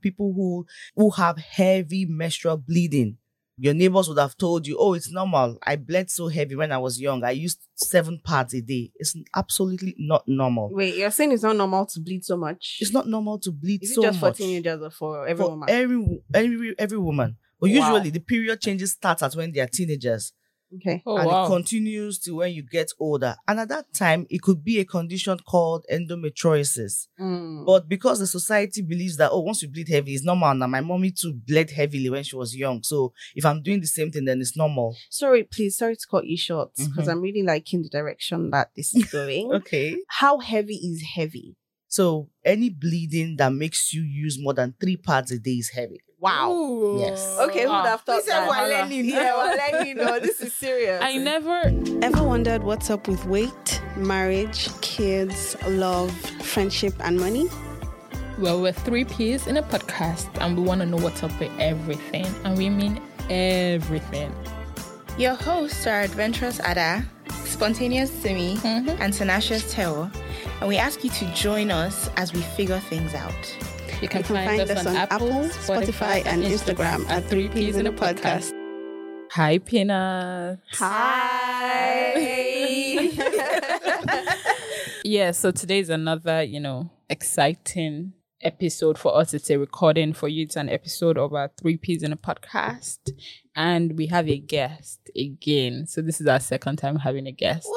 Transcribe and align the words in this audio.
People 0.00 0.32
who 0.34 0.66
who 0.96 1.10
have 1.10 1.38
heavy 1.38 2.06
menstrual 2.06 2.56
bleeding. 2.56 3.18
Your 3.60 3.74
neighbors 3.74 4.08
would 4.08 4.18
have 4.18 4.36
told 4.36 4.68
you, 4.68 4.76
"Oh, 4.78 4.94
it's 4.94 5.10
normal. 5.10 5.58
I 5.64 5.74
bled 5.74 6.10
so 6.10 6.28
heavy 6.28 6.54
when 6.54 6.70
I 6.70 6.78
was 6.78 7.00
young. 7.00 7.24
I 7.24 7.32
used 7.32 7.60
seven 7.74 8.20
pads 8.24 8.54
a 8.54 8.60
day." 8.60 8.92
It's 8.94 9.16
absolutely 9.34 9.96
not 9.98 10.22
normal. 10.28 10.70
Wait, 10.72 10.94
you're 10.94 11.10
saying 11.10 11.32
it's 11.32 11.42
not 11.42 11.56
normal 11.56 11.86
to 11.86 12.00
bleed 12.00 12.24
so 12.24 12.36
much? 12.36 12.78
It's 12.80 12.92
not 12.92 13.08
normal 13.08 13.40
to 13.40 13.50
bleed 13.50 13.82
Is 13.82 13.94
so 13.96 14.02
it 14.02 14.06
just 14.06 14.20
much 14.20 14.36
for 14.36 14.42
teenagers 14.44 14.80
or 14.80 14.90
for 14.90 15.26
every 15.26 15.44
for 15.44 15.50
woman? 15.50 15.68
every 15.68 16.22
every 16.32 16.74
every 16.78 16.98
woman. 16.98 17.36
But 17.60 17.70
Wow. 17.70 17.76
usually 17.76 18.10
the 18.10 18.20
period 18.20 18.60
changes 18.60 18.92
starts 18.92 19.24
at 19.24 19.34
when 19.34 19.50
they 19.50 19.58
are 19.58 19.66
teenagers 19.66 20.32
okay. 20.76 21.02
Oh, 21.06 21.16
and 21.18 21.26
wow. 21.26 21.44
it 21.44 21.48
continues 21.48 22.18
to 22.20 22.32
when 22.36 22.52
you 22.52 22.62
get 22.62 22.90
older. 22.98 23.36
And 23.46 23.60
at 23.60 23.68
that 23.68 23.92
time, 23.92 24.26
it 24.30 24.42
could 24.42 24.64
be 24.64 24.78
a 24.80 24.84
condition 24.84 25.38
called 25.48 25.84
endometriosis. 25.92 27.08
Mm. 27.20 27.66
But 27.66 27.88
because 27.88 28.18
the 28.18 28.26
society 28.26 28.82
believes 28.82 29.16
that, 29.16 29.30
oh, 29.30 29.40
once 29.40 29.62
you 29.62 29.68
bleed 29.68 29.88
heavy, 29.88 30.14
it's 30.14 30.24
normal. 30.24 30.54
Now, 30.54 30.66
my 30.66 30.80
mommy 30.80 31.10
too 31.10 31.34
bled 31.46 31.70
heavily 31.70 32.10
when 32.10 32.22
she 32.22 32.36
was 32.36 32.54
young. 32.56 32.82
So 32.82 33.12
if 33.34 33.44
I'm 33.44 33.62
doing 33.62 33.80
the 33.80 33.86
same 33.86 34.10
thing, 34.10 34.24
then 34.24 34.40
it's 34.40 34.56
normal. 34.56 34.96
sorry, 35.10 35.44
please, 35.44 35.76
sorry 35.76 35.96
to 35.96 36.06
cut 36.10 36.26
you 36.26 36.36
short 36.36 36.70
because 36.76 37.06
Mhm. 37.06 37.10
I'm 37.12 37.20
really 37.20 37.42
liking 37.42 37.82
the 37.82 37.88
direction 37.88 38.50
that 38.50 38.70
this 38.76 38.94
is 38.94 39.04
going. 39.10 39.50
Okay. 39.58 39.96
How 40.08 40.38
heavy 40.38 40.74
is 40.76 41.02
heavy? 41.14 41.56
So 41.88 42.28
any 42.44 42.70
bleeding 42.70 43.36
that 43.36 43.52
makes 43.52 43.92
you 43.92 44.02
use 44.02 44.38
more 44.38 44.54
than 44.54 44.74
three 44.80 44.96
pads 44.96 45.32
a 45.32 45.38
day 45.38 45.52
is 45.52 45.70
heavy. 45.70 46.00
Wow. 46.20 46.96
Yes. 46.98 47.38
Okay, 47.40 47.62
who 47.62 47.68
ah. 47.70 47.82
would 47.82 47.88
have 47.88 48.00
thought 48.02 48.16
We 48.16 48.22
said 48.22 48.40
that? 48.40 48.48
we're 48.48 48.68
learning. 48.68 49.04
Yeah, 49.06 49.36
we're 49.36 49.56
learning. 49.78 49.96
No, 49.96 50.18
this 50.18 50.40
is 50.40 50.52
serious. 50.52 51.00
I 51.02 51.16
never 51.16 51.72
Ever 52.02 52.22
wondered 52.22 52.62
what's 52.62 52.90
up 52.90 53.08
with 53.08 53.24
weight, 53.26 53.82
marriage, 53.96 54.68
kids, 54.82 55.56
love, 55.66 56.12
friendship, 56.42 56.94
and 57.00 57.18
money? 57.18 57.48
Well, 58.38 58.62
we're 58.62 58.72
three 58.72 59.04
P's 59.04 59.48
in 59.48 59.56
a 59.56 59.62
podcast, 59.62 60.28
and 60.40 60.56
we 60.56 60.62
want 60.62 60.80
to 60.80 60.86
know 60.86 60.96
what's 60.96 61.24
up 61.24 61.38
with 61.40 61.50
everything, 61.58 62.26
and 62.44 62.56
we 62.56 62.70
mean 62.70 63.00
everything. 63.28 64.32
Your 65.18 65.34
hosts 65.34 65.86
are 65.88 66.02
Adventurous 66.02 66.60
Ada, 66.60 67.04
Spontaneous 67.58 68.08
Simi, 68.12 68.54
Mhm. 68.58 69.00
and 69.00 69.12
Tenacious 69.12 69.74
Teo, 69.74 70.08
and 70.60 70.68
we 70.68 70.76
ask 70.76 71.02
you 71.02 71.10
to 71.10 71.24
join 71.34 71.72
us 71.72 72.08
as 72.16 72.32
we 72.32 72.40
figure 72.40 72.78
things 72.78 73.14
out. 73.14 73.32
You 74.00 74.06
can, 74.06 74.20
You 74.20 74.24
can 74.26 74.46
find 74.46 74.60
us 74.70 74.86
on 74.86 74.94
Apple, 74.94 75.26
Spotify, 75.66 76.24
and 76.24 76.44
Instagram 76.44 77.04
at 77.10 77.24
Three 77.28 77.48
P's 77.48 77.74
in 77.74 77.88
a 77.88 77.92
Podcast. 77.92 78.52
Hi, 79.32 79.58
Peanut. 79.58 80.60
Hi. 80.74 82.14
Yeah, 85.04 85.30
so 85.30 85.50
today's 85.50 85.88
another, 85.88 86.42
you 86.42 86.60
know, 86.60 86.90
exciting 87.08 88.12
episode 88.42 88.98
for 88.98 89.16
us. 89.16 89.32
It's 89.34 89.48
a 89.50 89.58
recording 89.58 90.12
for 90.12 90.28
you. 90.28 90.44
It's 90.44 90.54
an 90.56 90.68
episode 90.68 91.16
of 91.18 91.32
our 91.32 91.50
Three 91.60 91.76
P's 91.78 92.02
in 92.04 92.12
a 92.12 92.16
podcast. 92.16 92.98
And 93.58 93.98
we 93.98 94.06
have 94.06 94.28
a 94.28 94.38
guest 94.38 95.10
again. 95.16 95.88
So 95.88 96.00
this 96.00 96.20
is 96.20 96.28
our 96.28 96.38
second 96.38 96.76
time 96.76 96.94
having 96.94 97.26
a 97.26 97.32
guest. 97.32 97.68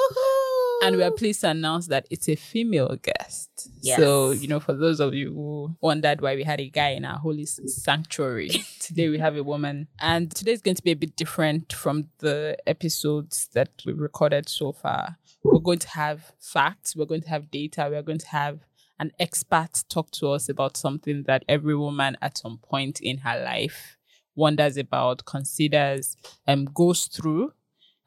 And 0.84 0.96
we 0.96 1.02
are 1.02 1.10
pleased 1.10 1.42
to 1.42 1.50
announce 1.50 1.88
that 1.88 2.06
it's 2.12 2.30
a 2.30 2.36
female 2.36 2.96
guest. 3.02 3.50
So, 3.98 4.30
you 4.30 4.48
know, 4.48 4.60
for 4.60 4.74
those 4.74 5.00
of 5.00 5.16
you 5.16 5.34
who 5.34 5.76
wondered 5.82 6.22
why 6.22 6.36
we 6.36 6.44
had 6.44 6.60
a 6.60 6.70
guy 6.70 6.90
in 6.90 7.04
our 7.04 7.18
holy 7.18 7.48
sanctuary, 7.48 8.50
today 8.80 9.10
we 9.10 9.18
have 9.18 9.36
a 9.36 9.44
woman. 9.44 9.88
And 10.00 10.30
today 10.30 10.52
is 10.52 10.62
going 10.62 10.76
to 10.76 10.84
be 10.84 10.92
a 10.92 10.96
bit 10.96 11.16
different 11.16 11.74
from 11.74 12.10
the 12.20 12.58
episodes 12.68 13.50
that 13.54 13.70
we've 13.84 14.00
recorded 14.00 14.50
so 14.50 14.74
far. 14.74 15.18
We're 15.44 15.62
going 15.62 15.80
to 15.80 15.90
have 15.90 16.34
facts, 16.40 16.96
we're 16.96 17.06
going 17.06 17.22
to 17.22 17.30
have 17.30 17.50
data, 17.50 17.88
we're 17.90 18.04
going 18.04 18.20
to 18.20 18.28
have 18.28 18.60
an 19.00 19.14
expert 19.20 19.84
talk 19.90 20.12
to 20.12 20.30
us 20.30 20.48
about 20.48 20.78
something 20.78 21.24
that 21.24 21.44
every 21.50 21.76
woman 21.76 22.18
at 22.22 22.38
some 22.38 22.60
point 22.60 23.00
in 23.02 23.18
her 23.18 23.44
life 23.44 23.98
wonders 24.36 24.78
about, 24.78 25.26
considers, 25.26 26.16
um, 26.48 26.66
goes 26.66 27.06
through 27.06 27.54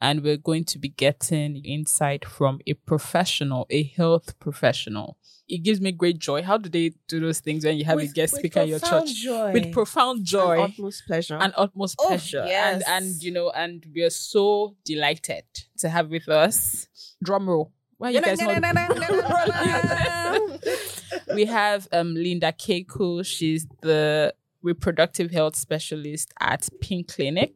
and 0.01 0.21
we're 0.23 0.37
going 0.37 0.65
to 0.65 0.77
be 0.77 0.89
getting 0.89 1.57
insight 1.63 2.25
from 2.25 2.59
a 2.67 2.73
professional, 2.73 3.65
a 3.69 3.83
health 3.83 4.37
professional. 4.39 5.17
It 5.47 5.59
gives 5.59 5.79
me 5.79 5.91
great 5.91 6.17
joy. 6.19 6.41
How 6.41 6.57
do 6.57 6.69
they 6.69 6.93
do 7.07 7.19
those 7.19 7.39
things 7.39 7.63
when 7.65 7.77
you 7.77 7.85
have 7.85 7.99
a 7.99 8.07
guest 8.07 8.35
speaker 8.35 8.61
in 8.61 8.69
your 8.69 8.79
church? 8.79 9.25
With 9.53 9.71
profound 9.71 10.25
joy 10.25 10.55
An 10.63 10.71
utmost 10.71 11.03
pleasure. 11.07 11.37
and 11.39 11.53
utmost 11.55 11.95
Oh, 11.99 12.07
pleasure. 12.07 12.43
yes. 12.47 12.83
And 12.87 13.05
and 13.05 13.23
you 13.23 13.31
know, 13.31 13.51
and 13.51 13.85
we 13.93 14.01
are 14.03 14.09
so 14.09 14.75
delighted 14.83 15.43
to 15.77 15.89
have 15.89 16.09
with 16.09 16.27
us. 16.27 16.87
Drum 17.23 17.47
roll. 17.47 17.71
Why 17.97 18.09
you 18.09 18.21
guys 18.21 18.39
not? 18.41 18.61
we 21.33 21.45
have 21.45 21.87
um 21.91 22.13
Linda 22.15 22.51
Keiko. 22.51 23.25
She's 23.25 23.67
the 23.81 24.33
reproductive 24.65 25.31
health 25.31 25.55
specialist 25.55 26.33
at 26.41 26.67
Pink 26.81 27.07
Clinic, 27.13 27.53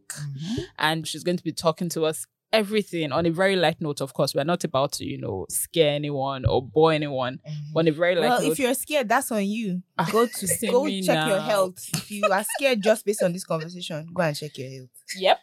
and 0.77 1.07
she's 1.07 1.23
going 1.23 1.37
to 1.37 1.43
be 1.43 1.51
talking 1.51 1.89
to 1.89 2.05
us 2.05 2.25
everything 2.51 3.11
on 3.11 3.25
a 3.25 3.29
very 3.31 3.55
light 3.55 3.79
note. 3.79 4.01
Of 4.01 4.13
course, 4.13 4.33
we're 4.33 4.43
not 4.43 4.63
about 4.63 4.91
to 4.93 5.05
you 5.05 5.17
know 5.17 5.45
scare 5.49 5.93
anyone 5.95 6.45
or 6.45 6.61
bore 6.61 6.93
anyone. 6.93 7.39
On 7.75 7.87
a 7.87 7.91
very 7.91 8.15
light 8.15 8.29
Well, 8.29 8.41
note. 8.43 8.51
if 8.53 8.59
you're 8.59 8.73
scared, 8.73 9.09
that's 9.09 9.31
on 9.31 9.45
you. 9.45 9.81
Ah, 9.97 10.07
Go 10.11 10.25
to 10.25 10.47
go 10.71 10.87
check 10.89 11.27
your 11.27 11.39
health. 11.41 11.89
If 11.93 12.09
you 12.11 12.23
are 12.31 12.45
scared 12.57 12.81
just 12.81 13.05
based 13.05 13.23
on 13.23 13.33
this 13.33 13.43
conversation, 13.43 14.07
go 14.13 14.21
and 14.23 14.35
check 14.35 14.57
your 14.57 14.69
health. 14.69 14.89
Yep. 15.17 15.39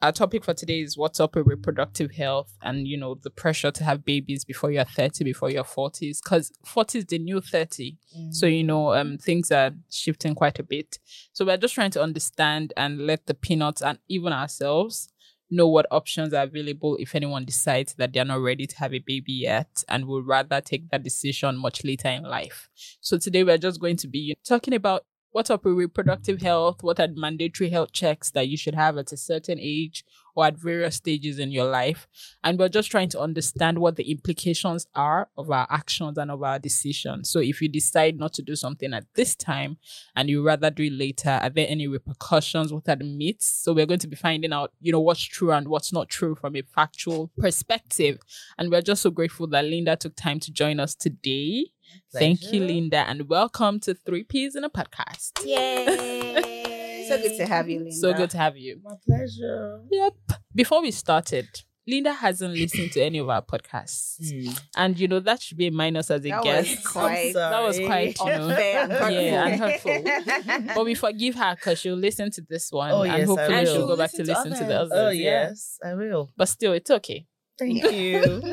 Our 0.00 0.12
topic 0.12 0.44
for 0.44 0.54
today 0.54 0.80
is 0.80 0.96
what's 0.96 1.18
up 1.18 1.34
with 1.34 1.48
reproductive 1.48 2.12
health 2.12 2.56
and 2.62 2.86
you 2.86 2.96
know 2.96 3.16
the 3.16 3.30
pressure 3.30 3.72
to 3.72 3.82
have 3.82 4.04
babies 4.04 4.44
before 4.44 4.70
you're 4.70 4.84
30, 4.84 5.24
before 5.24 5.50
you're 5.50 5.64
40s. 5.64 6.22
Because 6.22 6.52
40 6.64 6.98
is 6.98 7.06
the 7.06 7.18
new 7.18 7.40
30. 7.40 7.96
So 8.30 8.46
you 8.46 8.62
know 8.62 8.94
um 8.94 9.18
things 9.18 9.50
are 9.50 9.72
shifting 9.90 10.36
quite 10.36 10.60
a 10.60 10.62
bit. 10.62 11.00
So 11.32 11.44
we're 11.44 11.56
just 11.56 11.74
trying 11.74 11.90
to 11.92 12.02
understand 12.02 12.72
and 12.76 13.06
let 13.06 13.26
the 13.26 13.34
peanuts 13.34 13.82
and 13.82 13.98
even 14.08 14.32
ourselves 14.32 15.08
know 15.50 15.66
what 15.66 15.86
options 15.90 16.32
are 16.32 16.44
available 16.44 16.96
if 17.00 17.14
anyone 17.14 17.44
decides 17.44 17.94
that 17.94 18.12
they're 18.12 18.24
not 18.24 18.40
ready 18.40 18.66
to 18.66 18.76
have 18.76 18.94
a 18.94 18.98
baby 19.00 19.32
yet 19.32 19.82
and 19.88 20.04
would 20.04 20.26
rather 20.26 20.60
take 20.60 20.88
that 20.90 21.02
decision 21.02 21.56
much 21.56 21.84
later 21.84 22.08
in 22.08 22.22
life. 22.22 22.68
So 23.00 23.18
today 23.18 23.42
we're 23.42 23.58
just 23.58 23.80
going 23.80 23.96
to 23.96 24.08
be 24.08 24.36
talking 24.46 24.74
about 24.74 25.06
what's 25.38 25.50
up 25.50 25.64
with 25.64 25.74
reproductive 25.74 26.42
health, 26.42 26.82
what 26.82 26.98
are 26.98 27.06
mandatory 27.14 27.70
health 27.70 27.92
checks 27.92 28.32
that 28.32 28.48
you 28.48 28.56
should 28.56 28.74
have 28.74 28.98
at 28.98 29.12
a 29.12 29.16
certain 29.16 29.56
age 29.60 30.04
or 30.34 30.44
at 30.46 30.56
various 30.56 30.96
stages 30.96 31.38
in 31.38 31.52
your 31.52 31.64
life. 31.64 32.08
And 32.42 32.58
we're 32.58 32.68
just 32.68 32.90
trying 32.90 33.08
to 33.10 33.20
understand 33.20 33.78
what 33.78 33.94
the 33.94 34.10
implications 34.10 34.88
are 34.96 35.28
of 35.36 35.48
our 35.48 35.68
actions 35.70 36.18
and 36.18 36.32
of 36.32 36.42
our 36.42 36.58
decisions. 36.58 37.30
So 37.30 37.38
if 37.38 37.62
you 37.62 37.68
decide 37.68 38.18
not 38.18 38.32
to 38.32 38.42
do 38.42 38.56
something 38.56 38.92
at 38.92 39.04
this 39.14 39.36
time 39.36 39.76
and 40.16 40.28
you 40.28 40.44
rather 40.44 40.70
do 40.70 40.82
it 40.82 40.92
later, 40.92 41.38
are 41.40 41.50
there 41.50 41.66
any 41.68 41.86
repercussions? 41.86 42.72
What 42.72 42.88
are 42.88 42.96
the 42.96 43.04
myths? 43.04 43.46
So 43.46 43.72
we're 43.72 43.86
going 43.86 44.00
to 44.00 44.08
be 44.08 44.16
finding 44.16 44.52
out, 44.52 44.72
you 44.80 44.90
know, 44.90 45.00
what's 45.00 45.22
true 45.22 45.52
and 45.52 45.68
what's 45.68 45.92
not 45.92 46.08
true 46.08 46.34
from 46.34 46.56
a 46.56 46.62
factual 46.62 47.30
perspective. 47.38 48.18
And 48.58 48.72
we're 48.72 48.82
just 48.82 49.02
so 49.02 49.10
grateful 49.12 49.46
that 49.48 49.66
Linda 49.66 49.94
took 49.94 50.16
time 50.16 50.40
to 50.40 50.50
join 50.50 50.80
us 50.80 50.96
today. 50.96 51.66
Thank 52.12 52.42
you, 52.42 52.48
Pleasure. 52.60 52.64
Linda, 52.64 52.96
and 53.08 53.28
welcome 53.28 53.80
to 53.80 53.94
Three 53.94 54.24
Ps 54.24 54.54
in 54.56 54.64
a 54.64 54.70
Podcast. 54.70 55.44
Yay! 55.44 57.06
so 57.08 57.18
good 57.20 57.36
to 57.38 57.46
have 57.46 57.68
you, 57.68 57.78
Linda. 57.78 57.92
So 57.94 58.12
good 58.14 58.30
to 58.30 58.38
have 58.38 58.56
you. 58.56 58.80
My 58.82 58.94
pleasure. 59.06 59.80
Yep. 59.90 60.14
Before 60.54 60.82
we 60.82 60.90
started, 60.90 61.48
Linda 61.86 62.12
hasn't 62.12 62.52
listened 62.52 62.92
to 62.92 63.00
any 63.02 63.16
of 63.18 63.28
our 63.30 63.40
podcasts. 63.42 64.16
Hmm. 64.20 64.50
And 64.76 64.98
you 65.00 65.08
know, 65.08 65.20
that 65.20 65.40
should 65.40 65.56
be 65.56 65.68
a 65.68 65.70
minus 65.72 66.10
as 66.10 66.24
a 66.24 66.28
That 66.30 66.42
guest. 66.44 66.76
was 66.76 66.86
quite 66.92 67.32
that 67.34 67.62
was 67.62 67.78
quite, 67.78 68.18
you 68.18 68.26
know. 68.26 68.48
unfair 68.48 68.82
and 68.82 68.92
hurtful. 68.92 69.10
Yeah, 69.22 69.46
and 69.46 69.60
hurtful. 69.60 70.74
But 70.74 70.84
we 70.84 70.94
forgive 70.94 71.34
her 71.36 71.54
because 71.54 71.78
she'll 71.78 71.94
listen 71.96 72.30
to 72.32 72.42
this 72.42 72.70
one 72.70 72.90
Oh, 72.90 73.02
and 73.02 73.18
yes, 73.18 73.26
hopefully 73.28 73.54
will. 73.56 73.64
she'll 73.64 73.86
go 73.86 73.96
back 73.96 74.10
to 74.12 74.18
Listen 74.22 74.34
to 74.44 74.50
listen 74.50 74.58
to 74.66 74.68
the 74.68 74.78
others. 74.80 74.92
Oh, 74.92 74.96
others. 74.96 75.06
Oh 75.06 75.10
yeah. 75.10 75.48
yes, 75.48 75.78
I 75.84 75.94
will. 75.94 76.30
But 76.36 76.48
still, 76.48 76.72
it's 76.72 76.90
okay. 76.90 77.26
Thank 77.58 77.90
you. 77.92 78.42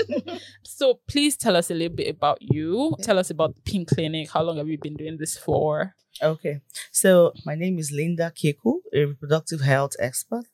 So 0.63 0.99
please 1.07 1.37
tell 1.37 1.55
us 1.55 1.71
a 1.71 1.73
little 1.73 1.95
bit 1.95 2.09
about 2.09 2.39
you. 2.41 2.95
Tell 3.01 3.17
us 3.17 3.29
about 3.29 3.55
the 3.55 3.61
Pink 3.61 3.89
Clinic. 3.89 4.29
How 4.31 4.41
long 4.41 4.57
have 4.57 4.67
you 4.67 4.77
been 4.77 4.95
doing 4.95 5.17
this 5.17 5.37
for? 5.37 5.95
Okay. 6.21 6.61
So 6.91 7.31
my 7.45 7.55
name 7.55 7.77
is 7.79 7.91
Linda 7.91 8.31
Keku, 8.35 8.79
a 8.93 9.05
reproductive 9.05 9.61
health 9.61 9.95
expert. 9.99 10.47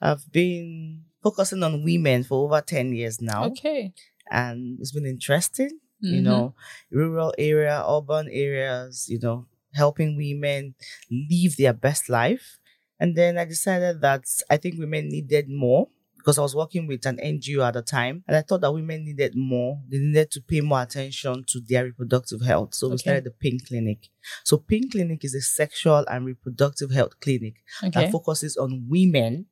I've 0.00 0.30
been 0.30 1.04
focusing 1.22 1.62
on 1.62 1.82
women 1.84 2.24
for 2.24 2.44
over 2.44 2.60
10 2.60 2.92
years 2.92 3.20
now. 3.22 3.46
Okay. 3.46 3.94
And 4.30 4.78
it's 4.80 4.92
been 4.92 5.06
interesting, 5.06 5.78
you 6.00 6.20
Mhm. 6.20 6.24
know, 6.24 6.54
rural 6.90 7.32
area, 7.38 7.82
urban 7.88 8.28
areas, 8.30 9.06
you 9.08 9.18
know, 9.18 9.46
helping 9.74 10.16
women 10.16 10.74
live 11.10 11.56
their 11.56 11.72
best 11.72 12.08
life. 12.10 12.58
And 13.00 13.14
then 13.16 13.38
I 13.38 13.44
decided 13.44 14.00
that 14.02 14.24
I 14.50 14.56
think 14.56 14.78
women 14.78 15.08
needed 15.08 15.48
more 15.48 15.88
because 16.26 16.38
I 16.38 16.42
was 16.42 16.56
working 16.56 16.88
with 16.88 17.06
an 17.06 17.18
NGO 17.18 17.64
at 17.64 17.74
the 17.74 17.82
time, 17.82 18.24
and 18.26 18.36
I 18.36 18.42
thought 18.42 18.60
that 18.62 18.72
women 18.72 19.04
needed 19.04 19.36
more. 19.36 19.80
They 19.88 19.98
needed 19.98 20.32
to 20.32 20.40
pay 20.40 20.60
more 20.60 20.82
attention 20.82 21.44
to 21.46 21.60
their 21.60 21.84
reproductive 21.84 22.40
health. 22.40 22.74
So 22.74 22.88
we 22.88 22.98
started 22.98 23.22
the 23.22 23.30
Pink 23.30 23.68
Clinic. 23.68 24.08
So 24.42 24.56
Pink 24.56 24.90
Clinic 24.90 25.24
is 25.24 25.36
a 25.36 25.40
sexual 25.40 26.04
and 26.10 26.26
reproductive 26.26 26.90
health 26.90 27.20
clinic 27.20 27.62
Okay. 27.80 27.90
that 27.90 28.10
focuses 28.10 28.56
on 28.56 28.86
women 28.88 29.46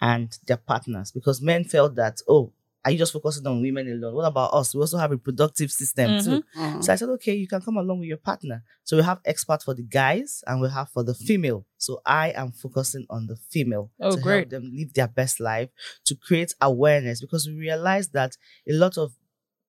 and 0.00 0.36
their 0.48 0.56
partners 0.56 1.12
because 1.12 1.40
men 1.40 1.62
felt 1.62 1.94
that, 1.94 2.18
oh, 2.28 2.52
are 2.88 2.90
you 2.90 2.96
just 2.96 3.12
focusing 3.12 3.46
on 3.46 3.60
women 3.60 3.86
alone? 3.86 4.14
What 4.14 4.24
about 4.24 4.54
us? 4.54 4.74
We 4.74 4.80
also 4.80 4.96
have 4.96 5.10
a 5.10 5.14
reproductive 5.16 5.70
system 5.70 6.22
too. 6.22 6.42
Mm. 6.56 6.82
So 6.82 6.90
I 6.90 6.96
said, 6.96 7.10
okay, 7.10 7.34
you 7.34 7.46
can 7.46 7.60
come 7.60 7.76
along 7.76 7.98
with 7.98 8.08
your 8.08 8.16
partner. 8.16 8.62
So 8.82 8.96
we 8.96 9.02
have 9.02 9.20
experts 9.26 9.64
for 9.64 9.74
the 9.74 9.82
guys 9.82 10.42
and 10.46 10.62
we 10.62 10.70
have 10.70 10.88
for 10.88 11.04
the 11.04 11.12
female. 11.12 11.66
So 11.76 12.00
I 12.06 12.30
am 12.30 12.50
focusing 12.50 13.04
on 13.10 13.26
the 13.26 13.36
female 13.50 13.90
Oh, 14.00 14.12
to 14.16 14.20
great. 14.22 14.38
help 14.38 14.48
them 14.48 14.72
live 14.74 14.94
their 14.94 15.06
best 15.08 15.38
life, 15.38 15.68
to 16.06 16.14
create 16.16 16.54
awareness 16.62 17.20
because 17.20 17.46
we 17.46 17.56
realize 17.56 18.08
that 18.08 18.38
a 18.66 18.72
lot 18.72 18.96
of 18.96 19.12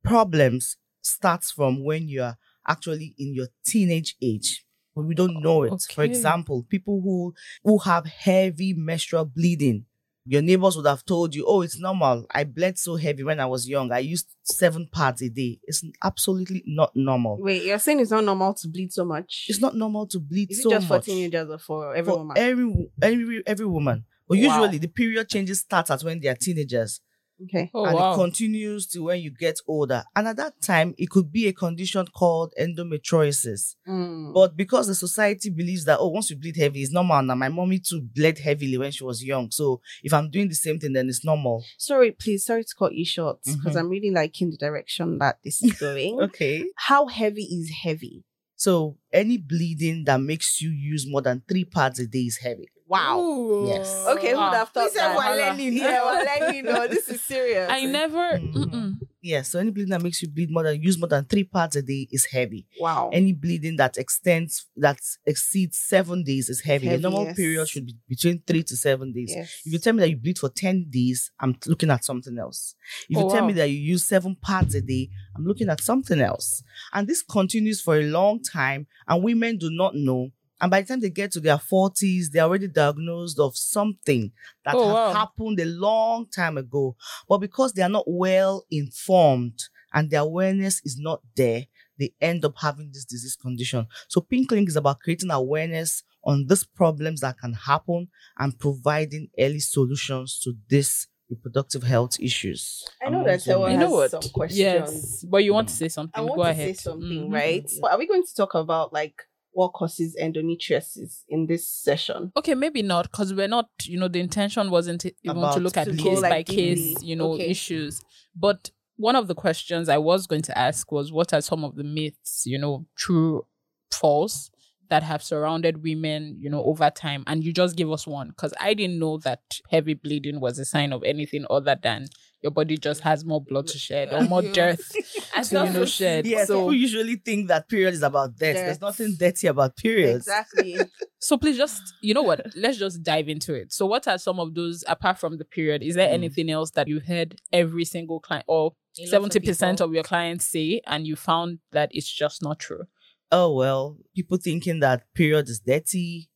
problems 0.01 0.77
starts 1.01 1.51
from 1.51 1.83
when 1.83 2.07
you 2.07 2.23
are 2.23 2.37
actually 2.65 3.15
in 3.17 3.33
your 3.33 3.47
teenage 3.65 4.15
age. 4.21 4.65
But 4.95 5.03
we 5.03 5.13
don't 5.13 5.41
know 5.41 5.63
it. 5.63 5.81
For 5.93 6.03
example, 6.05 6.65
people 6.69 7.01
who 7.01 7.33
who 7.65 7.79
have 7.79 8.05
heavy 8.05 8.73
menstrual 8.73 9.25
bleeding. 9.25 9.85
Your 10.31 10.43
neighbors 10.43 10.77
would 10.77 10.85
have 10.85 11.03
told 11.05 11.33
you, 11.33 11.43
oh, 11.47 11.63
it's 11.63 11.79
normal. 11.79 12.27
I 12.29 12.43
bled 12.43 12.77
so 12.77 12.97
heavy 12.97 13.23
when 13.23 13.39
I 13.39 13.47
was 13.47 13.67
young. 13.67 13.91
I 13.91 13.97
used 13.97 14.27
seven 14.43 14.87
pads 14.93 15.23
a 15.23 15.29
day. 15.29 15.59
It's 15.63 15.83
absolutely 16.03 16.61
not 16.67 16.91
normal. 16.95 17.39
Wait, 17.41 17.63
you're 17.63 17.79
saying 17.79 17.99
it's 17.99 18.11
not 18.11 18.23
normal 18.23 18.53
to 18.53 18.67
bleed 18.67 18.93
so 18.93 19.05
much? 19.05 19.47
It's 19.49 19.59
not 19.59 19.75
normal 19.75 20.05
to 20.05 20.19
bleed 20.19 20.51
Is 20.51 20.61
so 20.61 20.69
just 20.69 20.87
for 20.87 20.99
teenagers 20.99 21.49
or 21.49 21.57
for 21.57 21.95
every 21.95 22.11
For 22.13 22.19
woman? 22.19 22.37
every, 22.37 22.91
every, 23.01 23.43
every 23.47 23.65
woman. 23.65 24.05
But 24.27 24.37
Wow. 24.37 24.43
usually 24.43 24.77
the 24.77 24.87
period 24.87 25.29
changes 25.29 25.61
start 25.61 25.89
at 25.89 26.03
when 26.03 26.19
they 26.19 26.27
are 26.27 26.35
teenagers 26.35 27.01
okay. 27.43 27.69
Oh 27.73 27.85
and 27.85 27.95
wow. 27.95 28.13
it 28.13 28.15
continues 28.15 28.87
to 28.87 29.03
when 29.03 29.21
you 29.21 29.31
get 29.31 29.59
older. 29.67 30.03
And 30.15 30.27
at 30.27 30.37
that 30.37 30.61
time, 30.61 30.93
it 30.97 31.09
could 31.09 31.31
be 31.31 31.47
a 31.47 31.53
condition 31.53 32.05
called 32.07 32.53
endometriosis. 32.59 33.75
Mm. 33.87 34.33
But 34.33 34.55
because 34.57 34.87
the 34.87 34.95
society 34.95 35.49
believes 35.49 35.85
that, 35.85 35.99
oh, 35.99 36.09
once 36.09 36.29
you 36.29 36.35
bleed 36.37 36.57
heavy, 36.57 36.81
it's 36.81 36.91
normal. 36.91 37.21
Now, 37.23 37.35
my 37.35 37.49
mommy 37.49 37.79
too 37.79 38.01
bled 38.01 38.39
heavily 38.39 38.77
when 38.77 38.91
she 38.91 39.03
was 39.03 39.23
young. 39.23 39.51
So 39.51 39.81
if 40.03 40.13
I'm 40.13 40.29
doing 40.29 40.49
the 40.49 40.55
same 40.55 40.79
thing, 40.79 40.93
then 40.93 41.09
it's 41.09 41.25
normal. 41.25 41.63
Sorry, 41.77 42.11
please. 42.11 42.45
Sorry 42.45 42.63
to 42.63 42.75
cut 42.77 42.93
you 42.93 43.05
short 43.05 43.39
because 43.43 43.75
Mhm. 43.75 43.79
I'm 43.79 43.89
really 43.89 44.11
liking 44.11 44.51
the 44.51 44.57
direction 44.57 45.17
that 45.19 45.39
this 45.43 45.63
is 45.63 45.73
going. 45.79 46.19
Okay. 46.21 46.65
How 46.75 47.07
heavy 47.07 47.43
is 47.43 47.69
heavy? 47.83 48.23
So 48.55 48.97
any 49.13 49.37
bleeding 49.37 50.03
that 50.05 50.19
makes 50.19 50.61
you 50.61 50.69
use 50.69 51.05
more 51.09 51.21
than 51.21 51.43
three 51.47 51.63
pads 51.63 51.99
a 51.99 52.07
day 52.07 52.19
is 52.23 52.37
heavy. 52.37 52.67
Wow. 52.89 53.65
Yes. 53.67 54.05
Okay, 54.09 54.31
who 54.31 54.37
would 54.37 54.53
have 54.53 54.69
thought 54.69 54.85
We 54.85 54.89
said 54.89 55.09
that? 55.09 55.17
we're 55.17 55.37
learning. 55.37 55.73
Yeah, 55.77 56.03
we're 56.05 56.25
learning. 56.47 56.65
No, 56.65 56.87
this 56.87 57.07
is 57.07 57.21
serious. 57.23 57.69
I 57.71 57.85
never. 57.85 58.39
Mhm. 58.39 58.53
mm-mm. 58.53 58.93
Yes. 59.21 59.49
So 59.49 59.59
any 59.59 59.69
bleeding 59.71 59.91
that 59.91 60.01
makes 60.01 60.21
you 60.21 60.29
bleed 60.29 60.49
more 60.49 60.63
than 60.63 60.81
use 60.81 60.97
more 60.97 61.09
than 61.09 61.25
three 61.25 61.43
pads 61.43 61.75
a 61.75 61.81
day 61.81 62.07
is 62.09 62.25
heavy. 62.25 62.65
Wow. 62.79 63.09
Any 63.13 63.33
bleeding 63.33 63.75
that 63.75 63.97
extends 63.97 64.65
that 64.77 64.99
exceeds 65.25 65.77
seven 65.77 66.23
days 66.23 66.49
is 66.49 66.61
heavy. 66.61 66.87
Heavy, 66.87 67.01
the 67.01 67.09
normal 67.09 67.25
yes. 67.25 67.35
period 67.35 67.67
should 67.67 67.85
be 67.85 67.95
between 68.07 68.41
three 68.47 68.63
to 68.63 68.75
seven 68.77 69.11
days. 69.13 69.33
yes. 69.35 69.61
If 69.65 69.73
you 69.73 69.79
tell 69.79 69.93
me 69.93 69.99
that 69.99 70.09
you 70.09 70.17
bleed 70.17 70.39
for 70.39 70.49
10 70.49 70.87
days, 70.89 71.31
I'm 71.39 71.55
looking 71.67 71.91
at 71.91 72.05
something 72.05 72.37
else. 72.39 72.75
If 73.09 73.17
you 73.17 73.23
Oh, 73.25 73.29
tell 73.29 73.45
me 73.45 73.53
that 73.53 73.69
you 73.69 73.77
use 73.77 74.05
seven 74.05 74.35
pads 74.41 74.73
a 74.73 74.81
day, 74.81 75.09
I'm 75.35 75.45
looking 75.45 75.69
at 75.69 75.81
something 75.81 76.19
else. 76.21 76.63
And 76.93 77.05
this 77.07 77.21
continues 77.21 77.81
for 77.81 77.97
a 77.97 78.03
long 78.03 78.41
time, 78.41 78.87
and 79.07 79.21
women 79.21 79.57
do 79.57 79.69
not 79.69 79.93
know. 79.95 80.29
And 80.61 80.69
by 80.71 80.81
the 80.81 80.87
time 80.87 80.99
they 80.99 81.09
get 81.09 81.31
to 81.33 81.39
their 81.39 81.57
40s, 81.57 82.29
they're 82.31 82.43
already 82.43 82.67
diagnosed 82.67 83.39
of 83.39 83.55
something 83.57 84.31
that 84.65 84.75
Oh, 84.75 84.87
had 84.87 84.93
wow. 84.93 85.13
happened 85.13 85.59
a 85.59 85.65
long 85.65 86.27
time 86.27 86.57
ago. 86.57 86.95
But 87.27 87.37
because 87.39 87.73
they 87.73 87.81
are 87.81 87.89
not 87.89 88.05
well 88.07 88.65
informed 88.69 89.59
and 89.93 90.09
their 90.09 90.21
awareness 90.21 90.81
is 90.83 90.97
not 90.99 91.21
there, 91.35 91.65
they 91.97 92.13
end 92.21 92.45
up 92.45 92.53
having 92.61 92.91
this 92.91 93.05
disease 93.05 93.35
condition. 93.35 93.87
So 94.07 94.21
Pink 94.21 94.49
Clinic 94.49 94.69
is 94.69 94.75
about 94.75 94.99
creating 94.99 95.31
awareness 95.31 96.03
on 96.23 96.45
these 96.47 96.63
problems 96.63 97.21
that 97.21 97.37
can 97.37 97.53
happen 97.53 98.09
and 98.37 98.57
providing 98.59 99.29
early 99.39 99.59
solutions 99.59 100.39
to 100.43 100.53
these 100.67 101.07
reproductive 101.29 101.83
health 101.83 102.19
issues. 102.19 102.85
I 103.05 103.09
know 103.09 103.23
that 103.23 103.41
Teo 103.43 103.59
women. 103.59 103.73
You 103.73 103.77
know 103.79 103.85
has 104.01 104.11
what? 104.11 104.23
some 104.23 104.31
questions. 104.31 104.57
Yes, 104.59 105.25
but 105.29 105.43
you 105.43 105.53
want 105.53 105.69
to 105.69 105.75
say 105.75 105.87
something? 105.89 106.13
I 106.15 106.21
want 106.21 106.37
Go 106.37 106.43
to 106.43 106.49
ahead. 106.49 106.67
say 106.69 106.73
something, 106.73 107.29
Mhm. 107.29 107.31
right? 107.33 107.69
But 107.81 107.91
are 107.91 107.97
we 107.99 108.07
going 108.07 108.23
to 108.23 108.35
talk 108.35 108.55
about 108.55 108.91
like 108.93 109.21
what 109.51 109.73
causes 109.73 110.15
endometriosis 110.21 111.23
in 111.27 111.47
this 111.47 111.67
session? 111.67 112.31
Okay, 112.37 112.53
maybe 112.55 112.81
not 112.81 113.11
because 113.11 113.33
we're 113.33 113.47
not. 113.47 113.69
You 113.83 113.99
know, 113.99 114.07
the 114.07 114.19
intention 114.19 114.69
wasn't 114.71 115.05
even 115.23 115.41
to 115.41 115.59
look 115.59 115.77
at 115.77 115.85
to 115.85 115.95
case 115.95 116.21
like, 116.21 116.31
by 116.31 116.43
case. 116.43 117.01
You 117.01 117.15
know, 117.15 117.33
Okay. 117.33 117.49
issues. 117.49 118.01
But 118.35 118.71
one 118.97 119.15
of 119.15 119.27
the 119.27 119.35
questions 119.35 119.89
I 119.89 119.97
was 119.97 120.27
going 120.27 120.41
to 120.43 120.57
ask 120.57 120.91
was, 120.91 121.11
what 121.11 121.33
are 121.33 121.41
some 121.41 121.63
of 121.63 121.75
the 121.75 121.83
myths? 121.83 122.43
You 122.45 122.57
know, 122.57 122.85
true, 122.95 123.45
false 123.91 124.49
that 124.89 125.03
have 125.03 125.21
surrounded 125.21 125.83
women, 125.83 126.35
you 126.39 126.49
know, 126.49 126.63
over 126.63 126.89
time. 126.89 127.23
And 127.27 127.43
you 127.43 127.53
just 127.53 127.75
give 127.75 127.91
us 127.91 128.07
one 128.07 128.29
because 128.29 128.53
I 128.59 128.73
didn't 128.73 128.97
know 128.97 129.19
that 129.19 129.59
heavy 129.69 129.93
bleeding 129.93 130.39
was 130.39 130.57
a 130.57 130.65
sign 130.65 130.93
of 130.93 131.03
anything 131.03 131.45
other 131.49 131.77
than 131.81 132.07
your 132.41 132.51
body 132.51 132.77
just 132.77 133.01
has 133.01 133.25
more 133.25 133.41
blood 133.41 133.67
to 133.67 133.77
shed 133.77 134.13
or 134.13 134.23
more 134.23 134.41
dearth 134.53 134.91
I 135.35 135.43
to, 135.43 135.65
you 135.65 135.73
know, 135.73 135.85
shed. 135.85 136.25
Yes, 136.25 136.47
so, 136.47 136.59
people 136.59 136.73
usually 136.73 137.15
think 137.17 137.47
that 137.49 137.67
period 137.69 137.93
is 137.93 138.03
about 138.03 138.35
death. 138.37 138.55
There's 138.55 138.81
nothing 138.81 139.15
dirty 139.19 139.47
about 139.47 139.75
periods. 139.75 140.27
Exactly. 140.27 140.79
so 141.19 141.37
please 141.37 141.57
just, 141.57 141.81
you 142.01 142.13
know 142.13 142.21
what? 142.23 142.45
Let's 142.55 142.77
just 142.77 143.03
dive 143.03 143.27
into 143.29 143.53
it. 143.53 143.73
So, 143.73 143.85
what 143.85 144.07
are 144.07 144.17
some 144.17 144.39
of 144.39 144.53
those 144.55 144.83
apart 144.87 145.17
from 145.19 145.37
the 145.37 145.45
period? 145.45 145.83
Is 145.83 145.95
there 145.95 146.07
Mm. 146.09 146.13
anything 146.13 146.49
else 146.49 146.71
that 146.71 146.87
you 146.87 146.99
heard 146.99 147.39
every 147.51 147.85
single 147.85 148.19
client 148.19 148.45
or 148.47 148.71
A 148.97 149.01
lot 149.01 149.03
of 149.05 149.09
seventy 149.09 149.39
percent 149.39 149.81
of 149.81 149.93
your 149.93 150.03
clients 150.03 150.45
say, 150.47 150.81
and 150.87 151.05
you 151.05 151.15
found 151.15 151.59
that 151.71 151.89
it's 151.91 152.11
just 152.11 152.41
not 152.41 152.59
true? 152.59 152.83
oh 153.31 153.53
well, 153.53 153.97
people 154.15 154.37
thinking 154.37 154.79
that 154.79 155.03
period 155.13 155.47
is 155.49 155.59
dirty, 155.59 156.29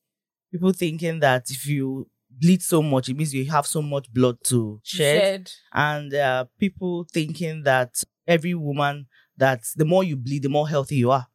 people 0.51 0.71
thinking 0.73 1.19
that 1.21 1.45
if 1.49 1.65
you 1.65 2.07
bleed 2.39 2.61
so 2.61 2.81
much, 2.81 3.09
it 3.09 3.15
means 3.17 3.33
you 3.33 3.45
have 3.51 3.65
so 3.67 3.81
much 3.81 4.11
blood 4.13 4.37
to 4.45 4.79
shed, 4.83 5.51
and 5.73 6.13
uh, 6.13 6.45
people 6.59 7.05
thinking 7.11 7.63
that 7.63 8.03
every 8.27 8.53
woman 8.53 9.07
that 9.37 9.61
the 9.75 9.85
more 9.85 10.03
you 10.03 10.15
bleed, 10.15 10.43
the 10.43 10.49
more 10.49 10.67
healthy 10.67 10.95
you 10.97 11.11
are. 11.11 11.27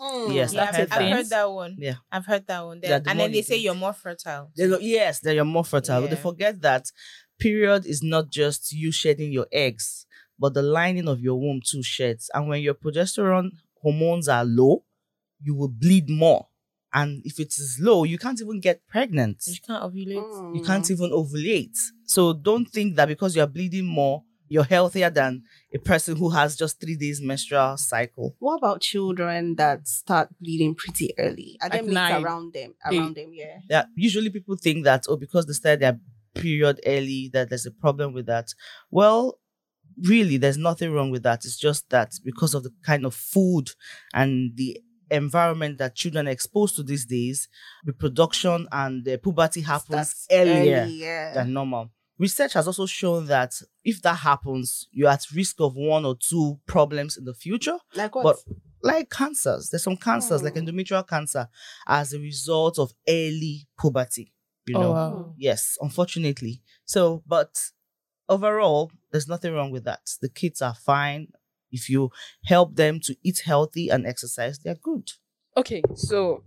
Mm. 0.00 0.34
Yes, 0.34 0.52
Yeah, 0.52 0.62
I've 0.68 0.76
heard 0.76 0.88
I've 0.92 0.98
that. 1.00 1.12
heard 1.12 1.28
that 1.30 1.50
one. 1.50 1.76
Yeah. 1.78 1.94
I've 2.12 2.26
heard 2.26 2.46
that 2.46 2.60
one. 2.64 2.80
Then, 2.80 3.02
the 3.02 3.10
and 3.10 3.18
then 3.20 3.30
they 3.32 3.38
you 3.38 3.42
say 3.42 3.54
bleed. 3.56 3.64
you're 3.64 3.74
more 3.74 3.92
fertile. 3.92 4.50
Go, 4.56 4.78
yes, 4.78 5.20
that 5.20 5.34
you're 5.34 5.44
more 5.44 5.64
fertile. 5.64 6.02
But 6.02 6.10
they 6.10 6.16
forget 6.16 6.60
that 6.62 6.86
period 7.40 7.84
is 7.86 8.02
not 8.02 8.30
just 8.30 8.70
you 8.72 8.92
shedding 8.92 9.32
your 9.32 9.46
eggs, 9.52 10.06
but 10.38 10.54
the 10.54 10.62
lining 10.62 11.08
of 11.08 11.20
your 11.20 11.34
womb 11.40 11.60
too 11.64 11.82
sheds. 11.82 12.30
And 12.32 12.48
when 12.48 12.62
your 12.62 12.74
progesterone 12.74 13.50
hormones 13.82 14.28
are 14.28 14.44
low, 14.44 14.84
you 15.40 15.54
will 15.56 15.68
bleed 15.68 16.08
more. 16.08 16.46
And 17.00 17.22
if 17.24 17.38
it 17.38 17.52
is 17.58 17.78
low, 17.80 18.04
you 18.04 18.18
can't 18.18 18.40
even 18.40 18.60
get 18.60 18.86
pregnant. 18.88 19.44
You 19.46 19.60
can't 19.66 19.82
ovulate. 19.82 20.24
Mm. 20.24 20.56
You 20.56 20.62
can't 20.64 20.90
even 20.90 21.10
ovulate. 21.10 21.76
So 22.04 22.32
don't 22.32 22.66
think 22.66 22.96
that 22.96 23.06
because 23.08 23.36
you're 23.36 23.46
bleeding 23.46 23.86
more, 23.86 24.24
you're 24.48 24.64
healthier 24.64 25.10
than 25.10 25.42
a 25.72 25.78
person 25.78 26.16
who 26.16 26.30
has 26.30 26.56
just 26.56 26.80
three 26.80 26.96
days 26.96 27.20
menstrual 27.20 27.76
cycle. 27.76 28.34
What 28.38 28.56
about 28.56 28.80
children 28.80 29.54
that 29.56 29.86
start 29.86 30.28
bleeding 30.40 30.74
pretty 30.74 31.12
early? 31.18 31.58
Are 31.62 31.68
there 31.68 31.82
Like 31.82 31.86
myths 31.86 31.94
nine, 31.94 32.24
around 32.24 32.54
them? 32.54 32.74
eight. 32.90 32.98
Around 32.98 33.14
them, 33.16 33.30
yeah. 33.32 33.58
Yeah, 33.68 33.84
usually 33.94 34.30
people 34.30 34.56
think 34.56 34.84
that 34.84 35.04
oh, 35.08 35.16
because 35.16 35.46
they 35.46 35.52
start 35.52 35.80
their 35.80 36.00
period 36.34 36.80
early, 36.86 37.30
that 37.32 37.50
there's 37.50 37.66
a 37.66 37.70
problem 37.70 38.12
with 38.12 38.26
that. 38.26 38.46
Well, 38.90 39.38
really, 40.02 40.36
there's 40.36 40.58
nothing 40.58 40.92
wrong 40.92 41.10
with 41.10 41.22
that. 41.24 41.44
It's 41.44 41.58
just 41.58 41.90
that 41.90 42.14
because 42.24 42.54
of 42.54 42.62
the 42.62 42.72
kind 42.84 43.04
of 43.04 43.14
food 43.14 43.70
and 44.14 44.56
the 44.56 44.80
environment 45.10 45.78
that 45.78 45.94
children 45.94 46.28
are 46.28 46.32
exposed 46.32 46.76
to 46.76 46.82
these 46.82 47.06
days, 47.06 47.48
reproduction 47.84 48.66
and 48.72 49.06
uh, 49.08 49.16
puberty 49.18 49.60
happens 49.62 50.08
Starts 50.10 50.26
earlier 50.30 51.32
than 51.34 51.52
normal. 51.52 51.90
Research 52.18 52.52
has 52.54 52.66
also 52.66 52.84
shown 52.86 53.26
that 53.26 53.52
if 53.84 54.02
that 54.02 54.16
happens, 54.16 54.88
you're 54.90 55.08
at 55.10 55.24
risk 55.34 55.60
of 55.60 55.74
one 55.76 56.04
or 56.04 56.16
two 56.16 56.58
problems 56.66 57.16
in 57.16 57.24
the 57.24 57.34
future 57.34 57.78
like 57.94 58.14
what? 58.14 58.22
but 58.24 58.36
like 58.82 59.08
cancers, 59.10 59.70
there's 59.70 59.82
some 59.84 59.96
cancers 59.96 60.42
like 60.42 60.54
Hmm. 60.54 60.60
endometrial 60.60 61.06
cancer 61.06 61.48
as 61.86 62.12
a 62.12 62.18
result 62.18 62.78
of 62.78 62.92
early 63.08 63.68
puberty. 63.80 64.32
You 64.66 64.76
Oh, 64.76 64.80
know, 64.80 64.92
wow. 64.92 65.34
yes, 65.36 65.78
unfortunately. 65.80 66.62
So, 66.84 67.22
but 67.26 67.56
overall, 68.28 68.90
there's 69.10 69.28
nothing 69.28 69.54
wrong 69.54 69.70
with 69.70 69.84
that. 69.84 70.00
The 70.20 70.28
kids 70.28 70.60
are 70.62 70.74
fine. 70.74 71.28
If 71.70 71.88
you 71.90 72.10
help 72.44 72.76
them 72.76 73.00
to 73.04 73.16
eat 73.22 73.42
healthy 73.44 73.88
and 73.88 74.06
exercise, 74.06 74.58
they're 74.58 74.74
good. 74.82 75.10
Okay, 75.56 75.82
so 75.96 76.44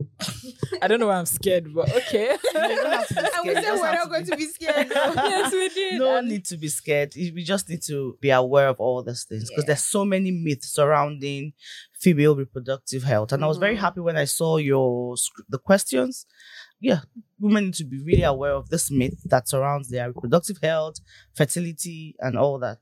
I 0.81 0.87
don't 0.87 1.01
know 1.01 1.07
why 1.07 1.17
I'm 1.17 1.25
scared, 1.25 1.67
but 1.75 1.93
okay. 1.93 2.29
You 2.53 2.59
don't 2.61 2.91
have 2.93 3.07
to 3.09 3.13
be 3.15 3.19
And 3.19 3.47
we 3.47 3.53
said 3.55 3.73
we're 3.75 3.85
have 3.87 3.95
not 3.95 4.09
going 4.09 4.25
to 4.25 4.37
be 4.37 4.45
scared. 4.45 4.87
yes, 4.93 5.51
we 5.51 5.67
did. 5.67 5.99
no 5.99 6.15
And- 6.15 6.29
need 6.29 6.45
to 6.45 6.55
be 6.55 6.69
scared. 6.69 7.13
We 7.17 7.43
just 7.43 7.67
need 7.67 7.81
to 7.87 8.17
be 8.21 8.29
aware 8.29 8.69
of 8.69 8.79
all 8.79 9.03
these 9.03 9.25
things 9.25 9.49
because 9.49 9.63
Yeah. 9.63 9.67
there's 9.67 9.83
so 9.83 10.05
many 10.05 10.31
myths 10.31 10.69
surrounding 10.73 11.51
female 11.99 12.37
reproductive 12.37 13.03
health. 13.03 13.33
And 13.33 13.43
I 13.43 13.47
was 13.47 13.57
very 13.57 13.75
Mhm. 13.75 13.79
happy 13.79 13.99
when 13.99 14.15
I 14.15 14.23
saw 14.25 14.55
your 14.57 15.15
the 15.49 15.59
questions. 15.59 16.25
Yeah, 16.79 17.01
women 17.37 17.65
need 17.65 17.73
to 17.75 17.83
be 17.83 18.01
really 18.01 18.23
aware 18.23 18.53
of 18.53 18.69
this 18.69 18.89
myth 18.89 19.19
that 19.25 19.49
surrounds 19.49 19.89
their 19.89 20.07
reproductive 20.07 20.59
health, 20.63 20.95
fertility, 21.35 22.15
and 22.19 22.37
all 22.37 22.57
that. 22.59 22.79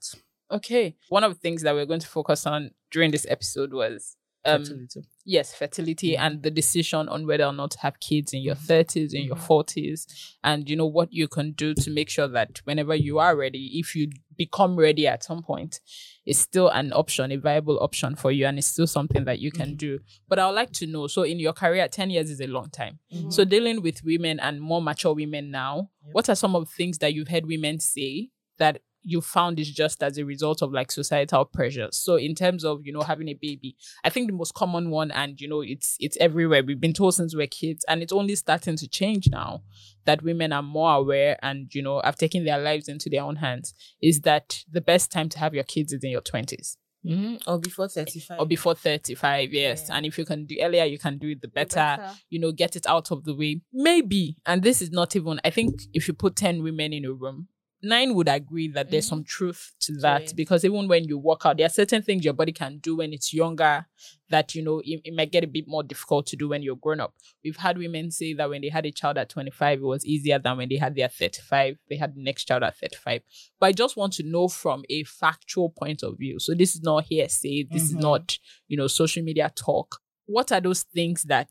Okay. 0.52 0.96
One 1.10 1.24
of 1.24 1.34
the 1.34 1.40
things 1.40 1.62
that 1.64 1.74
we're 1.76 1.86
going 1.86 2.00
to 2.00 2.08
focus 2.08 2.46
on 2.46 2.72
during 2.92 3.12
this 3.12 3.26
episode 3.30 3.74
was 3.74 4.16
um 4.46 4.64
fertility. 4.64 5.02
yes, 5.26 5.54
fertility 5.54 6.16
and 6.16 6.42
the 6.44 6.50
decision 6.50 7.10
on 7.10 7.28
whether 7.28 7.44
or 7.44 7.52
not 7.52 7.72
to 7.72 7.80
have 7.80 8.00
kids 8.00 8.34
in 8.34 8.42
your 8.42 8.56
30s, 8.56 9.14
in 9.14 9.24
your 9.24 9.36
Mhm. 9.36 9.46
40s, 9.48 10.08
and 10.46 10.70
you 10.70 10.78
know 10.78 10.86
what 10.86 11.12
you 11.12 11.28
can 11.28 11.52
do 11.52 11.74
to 11.74 11.92
make 11.92 12.10
sure 12.10 12.28
that 12.30 12.60
whenever 12.64 12.96
you 12.96 13.20
are 13.20 13.36
ready, 13.36 13.78
if 13.80 13.96
you 13.98 14.10
become 14.38 14.78
ready 14.78 15.06
at 15.08 15.24
some 15.24 15.44
point 15.44 15.82
it's 16.26 16.40
still 16.40 16.70
an 16.70 16.94
option, 16.94 17.32
a 17.32 17.38
viable 17.38 17.80
option 17.82 18.16
for 18.16 18.32
you, 18.32 18.46
and 18.46 18.58
it's 18.58 18.68
still 18.68 18.88
something 18.88 19.26
that 19.26 19.40
you 19.40 19.52
Mm-hmm. 19.52 19.62
can 19.64 19.76
do. 19.76 20.00
But 20.30 20.40
I 20.40 20.46
would 20.48 20.56
like 20.56 20.72
to 20.74 20.86
know 20.88 21.08
so, 21.08 21.24
in 21.24 21.40
your 21.40 21.54
career, 21.54 21.88
10 21.88 22.10
years 22.12 22.30
is 22.30 22.40
a 22.40 22.48
long 22.48 22.70
time. 22.70 23.00
Mm-hmm. 23.12 23.32
So, 23.32 23.44
dealing 23.46 23.82
with 23.82 24.04
women 24.06 24.40
and 24.40 24.62
more 24.62 24.82
mature 24.82 25.14
women 25.14 25.50
now, 25.52 25.90
what 26.14 26.30
are 26.30 26.36
some 26.36 26.56
of 26.56 26.66
the 26.66 26.72
things 26.72 27.00
that 27.00 27.14
you've 27.14 27.28
heard 27.30 27.46
women 27.48 27.80
say 27.80 28.30
that 28.58 28.82
you 29.04 29.22
found 29.22 29.60
is 29.60 29.72
just 29.72 30.04
as 30.04 30.18
a 30.18 30.26
result 30.26 30.62
of 30.62 30.72
like 30.72 30.92
societal 30.92 31.46
pressures? 31.46 31.98
So, 31.98 32.16
in 32.16 32.36
terms 32.36 32.64
of, 32.66 32.86
you 32.86 32.92
know, 32.94 33.02
having 33.02 33.28
a 33.30 33.34
baby, 33.34 33.76
I 34.04 34.10
think 34.10 34.28
the 34.28 34.34
most 34.36 34.54
common 34.54 34.90
one, 34.90 35.12
and 35.12 35.40
you 35.40 35.48
know, 35.48 35.62
it's 35.62 35.96
it's 36.00 36.18
everywhere. 36.18 36.64
We've 36.64 36.80
been 36.82 36.94
told 36.94 37.16
since 37.16 37.36
we're 37.36 37.48
kids, 37.48 37.86
and 37.88 38.02
it's 38.02 38.14
only 38.14 38.36
starting 38.36 38.76
to 38.78 38.88
change 38.88 39.28
now 39.32 39.64
that 40.06 40.22
women 40.24 40.52
are 40.54 40.64
more 40.64 40.96
aware 40.96 41.38
and 41.42 41.74
you 41.74 41.82
know 41.82 42.02
have 42.04 42.16
taken 42.18 42.46
their 42.46 42.60
lives 42.60 42.88
into 42.88 43.10
their 43.10 43.24
own 43.24 43.38
hands. 43.38 43.74
Is 44.02 44.22
that 44.22 44.64
the 44.72 44.82
best 44.82 45.12
time 45.12 45.30
to 45.30 45.40
have 45.40 45.54
your 45.54 45.64
kids 45.66 45.94
is 45.94 46.04
in 46.04 46.12
your 46.12 46.22
twenties 46.22 46.78
Mhm. 47.06 47.42
Or 47.48 47.58
before 47.60 47.88
35. 47.88 48.40
or 48.42 48.46
before 48.46 48.76
thirty 48.76 49.16
five? 49.16 49.54
Yes, 49.54 49.90
and 49.90 50.06
if 50.06 50.18
you 50.18 50.26
can 50.26 50.46
do 50.46 50.58
earlier, 50.62 50.84
you 50.84 51.00
can 51.00 51.18
do 51.18 51.30
it 51.30 51.42
the 51.42 51.48
better. 51.48 51.98
You 52.30 52.40
know, 52.40 52.52
get 52.52 52.76
it 52.76 52.86
out 52.86 53.10
of 53.12 53.24
the 53.24 53.34
way. 53.34 53.62
Maybe, 53.72 54.36
and 54.46 54.64
this 54.64 54.82
is 54.82 54.92
not 54.92 55.16
even. 55.16 55.40
I 55.46 55.50
think 55.50 55.84
if 55.94 56.10
you 56.10 56.14
put 56.14 56.36
ten 56.36 56.62
women 56.62 56.92
in 56.92 57.06
a 57.06 57.14
room. 57.14 57.48
Nine 57.82 58.14
would 58.16 58.28
agree 58.28 58.68
that 58.70 58.92
there's 58.92 59.08
some 59.08 59.24
truth 59.24 59.74
to 59.80 59.94
that 60.00 60.34
because 60.36 60.66
even 60.66 60.88
when 60.90 61.06
you 61.06 61.18
work 61.18 61.46
out, 61.46 61.56
there 61.58 61.66
are 61.66 61.70
certain 61.70 62.02
things 62.02 62.26
your 62.26 62.34
body 62.34 62.52
can 62.52 62.80
do 62.80 62.98
when 62.98 63.14
it's 63.14 63.34
younger 63.34 63.86
that 64.30 64.54
you 64.54 64.62
know 64.62 64.80
it, 64.84 65.00
it 65.06 65.14
might 65.16 65.32
get 65.32 65.46
a 65.46 65.48
bit 65.48 65.66
more 65.68 65.82
difficult 65.82 66.28
to 66.28 66.36
do 66.36 66.50
when 66.50 66.62
you're 66.62 66.76
grown 66.76 67.00
up. 67.00 67.14
We've 67.44 67.56
had 67.56 67.78
women 67.78 68.12
say 68.12 68.34
that 68.34 68.50
when 68.50 68.62
they 68.62 68.68
had 68.70 68.86
a 68.86 68.92
child 68.92 69.18
at 69.18 69.30
25, 69.30 69.80
it 69.80 69.82
was 69.82 70.06
easier 70.06 70.40
than 70.40 70.58
when 70.58 70.68
they 70.68 70.76
had 70.76 70.96
their 70.96 71.08
35. 71.08 71.78
They 71.90 71.96
had 71.96 72.16
the 72.16 72.22
next 72.22 72.46
child 72.46 72.64
at 72.64 72.78
35. 72.78 73.22
But 73.60 73.66
I 73.68 73.72
just 73.72 73.96
want 73.96 74.12
to 74.14 74.24
know 74.24 74.50
from 74.50 74.84
a 74.90 75.04
factual 75.06 75.70
point 75.70 76.04
of 76.04 76.18
view. 76.18 76.40
So 76.40 76.54
this 76.54 76.76
is 76.76 76.82
not 76.82 77.06
hearsay. 77.06 77.64
This 77.72 77.84
is 77.84 77.96
Mhm. 77.96 78.02
not 78.02 78.38
you 78.68 78.76
know 78.78 78.88
social 78.88 79.24
media 79.24 79.52
talk. 79.56 80.00
What 80.26 80.52
are 80.52 80.62
those 80.62 80.84
things 80.84 81.24
that 81.24 81.50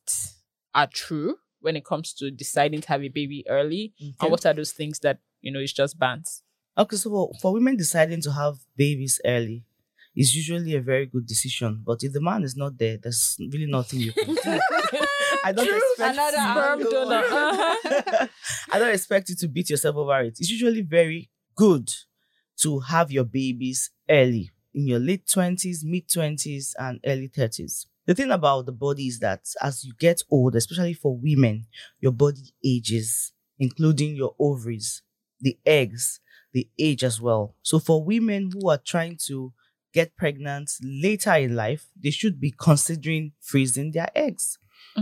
are 0.75 0.87
true 0.87 1.39
when 1.61 1.75
it 1.75 1.85
comes 1.85 2.13
to 2.15 2.31
deciding 2.31 2.81
to 2.83 2.89
have 2.89 3.03
a 3.03 3.09
baby 3.09 3.45
early, 3.49 3.93
Okay. 4.01 4.15
and 4.21 4.31
what 4.31 4.47
are 4.47 4.55
those 4.55 4.73
things 4.73 5.01
that 5.01 5.19
you 5.41 5.53
know 5.53 5.61
it's 5.61 5.73
just 5.73 5.99
bans? 5.99 6.43
Okay, 6.77 6.97
so 6.97 7.11
for, 7.11 7.33
for 7.41 7.53
women 7.53 7.77
deciding 7.77 8.21
to 8.23 8.33
have 8.33 8.57
babies 8.77 9.21
early 9.25 9.65
is 10.17 10.35
usually 10.35 10.75
a 10.75 10.81
very 10.81 11.07
good 11.07 11.27
decision. 11.27 11.83
But 11.85 12.03
if 12.03 12.13
the 12.13 12.21
man 12.21 12.43
is 12.45 12.57
not 12.57 12.79
there, 12.79 12.97
there's 12.97 13.37
really 13.39 13.67
nothing 13.67 14.01
you 14.01 14.13
can 14.13 14.35
do. 14.35 14.41
I 15.45 15.53
don't 15.53 15.69
expect 15.69 16.19
Another 16.19 16.37
you- 16.37 16.51
Sperm 16.51 16.91
donor. 16.91 17.23
Uh-huh. 17.25 18.27
I 18.71 18.79
don't 18.79 18.93
expect 18.95 19.29
you 19.29 19.37
to 19.37 19.49
beat 19.49 19.71
yourself 19.71 19.97
over 19.97 20.21
it. 20.21 20.37
It's 20.41 20.51
usually 20.51 20.83
very 20.83 21.31
good 21.55 21.91
to 22.59 22.81
have 22.81 23.11
your 23.13 23.25
babies 23.25 23.91
early 24.11 24.51
in 24.75 24.87
your 24.87 24.99
late 24.99 25.27
20s, 25.27 25.85
mid 25.85 26.09
20s, 26.09 26.73
and 26.79 27.01
early 27.07 27.29
30s. 27.29 27.87
The 28.07 28.15
thing 28.15 28.31
about 28.31 28.67
the 28.67 28.73
body 28.73 29.07
is 29.07 29.19
that 29.21 29.41
as 29.61 29.85
you 29.85 29.93
get 29.99 30.23
old, 30.31 30.57
especially 30.57 30.95
for 30.95 31.17
women, 31.17 31.67
your 32.01 32.13
body 32.13 32.53
ages, 32.65 33.33
including 33.59 34.17
your 34.17 34.35
ovaries, 34.39 35.03
the 35.41 35.59
eggs, 35.67 36.21
the 36.53 36.69
age 36.79 37.05
as 37.05 37.21
well. 37.21 37.55
So 37.63 37.79
for 37.79 38.05
women 38.05 38.51
who 38.53 38.69
are 38.71 38.79
trying 38.79 39.19
to 39.27 39.53
get 39.93 40.17
pregnant 40.17 40.71
later 40.83 41.33
in 41.35 41.57
life, 41.57 41.87
they 42.01 42.11
should 42.11 42.41
be 42.41 42.53
considering 42.59 43.33
freezing 43.41 43.93
their 43.93 44.09
eggs. 44.15 44.59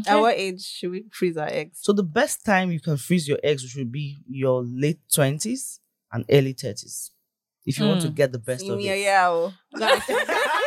At 0.06 0.20
what 0.20 0.36
age 0.36 0.62
should 0.62 0.90
we 0.90 1.04
freeze 1.10 1.36
our 1.36 1.48
eggs? 1.48 1.78
So 1.82 1.92
the 1.92 2.02
best 2.02 2.44
time 2.44 2.70
you 2.70 2.80
can 2.80 2.96
freeze 2.98 3.26
your 3.26 3.38
eggs 3.42 3.62
should 3.62 3.90
be 3.90 4.18
your 4.28 4.62
late 4.62 5.00
twenties 5.12 5.80
and 6.12 6.24
early 6.30 6.52
thirties. 6.52 7.10
If 7.64 7.78
you 7.78 7.86
want 7.88 8.02
to 8.02 8.08
Mm. 8.08 8.14
get 8.14 8.32
the 8.32 8.38
best 8.38 8.60
See 8.60 8.70
of 8.70 8.76
me, 8.78 8.88
it. 8.90 9.00
yeah, 9.00 9.50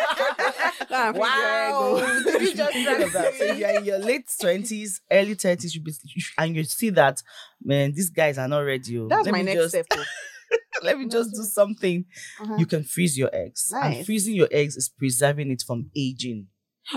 Go 0.90 0.96
and- 0.96 1.16
Go 1.16 1.98
and 1.98 2.24
freeze 2.24 2.58
your 2.58 2.68
egg. 2.68 2.74
Did 2.74 2.74
you 2.74 2.74
just 2.74 2.74
think 2.74 3.00
of 3.00 3.14
that? 3.14 3.34
So 3.36 3.44
if 3.46 3.58
you're 3.58 3.70
in 3.78 3.86
your 3.86 4.00
late 4.00 4.30
twenties, 4.40 5.02
early 5.12 5.34
thirties, 5.36 5.76
you 5.76 5.82
be 5.82 5.94
and 6.38 6.56
you 6.56 6.64
see 6.64 6.90
that 6.92 7.22
man, 7.64 7.94
these 7.94 8.10
guys 8.10 8.38
are 8.38 8.48
not 8.48 8.60
ready. 8.60 8.98
oh. 8.98 9.08
That's 9.08 9.26
Let 9.26 9.32
my 9.32 9.40
me 9.40 9.44
next 9.46 9.60
just, 9.60 9.70
step. 9.72 9.86
oh. 9.92 10.04
Let 10.84 10.98
me 10.98 11.08
just 11.08 11.32
do 11.36 11.44
something. 11.44 12.06
Uh-huh. 12.42 12.56
You 12.58 12.66
can 12.66 12.84
freeze 12.84 13.18
your 13.18 13.30
eggs, 13.34 13.72
and 13.74 13.96
Nice. 13.96 14.06
freezing 14.06 14.36
your 14.36 14.48
eggs 14.52 14.76
is 14.78 14.90
preserving 14.90 15.52
it 15.52 15.64
from 15.66 15.92
aging, 15.96 16.48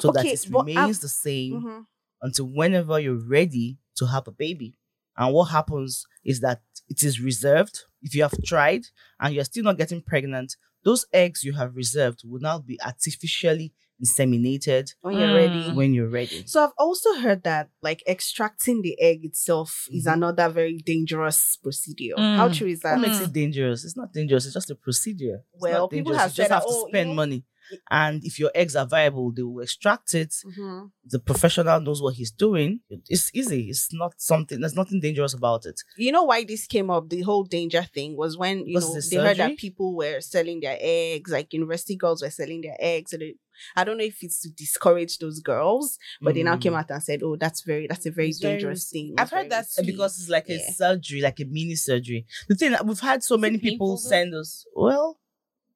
so 0.00 0.10
that 0.12 0.24
it 0.24 0.46
remains 0.50 0.78
I'm- 0.78 0.92
the 0.92 1.08
same 1.08 1.62
Mhm. 1.62 1.86
until 2.22 2.46
whenever 2.46 2.98
you're 3.00 3.14
ready 3.28 3.78
to 3.96 4.06
have 4.06 4.26
a 4.28 4.32
baby. 4.32 4.78
And 5.16 5.34
what 5.34 5.46
happens 5.46 6.06
is 6.24 6.40
that 6.40 6.62
it 6.88 7.02
is 7.04 7.20
reserved. 7.20 7.80
If 8.00 8.14
you 8.14 8.22
have 8.22 8.32
tried 8.46 8.86
and 9.20 9.34
you're 9.34 9.44
still 9.44 9.64
not 9.64 9.76
getting 9.76 10.00
pregnant, 10.00 10.56
those 10.84 11.06
eggs 11.12 11.44
you 11.44 11.52
have 11.54 11.76
reserved 11.76 12.22
will 12.24 12.40
now 12.40 12.58
be 12.58 12.78
artificially 12.82 13.72
inseminated 14.04 14.94
When 15.00 15.18
you're 15.18 15.28
Mm. 15.28 15.34
ready. 15.34 15.70
when 15.72 15.94
you're 15.94 16.08
ready. 16.08 16.42
So 16.46 16.64
I've 16.64 16.72
also 16.78 17.14
heard 17.14 17.44
that 17.44 17.70
like 17.82 18.02
extracting 18.06 18.82
the 18.82 19.00
egg 19.00 19.24
itself 19.24 19.86
is 19.92 20.06
Mhm. 20.06 20.12
another 20.14 20.48
very 20.48 20.78
dangerous 20.78 21.56
procedure. 21.56 22.14
How 22.16 22.48
Mm. 22.48 22.52
true 22.54 22.68
is 22.68 22.82
What 22.82 22.90
that? 22.96 23.00
makes 23.00 23.20
it 23.20 23.32
dangerous? 23.32 23.84
It's 23.84 23.96
not 23.96 24.12
dangerous. 24.12 24.44
It's 24.44 24.54
just 24.54 24.70
a 24.70 24.74
procedure. 24.74 25.44
It's 25.54 25.62
Well, 25.62 25.88
people 25.88 26.14
have 26.14 26.30
you 26.30 26.34
said 26.34 26.42
just 26.42 26.50
have 26.50 26.62
that, 26.62 26.68
to 26.68 26.74
"Oh, 26.74 26.86
you 26.92 27.04
know, 27.04 27.14
money. 27.14 27.44
And 27.90 28.24
if 28.24 28.38
your 28.38 28.50
eggs 28.54 28.76
are 28.76 28.86
viable, 28.86 29.32
they 29.32 29.42
will 29.42 29.62
extract 29.62 30.14
it. 30.14 30.34
Mhm. 30.44 30.90
The 31.04 31.18
professional 31.18 31.80
knows 31.80 32.00
what 32.02 32.14
he's 32.14 32.30
doing. 32.30 32.80
It's 33.08 33.30
easy. 33.34 33.68
It's 33.70 33.92
not 33.92 34.14
something. 34.20 34.60
There's 34.60 34.76
nothing 34.76 35.00
dangerous 35.00 35.34
about 35.34 35.66
it. 35.66 35.80
You 35.96 36.12
know 36.12 36.24
why 36.24 36.44
this 36.44 36.66
came 36.66 36.90
up? 36.90 37.08
The 37.08 37.22
whole 37.22 37.44
danger 37.44 37.82
thing 37.82 38.16
was 38.16 38.36
when 38.36 38.66
you 38.66 38.74
Was 38.74 38.84
know 38.88 38.94
the 39.00 39.08
they 39.10 39.16
heard 39.16 39.36
that 39.38 39.56
people 39.58 39.94
were 39.96 40.20
selling 40.20 40.60
their 40.60 40.76
eggs, 40.80 41.30
like 41.30 41.52
university 41.52 41.96
girls 41.96 42.22
were 42.22 42.30
selling 42.30 42.60
their 42.62 42.76
eggs. 42.78 43.10
So 43.10 43.16
they, 43.16 43.34
I 43.76 43.84
don't 43.84 43.98
know 43.98 44.04
if 44.04 44.22
it's 44.22 44.40
to 44.42 44.50
discourage 44.50 45.18
those 45.18 45.40
girls, 45.40 45.98
but 46.20 46.34
they 46.34 46.42
now 46.42 46.56
came 46.56 46.72
Mm. 46.72 46.78
out 46.78 46.90
and 46.90 47.02
said, 47.02 47.22
"Oh, 47.22 47.36
that's 47.36 47.62
very, 47.62 47.86
that's 47.86 48.06
a 48.06 48.10
very 48.10 48.30
It's 48.30 48.38
dangerous 48.38 48.80
risky. 48.92 49.08
thing." 49.08 49.14
I've 49.18 49.30
heard 49.30 49.50
that 49.50 49.66
risky." 49.66 49.82
Uh, 49.82 49.86
because 49.86 50.18
it's 50.20 50.28
like 50.28 50.48
a 50.48 50.58
surgery, 50.72 51.20
like 51.20 51.38
a 51.40 51.44
mini 51.44 51.74
surgery. 51.76 52.26
The 52.48 52.54
thing 52.54 52.74
we've 52.84 53.00
had 53.00 53.22
so 53.22 53.36
many 53.36 53.58
people 53.58 53.96
send 53.96 54.34
us. 54.34 54.64
Well, 54.74 55.18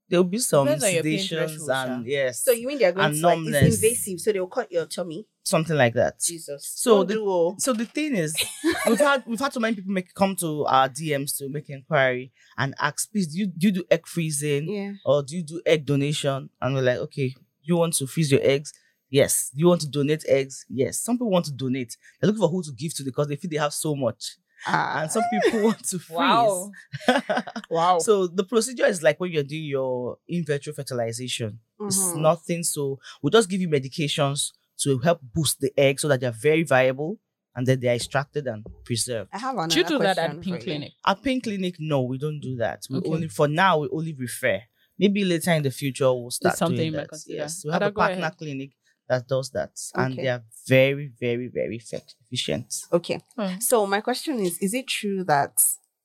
there'll 0.08 0.24
be 0.24 0.38
some 0.38 0.66
Depends 0.66 0.84
on 0.84 0.94
your 0.94 1.02
pain 1.02 1.18
sedations 1.18 1.68
and 1.68 2.06
yes, 2.06 2.44
So 2.44 2.52
you 2.52 2.66
mean 2.68 2.78
they're 2.78 2.92
going 2.92 3.12
to 3.12 3.20
like 3.20 3.38
it's 3.40 3.82
invasive, 3.82 4.20
so 4.20 4.32
they'll 4.32 4.46
cut 4.46 4.70
your 4.70 4.86
tummy. 4.86 5.26
something 5.42 5.76
like 5.76 5.94
that. 5.94 6.20
Jesus. 6.20 6.72
So 6.74 6.98
Don't 6.98 7.06
the- 7.08 7.14
do, 7.14 7.24
oh. 7.28 7.54
So 7.58 7.72
the 7.72 7.84
thing 7.84 8.16
is, 8.16 8.34
we've 8.88 8.98
had 8.98 9.24
we've 9.26 9.40
had 9.40 9.52
so 9.52 9.60
many 9.60 9.76
people 9.76 9.92
make 9.92 10.12
come 10.14 10.36
to 10.36 10.64
our 10.66 10.88
DMs 10.88 11.36
to 11.38 11.48
make 11.48 11.68
inquiry 11.70 12.32
and 12.58 12.74
ask, 12.80 13.10
please, 13.10 13.28
do 13.28 13.38
you 13.38 13.46
do 13.46 13.68
you 13.68 13.72
do 13.72 13.84
egg 13.90 14.06
freezing 14.06 14.68
yeah. 14.68 14.92
or 15.04 15.22
do 15.22 15.36
you 15.36 15.42
do 15.42 15.60
egg 15.66 15.86
donation? 15.86 16.50
And 16.60 16.74
we're 16.74 16.82
like, 16.82 16.98
okay, 16.98 17.34
you 17.62 17.76
want 17.76 17.94
to 17.94 18.06
freeze 18.06 18.30
your 18.30 18.40
eggs? 18.42 18.72
Yes. 19.10 19.50
You 19.54 19.68
want 19.68 19.80
to 19.82 19.88
donate 19.88 20.24
eggs? 20.28 20.64
Yes. 20.68 21.00
Some 21.00 21.16
people 21.16 21.30
want 21.30 21.44
to 21.46 21.52
donate. 21.52 21.96
They're 22.20 22.28
looking 22.28 22.42
for 22.42 22.48
who 22.48 22.62
to 22.62 22.72
give 22.72 22.94
to 22.96 23.04
because 23.04 23.28
they 23.28 23.36
feel 23.36 23.50
they 23.50 23.56
have 23.56 23.72
so 23.72 23.94
much, 23.94 24.36
Ah, 24.66 25.02
and 25.02 25.10
some 25.10 25.22
people 25.30 25.62
want 25.64 25.84
to 25.88 25.98
freeze. 26.06 26.16
Wow. 26.16 26.70
Wow. 27.70 27.98
So 27.98 28.26
the 28.26 28.44
procedure 28.44 28.86
is 28.86 29.02
like 29.02 29.18
when 29.20 29.32
you're 29.32 29.42
doing 29.42 29.64
your 29.64 30.18
in 30.28 30.44
vitro 30.44 30.72
fertilization. 30.72 31.60
It's 31.80 31.98
mhm. 32.12 32.20
nothing. 32.22 32.62
So 32.62 32.98
we'll 33.22 33.30
just 33.30 33.48
give 33.50 33.60
you 33.60 33.68
medications 33.68 34.52
to 34.82 34.98
help 34.98 35.20
boost 35.34 35.60
the 35.60 35.72
egg 35.78 36.00
so 36.00 36.08
that 36.08 36.20
they're 36.20 36.30
very 36.30 36.62
viable 36.62 37.18
and 37.54 37.66
then 37.66 37.80
they're 37.80 37.94
extracted 37.94 38.46
and 38.46 38.64
preserved. 38.84 39.30
I 39.32 39.38
have 39.38 39.54
another 39.54 39.68
Do 39.74 39.80
you 39.80 39.84
do 39.86 39.98
that 39.98 40.18
at 40.18 40.40
Pink. 40.40 40.62
Clinic? 40.62 40.92
At 41.06 41.22
Pink 41.22 41.44
Clinic, 41.44 41.76
no, 41.78 42.02
we 42.02 42.18
don't 42.18 42.40
do 42.40 42.56
that. 42.56 42.84
We 42.90 42.98
Okay. 42.98 43.10
only 43.10 43.28
for 43.28 43.48
now 43.48 43.78
we 43.80 43.88
only 43.90 44.12
refer. 44.14 44.60
Maybe 44.98 45.24
later 45.24 45.52
in 45.52 45.62
the 45.62 45.70
future 45.70 46.12
we'll 46.12 46.30
start 46.30 46.56
something 46.56 46.76
doing 46.76 46.92
that. 46.92 47.08
Yes, 47.26 47.64
we 47.64 47.72
have 47.72 47.82
Ada, 47.82 47.90
a 47.90 47.92
partner 47.92 48.18
ahead. 48.22 48.36
clinic 48.38 48.70
that 49.08 49.28
does 49.28 49.50
that, 49.50 49.72
and 49.94 50.16
they 50.16 50.28
are 50.28 50.42
very, 50.66 51.12
very, 51.20 51.48
very 51.48 51.76
efficient. 51.76 52.74
Okay. 52.92 53.20
Hmm. 53.36 53.58
So 53.60 53.86
my 53.86 54.00
question 54.00 54.40
is: 54.40 54.58
Is 54.58 54.74
it 54.74 54.86
true 54.86 55.24
that 55.24 55.52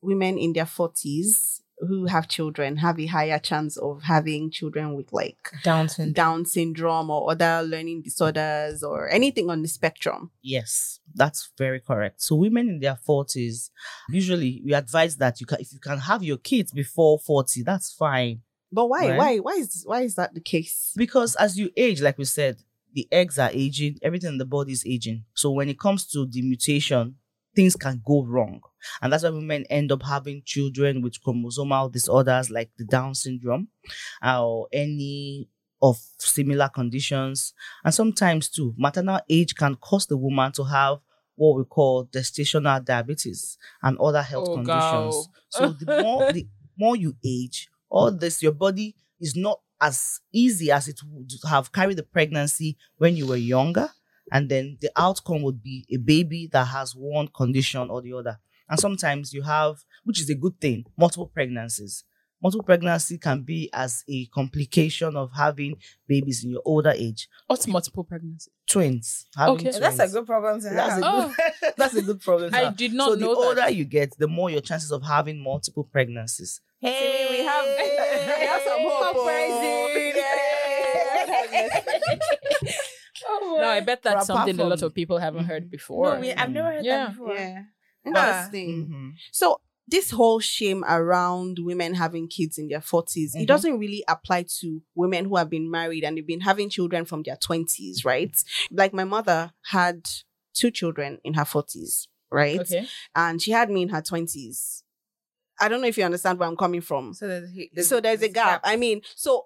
women 0.01 0.37
in 0.37 0.53
their 0.53 0.65
forties 0.65 1.61
who 1.81 2.05
have 2.05 2.27
children 2.27 2.77
have 2.77 2.99
a 2.99 3.07
higher 3.07 3.39
chance 3.39 3.75
of 3.77 4.03
having 4.03 4.51
children 4.51 4.93
with 4.93 5.11
like 5.11 5.51
Down 5.63 5.89
syndrome. 5.89 6.13
Down 6.13 6.45
syndrome 6.45 7.09
or 7.09 7.31
other 7.31 7.63
learning 7.63 8.03
disorders 8.03 8.83
or 8.83 9.09
anything 9.09 9.49
on 9.49 9.61
the 9.61 9.67
spectrum? 9.67 10.31
Yes, 10.41 10.99
that's 11.15 11.51
very 11.57 11.79
correct. 11.79 12.21
So 12.21 12.35
women 12.35 12.69
in 12.69 12.79
their 12.79 12.97
forties, 12.97 13.71
usually 14.09 14.61
we 14.63 14.73
advise 14.73 15.17
that 15.17 15.41
you 15.41 15.47
can 15.47 15.59
if 15.59 15.73
you 15.73 15.79
can 15.79 15.97
have 15.97 16.23
your 16.23 16.37
kids 16.37 16.71
before 16.71 17.19
forty, 17.19 17.63
that's 17.63 17.91
fine. 17.91 18.41
But 18.71 18.87
why? 18.87 19.09
Right. 19.09 19.17
Why? 19.17 19.37
Why 19.37 19.53
is 19.53 19.83
why 19.85 20.01
is 20.01 20.15
that 20.15 20.33
the 20.33 20.39
case? 20.39 20.93
Because 20.95 21.35
as 21.35 21.57
you 21.57 21.71
age, 21.75 22.01
like 22.01 22.17
we 22.17 22.25
said, 22.25 22.57
the 22.93 23.07
eggs 23.11 23.39
are 23.39 23.49
aging, 23.53 23.97
everything 24.01 24.29
in 24.29 24.37
the 24.37 24.45
body 24.45 24.73
is 24.73 24.85
aging. 24.85 25.25
So 25.33 25.51
when 25.51 25.69
it 25.69 25.79
comes 25.79 26.07
to 26.11 26.25
the 26.25 26.41
mutation, 26.41 27.15
things 27.55 27.75
can 27.75 28.01
go 28.05 28.23
wrong. 28.23 28.61
And 29.01 29.11
that's 29.11 29.23
why 29.23 29.29
women 29.29 29.65
end 29.69 29.91
up 29.91 30.03
having 30.03 30.41
children 30.45 31.01
with 31.01 31.21
chromosomal 31.25 31.91
disorders 31.91 32.49
like 32.49 32.71
the 32.77 32.85
Down 32.85 33.13
syndrome 33.15 33.67
uh, 34.23 34.45
or 34.45 34.67
any 34.71 35.49
of 35.81 35.97
similar 36.17 36.69
conditions. 36.69 37.53
And 37.83 37.93
sometimes 37.93 38.49
too, 38.49 38.73
maternal 38.77 39.19
age 39.29 39.55
can 39.55 39.75
cause 39.75 40.05
the 40.05 40.17
woman 40.17 40.51
to 40.53 40.63
have 40.63 40.99
what 41.35 41.57
we 41.57 41.63
call 41.63 42.05
gestational 42.05 42.83
diabetes 42.83 43.57
and 43.81 43.97
other 43.97 44.21
health 44.21 44.47
Oh, 44.49 44.53
conditions. 44.53 45.29
So 45.49 45.69
the 45.73 45.85
more 46.01 46.23
the 46.31 46.47
more 46.77 46.95
you 46.95 47.15
age, 47.25 47.69
all 47.89 48.11
this, 48.11 48.41
your 48.43 48.51
body 48.51 48.95
is 49.19 49.35
not 49.35 49.59
as 49.81 50.19
easy 50.31 50.71
as 50.71 50.87
it 50.87 50.99
would 51.05 51.31
have 51.49 51.71
carried 51.71 51.97
the 51.97 52.03
pregnancy 52.03 52.77
when 52.97 53.15
you 53.17 53.27
were 53.27 53.35
younger. 53.37 53.89
And 54.31 54.47
then 54.47 54.77
the 54.79 54.89
outcome 54.95 55.41
would 55.41 55.61
be 55.61 55.85
a 55.91 55.97
baby 55.97 56.47
that 56.53 56.65
has 56.65 56.95
one 56.95 57.27
condition 57.27 57.89
or 57.89 58.01
the 58.01 58.13
other. 58.13 58.39
And 58.69 58.79
sometimes 58.79 59.33
you 59.33 59.41
have, 59.41 59.77
which 60.05 60.21
is 60.21 60.29
a 60.29 60.35
good 60.35 60.61
thing, 60.61 60.85
multiple 60.97 61.27
pregnancies. 61.27 62.05
Multiple 62.41 62.63
pregnancy 62.63 63.17
can 63.17 63.41
be 63.43 63.69
as 63.73 64.03
a 64.09 64.25
complication 64.27 65.15
of 65.17 65.31
having 65.35 65.75
babies 66.07 66.43
in 66.43 66.49
your 66.51 66.61
older 66.65 66.91
age. 66.95 67.27
What's 67.47 67.67
multiple 67.67 68.03
pregnancy? 68.03 68.49
Twins. 68.69 69.27
having 69.35 69.55
Okay. 69.55 69.63
twins. 69.71 69.79
That's 69.79 69.99
a 69.99 70.07
good 70.17 70.25
problem 70.25 70.61
to 70.61 70.69
That's 70.69 70.93
have. 70.93 71.03
a 71.03 71.05
Oh. 71.05 71.27
good, 71.61 71.73
that's 71.77 71.93
a 71.95 72.01
good 72.01 72.21
problem. 72.21 72.51
to 72.51 72.57
I 72.57 72.63
have. 72.65 72.77
did 72.77 72.93
not 72.93 73.09
so 73.09 73.15
know 73.15 73.35
the 73.35 73.41
older 73.41 73.55
that. 73.55 73.75
you 73.75 73.83
get, 73.85 74.17
the 74.17 74.27
more 74.27 74.49
your 74.49 74.61
chances 74.61 74.91
of 74.91 75.03
having 75.03 75.43
multiple 75.43 75.83
pregnancies. 75.83 76.61
Hey, 76.81 77.27
we 77.29 77.45
have- 77.45 77.65
we 78.39 78.45
have 78.47 78.61
some 78.63 78.79
hope, 78.81 79.15
oh. 79.15 79.27
No, 83.59 83.69
I 83.69 83.79
bet 83.81 84.01
that's 84.01 84.29
apart 84.29 84.47
something 84.47 84.59
a 84.59 84.67
lot 84.67 84.81
of 84.81 84.93
people 84.93 85.17
haven't 85.19 85.45
heard 85.45 85.69
before. 85.69 86.15
No, 86.15 86.21
we, 86.21 86.31
I've 86.33 86.49
never 86.49 86.71
heard 86.71 86.85
Yeah. 86.85 87.05
that 87.05 87.09
before. 87.11 87.35
Yeah. 87.35 87.63
Ah. 88.05 88.09
Interesting. 88.09 88.87
Mhm. 88.89 89.11
So 89.31 89.61
this 89.87 90.11
whole 90.11 90.39
shame 90.39 90.83
around 90.87 91.59
women 91.59 91.93
having 91.93 92.27
kids 92.27 92.57
in 92.57 92.67
their 92.67 92.79
40s, 92.81 93.35
Mhm. 93.35 93.43
it 93.43 93.47
doesn't 93.47 93.77
really 93.77 94.03
apply 94.07 94.43
to 94.61 94.81
women 94.95 95.25
who 95.25 95.35
have 95.35 95.49
been 95.49 95.69
married 95.69 96.03
and 96.03 96.17
they've 96.17 96.25
been 96.25 96.41
having 96.41 96.69
children 96.69 97.05
from 97.05 97.23
their 97.23 97.35
20s, 97.37 98.03
right? 98.05 98.35
Like 98.71 98.93
my 98.93 99.03
mother 99.03 99.51
had 99.65 100.07
two 100.53 100.71
children 100.71 101.19
in 101.23 101.33
her 101.35 101.45
40s, 101.45 102.07
right? 102.31 102.59
Okay. 102.61 102.87
And 103.15 103.41
she 103.41 103.51
had 103.51 103.69
me 103.69 103.83
in 103.83 103.89
her 103.89 104.01
20s. 104.01 104.83
I 105.61 105.67
don't 105.69 105.81
know 105.81 105.87
if 105.87 105.97
you 105.97 106.03
understand 106.03 106.39
where 106.39 106.49
I'm 106.49 106.57
coming 106.57 106.81
from. 106.81 107.13
So 107.13 107.27
there's, 107.27 107.87
so 107.87 108.01
there's 108.01 108.21
a 108.21 108.29
gap. 108.29 108.61
I 108.63 108.75
mean, 108.75 109.01
so 109.15 109.45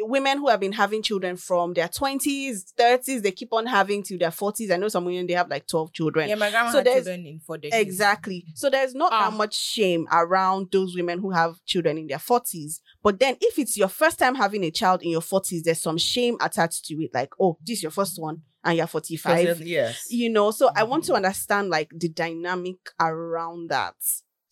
women 0.00 0.38
who 0.38 0.48
have 0.48 0.60
been 0.60 0.70
having 0.70 1.02
children 1.02 1.36
from 1.36 1.74
their 1.74 1.88
20s, 1.88 2.72
30s, 2.78 3.20
they 3.20 3.32
keep 3.32 3.52
on 3.52 3.66
having 3.66 4.00
to 4.04 4.16
their 4.16 4.30
40s. 4.30 4.70
I 4.70 4.76
know 4.76 4.86
some 4.86 5.04
women 5.04 5.26
they 5.26 5.32
have 5.32 5.48
like 5.48 5.66
12 5.66 5.92
children. 5.92 6.28
yeah, 6.28 6.36
my 6.36 6.50
grandma 6.50 6.70
So 6.70 6.78
had 6.78 6.86
there's- 6.86 7.04
children 7.04 7.26
in 7.26 7.40
four 7.40 7.58
decades. 7.58 7.82
Exactly. 7.82 8.44
So 8.54 8.70
there's 8.70 8.94
not 8.94 9.12
Ah. 9.12 9.28
that 9.30 9.36
much 9.36 9.56
shame 9.58 10.06
around 10.12 10.68
those 10.70 10.94
women 10.94 11.18
who 11.18 11.30
have 11.32 11.56
children 11.64 11.98
in 11.98 12.06
their 12.06 12.18
40s. 12.20 12.80
But 13.02 13.18
then 13.18 13.36
if 13.40 13.58
it's 13.58 13.76
your 13.76 13.88
first 13.88 14.20
time 14.20 14.36
having 14.36 14.62
a 14.62 14.70
child 14.70 15.02
in 15.02 15.10
your 15.10 15.20
40s, 15.22 15.64
there's 15.64 15.82
some 15.82 15.98
shame 15.98 16.36
attached 16.40 16.84
to 16.86 16.94
it. 17.02 17.10
Like, 17.12 17.30
oh, 17.40 17.58
this 17.66 17.78
is 17.78 17.82
your 17.82 17.90
first 17.92 18.20
one 18.20 18.42
and 18.62 18.76
you're 18.76 18.86
45. 18.86 19.66
Yes. 19.66 20.06
You 20.10 20.30
know, 20.30 20.52
so 20.52 20.70
I 20.76 20.84
want 20.84 21.04
to 21.06 21.14
understand 21.14 21.70
like 21.70 21.90
the 21.92 22.08
dynamic 22.08 22.76
around 23.00 23.70
that. 23.70 23.94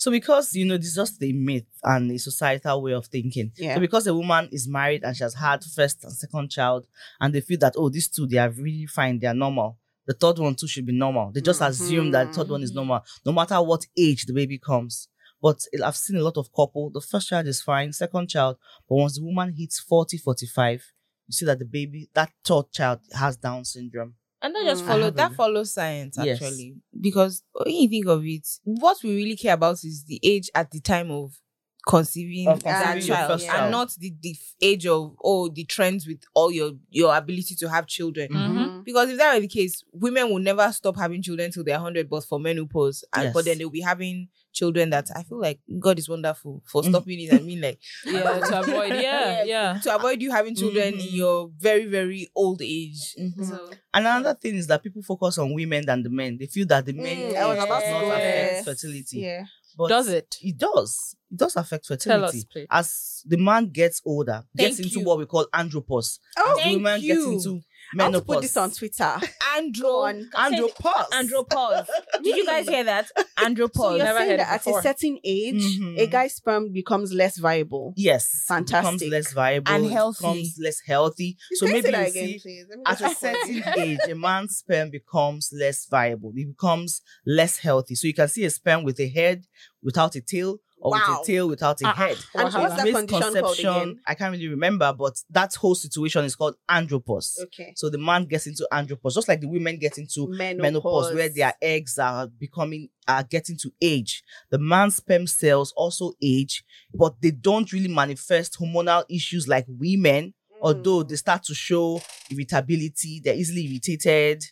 So 0.06 0.12
because 0.12 0.54
you 0.54 0.64
know 0.64 0.76
this 0.76 0.86
is 0.90 0.94
just 0.94 1.20
a 1.20 1.32
myth 1.32 1.66
and 1.82 2.08
a 2.12 2.16
societal 2.20 2.80
way 2.80 2.92
of 2.92 3.06
thinking. 3.06 3.50
Yeah. 3.56 3.74
So 3.74 3.80
because 3.80 4.06
a 4.06 4.14
woman 4.14 4.48
is 4.52 4.68
married 4.68 5.02
and 5.02 5.16
she 5.16 5.24
has 5.24 5.34
had 5.34 5.64
first 5.64 6.04
and 6.04 6.12
second 6.12 6.48
child, 6.48 6.86
and 7.18 7.34
they 7.34 7.40
feel 7.40 7.58
that 7.58 7.74
oh 7.76 7.88
these 7.88 8.06
two 8.06 8.24
they 8.28 8.38
are 8.38 8.50
really 8.50 8.86
fine, 8.86 9.18
they 9.18 9.26
are 9.26 9.34
normal. 9.34 9.80
The 10.06 10.14
third 10.14 10.38
one 10.38 10.54
too 10.54 10.68
should 10.68 10.86
be 10.86 10.92
normal. 10.92 11.32
They 11.32 11.40
just 11.40 11.60
assume 11.60 12.12
that 12.12 12.28
the 12.28 12.34
third 12.34 12.50
one 12.50 12.62
is 12.62 12.70
Mhm. 12.70 12.76
normal, 12.76 13.00
no 13.24 13.32
matter 13.32 13.60
what 13.60 13.84
age 13.98 14.26
the 14.26 14.32
baby 14.32 14.60
comes. 14.60 15.08
But 15.42 15.58
I've 15.84 15.96
seen 15.96 16.18
a 16.18 16.22
lot 16.22 16.36
of 16.36 16.52
couple. 16.54 16.90
The 16.90 17.00
first 17.00 17.26
child 17.26 17.48
is 17.48 17.60
fine, 17.60 17.92
second 17.92 18.28
child, 18.28 18.58
but 18.88 18.94
once 18.94 19.16
the 19.18 19.24
woman 19.24 19.54
hits 19.58 19.80
40, 19.80 20.18
45, 20.18 20.84
you 21.26 21.32
see 21.32 21.46
that 21.46 21.58
the 21.58 21.64
baby, 21.64 22.10
that 22.14 22.30
third 22.44 22.70
child 22.70 23.00
has 23.12 23.36
Down 23.38 23.64
syndrome. 23.64 24.14
And 24.42 24.54
that 24.54 24.64
just 24.64 24.84
Mm. 24.84 24.86
Follow 24.86 25.10
that 25.10 25.32
follows 25.34 25.72
science 25.72 26.16
Yes. 26.22 26.40
actually. 26.42 26.76
Because 27.00 27.42
when 27.52 27.74
you 27.74 27.88
think 27.88 28.06
of 28.06 28.24
it, 28.24 28.46
what 28.64 28.98
we 29.02 29.14
really 29.16 29.36
care 29.36 29.54
about 29.54 29.82
is 29.84 30.04
the 30.04 30.20
age 30.22 30.50
at 30.54 30.70
the 30.70 30.80
time 30.80 31.10
of 31.10 31.40
conceiving 31.88 32.48
Of 32.48 32.62
that 32.64 32.82
conceiving 32.94 33.06
your 33.08 33.16
child, 33.16 33.30
first 33.40 33.48
and 33.48 33.70
not 33.70 33.92
the, 33.98 34.12
the 34.20 34.36
age 34.60 34.86
of 34.86 35.14
oh 35.22 35.48
the 35.48 35.64
trends 35.64 36.06
with 36.06 36.20
all 36.34 36.50
your 36.50 36.72
your 36.90 37.16
ability 37.16 37.54
to 37.56 37.68
have 37.68 37.86
children. 37.86 38.28
Mhm. 38.30 38.84
Because 38.84 39.08
if 39.10 39.18
that 39.18 39.34
were 39.34 39.40
the 39.40 39.46
case, 39.48 39.84
women 39.92 40.28
will 40.30 40.40
never 40.40 40.70
stop 40.72 40.96
having 40.96 41.22
children 41.22 41.50
till 41.52 41.64
they're 41.64 41.76
100, 41.78 42.10
but 42.10 42.24
for 42.24 42.38
menopause. 42.40 43.04
And, 43.14 43.32
But 43.32 43.44
then 43.44 43.58
they'll 43.58 43.70
be 43.70 43.80
having 43.80 44.28
children 44.56 44.90
that 44.90 45.06
I 45.14 45.22
feel 45.22 45.38
like 45.40 45.60
God 45.78 45.98
is 45.98 46.08
wonderful 46.08 46.62
for 46.66 46.82
Mhm. 46.82 46.88
stopping 46.88 47.20
it. 47.20 47.32
I 47.32 47.40
mean, 47.40 47.60
like, 47.60 47.78
Yeah, 48.06 48.40
to 48.40 48.60
avoid. 48.60 48.92
Yeah, 49.06 49.44
yeah. 49.44 49.78
to 49.84 49.94
avoid 49.94 50.22
you 50.22 50.30
having 50.32 50.54
children 50.56 50.94
in 50.94 51.00
Mhm. 51.00 51.14
your 51.22 51.50
very, 51.58 51.84
very 51.86 52.28
old 52.34 52.62
age. 52.62 53.14
So, 53.48 53.70
And 53.94 54.06
another 54.06 54.34
thing 54.34 54.56
is 54.56 54.66
that 54.68 54.82
people 54.82 55.02
focus 55.02 55.38
on 55.38 55.52
women 55.54 55.84
than 55.86 56.02
the 56.02 56.10
men. 56.10 56.38
They 56.38 56.46
feel 56.46 56.66
that 56.68 56.86
the 56.86 56.92
men 56.94 57.16
Mm, 57.18 57.30
age 57.30 57.36
I 57.36 57.46
was 57.46 57.58
about 57.64 57.82
does 57.82 57.90
not 57.90 58.16
affect 58.16 58.64
fertility. 58.64 59.18
yeah. 59.20 59.44
But 59.78 59.88
Does 59.88 60.08
it? 60.08 60.36
It 60.40 60.56
does. 60.56 61.16
It 61.30 61.36
does 61.36 61.54
affect 61.56 61.86
Tell 61.86 61.96
fertility. 61.98 62.38
us, 62.38 62.44
please. 62.44 62.66
As 62.70 63.22
the 63.26 63.36
man 63.36 63.68
gets 63.68 64.00
older, 64.06 64.42
gets 64.56 64.78
into 64.78 65.00
you. 65.00 65.04
what 65.04 65.18
we 65.18 65.26
call 65.26 65.46
andropause. 65.52 66.18
Oh, 66.38 66.50
As 66.50 66.56
the 66.56 66.62
thank 66.62 66.76
woman 66.76 67.00
you. 67.02 67.08
gets 67.14 67.26
into 67.44 67.62
I 67.98 68.02
want 68.02 68.14
to 68.14 68.18
menopause. 68.18 68.34
put 68.36 68.42
this 68.42 68.56
on 68.56 68.70
Twitter. 68.70 69.20
Andro. 69.56 70.24
andropause. 70.34 71.08
Andropause. 71.12 71.86
Did 72.22 72.36
you 72.36 72.46
guys 72.46 72.68
hear 72.68 72.84
that? 72.84 73.06
So 73.38 73.44
Andropause. 73.44 73.96
you're 73.96 74.04
never 74.04 74.18
saying 74.18 74.30
heard 74.30 74.40
that 74.40 74.66
it 74.66 74.68
at 74.70 74.78
a 74.78 74.82
certain 74.82 75.18
age, 75.22 75.78
Mhm. 75.78 75.98
a 76.00 76.06
guy's 76.06 76.34
sperm 76.34 76.72
becomes 76.72 77.12
less 77.12 77.36
viable. 77.38 77.92
Yes. 77.96 78.44
Fantastic. 78.48 78.98
Becomes 78.98 79.12
less 79.12 79.32
viable. 79.34 79.70
And 79.72 79.84
it 79.84 79.90
healthy. 79.92 80.18
Becomes 80.22 80.58
less 80.58 80.80
healthy. 80.86 81.36
so 81.52 81.66
maybe 81.66 81.82
say 81.82 81.90
that 81.92 82.00
you 82.06 82.10
again, 82.10 82.28
see 82.28 82.38
please? 82.40 82.66
At 82.86 83.00
a 83.02 83.14
certain 83.14 83.62
age, 83.78 83.98
a 84.08 84.14
man's 84.14 84.56
sperm 84.56 84.90
becomes 84.90 85.50
less 85.52 85.86
viable. 85.86 86.32
It 86.34 86.48
becomes 86.48 87.02
less 87.26 87.58
healthy. 87.58 87.94
So 87.94 88.06
you 88.06 88.14
can 88.14 88.28
see 88.28 88.44
a 88.44 88.50
sperm 88.50 88.82
with 88.84 88.98
a 89.00 89.08
head 89.08 89.44
without 89.82 90.16
a 90.16 90.20
tail, 90.22 90.58
or 90.78 90.92
Wow. 90.92 91.00
with 91.08 91.18
a 91.20 91.24
tail 91.32 91.48
without 91.48 91.80
a 91.80 91.86
Uh-uh. 91.86 91.94
head. 91.94 92.16
And 92.34 92.52
Wow. 92.52 92.60
what's 92.62 92.76
that 92.76 92.86
condition 92.92 93.06
called 93.42 93.58
again? 93.58 94.00
I 94.06 94.14
can't 94.14 94.32
really 94.32 94.48
remember, 94.48 94.92
but 94.92 95.14
that 95.30 95.54
whole 95.54 95.74
situation 95.74 96.24
is 96.24 96.36
called 96.36 96.56
andropause. 96.70 97.38
Okay. 97.44 97.72
So 97.76 97.88
the 97.90 97.98
man 97.98 98.26
gets 98.26 98.46
into 98.46 98.68
andropause, 98.72 99.14
just 99.14 99.28
like 99.28 99.40
the 99.40 99.48
women 99.48 99.78
get 99.78 99.98
into 99.98 100.28
menopause, 100.28 101.14
where 101.14 101.28
their 101.28 101.54
eggs 101.62 101.98
are 101.98 102.26
becoming 102.28 102.88
are 103.08 103.22
getting 103.22 103.56
to 103.56 103.70
age. 103.80 104.24
The 104.50 104.58
man's 104.58 104.96
sperm 104.96 105.26
cells 105.28 105.72
also 105.76 106.12
age, 106.20 106.64
but 106.92 107.14
they 107.22 107.30
don't 107.30 107.72
really 107.72 107.88
manifest 107.88 108.58
hormonal 108.60 109.04
issues 109.08 109.46
like 109.46 109.64
women. 109.68 110.34
Although 110.60 111.04
Mm. 111.04 111.08
they 111.10 111.16
start 111.16 111.42
to 111.44 111.54
show 111.54 112.02
irritability, 112.30 113.20
they're 113.22 113.34
easily 113.36 113.66
irritated, 113.66 114.42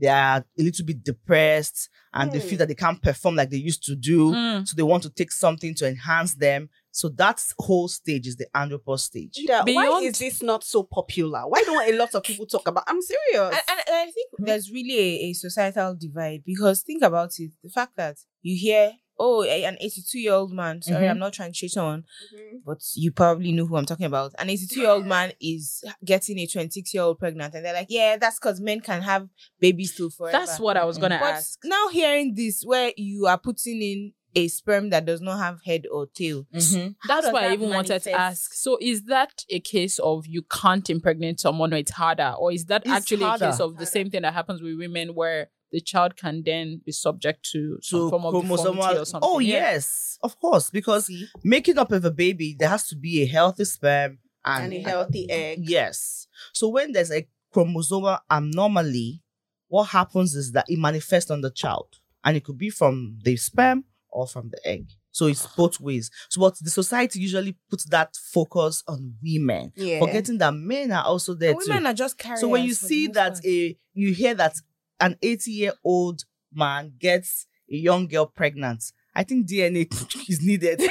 they 0.00 0.08
are 0.08 0.38
a 0.58 0.62
little 0.62 0.84
bit 0.84 1.02
depressed, 1.04 1.88
and 2.14 2.30
they 2.32 2.38
Hmm. 2.38 2.46
feel 2.48 2.58
that 2.58 2.68
they 2.68 2.74
can't 2.74 3.02
perform 3.02 3.36
like 3.36 3.50
they 3.50 3.56
used 3.58 3.82
to 3.84 3.94
do. 3.96 4.32
Mm. 4.32 4.66
So 4.66 4.74
they 4.76 4.82
want 4.82 5.02
to 5.04 5.10
take 5.10 5.30
something 5.32 5.74
to 5.76 5.86
enhance 5.88 6.34
them. 6.34 6.68
So 6.90 7.08
that 7.10 7.40
whole 7.58 7.86
stage 7.88 8.26
is 8.26 8.36
the 8.36 8.46
andropause 8.56 9.00
stage. 9.00 9.34
Yeah, 9.36 9.62
why 9.64 10.00
is 10.02 10.18
this 10.18 10.42
not 10.42 10.64
so 10.64 10.82
popular? 10.82 11.40
Why 11.46 11.62
don't 11.62 11.92
a 11.92 11.96
lot 11.96 12.14
of 12.14 12.22
people 12.22 12.46
talk 12.46 12.66
about? 12.66 12.84
I'm 12.86 13.00
serious. 13.02 13.54
And, 13.54 13.62
and, 13.68 13.80
and 13.88 13.96
I 13.96 14.04
think 14.06 14.28
there's 14.38 14.70
really 14.72 14.98
a, 14.98 15.30
a 15.30 15.32
societal 15.34 15.94
divide 15.94 16.42
because 16.44 16.82
think 16.82 17.02
about 17.02 17.32
it 17.38 17.52
the 17.62 17.68
fact 17.70 17.96
that 17.96 18.16
you 18.42 18.56
hear, 18.58 18.92
oh, 19.18 19.42
an 19.42 19.76
82 19.80 20.18
year 20.18 20.32
old 20.32 20.52
man, 20.52 20.80
sorry, 20.82 21.06
Mhm. 21.06 21.10
I'm 21.10 21.18
not 21.18 21.32
trying 21.32 21.52
to 21.52 21.56
shit 21.56 21.76
on, 21.76 22.04
Mhm. 22.34 22.62
but 22.64 22.78
you 22.94 23.10
probably 23.12 23.52
know 23.52 23.66
who 23.66 23.76
I'm 23.76 23.86
talking 23.86 24.06
about. 24.06 24.32
An 24.38 24.48
82 24.50 24.80
year 24.80 24.90
old 24.90 25.06
man 25.06 25.32
is 25.40 25.82
getting 26.04 26.38
a 26.38 26.46
26 26.46 26.92
year 26.94 27.02
old 27.02 27.18
pregnant, 27.18 27.54
and 27.54 27.64
they're 27.64 27.74
like, 27.74 27.88
yeah, 27.90 28.16
that's 28.16 28.38
because 28.38 28.60
men 28.60 28.80
can 28.80 29.02
have 29.02 29.28
babies 29.60 29.94
till 29.96 30.10
forever. 30.10 30.38
That's 30.38 30.60
what 30.60 30.76
I 30.76 30.84
was 30.84 30.98
gonna 30.98 31.18
But 31.20 31.34
ask. 31.34 31.58
now 31.64 31.88
hearing 31.88 32.34
this, 32.34 32.62
where 32.64 32.92
you 32.96 33.26
are 33.26 33.38
putting 33.38 33.82
in 33.82 34.12
a 34.34 34.46
sperm 34.46 34.90
that 34.90 35.04
does 35.06 35.20
not 35.22 35.38
have 35.38 35.62
head 35.64 35.86
or 35.90 36.06
tail, 36.06 36.46
That's 36.52 36.74
does 37.08 37.32
why 37.32 37.44
I 37.44 37.48
that 37.48 37.52
even 37.54 37.70
wanted 37.70 38.02
to 38.02 38.12
ask. 38.12 38.52
So, 38.54 38.78
is 38.80 39.04
that 39.04 39.44
a 39.48 39.58
case 39.58 39.98
of 39.98 40.26
you 40.26 40.42
can't 40.42 40.88
impregnate 40.90 41.40
someone 41.40 41.72
or 41.72 41.78
it's 41.78 41.92
harder? 41.92 42.34
Or 42.38 42.52
is 42.52 42.66
that 42.66 42.82
It's 42.84 42.92
actually 42.92 43.24
a 43.24 43.30
case 43.32 43.40
harder. 43.40 43.64
of 43.64 43.78
the 43.78 43.86
same 43.86 44.10
thing 44.10 44.22
that 44.22 44.34
happens 44.34 44.60
with 44.62 44.76
women 44.78 45.14
where 45.14 45.50
the 45.72 45.80
child 45.80 46.16
can 46.16 46.42
then 46.44 46.80
be 46.84 46.92
subject 46.92 47.48
to 47.52 47.78
some 47.82 48.00
So 48.00 48.10
form 48.10 48.24
of 48.26 48.42
deformity 48.42 48.62
or 48.62 48.74
chromosomal. 48.74 49.06
something? 49.06 49.30
Oh 49.30 49.38
Yeah. 49.38 49.72
yes, 49.72 50.18
of 50.22 50.38
course, 50.40 50.70
because 50.70 51.06
See? 51.06 51.28
making 51.44 51.78
up 51.78 51.92
of 51.92 52.04
a 52.04 52.10
baby, 52.10 52.56
there 52.58 52.68
has 52.68 52.88
to 52.88 52.96
be 52.96 53.22
a 53.22 53.26
healthy 53.26 53.64
sperm 53.64 54.18
and, 54.44 54.64
And 54.64 54.72
a 54.74 54.88
healthy 54.88 55.30
egg. 55.30 55.58
Yes. 55.62 56.26
So 56.52 56.68
when 56.68 56.92
there's 56.92 57.12
a 57.12 57.26
chromosomal 57.54 58.20
anomaly, 58.30 59.22
what 59.68 59.84
happens 59.84 60.34
is 60.34 60.52
that 60.52 60.64
it 60.68 60.78
manifests 60.78 61.30
on 61.30 61.40
the 61.42 61.50
child, 61.50 61.98
and 62.24 62.36
it 62.36 62.44
could 62.44 62.58
be 62.58 62.70
from 62.70 63.18
the 63.22 63.36
sperm 63.36 63.84
or 64.10 64.26
from 64.26 64.48
the 64.50 64.58
egg. 64.66 64.88
So 65.10 65.26
it's 65.26 65.44
ah. 65.46 65.52
both 65.56 65.80
ways. 65.80 66.10
So 66.30 66.40
what 66.40 66.56
the 66.60 66.70
society 66.70 67.20
usually 67.20 67.56
puts 67.68 67.84
that 67.86 68.16
focus 68.32 68.82
on 68.86 69.14
women, 69.22 69.72
Yeah. 69.76 69.98
forgetting 70.00 70.38
that 70.38 70.54
men 70.54 70.92
are 70.92 71.04
also 71.04 71.34
there 71.34 71.52
too. 71.52 71.60
Women 71.68 71.86
are 71.86 71.94
just 71.94 72.16
carriers. 72.16 72.40
So 72.40 72.48
when 72.48 72.64
you 72.64 72.72
see 72.74 73.08
that 73.08 73.34
part. 73.34 73.44
a 73.44 73.76
you 73.94 74.14
hear 74.14 74.34
that 74.34 74.54
an 75.00 75.16
80 75.22 75.50
year 75.50 75.72
old 75.84 76.24
man 76.52 76.92
gets 76.98 77.46
a 77.70 77.76
young 77.76 78.06
girl 78.08 78.26
pregnant, 78.26 78.92
I 79.14 79.22
think 79.24 79.46
DNA 79.48 79.86
is 80.28 80.42
needed. 80.42 80.82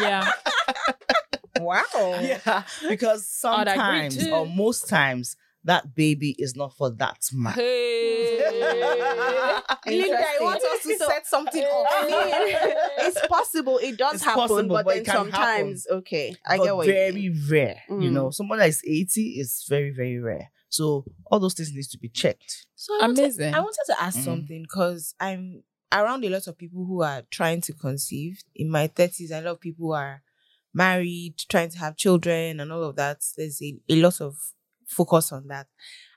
Yeah. 0.00 0.30
wow. 1.58 1.82
yeah, 2.20 2.62
because 2.88 3.26
sometimes 3.26 4.24
or 4.28 4.46
most 4.46 4.88
times 4.88 5.34
that 5.64 5.94
baby 5.94 6.36
is 6.38 6.54
not 6.54 6.74
for 6.74 6.90
that 6.90 7.18
man. 7.32 7.54
Hey. 7.54 8.38
Linda, 9.86 10.18
I 10.18 10.38
want 10.40 10.62
us 10.62 10.82
to 10.82 10.96
So- 10.98 11.08
set 11.08 11.26
something 11.26 11.64
up. 11.64 11.86
I 11.90 12.06
mean, 12.06 12.74
it's 13.08 13.26
possible. 13.26 13.78
It 13.78 13.96
does 13.96 14.14
It's 14.16 14.24
happen, 14.24 14.40
possible, 14.48 14.68
but, 14.76 14.84
but 14.84 14.92
then 14.94 15.02
it 15.02 15.04
can 15.06 15.14
happen. 15.14 15.32
sometimes, 15.32 15.86
okay, 15.90 16.36
I 16.46 16.58
but 16.58 16.64
get 16.64 16.76
what 16.76 16.86
you 16.86 16.92
very 16.92 17.12
mean. 17.12 17.42
rare. 17.50 17.82
You 17.88 17.94
Mm. 17.96 18.12
know, 18.12 18.30
someone 18.30 18.58
that 18.58 18.68
is 18.68 18.82
80 18.86 19.40
is 19.40 19.64
very, 19.68 19.90
very 19.90 20.18
rare. 20.18 20.50
So 20.68 21.04
all 21.26 21.40
those 21.40 21.54
things 21.54 21.72
needs 21.72 21.88
to 21.88 21.98
be 21.98 22.08
checked. 22.08 22.66
So 22.74 22.94
I 23.00 23.06
wanted- 23.06 23.18
Amazing. 23.24 23.54
I 23.54 23.60
wanted 23.60 23.84
to 23.86 24.00
ask 24.02 24.18
Mhm. 24.18 24.24
something 24.24 24.62
because 24.62 25.14
I'm 25.18 25.62
around 25.90 26.24
a 26.24 26.28
lot 26.28 26.46
of 26.46 26.58
people 26.58 26.84
who 26.84 27.02
are 27.02 27.22
trying 27.30 27.60
to 27.62 27.72
conceive. 27.72 28.42
In 28.54 28.70
my 28.70 28.86
30s, 28.88 29.30
a 29.30 29.40
lot 29.40 29.52
of 29.52 29.60
people 29.60 29.92
are 29.94 30.22
married, 30.74 31.34
trying 31.48 31.70
to 31.70 31.78
have 31.78 31.96
children, 31.96 32.60
and 32.60 32.70
all 32.72 32.84
of 32.84 32.96
that. 32.96 33.24
There's 33.36 33.60
a, 33.62 33.78
a 33.88 33.96
lot 33.96 34.20
of 34.20 34.36
focus 34.86 35.32
on 35.32 35.48
that. 35.48 35.66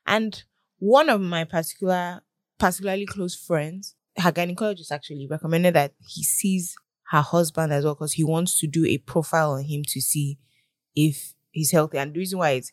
And 0.05 0.43
one 0.79 1.09
of 1.09 1.21
my 1.21 1.43
particular, 1.45 2.21
particularly 2.57 3.05
close 3.05 3.35
friends, 3.35 3.95
her 4.17 4.31
gynecologist 4.31 4.91
actually 4.91 5.27
recommended 5.29 5.73
that 5.75 5.93
he 6.05 6.23
sees 6.23 6.75
her 7.11 7.21
husband 7.21 7.71
as 7.73 7.83
well 7.85 7.95
because 7.95 8.13
he 8.13 8.23
wants 8.23 8.59
to 8.59 8.67
do 8.67 8.85
a 8.85 8.97
profile 8.97 9.51
on 9.53 9.63
him 9.63 9.83
to 9.87 10.01
see 10.01 10.37
if 10.95 11.33
he's 11.51 11.71
healthy. 11.71 11.97
And 11.97 12.13
the 12.13 12.19
reason 12.19 12.39
why 12.39 12.51
is 12.51 12.71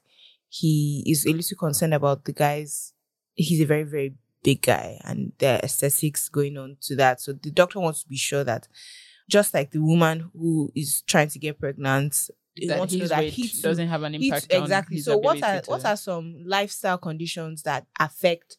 he 0.49 1.03
is 1.07 1.27
a 1.27 1.31
little 1.33 1.57
concerned 1.57 1.95
about 1.95 2.25
the 2.25 2.33
guy's 2.33 2.93
he's 3.35 3.61
a 3.61 3.67
very, 3.67 3.85
very 3.85 4.15
big 4.43 4.63
guy 4.63 4.99
and 5.05 5.33
there 5.39 5.57
are 5.57 5.61
aesthetics 5.65 6.29
going 6.29 6.57
on 6.57 6.77
to 6.81 6.97
that. 6.97 7.21
So 7.21 7.33
the 7.33 7.51
doctor 7.51 7.81
wants 7.81 8.03
to 8.03 8.09
be 8.09 8.17
sure 8.17 8.45
that 8.45 8.67
just 9.29 9.53
like 9.55 9.71
the 9.73 9.81
woman 9.83 10.31
who 10.33 10.71
is 10.75 11.03
trying 11.03 11.29
to 11.29 11.39
get 11.39 11.61
pregnant, 11.61 12.31
they 12.59 12.67
that 12.67 12.79
want 12.79 12.91
to 12.91 12.97
know 12.99 13.07
that 13.09 13.25
he 13.25 13.47
too- 13.49 13.61
doesn't 13.63 13.89
have 13.89 14.03
an 14.03 14.15
he 14.15 14.29
impact 14.29 14.51
too- 14.51 14.57
on 14.57 14.63
exactly. 14.65 14.97
his 14.97 15.05
So 15.05 15.19
what 15.19 15.43
are 15.43 15.61
to- 15.61 15.71
what 15.71 15.85
are 15.85 15.97
some 15.97 16.43
lifestyle 16.47 16.99
conditions 16.99 17.63
that 17.65 17.87
affect 18.01 18.57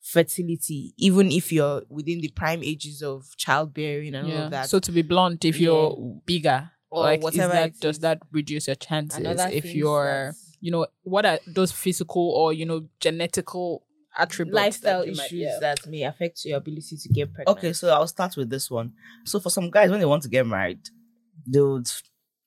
fertility, 0.00 0.94
even 0.98 1.32
if 1.32 1.50
you're 1.50 1.82
within 1.88 2.20
the 2.20 2.28
prime 2.28 2.62
ages 2.62 3.02
of 3.02 3.34
childbearing 3.36 4.14
and 4.14 4.30
all 4.32 4.42
of 4.44 4.50
that? 4.50 4.68
So 4.68 4.78
to 4.78 4.92
be 4.92 5.02
blunt, 5.02 5.44
if 5.44 5.58
you're 5.58 6.20
bigger, 6.26 6.70
Or 6.90 7.02
like 7.04 7.18
is 7.20 7.24
whatever 7.24 7.52
that 7.54 7.80
does 7.80 7.98
that 8.00 8.20
reduce 8.30 8.66
your 8.68 8.76
chances? 8.76 9.18
If 9.52 9.74
you're 9.74 10.04
that's- 10.04 10.43
you 10.64 10.70
know, 10.70 10.86
what 11.02 11.26
are 11.26 11.38
those 11.46 11.70
physical 11.70 12.30
or 12.30 12.54
you 12.54 12.64
know 12.64 12.88
genetical 12.98 13.80
attributes? 14.16 14.56
lifestyle 14.56 15.00
that 15.00 15.08
you 15.08 15.14
might- 15.14 15.26
issues 15.26 15.40
yeah. 15.40 15.58
that 15.60 15.86
may 15.86 16.02
affect 16.04 16.42
your 16.46 16.56
ability 16.56 16.96
to 16.96 17.08
get 17.10 17.34
pregnant. 17.34 17.58
Okay, 17.58 17.74
so 17.74 17.90
I'll 17.90 18.06
start 18.06 18.34
with 18.38 18.48
this 18.48 18.70
one. 18.70 18.94
So 19.26 19.38
for 19.40 19.50
some 19.50 19.70
guys, 19.70 19.90
when 19.90 20.00
they 20.00 20.06
want 20.06 20.22
to 20.22 20.30
get 20.30 20.46
married, 20.46 20.80
they 21.46 21.60
would 21.60 21.90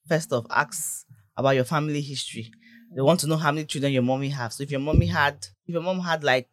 first 0.08 0.34
off 0.34 0.48
ask 0.50 1.06
about 1.38 1.52
your 1.52 1.64
family 1.64 2.02
history. 2.02 2.52
They 2.96 3.04
want 3.04 3.20
to 3.20 3.28
know 3.28 3.38
how 3.38 3.52
many 3.52 3.68
children 3.68 3.94
your 3.94 4.02
mommy 4.02 4.30
have. 4.30 4.52
So 4.52 4.64
if 4.64 4.72
your 4.72 4.80
mommy 4.80 5.06
had, 5.06 5.36
if 5.68 5.74
your 5.74 5.84
mom 5.84 6.00
had 6.00 6.24
like 6.24 6.50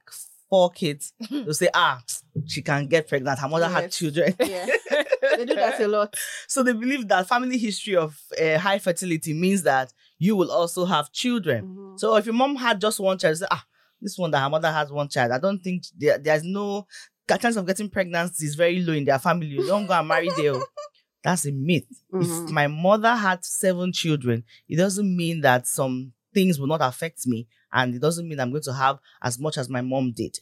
four 0.50 0.68
kids, 0.68 1.14
they'll 1.30 1.54
say, 1.54 1.70
ah, 1.72 2.02
she 2.46 2.60
can 2.60 2.88
get 2.88 3.08
pregnant. 3.08 3.38
Her 3.38 3.48
mother 3.48 3.68
had 3.68 3.90
children. 3.90 4.34
Yeah, 4.44 4.66
they 5.38 5.46
do 5.46 5.54
that 5.54 5.80
a 5.80 5.88
lot. 5.88 6.14
So 6.46 6.62
they 6.62 6.74
believe 6.74 7.08
that 7.08 7.26
family 7.26 7.56
history 7.56 7.96
of 7.96 8.20
uh, 8.38 8.58
high 8.58 8.78
fertility 8.78 9.32
means 9.32 9.62
that 9.62 9.94
you 10.18 10.36
will 10.36 10.50
also 10.50 10.84
have 10.84 11.12
children. 11.12 11.64
Mhm. 11.64 11.98
So 12.00 12.16
if 12.16 12.26
your 12.26 12.34
mom 12.34 12.56
had 12.56 12.80
just 12.80 13.00
one 13.00 13.18
child, 13.18 13.36
say, 13.38 13.46
ah, 13.50 13.64
this 14.00 14.18
one 14.18 14.30
that 14.32 14.40
her 14.40 14.50
mother 14.50 14.70
has 14.70 14.90
one 14.90 15.08
child. 15.08 15.32
I 15.32 15.38
don't 15.38 15.62
think 15.62 15.84
there, 15.96 16.18
there's 16.18 16.44
no 16.44 16.86
chance 17.40 17.56
of 17.56 17.66
getting 17.66 17.88
pregnant 17.90 18.32
is 18.40 18.54
very 18.54 18.80
low 18.80 18.92
in 18.92 19.04
their 19.04 19.18
family. 19.18 19.46
You 19.46 19.66
don't 19.66 19.86
go 19.86 19.94
and 19.94 20.06
marry 20.08 20.28
there. 20.36 20.60
That's 21.22 21.46
a 21.46 21.52
myth. 21.52 21.86
If 22.20 22.28
Mhm. 22.28 22.50
my 22.50 22.66
mother 22.66 23.14
had 23.16 23.44
seven 23.44 23.92
children, 23.92 24.44
it 24.68 24.76
doesn't 24.76 25.16
mean 25.16 25.40
that 25.40 25.66
some 25.66 26.12
things 26.34 26.58
will 26.58 26.66
not 26.66 26.80
affect 26.82 27.26
me, 27.26 27.46
and 27.72 27.94
it 27.94 28.00
doesn't 28.00 28.28
mean 28.28 28.40
I'm 28.40 28.50
going 28.50 28.62
to 28.64 28.74
have 28.74 28.98
as 29.22 29.38
much 29.38 29.56
as 29.56 29.68
my 29.70 29.80
mom 29.80 30.12
did. 30.12 30.38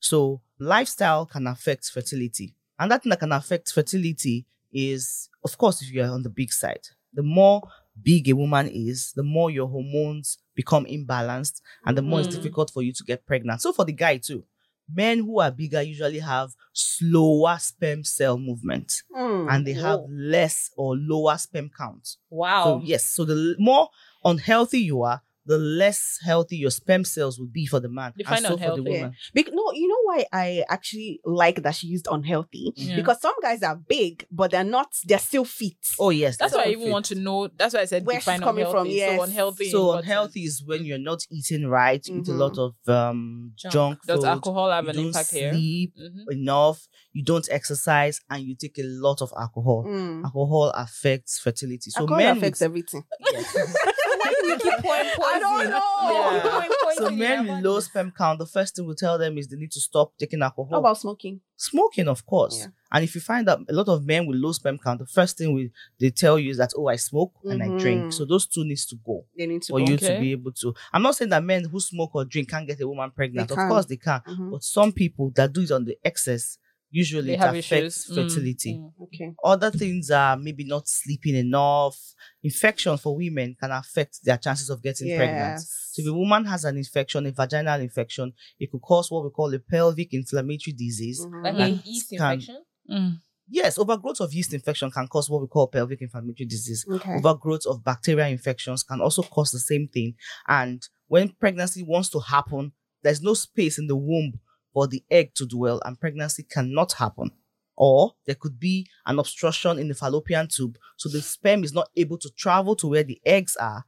So 0.00 0.42
lifestyle 0.58 1.24
can 1.24 1.46
affect 1.46 1.90
fertility, 1.90 2.54
and 2.78 2.90
that 2.90 3.02
thing 3.02 3.10
that 3.10 3.20
can 3.20 3.32
affect 3.32 3.72
fertility 3.72 4.44
is, 4.72 5.30
of 5.42 5.56
course, 5.56 5.80
if 5.82 5.90
you're 5.90 6.10
on 6.10 6.22
the 6.22 6.28
big 6.28 6.52
side. 6.52 6.86
The 7.14 7.22
more 7.22 7.62
big 8.02 8.28
a 8.28 8.34
woman 8.34 8.68
is, 8.68 9.12
the 9.14 9.22
more 9.22 9.50
your 9.50 9.68
hormones 9.68 10.38
become 10.54 10.84
imbalanced, 10.86 11.60
and 11.84 11.96
the 11.96 12.02
more 12.02 12.20
it's 12.20 12.28
Mhm. 12.28 12.32
difficult 12.32 12.70
for 12.70 12.82
you 12.82 12.92
to 12.92 13.04
get 13.04 13.26
pregnant. 13.26 13.60
So 13.62 13.72
for 13.72 13.84
the 13.84 13.92
guy 13.92 14.18
too, 14.18 14.44
men 14.92 15.18
who 15.20 15.40
are 15.40 15.50
bigger 15.50 15.82
usually 15.82 16.20
have 16.20 16.54
slower 16.72 17.58
sperm 17.58 18.04
cell 18.04 18.38
movement 18.38 19.02
Mm. 19.14 19.50
and 19.50 19.66
they 19.66 19.72
have 19.72 20.00
Whoa. 20.00 20.08
less 20.10 20.70
or 20.76 20.96
lower 20.96 21.36
sperm 21.38 21.70
count. 21.76 22.16
Wow. 22.30 22.64
So 22.64 22.82
yes, 22.84 23.04
so 23.04 23.24
the 23.24 23.56
more 23.58 23.88
unhealthy 24.24 24.80
you 24.80 25.02
are, 25.02 25.22
the 25.46 25.58
less 25.58 26.18
healthy 26.24 26.56
your 26.56 26.70
sperm 26.70 27.04
cells 27.04 27.38
will 27.38 27.46
be 27.46 27.66
for 27.66 27.80
the 27.80 27.88
man 27.88 28.12
Define 28.16 28.38
and 28.38 28.46
so 28.46 28.50
for 28.52 28.56
the 28.56 28.64
unhealthy. 28.64 28.90
woman. 28.90 29.14
Bec- 29.34 29.50
no, 29.52 29.72
you 29.72 29.88
know 29.88 30.00
why 30.04 30.24
I 30.32 30.64
actually 30.68 31.20
like 31.24 31.62
that 31.62 31.74
she 31.76 31.86
used 31.86 32.08
unhealthy? 32.10 32.72
Yeah. 32.76 32.96
Because 32.96 33.20
some 33.20 33.34
guys 33.40 33.62
are 33.62 33.76
big, 33.76 34.26
but 34.30 34.50
they're 34.50 34.64
not, 34.64 34.88
they're 35.04 35.18
still 35.18 35.44
fit. 35.44 35.74
Oh 35.98 36.10
yes, 36.10 36.36
That's 36.36 36.52
they're 36.52 36.62
why 36.62 36.68
I 36.68 36.72
even 36.72 36.84
fit. 36.84 36.92
want 36.92 37.04
to 37.06 37.14
know. 37.14 37.48
That's 37.56 37.74
why 37.74 37.80
I 37.80 37.84
said 37.86 38.04
Where 38.04 38.18
define 38.18 38.38
she's 38.38 38.44
coming 38.44 38.64
from, 38.66 38.86
unhealthy. 38.86 38.94
yes. 38.96 39.16
So 39.16 39.22
unhealthy. 39.24 39.70
So 39.70 39.92
unhealthy 39.92 40.40
is 40.40 40.62
when 40.66 40.84
you're 40.84 40.98
not 40.98 41.20
eating 41.30 41.66
right, 41.68 42.04
you 42.06 42.18
eat 42.18 42.28
a 42.28 42.32
lot 42.32 42.58
of 42.58 42.74
um 42.88 43.52
Junk. 43.56 43.72
junk, 43.72 43.98
Does 44.06 44.20
food, 44.20 44.26
alcohol 44.26 44.70
have 44.70 44.84
you 44.84 44.90
an 44.90 44.96
don't 44.96 45.06
impact 45.06 45.30
here? 45.32 45.52
sleep 45.52 45.94
Mhm. 45.96 46.32
enough, 46.32 46.86
you 47.12 47.24
don't 47.24 47.48
exercise, 47.50 48.20
and 48.30 48.42
you 48.44 48.54
take 48.56 48.78
a 48.78 48.82
lot 48.84 49.22
of 49.22 49.32
alcohol. 49.38 49.84
Mm. 49.86 50.24
Alcohol 50.24 50.70
affects 50.74 51.38
fertility. 51.38 51.90
So 51.90 52.00
Alcohol 52.00 52.18
men 52.18 52.36
affects 52.36 52.60
with, 52.60 52.66
everything. 52.66 53.04
Why 54.26 54.34
do 54.42 54.48
we 54.48 54.58
keep 54.58 54.78
pouring 54.84 55.10
poison? 55.14 55.20
I 55.24 55.38
don't 55.38 55.70
know. 55.70 56.12
Yeah. 56.12 56.34
Yeah. 56.36 56.42
Pouring 56.50 56.70
poison 56.82 57.02
so 57.02 57.06
in 57.08 57.18
men 57.18 57.38
with 57.40 57.48
bodies. 57.48 57.64
low 57.64 57.80
sperm 57.80 58.12
count, 58.16 58.38
the 58.38 58.46
first 58.46 58.76
thing 58.76 58.86
we 58.86 58.94
tell 58.94 59.18
them 59.18 59.38
is 59.38 59.48
they 59.48 59.56
need 59.56 59.72
to 59.72 59.80
stop 59.80 60.12
taking 60.18 60.42
alcohol. 60.42 60.68
How 60.70 60.78
about 60.80 60.98
smoking? 60.98 61.40
smoking, 61.58 62.06
of 62.06 62.26
course. 62.26 62.58
Yeah. 62.60 62.66
And 62.92 63.02
if 63.02 63.14
you 63.14 63.20
find 63.22 63.48
that 63.48 63.58
a 63.68 63.72
lot 63.72 63.88
of 63.88 64.04
men 64.04 64.26
with 64.26 64.36
low 64.36 64.52
sperm 64.52 64.78
count, 64.78 64.98
the 64.98 65.06
first 65.06 65.38
thing 65.38 65.54
we 65.54 65.70
they 65.98 66.10
tell 66.10 66.38
you 66.38 66.50
is 66.50 66.58
that 66.58 66.72
oh, 66.76 66.86
I 66.88 66.96
smoke 66.96 67.32
and 67.44 67.62
I 67.62 67.68
drink. 67.78 68.04
Mhm. 68.04 68.12
So 68.12 68.24
those 68.26 68.46
two 68.46 68.62
needs 68.64 68.84
to 68.86 68.96
go 69.04 69.24
They 69.36 69.46
need 69.46 69.62
to 69.62 69.72
for 69.72 69.78
go. 69.78 69.86
you 69.86 69.96
to 69.96 70.20
be 70.20 70.32
able 70.32 70.52
to. 70.52 70.74
I'm 70.92 71.02
not 71.02 71.16
saying 71.16 71.30
that 71.30 71.42
men 71.42 71.64
who 71.64 71.80
smoke 71.80 72.10
or 72.14 72.24
drink 72.26 72.50
can't 72.50 72.66
get 72.66 72.80
a 72.82 72.86
woman 72.86 73.10
pregnant. 73.10 73.50
Of 73.50 73.56
can. 73.56 73.68
course 73.70 73.86
they 73.86 73.96
can. 73.96 74.20
Mhm. 74.28 74.50
But 74.50 74.62
some 74.64 74.92
people 74.92 75.32
that 75.36 75.52
do 75.52 75.62
it 75.62 75.70
on 75.70 75.84
the 75.86 75.96
excess, 76.04 76.58
usually 76.90 77.28
They 77.28 77.34
it 77.34 77.40
have 77.40 77.54
affects 77.56 78.08
issues. 78.10 78.10
Mm, 78.10 78.14
fertility. 78.30 78.74
mm. 78.74 78.92
Okay. 79.02 79.32
Other 79.44 79.70
things 79.70 80.10
are 80.10 80.36
maybe 80.36 80.64
not 80.64 80.88
sleeping 80.88 81.34
enough. 81.36 81.98
Infection 82.42 82.96
for 82.96 83.16
women 83.16 83.56
can 83.60 83.70
affect 83.72 84.18
their 84.24 84.38
chances 84.38 84.70
of 84.70 84.82
getting 84.82 85.16
pregnant. 85.16 85.60
So 85.60 86.02
if 86.02 86.08
a 86.08 86.12
woman 86.12 86.44
has 86.46 86.64
an 86.64 86.76
infection, 86.76 87.26
a 87.26 87.32
vaginal 87.32 87.80
infection, 87.80 88.32
it 88.58 88.70
could 88.70 88.82
cause 88.82 89.10
what 89.10 89.24
we 89.24 89.30
call 89.30 89.52
a 89.54 89.58
pelvic 89.58 90.12
inflammatory 90.14 90.72
disease. 90.74 91.24
Mhm. 91.24 91.42
Like 91.44 91.56
That 91.56 91.70
a 91.70 91.88
yeast 91.88 92.10
can- 92.10 92.32
infection. 92.32 92.56
Mm. 92.90 93.20
Yes, 93.48 93.78
overgrowth 93.78 94.20
of 94.20 94.34
yeast 94.34 94.52
infection 94.54 94.90
can 94.90 95.06
cause 95.06 95.30
what 95.30 95.40
we 95.40 95.46
call 95.46 95.68
pelvic 95.68 96.02
inflammatory 96.02 96.46
disease. 96.46 96.84
Okay. 96.90 97.14
Overgrowth 97.14 97.66
of 97.66 97.84
bacterial 97.84 98.28
infections 98.28 98.82
can 98.82 99.00
also 99.00 99.22
cause 99.22 99.52
the 99.52 99.60
same 99.60 99.86
thing. 99.88 100.14
And 100.48 100.82
when 101.06 101.28
pregnancy 101.30 101.84
wants 101.84 102.08
to 102.10 102.20
happen, 102.20 102.72
there's 103.02 103.22
no 103.22 103.34
space 103.34 103.78
in 103.78 103.86
the 103.86 103.94
womb 103.96 104.40
for 104.76 104.86
the 104.86 105.02
egg 105.10 105.32
to 105.34 105.46
dwell, 105.46 105.80
and 105.86 105.98
pregnancy 105.98 106.42
cannot 106.42 106.92
happen. 106.92 107.30
Or 107.78 108.12
there 108.26 108.34
could 108.34 108.60
be 108.60 108.86
an 109.06 109.18
obstruction 109.18 109.78
in 109.78 109.88
the 109.88 109.94
fallopian 109.94 110.48
tube, 110.48 110.76
so 110.98 111.08
the 111.08 111.22
sperm 111.22 111.64
is 111.64 111.72
not 111.72 111.88
able 111.96 112.18
to 112.18 112.28
travel 112.36 112.76
to 112.76 112.88
where 112.88 113.02
the 113.02 113.18
eggs 113.24 113.56
are. 113.56 113.86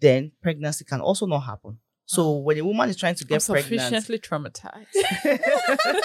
Then 0.00 0.32
pregnancy 0.40 0.86
can 0.86 1.02
also 1.02 1.26
not 1.26 1.40
happen. 1.40 1.78
So 2.06 2.38
when 2.38 2.56
a 2.56 2.64
woman 2.64 2.88
is 2.88 2.96
trying 2.96 3.16
to 3.16 3.24
I'm 3.24 3.28
get 3.28 3.46
pregnant, 3.46 3.82
sufficiently 3.82 4.18
traumatized. 4.18 4.86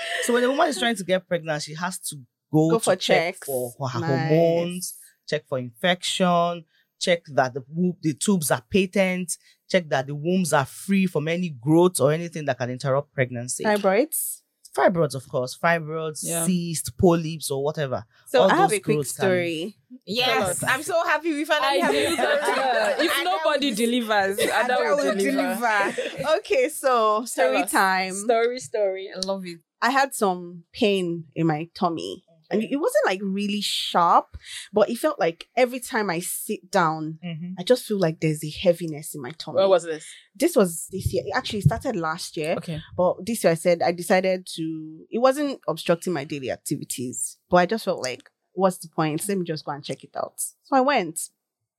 so 0.24 0.32
when 0.34 0.42
a 0.42 0.50
woman 0.50 0.66
is 0.66 0.80
trying 0.80 0.96
to 0.96 1.04
get 1.04 1.28
pregnant, 1.28 1.62
she 1.62 1.74
has 1.74 2.00
to 2.08 2.16
go, 2.52 2.70
Go 2.70 2.78
to 2.78 2.84
for 2.84 2.96
check 2.96 3.34
checks. 3.34 3.46
for, 3.46 3.72
for 3.78 3.88
her 3.88 4.00
Nice. 4.00 4.08
hormones, 4.28 4.94
check 5.28 5.46
for 5.48 5.60
infection, 5.60 6.64
check 6.98 7.22
that 7.34 7.54
the 7.54 7.62
the 8.02 8.14
tubes 8.14 8.50
are 8.50 8.64
patent, 8.68 9.36
check 9.68 9.88
that 9.88 10.06
the 10.06 10.14
wombs 10.14 10.52
are 10.52 10.64
free 10.64 11.06
from 11.06 11.28
any 11.28 11.50
growth 11.50 12.00
or 12.00 12.12
anything 12.12 12.44
that 12.46 12.58
can 12.58 12.70
interrupt 12.70 13.12
pregnancy. 13.12 13.64
Fibroids. 13.64 14.42
Fibroids, 14.76 15.14
of 15.14 15.26
course, 15.28 15.56
fibroids, 15.56 16.20
Yeah. 16.22 16.44
cyst, 16.44 16.98
polyps, 16.98 17.50
or 17.50 17.64
whatever. 17.64 18.04
So 18.28 18.42
All 18.42 18.50
I 18.50 18.56
have 18.56 18.72
a 18.72 18.78
quick 18.78 18.82
growths 18.96 19.12
can- 19.16 19.24
story. 19.24 19.74
Yes, 20.04 20.62
I'm 20.62 20.82
so 20.82 21.02
happy 21.04 21.32
we 21.32 21.46
finally 21.46 21.80
have 21.80 21.90
Ideal 21.94 22.12
a. 22.12 22.96
If 23.04 23.10
Ada 23.20 23.24
nobody 23.24 23.70
will- 23.70 23.76
delivers, 23.76 24.38
Ada 24.38 24.76
will 24.78 25.14
deliver. 25.16 25.96
okay, 26.38 26.68
so 26.68 27.24
story 27.24 27.64
time. 27.66 28.12
Story, 28.14 28.58
story. 28.58 29.08
I 29.16 29.18
love 29.26 29.46
it. 29.46 29.60
I 29.80 29.90
had 29.90 30.14
some 30.14 30.64
pain 30.74 31.24
in 31.34 31.46
my 31.46 31.68
tummy. 31.74 32.22
And 32.50 32.62
it 32.62 32.76
wasn't 32.76 33.06
like 33.06 33.20
really 33.22 33.60
sharp, 33.60 34.36
but 34.72 34.88
it 34.90 34.98
felt 34.98 35.18
like 35.18 35.48
every 35.56 35.80
time 35.80 36.10
I 36.10 36.20
sit 36.20 36.70
down, 36.70 37.18
mm-hmm. 37.24 37.52
I 37.58 37.62
just 37.62 37.84
feel 37.84 37.98
like 37.98 38.20
there's 38.20 38.44
a 38.44 38.50
heaviness 38.50 39.14
in 39.14 39.22
my 39.22 39.32
tummy. 39.32 39.56
Where 39.56 39.68
was 39.68 39.84
this? 39.84 40.06
this 40.38 40.54
was 40.54 40.86
this 40.90 41.12
year. 41.12 41.22
It 41.26 41.34
actually 41.34 41.62
started 41.62 41.96
last 41.96 42.36
year. 42.36 42.54
Okay. 42.58 42.80
But 42.96 43.24
this 43.24 43.42
year 43.42 43.52
I 43.52 43.54
said 43.54 43.82
I 43.82 43.92
decided 43.92 44.46
to 44.56 45.06
it 45.10 45.18
wasn't 45.18 45.60
obstructing 45.66 46.12
my 46.12 46.24
daily 46.24 46.50
activities. 46.50 47.38
But 47.48 47.58
I 47.58 47.66
just 47.66 47.84
felt 47.84 48.02
like, 48.02 48.30
what's 48.52 48.78
the 48.78 48.88
point? 48.88 49.26
Let 49.28 49.38
me 49.38 49.44
just 49.44 49.64
go 49.64 49.72
and 49.72 49.84
check 49.84 50.04
it 50.04 50.16
out. 50.16 50.38
So 50.38 50.76
I 50.76 50.80
went 50.80 51.20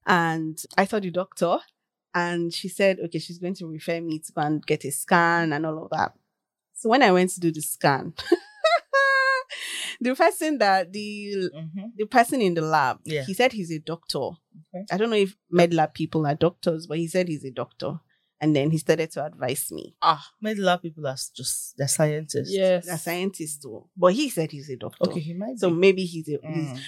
and 0.06 0.58
I 0.78 0.86
saw 0.86 1.00
the 1.00 1.12
doctor 1.12 1.60
and 2.14 2.54
she 2.54 2.68
said, 2.68 3.00
okay, 3.06 3.20
she's 3.20 3.38
going 3.38 3.56
to 3.56 3.68
refer 3.68 4.02
me 4.02 4.20
to 4.20 4.32
go 4.32 4.42
and 4.42 4.66
get 4.66 4.86
a 4.86 4.92
scan 4.92 5.54
and 5.54 5.66
all 5.66 5.84
of 5.84 5.90
that. 5.92 6.14
So 6.74 6.90
when 6.90 7.04
I 7.04 7.12
went 7.12 7.32
to 7.32 7.40
do 7.40 7.52
the 7.52 7.62
scan, 7.62 8.14
the 10.02 10.16
person 10.16 10.58
that 10.60 10.92
the 10.94 11.50
Mhm. 11.56 11.92
the 11.96 12.06
person 12.06 12.42
in 12.42 12.54
the 12.54 12.62
lab, 12.62 13.00
Yeah. 13.06 13.24
he 13.26 13.34
said 13.34 13.52
he's 13.54 13.72
a 13.72 13.80
doctor. 13.80 14.20
Okay. 14.20 14.86
I 14.92 14.98
don't 14.98 15.10
know 15.10 15.16
if 15.18 15.36
med 15.50 15.74
lab 15.74 15.94
people 15.94 16.26
are 16.28 16.36
doctors, 16.36 16.88
but 16.88 16.98
he 16.98 17.08
said 17.08 17.28
he's 17.28 17.44
a 17.46 17.52
doctor. 17.52 18.00
And 18.40 18.56
then 18.56 18.70
he 18.70 18.78
started 18.78 19.10
to 19.14 19.26
advise 19.26 19.72
me. 19.72 19.96
Ah, 20.00 20.24
Made 20.40 20.60
a 20.60 20.62
lot 20.62 20.76
of 20.76 20.82
people 20.84 21.08
are 21.08 21.18
just 21.36 21.76
they're 21.76 21.88
scientists. 21.88 22.52
yes. 22.54 22.88
A 22.88 22.98
scientist 22.98 23.64
too. 23.64 23.90
But 23.98 24.14
he 24.14 24.30
said 24.30 24.52
he's 24.52 24.70
a 24.70 24.76
doctor. 24.76 25.10
Okay, 25.10 25.20
he 25.22 25.34
might 25.34 25.58
So 25.58 25.72
be. 25.72 25.76
maybe 25.76 26.06
he's 26.06 26.28
a 26.30 26.38
he's, 26.44 26.70
Mm. 26.70 26.80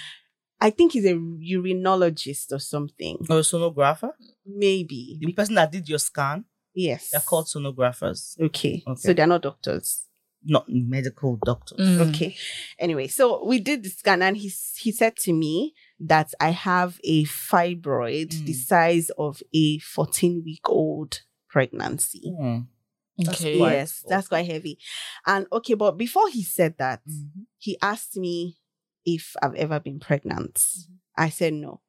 I 0.60 0.70
think 0.70 0.92
he's 0.92 1.06
a 1.06 1.14
urinologist 1.14 2.52
or 2.52 2.58
something. 2.60 3.16
Or 3.28 3.38
a 3.38 3.42
sonographer. 3.42 4.12
Maybe. 4.46 5.18
The 5.20 5.32
person 5.32 5.54
that 5.56 5.72
did 5.72 5.88
your 5.88 5.98
scan, 5.98 6.44
Yes. 6.74 7.10
they're 7.10 7.20
called 7.20 7.46
sonographers, 7.46 8.38
Okay. 8.40 8.82
Okay. 8.86 9.00
So 9.00 9.12
they're 9.12 9.26
not 9.26 9.42
doctors. 9.42 10.04
Not 10.44 10.66
medical 10.68 11.36
doctors. 11.44 11.78
Mm. 11.86 12.08
Okay. 12.14 12.36
Anyway, 12.78 13.06
so 13.08 13.44
we 13.44 13.60
did 13.60 13.82
the 13.82 13.90
scan 13.90 14.22
and 14.22 14.36
he 14.36 14.50
he 14.78 14.92
said 14.92 15.16
to 15.16 15.32
me 15.32 15.74
that 15.98 16.32
I 16.40 16.50
have 16.50 16.98
a 17.04 17.24
fibroid 17.24 18.30
the 18.46 18.52
Mm. 18.52 18.54
size 18.54 19.10
of 19.18 19.42
a 19.54 19.78
14 19.78 20.42
week 20.44 20.68
old 20.68 21.20
pregnancy. 21.48 22.32
Mm. 22.40 22.66
That's 23.18 23.40
Okay. 23.42 23.58
quite 23.58 23.72
Yes, 23.72 24.04
that's 24.08 24.28
quite 24.28 24.46
heavy. 24.46 24.78
And 25.26 25.46
okay, 25.52 25.74
but 25.74 25.92
before 25.98 26.30
he 26.30 26.42
said 26.42 26.76
that, 26.78 27.02
Mhm. 27.06 27.46
he 27.58 27.76
asked 27.82 28.16
me 28.16 28.56
if 29.04 29.36
I've 29.42 29.54
ever 29.56 29.78
been 29.80 30.00
pregnant. 30.00 30.64
I 31.16 31.28
said 31.28 31.52
no. 31.52 31.82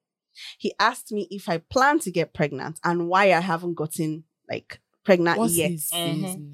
He 0.58 0.74
asked 0.80 1.12
me 1.12 1.28
if 1.32 1.48
I 1.48 1.60
plan 1.60 2.00
to 2.00 2.12
get 2.12 2.34
pregnant 2.34 2.80
and 2.84 3.08
why 3.08 3.32
I 3.34 3.40
haven't 3.40 3.76
gotten 3.76 4.26
like 4.50 4.82
pregnant 5.06 5.38
What's 5.38 5.56
yet. 5.58 5.72
his 5.72 5.90
Mhm. 5.92 6.52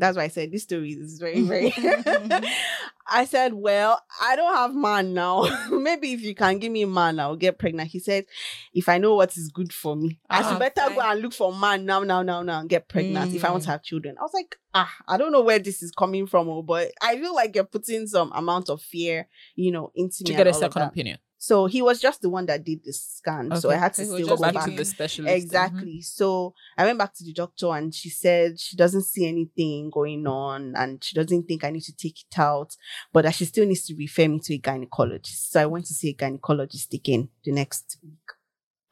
That's 0.00 0.16
why 0.16 0.24
I 0.24 0.28
said 0.28 0.50
this 0.50 0.64
story 0.64 0.90
is 0.92 1.18
very, 1.18 1.42
very. 1.52 1.72
I 3.12 3.24
said, 3.24 3.54
Well, 3.54 4.00
I 4.22 4.36
don't 4.36 4.54
have 4.54 4.74
man 4.74 5.14
now. 5.14 5.46
Maybe 5.70 6.12
if 6.12 6.22
you 6.22 6.34
can 6.34 6.58
give 6.58 6.70
me 6.72 6.84
man, 6.84 7.18
I'll 7.18 7.36
get 7.36 7.58
pregnant. 7.58 7.90
He 7.90 7.98
said, 7.98 8.24
If 8.72 8.88
I 8.88 8.98
know 8.98 9.14
what 9.16 9.36
is 9.36 9.50
good 9.52 9.72
for 9.72 9.96
me, 9.96 10.20
I 10.28 10.42
should 10.42 10.54
Ah, 10.54 10.58
better 10.58 10.94
go 10.94 11.00
and 11.00 11.20
look 11.20 11.32
for 11.32 11.52
man 11.54 11.84
now, 11.84 12.00
now, 12.00 12.22
now, 12.22 12.42
now, 12.42 12.60
and 12.60 12.68
get 12.68 12.88
pregnant 12.88 13.34
if 13.34 13.44
I 13.44 13.50
want 13.50 13.62
Mm. 13.62 13.66
to 13.66 13.70
have 13.72 13.82
children. 13.82 14.16
I 14.18 14.22
was 14.22 14.34
like, 14.34 14.56
Ah, 14.74 14.92
I 15.08 15.16
don't 15.16 15.32
know 15.32 15.42
where 15.42 15.58
this 15.58 15.82
is 15.82 15.90
coming 15.90 16.26
from, 16.26 16.48
oh, 16.48 16.62
but 16.62 16.92
I 17.02 17.16
feel 17.16 17.34
like 17.34 17.54
you're 17.54 17.64
putting 17.64 18.06
some 18.06 18.30
amount 18.32 18.70
of 18.70 18.80
fear, 18.80 19.28
you 19.56 19.72
know, 19.72 19.90
into 19.96 20.22
To 20.24 20.32
me. 20.32 20.36
get 20.36 20.46
a 20.46 20.54
second 20.54 20.82
opinion. 20.82 21.18
So 21.42 21.64
he 21.64 21.80
was 21.80 22.02
just 22.02 22.20
the 22.20 22.28
one 22.28 22.44
that 22.46 22.64
did 22.64 22.84
the 22.84 22.92
scan. 22.92 23.56
So 23.56 23.70
I 23.70 23.76
had 23.76 23.94
to 23.94 24.04
So 24.04 24.14
still 24.14 24.36
go 24.36 24.36
Back 24.36 24.52
back 24.52 24.64
to 24.66 24.76
the 24.76 24.84
specialist. 24.84 25.34
Exactly. 25.34 25.94
Mm-hmm. 25.94 26.00
So 26.02 26.52
I 26.76 26.84
went 26.84 26.98
back 26.98 27.14
to 27.14 27.24
the 27.24 27.32
doctor 27.32 27.68
and 27.68 27.94
she 27.94 28.10
said 28.10 28.60
she 28.60 28.76
doesn't 28.76 29.04
see 29.04 29.26
anything 29.26 29.88
going 29.88 30.26
on 30.26 30.74
and 30.76 31.02
she 31.02 31.14
doesn't 31.14 31.44
think 31.44 31.64
I 31.64 31.70
need 31.70 31.84
to 31.84 31.96
take 31.96 32.20
it 32.20 32.38
out, 32.38 32.76
but 33.10 33.24
that 33.24 33.34
she 33.34 33.46
still 33.46 33.64
needs 33.64 33.86
to 33.86 33.94
refer 33.96 34.28
me 34.28 34.38
to 34.40 34.54
a 34.56 34.58
gynecologist. 34.58 35.48
So 35.48 35.62
I 35.62 35.66
went 35.66 35.86
to 35.86 35.94
see 35.94 36.10
a 36.10 36.14
gynecologist 36.14 36.92
again 36.92 37.30
the 37.42 37.52
next 37.52 37.96
week. 38.02 38.12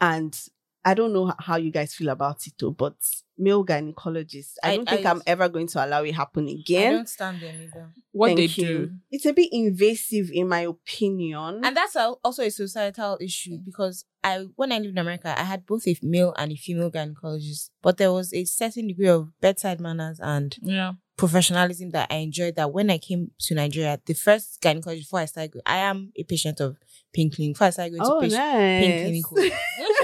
And 0.00 0.34
I 0.84 0.94
don't 0.94 1.12
know 1.12 1.32
how 1.38 1.56
you 1.56 1.70
guys 1.70 1.94
feel 1.94 2.08
about 2.08 2.46
it 2.46 2.54
though, 2.58 2.70
but 2.70 2.94
male 3.36 3.64
gynecologists, 3.64 4.54
I 4.62 4.72
I- 4.72 4.76
don't 4.76 4.88
think 4.88 5.04
I- 5.06 5.08
I, 5.08 5.12
am 5.12 5.22
ever 5.26 5.48
going 5.48 5.66
to 5.68 5.84
allow 5.84 6.02
it 6.04 6.14
happen 6.14 6.48
again. 6.48 6.92
I 6.92 6.96
don't 6.96 7.08
stand 7.08 7.40
them 7.40 7.54
either. 7.62 7.92
What 8.12 8.28
Thank 8.28 8.38
they 8.38 8.44
you. 8.62 8.68
do. 8.68 8.90
It's 9.10 9.26
a 9.26 9.32
bit 9.32 9.48
invasive 9.52 10.30
in 10.32 10.48
my 10.48 10.60
opinion. 10.62 11.60
And 11.64 11.76
that's 11.76 11.94
al- 11.96 12.20
also 12.24 12.42
a 12.42 12.50
societal 12.50 13.18
issue 13.20 13.58
because 13.64 14.04
I, 14.24 14.46
when 14.56 14.72
I 14.72 14.78
lived 14.78 14.92
in 14.92 14.98
America, 14.98 15.38
I 15.38 15.44
had 15.44 15.66
both 15.66 15.86
a 15.86 15.96
male 16.02 16.34
and 16.36 16.52
a 16.52 16.56
female 16.56 16.90
gynecologist, 16.90 17.70
but 17.82 17.96
there 17.98 18.12
was 18.12 18.32
a 18.32 18.44
certain 18.44 18.88
degree 18.88 19.08
of 19.08 19.28
bedside 19.40 19.80
manners 19.80 20.18
and 20.20 20.56
Yeah. 20.62 20.92
professionalism 21.16 21.90
that 21.90 22.08
I 22.10 22.16
enjoyed. 22.16 22.56
That 22.56 22.72
when 22.72 22.90
I 22.90 22.98
came 22.98 23.30
to 23.40 23.54
Nigeria, 23.54 24.00
the 24.04 24.14
first 24.14 24.60
gynecologist 24.60 25.00
before 25.00 25.20
I 25.20 25.24
started, 25.26 25.52
go- 25.52 25.60
I 25.66 25.76
am 25.78 26.12
a 26.16 26.24
patient 26.24 26.60
of 26.60 26.76
Pink 27.12 27.36
Clinic. 27.36 27.54
Before 27.54 27.68
I 27.68 27.70
started 27.70 27.96
going 27.96 28.02
oh, 28.10 28.20
to 28.20 28.26
patient, 28.28 28.84
Pink 28.84 28.94
nice. 29.14 29.24
Clinic 29.24 29.52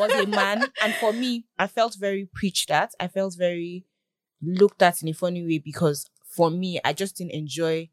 was 0.07 0.25
a 0.25 0.27
man, 0.27 0.65
and 0.83 0.95
for 0.95 1.13
me, 1.13 1.47
I 1.59 1.67
felt 1.67 1.97
very 1.99 2.29
preached 2.33 2.71
at. 2.71 2.93
I 3.01 3.09
felt 3.09 3.35
very 3.37 3.87
looked 4.43 4.83
at 4.83 5.03
in 5.03 5.09
a 5.09 5.13
funny 5.13 5.43
way 5.45 5.59
because 5.59 6.07
for 6.27 6.51
me, 6.51 6.81
I 6.85 6.93
just 6.93 7.17
didn't 7.17 7.33
enjoy 7.33 7.91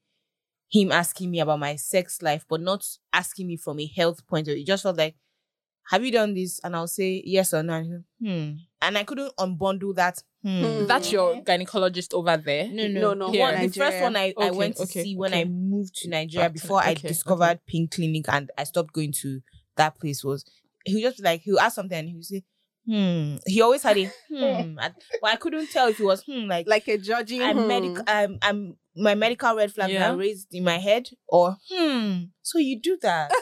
him 0.69 0.91
asking 0.91 1.31
me 1.31 1.39
about 1.39 1.59
my 1.59 1.75
sex 1.75 2.21
life, 2.21 2.45
but 2.49 2.61
not 2.61 2.85
asking 3.13 3.47
me 3.47 3.57
from 3.57 3.79
a 3.79 3.85
health 3.85 4.25
point 4.27 4.47
of 4.47 4.53
view. 4.55 4.63
It 4.63 4.67
just 4.67 4.83
felt 4.83 4.97
like, 4.97 5.15
have 5.89 6.05
you 6.05 6.11
done 6.11 6.33
this? 6.33 6.59
And 6.63 6.75
I'll 6.75 6.87
say 6.87 7.21
yes 7.25 7.53
or 7.53 7.61
no. 7.63 7.73
And, 7.73 8.03
hmm. 8.21 8.51
And 8.81 8.97
I 8.97 9.03
couldn't 9.03 9.35
unbundle 9.37 9.93
that. 9.95 10.23
Hmm. 10.43 10.63
Hmm. 10.63 10.85
That's 10.87 11.11
your 11.11 11.41
gynecologist 11.41 12.13
over 12.13 12.37
there. 12.37 12.67
No, 12.69 12.87
no, 12.87 13.13
No, 13.13 13.31
no, 13.31 13.39
One- 13.39 13.59
the 13.61 13.67
first 13.69 14.01
one 14.01 14.15
I, 14.15 14.33
I 14.39 14.51
went 14.51 14.77
to 14.77 14.83
okay, 14.83 15.03
see 15.03 15.15
when 15.15 15.33
okay. 15.33 15.41
I 15.41 15.45
moved 15.45 15.95
to 16.01 16.09
Nigeria 16.09 16.47
Back 16.49 16.55
to- 16.55 16.61
before 16.61 16.81
I 16.81 16.91
okay, 16.93 17.07
discovered 17.07 17.59
Pink 17.67 17.91
Clinic 17.91 18.25
and 18.29 18.49
I 18.57 18.63
stopped 18.63 18.93
going 18.93 19.11
to 19.21 19.41
that 19.77 19.99
place 19.99 20.23
was 20.23 20.45
he 20.85 21.01
just 21.01 21.17
be 21.17 21.23
like 21.23 21.41
he'll 21.41 21.59
ask 21.59 21.75
something 21.75 21.97
and 21.97 22.07
he 22.07 22.15
would 22.15 22.25
say, 22.25 22.43
hmm. 22.85 23.35
He 23.45 23.61
always 23.61 23.83
had 23.83 23.97
a 23.97 24.05
hmm. 24.29 24.43
And- 24.79 24.79
but 25.21 25.29
I 25.31 25.35
couldn't 25.35 25.67
tell 25.71 25.87
if 25.87 25.99
it 25.99 26.03
was 26.03 26.23
hmm 26.23 26.47
like 26.47 26.67
like 26.67 26.87
a 26.87 26.97
judging. 26.97 27.41
I'm 27.41 27.57
hmm. 27.57 27.67
medical 27.67 28.03
I'm 28.07 28.37
I'm 28.41 28.75
my 28.95 29.15
medical 29.15 29.55
red 29.55 29.71
flag 29.71 29.89
Yeah. 29.91 30.13
raised 30.15 30.47
in 30.53 30.63
my 30.63 30.77
head 30.77 31.07
or 31.27 31.55
hmm. 31.71 32.23
So 32.41 32.59
you 32.59 32.79
do 32.79 32.97
that. 33.01 33.31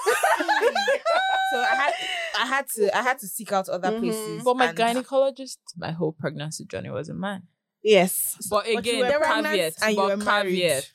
So 1.52 1.58
I 1.60 1.76
had 1.76 1.94
I 2.40 2.46
had 2.46 2.66
to 2.76 2.98
I 2.98 3.02
had 3.02 3.18
to 3.20 3.28
seek 3.28 3.52
out 3.52 3.68
other 3.70 3.90
Mhm. 3.92 4.00
places. 4.02 4.44
But 4.44 4.56
my 4.58 4.68
and- 4.68 4.78
gynecologist, 4.78 5.58
my 5.78 5.92
whole 5.92 6.12
pregnancy 6.12 6.66
journey 6.66 6.90
was 6.92 7.10
a 7.10 7.14
man. 7.16 7.44
Yes. 7.84 8.38
But 8.50 8.66
But 8.66 8.72
you 8.72 8.78
again, 8.78 9.00
were 9.00 9.26
caveat. 9.26 9.74
and 9.82 9.92
you 9.92 9.96
but 9.96 10.10
were 10.10 10.18
married. 10.18 10.52
caveat. 10.54 10.92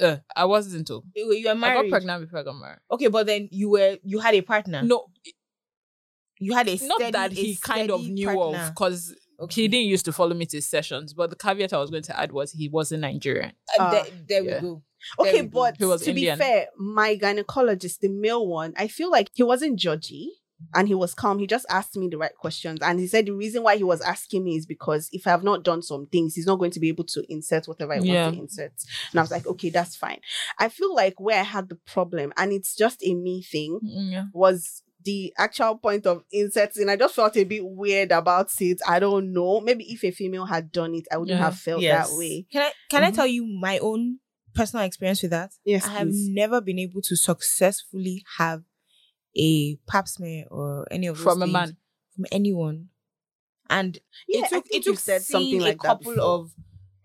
Uh, 0.00 0.16
I 0.36 0.44
wasn't 0.44 0.86
too. 0.86 1.02
you 1.16 1.32
you 1.32 1.46
were 1.48 1.64
I 1.64 1.74
got 1.74 1.88
pregnant 1.88 2.20
before 2.24 2.40
I 2.40 2.42
got 2.42 2.52
married. 2.60 2.78
Okay, 2.90 3.08
but 3.08 3.26
then 3.26 3.48
you 3.50 3.70
were 3.70 3.96
you 4.04 4.18
had 4.20 4.34
a 4.34 4.42
partner. 4.42 4.82
No, 4.82 5.06
You 6.40 6.54
had 6.54 6.68
a 6.68 6.76
not 6.82 6.96
steady, 6.96 7.12
that 7.12 7.32
he 7.32 7.56
kind 7.56 7.90
of 7.90 8.08
knew 8.08 8.26
partner. 8.26 8.58
of 8.58 8.74
because 8.74 9.14
Okay. 9.40 9.62
he 9.62 9.68
didn't 9.68 9.86
used 9.86 10.04
to 10.06 10.12
follow 10.12 10.34
me 10.34 10.46
to 10.46 10.60
sessions. 10.60 11.14
But 11.14 11.30
the 11.30 11.36
caveat 11.36 11.72
I 11.72 11.78
was 11.78 11.90
going 11.90 12.02
to 12.04 12.18
add 12.20 12.32
was 12.32 12.50
he 12.50 12.68
wasn't 12.68 13.02
Nigerian. 13.02 13.52
Uh, 13.78 13.82
Ah, 13.82 13.90
there 13.90 14.04
there 14.28 14.42
yeah. 14.44 14.54
we 14.56 14.60
go. 14.60 14.82
Okay, 15.20 15.42
we 15.42 15.48
but 15.48 15.76
He 15.78 15.84
was 15.84 16.02
to 16.02 16.10
Indian. 16.10 16.36
be 16.38 16.42
fair, 16.44 16.66
my 16.76 17.16
gynecologist, 17.16 18.00
the 18.00 18.08
male 18.08 18.44
one, 18.46 18.74
I 18.76 18.88
feel 18.88 19.10
like 19.12 19.30
he 19.32 19.44
wasn't 19.44 19.78
judgy 19.78 20.26
and 20.74 20.88
he 20.88 20.94
was 20.94 21.14
calm. 21.14 21.38
He 21.38 21.46
just 21.46 21.66
asked 21.70 21.96
me 21.96 22.08
the 22.08 22.18
right 22.18 22.34
questions. 22.34 22.80
And 22.82 22.98
he 22.98 23.06
said 23.06 23.26
the 23.26 23.30
reason 23.32 23.62
why 23.62 23.76
he 23.76 23.84
was 23.84 24.00
asking 24.00 24.42
me 24.42 24.56
is 24.56 24.66
because 24.66 25.08
if 25.12 25.24
I 25.24 25.30
have 25.30 25.44
not 25.44 25.62
done 25.62 25.82
some 25.82 26.06
things, 26.06 26.34
he's 26.34 26.46
not 26.46 26.58
going 26.58 26.72
to 26.72 26.80
be 26.80 26.88
able 26.88 27.04
to 27.04 27.24
insert 27.32 27.68
whatever 27.68 27.92
I 27.92 28.00
Yeah. 28.00 28.24
want 28.24 28.34
to 28.34 28.40
insert. 28.40 28.72
And 29.12 29.20
I 29.20 29.22
was 29.22 29.30
like, 29.30 29.46
okay, 29.46 29.70
that's 29.70 29.94
fine. 29.94 30.18
I 30.58 30.68
feel 30.68 30.92
like 30.92 31.20
where 31.20 31.38
I 31.38 31.44
had 31.44 31.68
the 31.68 31.76
problem, 31.86 32.32
and 32.36 32.52
it's 32.52 32.74
just 32.74 33.04
a 33.06 33.14
me 33.14 33.40
thing, 33.42 33.78
Mm, 33.84 34.10
Yeah. 34.12 34.24
was 34.32 34.82
the 35.08 35.32
actual 35.38 35.76
point 35.78 36.06
of 36.06 36.22
inserting. 36.30 36.88
I 36.88 36.96
just 36.96 37.14
felt 37.14 37.36
a 37.36 37.44
bit 37.44 37.64
weird 37.64 38.12
about 38.12 38.50
it. 38.60 38.78
I 38.86 38.98
don't 38.98 39.32
know. 39.32 39.60
Maybe 39.60 39.84
if 39.92 40.04
a 40.04 40.10
female 40.10 40.44
had 40.46 40.70
done 40.70 40.94
it, 40.94 41.06
I 41.10 41.16
wouldn't 41.16 41.38
Yeah. 41.38 41.44
have 41.44 41.58
felt 41.58 41.80
Yes. 41.82 42.10
that 42.10 42.16
way. 42.18 42.46
Can 42.52 42.62
I 42.62 42.72
can 42.90 43.04
I 43.04 43.10
Mhm. 43.10 43.14
tell 43.14 43.26
you 43.26 43.46
my 43.46 43.78
own 43.78 44.18
personal 44.54 44.84
experience 44.84 45.22
with 45.22 45.30
that? 45.30 45.50
Yes, 45.64 45.84
I 45.86 45.90
have 45.98 46.08
please. 46.08 46.28
never 46.28 46.60
been 46.60 46.78
able 46.78 47.00
to 47.02 47.16
successfully 47.16 48.24
have 48.38 48.64
a 49.36 49.76
pap 49.90 50.08
smear 50.08 50.46
or 50.50 50.86
any 50.90 51.06
of 51.06 51.16
those 51.16 51.24
From 51.24 51.42
a 51.42 51.46
man. 51.46 51.76
from 52.14 52.26
anyone. 52.32 52.88
And 53.70 53.98
Yeah, 54.26 54.44
it 54.44 54.48
took 54.50 54.64
it 54.70 54.82
took 54.84 54.98
said 54.98 55.22
something 55.22 55.60
like 55.60 55.74
a 55.76 55.78
couple 55.78 56.12
before. 56.12 56.24
of 56.24 56.52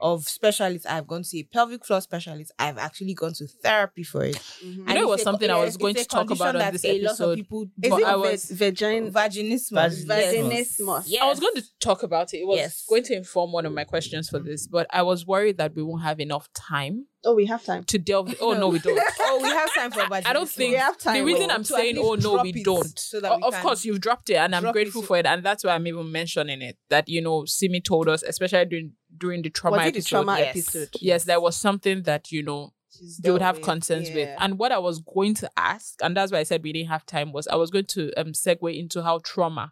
of 0.04 0.28
specialists. 0.28 0.86
I've 0.86 1.08
gone 1.08 1.24
to 1.24 1.38
a 1.40 1.44
pelvic 1.44 1.84
floor 1.86 2.02
specialist. 2.02 2.52
I've 2.60 2.78
actually 2.78 3.14
gone 3.16 3.34
to 3.34 3.48
therapy 3.48 4.04
for 4.04 4.24
it. 4.26 4.36
Mhm. 4.64 4.84
I 4.88 4.94
know 4.96 5.02
it 5.04 5.08
was 5.08 5.22
a- 5.22 5.24
something 5.24 5.50
I 5.50 5.64
was 5.64 5.78
going 5.78 5.96
to 5.96 6.06
talk 6.06 6.30
about 6.30 6.56
on 6.56 6.72
this 6.74 6.84
a 6.86 6.90
lot 6.90 6.98
of 7.00 7.06
episode. 7.06 7.36
people 7.38 7.64
Is 7.82 7.90
But 7.90 8.02
it 8.02 8.06
I 8.08 8.16
was- 8.18 8.46
vagin- 8.52 9.12
vaginismus. 9.12 10.06
Vaginismus. 10.06 11.04
Yes. 11.08 11.22
I 11.24 11.28
was 11.30 11.40
going 11.40 11.56
to 11.56 11.64
talk 11.80 12.04
about 12.04 12.34
it. 12.34 12.40
It 12.40 12.48
was 12.48 12.58
Yes. 12.58 12.86
going 12.88 13.04
to 13.04 13.16
inform 13.16 13.52
one 13.52 13.66
of 13.66 13.74
my 13.74 13.84
questions 13.86 14.30
for 14.30 14.40
this, 14.40 14.68
but 14.68 14.88
I 14.92 15.02
was 15.04 15.26
worried 15.26 15.58
that 15.58 15.76
we 15.76 15.84
won't 15.84 16.04
have 16.04 16.20
enough 16.20 16.52
time 16.54 17.08
Oh, 17.26 17.34
we 17.34 17.46
have 17.46 17.64
time. 17.64 17.86
to 17.86 17.98
delve. 17.98 18.36
Oh 18.42 18.52
no, 18.54 18.68
we 18.68 18.80
don't. 18.80 19.00
oh, 19.22 19.40
we 19.42 19.50
have 19.50 19.74
time 19.74 19.92
for 19.92 20.02
vaginismus. 20.02 20.26
I 20.28 20.34
don't 20.34 20.50
think 20.50 20.72
We 20.74 20.78
have 20.78 20.98
time, 20.98 21.14
the 21.16 21.22
reason 21.24 21.48
well, 21.48 21.56
I'm 21.56 21.64
saying 21.64 21.98
oh 21.98 22.16
no 22.16 22.42
we 22.42 22.52
don't. 22.64 23.00
so 23.00 23.22
that 23.22 23.38
we 23.38 23.44
of 23.44 23.54
can 23.54 23.62
course 23.64 23.86
you've 23.86 24.02
dropped 24.02 24.30
it 24.30 24.36
and 24.36 24.54
I'm 24.54 24.62
drop 24.64 24.76
it 24.76 24.80
grateful 24.80 25.02
so- 25.02 25.08
for 25.08 25.18
it 25.18 25.26
and 25.26 25.42
that's 25.44 25.64
why 25.64 25.72
I'm 25.74 25.88
even 25.88 26.12
mentioning 26.12 26.62
it 26.62 26.78
that 26.90 27.08
you 27.08 27.22
know 27.22 27.46
Simi 27.46 27.80
told 27.80 28.10
us 28.10 28.24
especially 28.24 28.66
during 28.66 28.94
during 29.24 29.42
the 29.42 29.50
trauma 29.50 29.78
was 29.78 29.88
it 29.88 29.94
the 29.94 30.00
episode. 30.00 30.10
trauma 30.10 30.38
yes. 30.38 30.50
episode? 30.50 30.90
Yes, 31.00 31.24
there 31.24 31.40
was 31.40 31.56
something 31.56 32.04
that 32.04 32.32
you 32.32 32.44
know 32.44 32.74
She's 32.90 33.22
you 33.24 33.32
would 33.32 33.42
have 33.42 33.56
with. 33.56 33.66
concerns 33.66 34.10
with. 34.12 34.30
And 34.38 34.60
what 34.60 34.74
I 34.74 34.80
was 34.80 35.00
going 35.00 35.34
to 35.36 35.50
ask, 35.56 35.96
and 36.04 36.16
that's 36.16 36.32
why 36.32 36.40
I 36.40 36.44
said 36.44 36.62
we 36.62 36.74
didn't 36.74 36.90
have 36.90 37.06
time, 37.06 37.32
was 37.32 37.48
I 37.48 37.56
was 37.56 37.72
going 37.72 37.86
to 37.86 38.12
um 38.20 38.34
segue 38.34 38.78
into 38.78 39.02
how 39.02 39.20
trauma 39.24 39.72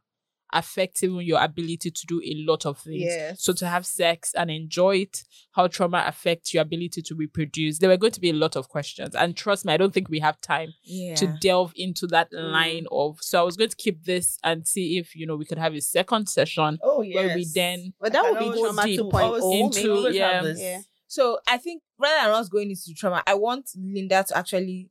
affects 0.53 1.03
even 1.03 1.21
your 1.21 1.41
ability 1.41 1.91
to 1.91 2.05
do 2.07 2.21
a 2.23 2.33
lot 2.45 2.65
of 2.65 2.77
things. 2.79 3.01
Yes. 3.03 3.41
So 3.43 3.53
to 3.53 3.67
have 3.67 3.85
sex 3.85 4.33
and 4.35 4.51
enjoy 4.51 4.97
it, 4.97 5.23
how 5.53 5.67
trauma 5.67 6.03
affects 6.07 6.53
your 6.53 6.61
ability 6.63 7.01
to 7.01 7.15
reproduce. 7.15 7.79
There 7.79 7.89
were 7.89 7.97
going 7.97 8.11
to 8.13 8.19
be 8.21 8.29
a 8.29 8.33
lot 8.33 8.55
of 8.55 8.69
questions. 8.69 9.15
And 9.15 9.35
trust 9.35 9.65
me, 9.65 9.73
I 9.73 9.77
don't 9.77 9.93
think 9.93 10.09
we 10.09 10.19
have 10.19 10.39
time 10.41 10.73
yeah. 10.83 11.15
to 11.15 11.27
delve 11.41 11.73
into 11.75 12.07
that 12.07 12.31
Mm. 12.31 12.51
line 12.51 12.85
of 12.91 13.17
so 13.21 13.39
I 13.39 13.43
was 13.43 13.57
going 13.57 13.69
to 13.69 13.75
keep 13.75 14.03
this 14.05 14.37
and 14.43 14.67
see 14.67 14.97
if 14.97 15.15
you 15.15 15.25
know 15.25 15.35
we 15.35 15.45
could 15.45 15.57
have 15.57 15.73
a 15.73 15.81
second 15.81 16.27
session 16.29 16.79
Oh 16.83 17.01
yes. 17.01 17.15
where 17.15 17.35
we 17.35 17.45
then 17.53 17.93
But 17.99 18.13
that 18.13 18.23
would 18.23 18.39
be 18.39 18.45
always 18.45 18.61
trauma 18.61 18.83
deep 18.85 18.99
2.0 18.99 19.59
into- 19.59 20.03
maybe. 20.03 20.17
yeah. 20.17 20.53
yeah. 20.55 20.81
So 21.07 21.39
I 21.47 21.57
think 21.57 21.83
rather 21.99 22.27
than 22.29 22.39
us 22.39 22.47
going 22.49 22.69
into 22.69 22.93
trauma, 22.95 23.21
I 23.27 23.33
want 23.33 23.69
Linda 23.77 24.23
to 24.29 24.37
actually, 24.37 24.89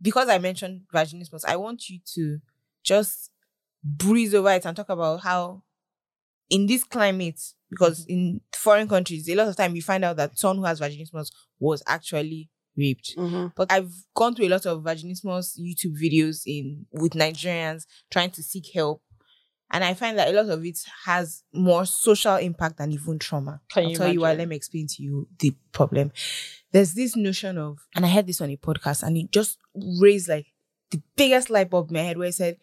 because 0.00 0.28
I 0.28 0.38
mentioned 0.38 0.82
vaginismus, 0.94 1.44
I 1.46 1.56
want 1.56 1.88
you 1.90 1.98
to 2.14 2.38
just 2.82 3.30
breeze 3.82 4.34
over 4.34 4.50
it 4.50 4.64
and 4.66 4.76
talk 4.76 4.88
about 4.88 5.20
how 5.20 5.62
in 6.50 6.66
this 6.66 6.84
climate, 6.84 7.40
because 7.70 8.06
in 8.06 8.40
foreign 8.54 8.88
countries, 8.88 9.28
a 9.28 9.34
lot 9.34 9.48
of 9.48 9.56
time 9.56 9.76
you 9.76 9.82
find 9.82 10.04
out 10.04 10.16
that 10.16 10.38
someone 10.38 10.58
who 10.58 10.64
has 10.64 10.80
vaginismus 10.80 11.30
was 11.58 11.82
actually 11.86 12.48
raped. 12.76 13.16
Mhm. 13.16 13.52
But 13.54 13.70
I've 13.70 13.92
gone 14.14 14.34
through 14.34 14.46
a 14.46 14.50
lot 14.50 14.64
of 14.66 14.82
vaginismus 14.82 15.58
YouTube 15.58 16.00
videos 16.00 16.42
in 16.46 16.86
with 16.92 17.12
Nigerians 17.12 17.84
trying 18.10 18.30
to 18.30 18.42
seek 18.42 18.72
help. 18.72 19.02
And 19.70 19.84
I 19.84 19.92
find 19.92 20.16
that 20.18 20.28
a 20.28 20.32
lot 20.32 20.48
of 20.48 20.64
it 20.64 20.78
has 21.04 21.42
more 21.52 21.84
social 21.84 22.36
impact 22.36 22.78
than 22.78 22.90
even 22.92 23.18
trauma. 23.18 23.60
Can 23.68 23.84
I'll 23.84 23.90
you 23.90 23.96
tell 23.96 24.10
you 24.12 24.20
why. 24.20 24.32
Let 24.32 24.48
me 24.48 24.56
explain 24.56 24.86
to 24.86 25.02
you 25.02 25.28
the 25.40 25.54
problem. 25.72 26.10
There's 26.72 26.94
this 26.94 27.14
notion 27.16 27.58
of, 27.58 27.78
and 27.94 28.06
I 28.06 28.08
heard 28.08 28.26
this 28.26 28.40
on 28.40 28.48
a 28.48 28.56
podcast, 28.56 29.02
and 29.02 29.18
it 29.18 29.30
just 29.30 29.58
raised 30.00 30.28
like 30.28 30.46
the 30.90 31.02
biggest 31.16 31.50
light 31.50 31.68
bulb 31.68 31.90
in 31.90 31.94
my 31.96 32.02
head 32.02 32.16
where 32.16 32.28
I 32.28 32.30
said 32.30 32.56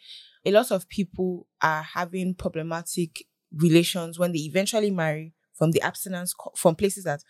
a 0.45 0.51
lot 0.51 0.71
of 0.71 0.88
people 0.89 1.47
are 1.62 1.81
having 1.81 2.36
problematic 2.36 3.25
relations 3.53 4.19
when 4.19 4.31
they 4.31 4.39
eventually 4.39 4.91
marry 4.91 5.34
from 5.53 5.71
the 5.71 5.81
abstinence 5.81 6.34
from 6.55 6.75
places 6.75 7.03
that 7.05 7.23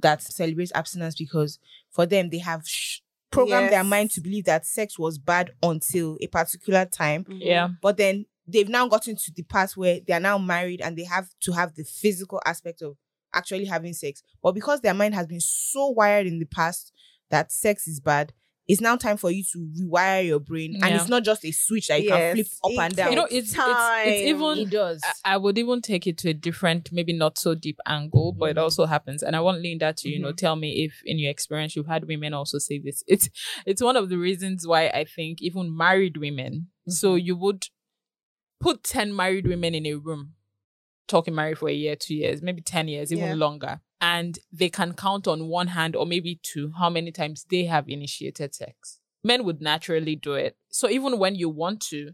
that 0.00 0.20
celebrate 0.20 0.70
abstinence 0.74 1.14
because 1.14 1.58
for 1.90 2.06
them 2.06 2.30
they 2.30 2.38
have 2.38 2.62
sh- 2.66 3.00
programmed 3.30 3.72
their 3.72 3.84
mind 3.84 4.10
to 4.10 4.20
believe 4.20 4.44
that 4.44 4.66
sex 4.66 4.98
was 4.98 5.18
bad 5.18 5.50
until 5.62 6.18
a 6.20 6.26
particular 6.26 6.84
time 6.84 7.24
mm-hmm. 7.24 7.38
Yeah. 7.40 7.68
but 7.80 7.96
then 7.96 8.26
they've 8.46 8.68
now 8.68 8.88
gotten 8.88 9.16
to 9.16 9.32
the 9.34 9.42
part 9.42 9.72
where 9.76 10.00
they 10.06 10.12
are 10.12 10.20
now 10.20 10.38
married 10.38 10.80
and 10.80 10.96
they 10.96 11.04
have 11.04 11.28
to 11.40 11.52
have 11.52 11.74
the 11.74 11.84
physical 11.84 12.40
aspect 12.44 12.82
of 12.82 12.96
actually 13.34 13.64
having 13.64 13.94
sex. 13.94 14.22
But 14.42 14.52
because 14.52 14.80
their 14.80 14.94
mind 14.94 15.14
has 15.14 15.26
been 15.26 15.40
so 15.40 15.88
wired 15.88 16.26
in 16.26 16.38
the 16.38 16.46
past 16.46 16.92
that 17.30 17.52
sex 17.52 17.86
is 17.88 18.00
bad, 18.00 18.32
it's 18.68 18.80
now 18.80 18.96
time 18.96 19.16
for 19.16 19.30
you 19.30 19.42
to 19.52 19.58
rewire 19.80 20.24
your 20.26 20.38
brain. 20.40 20.76
And 20.82 20.94
it's 20.94 21.08
not 21.08 21.24
just 21.24 21.44
a 21.44 21.50
switch 21.50 21.88
that 21.88 22.00
you 22.00 22.08
Yes, 22.08 22.34
can 22.36 22.44
flip 22.44 22.46
up 22.64 22.70
it 22.70 22.78
and 22.78 22.96
down. 22.96 23.10
You 23.10 23.16
know, 23.16 23.24
it's 23.24 23.48
it's, 23.48 23.54
time. 23.54 24.08
it's 24.08 24.22
even 24.22 24.58
it 24.58 24.70
does. 24.70 25.00
I- 25.24 25.34
I 25.34 25.36
would 25.36 25.58
even 25.58 25.80
take 25.82 26.06
it 26.06 26.16
to 26.18 26.30
a 26.30 26.34
different, 26.34 26.90
maybe 26.92 27.12
not 27.12 27.38
so 27.38 27.54
deep 27.54 27.78
angle, 27.86 28.32
but 28.32 28.50
it 28.50 28.56
Mhm. 28.56 28.62
also 28.62 28.86
happens. 28.86 29.22
And 29.22 29.34
I 29.34 29.40
want 29.40 29.60
Linda 29.62 29.92
to, 29.92 30.08
you 30.08 30.18
know, 30.20 30.32
tell 30.32 30.56
me 30.56 30.84
if 30.84 31.02
in 31.04 31.18
your 31.18 31.30
experience 31.30 31.74
you've 31.76 31.86
had 31.88 32.06
women 32.06 32.32
also 32.34 32.58
say 32.58 32.78
this. 32.78 33.02
It's 33.06 33.28
it's 33.66 33.82
one 33.82 33.96
of 33.96 34.08
the 34.08 34.16
reasons 34.18 34.66
why 34.66 34.88
I 34.88 35.04
think 35.04 35.42
even 35.42 35.76
married 35.76 36.16
women. 36.16 36.68
So 36.88 37.14
you 37.16 37.36
would 37.36 37.66
put 38.60 38.84
10 38.84 39.14
married 39.14 39.46
women 39.46 39.74
in 39.74 39.86
a 39.86 39.94
room, 39.94 40.34
talking 41.08 41.34
married 41.34 41.58
for 41.58 41.68
a 41.68 41.72
year, 41.74 41.96
two 41.96 42.14
years, 42.14 42.42
maybe 42.42 42.60
10 42.62 42.86
years, 42.88 43.12
even 43.12 43.24
Yeah. 43.24 43.34
longer. 43.34 43.80
And 44.02 44.38
they 44.52 44.68
can 44.68 44.94
count 44.94 45.28
on 45.28 45.46
one 45.46 45.68
hand 45.68 45.94
or 45.96 46.04
maybe 46.04 46.40
two 46.42 46.72
how 46.76 46.90
many 46.90 47.12
times 47.12 47.46
they 47.48 47.64
have 47.64 47.88
initiated 47.88 48.54
sex. 48.54 48.98
Men 49.22 49.44
would 49.44 49.62
naturally 49.62 50.16
do 50.16 50.34
it. 50.34 50.56
So 50.70 50.90
even 50.90 51.18
when 51.18 51.36
you 51.36 51.48
want 51.48 51.80
to, 51.90 52.10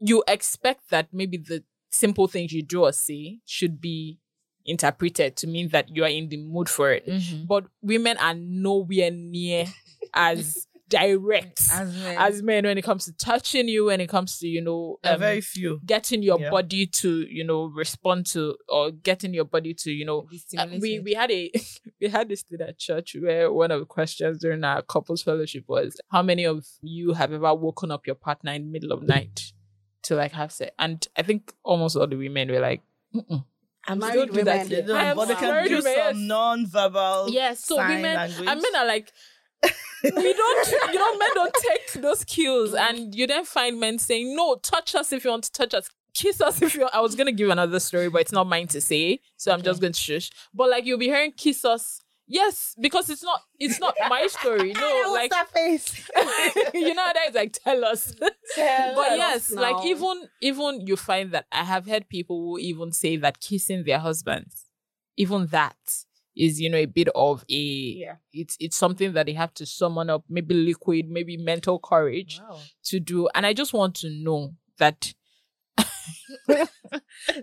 you 0.00 0.24
expect 0.26 0.90
that 0.90 1.08
maybe 1.12 1.36
the 1.36 1.62
simple 1.90 2.26
things 2.26 2.52
you 2.52 2.62
do 2.64 2.82
or 2.84 2.92
say 2.92 3.38
should 3.46 3.80
be 3.80 4.18
interpreted 4.66 5.36
to 5.36 5.46
mean 5.46 5.68
that 5.68 5.94
you 5.94 6.02
are 6.04 6.08
in 6.08 6.28
the 6.28 6.38
mood 6.38 6.68
for 6.68 6.90
it. 6.92 7.06
Mhm. 7.06 7.46
But 7.46 7.64
women 7.82 8.16
are 8.18 8.34
nowhere 8.34 9.10
near 9.12 9.66
as 10.14 10.66
direct 10.92 11.60
As 11.72 11.94
men. 12.02 12.16
as 12.18 12.42
men 12.42 12.64
when 12.64 12.78
it 12.78 12.82
comes 12.82 13.04
to 13.06 13.12
touching 13.14 13.68
you, 13.68 13.86
when 13.86 14.00
it 14.00 14.08
comes 14.08 14.38
to, 14.38 14.46
you 14.48 14.60
know, 14.60 14.98
um, 15.04 15.18
very 15.18 15.40
few. 15.40 15.80
getting 15.84 16.22
your 16.22 16.38
Yeah. 16.40 16.50
body 16.50 16.86
to, 16.86 17.26
you 17.28 17.44
know, 17.44 17.64
respond 17.66 18.26
to 18.32 18.56
or 18.68 18.90
getting 18.90 19.32
your 19.34 19.44
body 19.46 19.74
to, 19.74 19.90
you 19.90 20.04
know, 20.04 20.26
uh, 20.58 20.66
we 20.80 21.00
we 21.00 21.14
had 21.14 21.30
a 21.30 21.50
we 22.00 22.08
had 22.08 22.28
this 22.28 22.42
thing 22.42 22.60
at 22.60 22.78
church 22.78 23.16
where 23.20 23.52
one 23.52 23.70
of 23.70 23.80
the 23.80 23.86
questions 23.86 24.38
during 24.38 24.62
our 24.64 24.82
couples 24.82 25.22
fellowship 25.22 25.64
was 25.68 26.00
how 26.10 26.22
many 26.22 26.44
of 26.44 26.66
you 26.82 27.12
have 27.14 27.32
ever 27.32 27.54
woken 27.54 27.90
up 27.90 28.06
your 28.06 28.16
partner 28.16 28.52
in 28.52 28.62
the 28.66 28.70
middle 28.70 28.92
of 28.92 29.02
night 29.02 29.52
to 30.02 30.14
like 30.16 30.32
have 30.32 30.50
sex 30.52 30.70
and 30.78 31.06
I 31.16 31.22
think 31.22 31.52
almost 31.62 31.96
all 31.96 32.06
the 32.08 32.16
women 32.16 32.50
were 32.50 32.60
like 32.60 32.82
Mm-mm. 33.14 33.44
I'm 33.86 33.98
We 33.98 34.06
married 34.06 34.32
don't 34.32 34.44
that 34.44 34.58
women. 34.62 34.68
They 34.68 34.82
don't, 34.82 34.96
I 34.96 35.04
am 35.10 35.16
but 35.16 35.26
they 35.28 35.34
can 35.34 35.64
do 35.66 35.76
women, 35.76 35.92
yes. 35.96 36.14
some 36.14 36.26
non-verbal 36.28 37.26
yes 37.30 37.64
so 37.64 37.76
sign 37.76 37.88
women 37.96 38.14
language. 38.14 38.48
and 38.48 38.62
men 38.62 38.76
are 38.76 38.86
like 38.86 39.12
we 40.02 40.32
don't 40.32 40.68
you 40.92 40.98
know 40.98 41.16
men 41.18 41.28
don't 41.34 41.54
take 41.54 41.92
those 42.02 42.24
cues 42.24 42.74
and 42.74 43.14
you 43.14 43.26
then 43.26 43.44
find 43.44 43.78
men 43.78 43.98
saying 43.98 44.34
no 44.34 44.56
touch 44.56 44.94
us 44.94 45.12
if 45.12 45.24
you 45.24 45.30
want 45.30 45.44
to 45.44 45.52
touch 45.52 45.74
us. 45.74 45.88
Kiss 46.14 46.42
us 46.42 46.60
if 46.60 46.74
you 46.74 46.86
i 46.92 47.00
was 47.00 47.14
gonna 47.14 47.32
give 47.32 47.48
another 47.48 47.80
story 47.80 48.10
but 48.10 48.20
it's 48.20 48.32
not 48.32 48.46
mine 48.46 48.66
to 48.68 48.82
say 48.82 49.18
so 49.38 49.50
i'm 49.50 49.62
just 49.62 49.80
going 49.80 49.92
to 49.94 49.98
shush. 49.98 50.30
But 50.52 50.68
like 50.68 50.84
you'll 50.84 50.98
be 50.98 51.06
hearing 51.06 51.32
kiss 51.32 51.64
us. 51.64 52.00
Yes 52.26 52.74
because 52.80 53.08
it's 53.08 53.22
not 53.22 53.40
it's 53.58 53.80
not 53.80 53.94
my 54.08 54.26
story. 54.26 54.72
No 54.74 55.04
like 55.12 55.30
that 55.30 55.50
face? 55.50 56.08
you 56.74 56.94
know 56.94 57.10
that 57.14 57.28
is 57.28 57.34
like 57.34 57.52
tell 57.52 57.84
us. 57.84 58.14
Tell 58.54 58.94
but 58.94 59.16
yes 59.16 59.50
like 59.50 59.84
even 59.86 60.28
even 60.42 60.86
you 60.86 60.96
find 60.96 61.32
that 61.32 61.46
i 61.50 61.64
have 61.64 61.86
heard 61.86 62.08
people 62.10 62.38
who 62.38 62.58
even 62.58 62.92
say 62.92 63.16
that 63.16 63.40
kissing 63.40 63.84
their 63.84 63.98
husbands 63.98 64.66
even 65.16 65.46
that 65.46 65.76
is 66.36 66.60
you 66.60 66.70
know 66.70 66.78
a 66.78 66.86
bit 66.86 67.08
of 67.14 67.44
a 67.50 67.54
Yeah. 67.54 68.16
it's 68.32 68.56
it's 68.60 68.76
something 68.76 69.12
that 69.12 69.26
they 69.26 69.32
have 69.34 69.52
to 69.54 69.66
summon 69.66 70.10
up 70.10 70.24
maybe 70.28 70.54
liquid 70.54 71.08
maybe 71.10 71.36
mental 71.36 71.78
courage 71.78 72.40
Wow. 72.40 72.58
to 72.84 73.00
do 73.00 73.28
and 73.34 73.44
i 73.46 73.52
just 73.52 73.72
want 73.72 73.94
to 73.96 74.10
know 74.10 74.54
that 74.78 75.12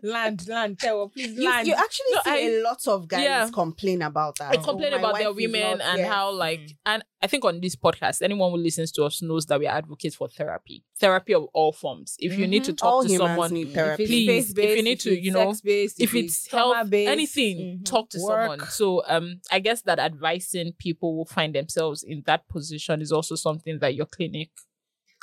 land, 0.03 0.47
land, 0.47 0.79
Teo, 0.79 1.07
please 1.07 1.37
You, 1.37 1.49
land. 1.49 1.67
you 1.67 1.73
actually 1.73 2.05
No, 2.15 2.21
see 2.23 2.31
I- 2.31 2.37
a 2.59 2.61
lot 2.63 2.87
of 2.87 3.07
guys 3.07 3.23
Yeah. 3.23 3.49
complain 3.51 4.01
about 4.01 4.37
that. 4.39 4.51
I 4.53 4.57
Oh, 4.57 4.63
complain 4.63 4.91
my 4.91 4.97
about 4.99 5.17
their 5.17 5.33
women 5.33 5.77
not- 5.77 5.81
and 5.81 5.99
yes. 5.99 6.07
how 6.07 6.31
like 6.31 6.59
Mm. 6.59 6.75
and 6.85 7.03
I 7.21 7.27
think 7.27 7.43
on 7.43 7.59
this 7.59 7.75
podcast, 7.75 8.21
anyone 8.21 8.51
who 8.51 8.57
listens 8.57 8.91
to 8.93 9.03
us 9.03 9.21
knows 9.21 9.45
that 9.47 9.59
we 9.59 9.67
are 9.67 9.75
advocates 9.77 10.15
for 10.15 10.29
therapy. 10.29 10.83
Therapy 10.99 11.33
of 11.33 11.45
all 11.53 11.73
forms. 11.73 12.15
If 12.19 12.37
you 12.37 12.47
need 12.47 12.63
to 12.65 12.73
talk 12.73 12.93
all 12.93 13.03
to 13.03 13.09
someone, 13.17 13.51
need 13.53 13.73
therapy. 13.73 14.03
it's 14.03 14.53
please, 14.53 14.57
if 14.57 14.77
you 14.77 14.83
need 14.83 14.99
to, 15.01 15.19
you 15.19 15.31
know, 15.31 15.51
sex-based, 15.51 15.99
if 16.01 16.15
it's 16.15 16.47
health, 16.49 16.73
trauma-based, 16.73 17.09
anything, 17.09 17.57
mhm, 17.79 17.85
talk 17.85 18.09
to 18.11 18.19
work. 18.21 18.49
someone. 18.61 18.69
So 18.69 19.03
um 19.07 19.41
I 19.51 19.59
guess 19.59 19.81
that 19.83 19.99
advising 19.99 20.73
people 20.77 21.15
who 21.15 21.25
find 21.25 21.53
themselves 21.53 22.03
in 22.03 22.23
that 22.25 22.47
position 22.47 23.01
is 23.01 23.11
also 23.11 23.35
something 23.35 23.79
that 23.79 23.95
your 23.95 24.05
clinic 24.05 24.49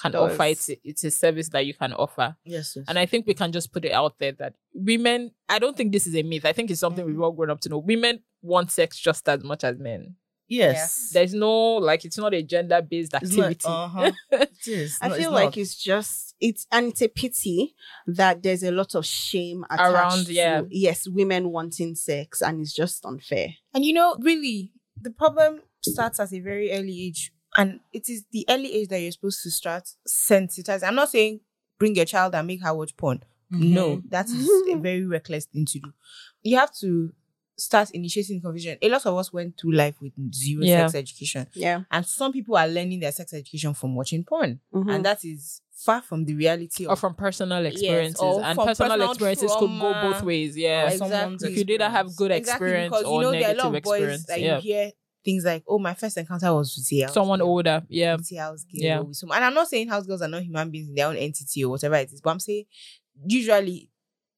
can 0.01 0.13
Does. 0.13 0.33
offer. 0.33 0.45
It's 0.45 0.69
a, 0.71 0.77
it's 0.85 1.05
a 1.05 1.11
service 1.11 1.49
that 1.51 1.65
you 1.67 1.75
can 1.75 1.93
offer. 1.93 2.37
yes, 2.45 2.75
yes. 2.77 2.85
And 2.89 2.99
I 2.99 3.07
think 3.07 3.27
we 3.27 3.35
can 3.35 3.53
just 3.53 3.73
put 3.73 3.85
it 3.85 3.93
out 3.93 4.19
there 4.19 4.33
that 4.33 4.55
women, 4.75 5.31
I 5.49 5.59
don't 5.59 5.77
think 5.77 5.93
this 5.93 6.07
is 6.07 6.15
a 6.17 6.23
myth. 6.23 6.45
I 6.45 6.53
think 6.53 6.71
it's 6.71 6.81
something 6.81 7.05
we've 7.05 7.21
all 7.21 7.33
grown 7.33 7.51
up 7.51 7.61
to 7.61 7.69
know. 7.69 7.79
Women 7.79 8.21
want 8.43 8.71
sex 8.71 8.99
just 8.99 9.29
as 9.29 9.43
much 9.43 9.65
as 9.65 9.79
men. 9.79 10.17
yes. 10.49 11.11
There's 11.13 11.35
no, 11.35 11.75
like, 11.77 12.05
it's 12.05 12.19
not 12.19 12.33
a 12.35 12.43
gender 12.43 12.81
based 12.83 13.15
It's 13.15 13.35
not- 13.37 13.47
activity. 13.51 13.65
uh-huh. 13.69 14.13
it 14.33 14.51
is. 14.69 14.99
I 15.03 15.09
No, 15.09 15.15
feel 15.15 15.31
it's 15.31 15.45
like 15.45 15.57
it's 15.57 15.75
just 15.77 16.35
it's 16.41 16.67
and 16.71 16.89
it's 16.89 17.01
a 17.03 17.09
pity 17.09 17.75
that 18.07 18.43
there's 18.43 18.63
a 18.63 18.71
lot 18.71 18.95
of 18.95 19.07
shame 19.07 19.65
attached 19.71 19.93
Around, 19.95 20.27
to, 20.27 20.33
yeah. 20.35 20.63
yes, 20.71 21.09
women 21.09 21.51
wanting 21.51 21.95
sex 21.95 22.43
and 22.43 22.61
it's 22.61 22.75
just 22.75 23.05
unfair. 23.07 23.49
And 23.75 23.85
you 23.85 23.95
know, 23.95 24.17
really, 24.21 24.73
the 25.01 25.11
problem 25.11 25.63
starts 25.83 26.21
at 26.21 26.33
a 26.33 26.41
very 26.41 26.71
early 26.73 27.07
age. 27.07 27.33
And 27.57 27.81
it 27.93 28.09
is 28.09 28.25
the 28.33 28.45
early 28.49 28.73
age 28.73 28.89
that 28.89 29.01
you're 29.01 29.13
supposed 29.13 29.43
to 29.43 29.51
start 29.51 29.85
sensitizing. 30.09 30.85
I'm 30.89 30.95
not 30.95 31.11
saying 31.11 31.41
bring 31.79 31.95
your 31.95 32.05
child 32.05 32.35
and 32.35 32.47
make 32.47 32.63
her 32.63 32.75
watch 32.75 32.97
porn. 32.97 33.23
No, 33.51 34.03
that 34.09 34.27
is 34.27 34.49
a 34.73 34.77
very 34.81 35.05
reckless 35.07 35.45
thing 35.47 35.67
to 35.67 35.79
do. 35.79 35.93
You 36.43 36.57
have 36.59 36.75
to 36.81 37.13
start 37.59 37.91
initiating 37.93 38.41
confusion. 38.43 38.77
A 38.83 38.89
lot 38.89 39.07
of 39.07 39.17
us 39.17 39.33
went 39.33 39.59
through 39.59 39.73
life 39.73 39.95
with 40.01 40.13
zero 40.35 40.63
Yeah. 40.65 40.87
sex 40.89 40.95
education. 40.97 41.47
Yeah. 41.55 41.83
And 41.91 42.05
some 42.05 42.33
people 42.33 42.57
are 42.57 42.67
learning 42.69 43.01
their 43.01 43.13
sex 43.13 43.33
education 43.33 43.73
from 43.73 43.95
watching 43.95 44.25
porn. 44.25 44.61
Mhm. 44.75 44.95
And 44.95 45.05
that 45.07 45.25
is 45.25 45.63
far 45.75 46.03
from 46.03 46.25
the 46.25 46.35
reality 46.35 46.87
Or 46.87 46.97
from 46.97 47.15
personal 47.15 47.65
experiences. 47.65 48.21
or 48.21 48.43
and 48.43 48.59
personal, 48.59 48.91
personal 48.91 49.11
experiences 49.11 49.53
could 49.59 49.71
go 49.81 49.93
both 50.03 50.23
ways. 50.23 50.57
Yeah. 50.57 50.91
Exactly. 50.91 51.09
someone's 51.17 51.43
You 51.45 51.55
could 51.55 51.71
either 51.71 51.89
have 51.89 52.17
good 52.17 52.31
Exactly, 52.33 52.67
experience 52.69 52.91
because 52.91 53.05
or 53.07 53.15
you 53.15 53.23
know 53.23 53.31
there 53.33 53.41
are 53.41 53.45
a 53.45 53.49
negative 53.55 53.65
lot 53.65 53.77
of 53.77 53.83
boys 53.85 53.99
experience. 54.01 54.27
that 54.27 54.41
Yeah. 54.41 54.57
you 54.57 54.63
hear 54.63 54.93
things 55.27 55.45
like, 55.45 55.63
"Oh, 55.69 55.79
my 55.79 55.93
first 55.93 56.17
encounter 56.17 56.55
was 56.55 56.75
with 56.77 56.91
a 57.05 57.13
Someone 57.13 57.41
girl, 57.41 57.49
older. 57.49 57.83
Yeah. 57.91 58.17
with 58.17 58.33
a 58.33 58.37
house 58.37 58.65
girl, 58.65 58.83
Yeah. 58.83 59.01
with 59.01 59.17
some-" 59.17 59.31
And 59.33 59.45
I'm 59.45 59.53
not 59.55 59.69
saying 59.69 59.89
house 59.89 60.07
girls 60.07 60.23
are 60.23 60.29
not 60.29 60.43
human 60.43 60.71
beings 60.71 60.89
in 60.89 60.95
their 60.95 61.09
own 61.09 61.17
entity 61.17 61.65
or 61.65 61.71
whatever 61.71 61.97
it 61.97 62.11
is, 62.13 62.21
but 62.23 62.31
I'm 62.31 62.41
saying 62.41 62.65
usually 63.27 63.91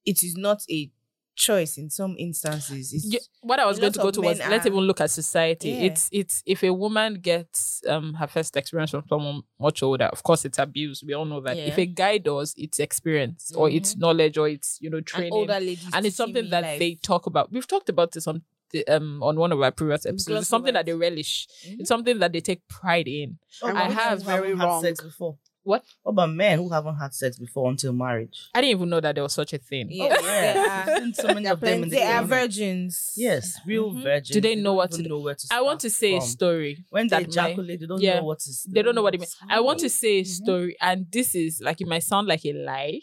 it 0.05 0.23
is 0.23 0.37
not 0.37 0.63
a 0.71 0.91
choice 1.37 1.79
in 1.79 1.89
some 1.89 2.17
instances. 2.19 2.93
It's 2.93 3.05
Yeah, 3.07 3.21
what 3.43 3.61
I 3.61 3.67
was 3.67 3.79
going 3.79 3.93
to 3.93 3.99
go 4.01 4.11
to 4.11 4.21
was 4.21 4.39
men 4.39 4.51
let's 4.51 4.67
even 4.67 4.81
look 4.81 5.01
at 5.01 5.09
society. 5.11 5.69
Yeah. 5.71 5.83
It's 5.83 6.09
it's 6.11 6.43
if 6.45 6.65
a 6.65 6.73
woman 6.75 7.15
gets 7.21 7.81
um 7.87 8.15
her 8.15 8.27
first 8.27 8.57
experience 8.57 8.91
from 8.91 9.05
someone 9.09 9.43
much 9.61 9.81
older, 9.85 10.07
of 10.07 10.21
course 10.25 10.45
it's 10.45 10.59
abuse. 10.59 11.05
We 11.07 11.13
all 11.15 11.25
know 11.27 11.41
that. 11.43 11.57
If 11.57 11.79
a 11.79 11.87
guy 11.87 12.19
does, 12.19 12.55
it's 12.57 12.81
experience 12.81 13.53
or 13.55 13.71
it's 13.71 13.97
knowledge 13.97 14.37
or 14.37 14.49
it's 14.49 14.79
you 14.81 14.91
know 14.91 15.01
training, 15.01 15.33
older 15.33 15.61
ladies 15.61 15.89
and 15.93 16.05
it's 16.07 16.17
something 16.17 16.51
that 16.51 16.63
life. 16.63 16.79
they 16.81 16.97
talk 16.97 17.27
about. 17.27 17.53
We've 17.53 17.67
talked 17.69 17.89
about 17.89 18.11
this 18.13 18.27
on 18.27 18.43
the, 18.71 18.87
um 18.89 19.23
on 19.23 19.37
one 19.37 19.53
of 19.53 19.61
our 19.61 19.71
previous 19.73 20.07
episodes. 20.07 20.41
It's 20.41 20.49
something 20.49 20.75
that 20.75 20.87
they 20.87 20.93
relish. 20.95 21.47
Mhm. 21.67 21.81
It's 21.81 21.89
something 21.89 22.19
that 22.19 22.33
they 22.33 22.41
take 22.41 22.67
pride 22.69 23.09
in. 23.09 23.39
Oh, 23.63 23.69
I 23.75 23.91
have 23.91 24.23
very 24.23 24.49
haven't 24.49 24.59
had 24.59 24.65
wrong. 24.67 24.83
sex 24.83 25.01
before. 25.03 25.39
What? 25.65 25.85
What 26.03 26.13
about 26.13 26.31
men 26.31 26.59
who 26.59 26.71
haven't 26.71 26.97
had 26.97 27.13
sex 27.13 27.39
before 27.39 27.69
until 27.71 27.93
marriage? 27.93 28.39
I 28.55 28.63
didn't 28.63 28.77
even 28.79 28.89
know 28.89 29.01
that 29.01 29.15
there 29.17 29.23
was 29.25 29.35
such 29.35 29.53
a 29.53 29.59
thing. 29.59 29.89
Yeah, 29.91 30.05
yeah. 30.05 30.21
there 30.23 30.71
are- 30.71 30.87
There's 30.87 31.01
been 31.01 31.15
so 31.15 31.27
many 31.29 31.43
There 31.43 31.51
are 31.51 31.55
of 31.55 31.61
them 31.61 31.83
in 31.83 31.89
the 31.91 31.97
they 31.97 32.03
are 32.05 32.25
virgins. 32.25 33.13
Yes, 33.17 33.59
real 33.67 33.93
Mhm. 33.93 34.03
virgins. 34.03 34.31
Do 34.31 34.41
they 34.41 34.55
know 34.55 34.63
don't 34.71 34.77
what 34.77 34.93
even 34.93 35.03
to- 35.03 35.09
know 35.11 35.19
where 35.21 35.35
to 35.35 35.47
I 35.51 35.61
want 35.61 35.81
to 35.81 35.91
start 35.91 36.01
say 36.01 36.17
a 36.17 36.21
story. 36.23 36.87
When 36.89 37.09
they 37.09 37.17
that 37.17 37.23
my- 37.23 37.29
ejaculate, 37.29 37.81
they 37.81 37.87
don't 37.87 38.01
yeah, 38.01 38.21
know 38.21 38.25
what 38.25 38.39
is. 38.39 38.67
They 38.71 38.81
don't 38.81 38.95
know 38.95 39.03
what 39.03 39.15
it 39.15 39.21
means. 39.21 39.37
I 39.51 39.61
want 39.61 39.81
to 39.81 39.87
to. 39.87 39.91
say 39.91 40.21
a 40.21 40.25
story, 40.25 40.77
and 40.81 41.07
this 41.13 41.35
is 41.35 41.61
like 41.63 41.83
it 41.83 41.87
might 41.87 42.03
sound 42.05 42.29
like 42.29 42.47
a 42.47 42.53
lie. 42.55 43.01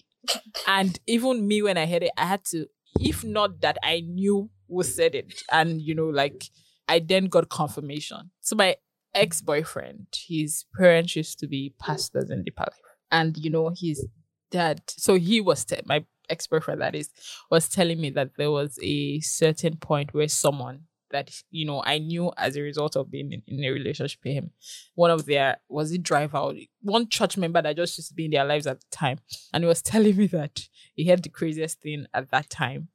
and 0.68 1.00
even 1.06 1.48
me, 1.48 1.62
when 1.62 1.78
I 1.78 1.86
heard 1.86 2.02
it, 2.02 2.12
I 2.18 2.26
had 2.26 2.44
to, 2.46 2.66
if 3.00 3.24
not 3.24 3.62
that 3.62 3.78
I 3.84 4.00
knew 4.00 4.50
who 4.70 4.84
said 4.84 5.16
it, 5.16 5.42
and 5.52 5.82
you 5.82 5.96
know, 5.96 6.08
like 6.08 6.46
I 6.88 7.00
then 7.00 7.26
got 7.26 7.50
confirmation. 7.50 8.32
So 8.42 8.56
my 8.56 8.76
ex-boyfriend, 9.14 10.08
his 10.28 10.66
parents 10.78 11.16
used 11.16 11.40
to 11.40 11.48
be 11.48 11.74
pastors 11.80 12.30
in 12.30 12.44
Deeper 12.44 12.64
Life. 12.64 12.80
And 13.12 13.38
you 13.38 13.50
know, 13.50 13.72
his 13.76 14.06
dad, 14.52 14.82
so 14.88 15.16
he 15.16 15.42
was 15.42 15.66
te- 15.66 15.82
my 15.86 16.06
ex-boyfriend 16.30 16.82
that 16.82 16.96
is 16.96 17.10
was 17.52 17.70
telling 17.70 18.02
me 18.02 18.10
that 18.10 18.32
there 18.38 18.52
was 18.52 18.80
a 18.82 19.20
certain 19.20 19.78
point 19.78 20.14
where 20.14 20.28
someone 20.28 20.82
that 21.12 21.32
you 21.52 21.66
know 21.66 21.84
I 21.86 22.00
knew 22.00 22.32
as 22.36 22.56
a 22.56 22.62
result 22.62 22.96
of 22.96 23.12
being 23.12 23.32
in, 23.32 23.42
in 23.48 23.64
a 23.64 23.70
relationship 23.70 24.20
with 24.24 24.34
him, 24.34 24.52
one 24.96 25.12
of 25.12 25.26
their 25.26 25.58
was 25.70 25.92
it 25.92 26.04
driver 26.04 26.54
one 26.82 27.08
church 27.10 27.38
member 27.38 27.62
that 27.62 27.78
just 27.78 27.98
used 27.98 28.10
to 28.10 28.16
be 28.16 28.26
in 28.26 28.32
their 28.32 28.46
lives 28.46 28.68
at 28.68 28.80
the 28.82 28.88
time, 28.92 29.20
and 29.54 29.64
he 29.64 29.68
was 29.68 29.82
telling 29.94 30.18
me 30.18 30.28
that 30.28 30.68
he 30.94 31.06
had 31.06 31.24
the 31.24 31.30
craziest 31.30 31.82
thing 31.82 32.08
at 32.14 32.32
that 32.32 32.50
time 32.50 32.90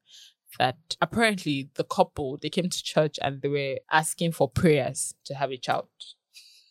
that 0.58 0.96
apparently 1.00 1.70
the 1.74 1.84
couple 1.84 2.38
they 2.40 2.50
came 2.50 2.68
to 2.68 2.82
church 2.82 3.18
and 3.22 3.42
they 3.42 3.48
were 3.48 3.76
asking 3.90 4.32
for 4.32 4.48
prayers 4.48 5.14
to 5.24 5.34
have 5.34 5.50
a 5.50 5.56
child. 5.56 5.88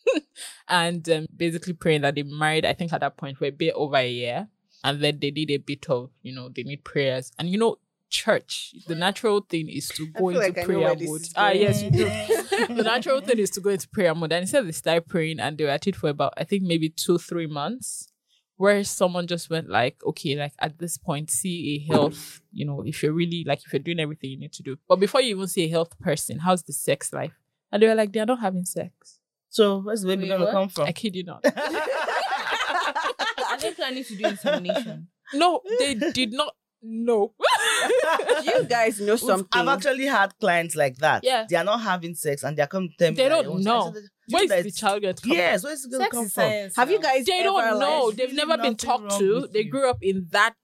And 0.68 1.08
um, 1.08 1.26
basically 1.36 1.72
praying 1.74 2.00
that 2.02 2.14
they 2.14 2.22
married 2.22 2.64
i 2.64 2.72
think 2.72 2.92
at 2.92 3.00
that 3.00 3.16
point 3.16 3.36
for 3.36 3.44
a 3.44 3.50
bit 3.50 3.74
over 3.74 3.96
a 3.96 4.08
year. 4.10 4.48
And 4.82 5.00
then 5.02 5.18
they 5.20 5.30
did 5.30 5.50
a 5.50 5.58
bit 5.58 5.88
of 5.90 6.10
you 6.22 6.34
know 6.34 6.48
they 6.48 6.62
need 6.62 6.84
prayers. 6.84 7.30
And 7.38 7.48
you 7.48 7.58
know 7.58 7.76
church 8.08 8.74
the 8.88 8.94
natural 8.96 9.40
thing 9.40 9.68
is 9.68 9.88
to 9.88 10.06
go 10.06 10.30
into 10.30 10.40
like 10.40 10.64
prayer 10.64 10.96
mode. 10.96 11.22
ah 11.36 11.50
yes 11.50 11.80
you 11.82 11.90
do. 11.90 12.04
the 12.74 12.82
natural 12.82 13.20
thing 13.20 13.38
is 13.38 13.50
to 13.50 13.60
go 13.60 13.70
into 13.70 13.88
prayer 13.88 14.14
mode. 14.14 14.32
And 14.32 14.42
instead 14.42 14.66
they 14.66 14.72
started 14.72 15.06
praying 15.06 15.38
and 15.38 15.56
they 15.56 15.64
were 15.64 15.70
at 15.70 15.86
it 15.86 15.94
for 15.94 16.08
about 16.08 16.34
i 16.36 16.44
think 16.44 16.64
maybe 16.64 16.88
two 16.88 17.18
three 17.18 17.46
months 17.46 18.09
where 18.60 18.84
someone 18.84 19.26
just 19.26 19.48
went 19.48 19.70
like, 19.70 19.96
okay, 20.04 20.36
like 20.36 20.52
at 20.58 20.78
this 20.78 20.98
point, 20.98 21.30
see 21.30 21.76
a 21.76 21.78
health, 21.90 22.42
you 22.52 22.66
know, 22.66 22.82
if 22.84 23.02
you're 23.02 23.14
really 23.14 23.42
like 23.46 23.64
if 23.64 23.72
you're 23.72 23.80
doing 23.80 23.98
everything 23.98 24.28
you 24.28 24.38
need 24.38 24.52
to 24.52 24.62
do. 24.62 24.76
But 24.86 25.00
before 25.00 25.22
you 25.22 25.34
even 25.34 25.46
see 25.48 25.64
a 25.64 25.68
health 25.68 25.98
person, 25.98 26.40
how's 26.40 26.62
the 26.64 26.74
sex 26.74 27.10
life? 27.10 27.32
And 27.72 27.82
they 27.82 27.86
were 27.88 27.94
like, 27.94 28.12
they're 28.12 28.26
not 28.26 28.40
having 28.40 28.66
sex. 28.66 29.18
So 29.48 29.78
where's 29.78 30.02
the 30.02 30.08
baby 30.08 30.24
Wait, 30.24 30.28
gonna 30.28 30.44
what? 30.44 30.52
come 30.52 30.68
from? 30.68 30.88
I 30.88 30.92
kid 30.92 31.16
you 31.16 31.24
not. 31.24 31.42
Are 33.50 33.58
they 33.58 33.72
planning 33.72 34.04
to 34.04 34.14
do 34.14 34.26
insemination? 34.26 35.08
no, 35.32 35.62
they 35.78 35.94
did 35.94 36.34
not 36.34 36.54
know. 36.82 37.34
you 38.44 38.64
guys 38.64 39.00
know 39.00 39.16
something. 39.16 39.48
I've 39.52 39.68
actually 39.68 40.06
had 40.06 40.32
clients 40.38 40.76
like 40.76 40.96
that. 40.98 41.24
Yeah. 41.24 41.46
They 41.48 41.56
are 41.56 41.64
not 41.64 41.80
having 41.80 42.14
sex 42.14 42.42
and 42.42 42.56
they 42.56 42.62
are 42.62 42.66
coming 42.66 42.90
to 42.90 42.96
tell 42.96 43.10
me 43.10 43.16
They 43.16 43.28
don't 43.28 43.60
know. 43.62 43.88
I 43.88 43.92
said, 43.92 44.48
Where's 44.48 44.64
the 44.64 44.70
child 44.70 45.02
going 45.02 45.14
to 45.14 45.22
come 45.22 45.32
Yes, 45.32 45.62
from? 45.62 45.68
where's 45.70 45.84
it 45.84 45.90
gonna 45.92 46.08
come 46.10 46.22
from? 46.24 46.28
science. 46.30 46.76
Have 46.76 46.90
you 46.90 47.00
guys 47.00 47.24
They 47.26 47.32
ever, 47.40 47.44
don't 47.44 47.78
know. 47.80 48.04
like- 48.06 48.16
They've 48.16 48.26
really 48.30 48.36
never 48.36 48.62
been 48.62 48.76
talked 48.76 49.18
to. 49.18 49.48
They 49.52 49.64
grew 49.64 49.90
up 49.90 49.98
in 50.02 50.28
that 50.30 50.54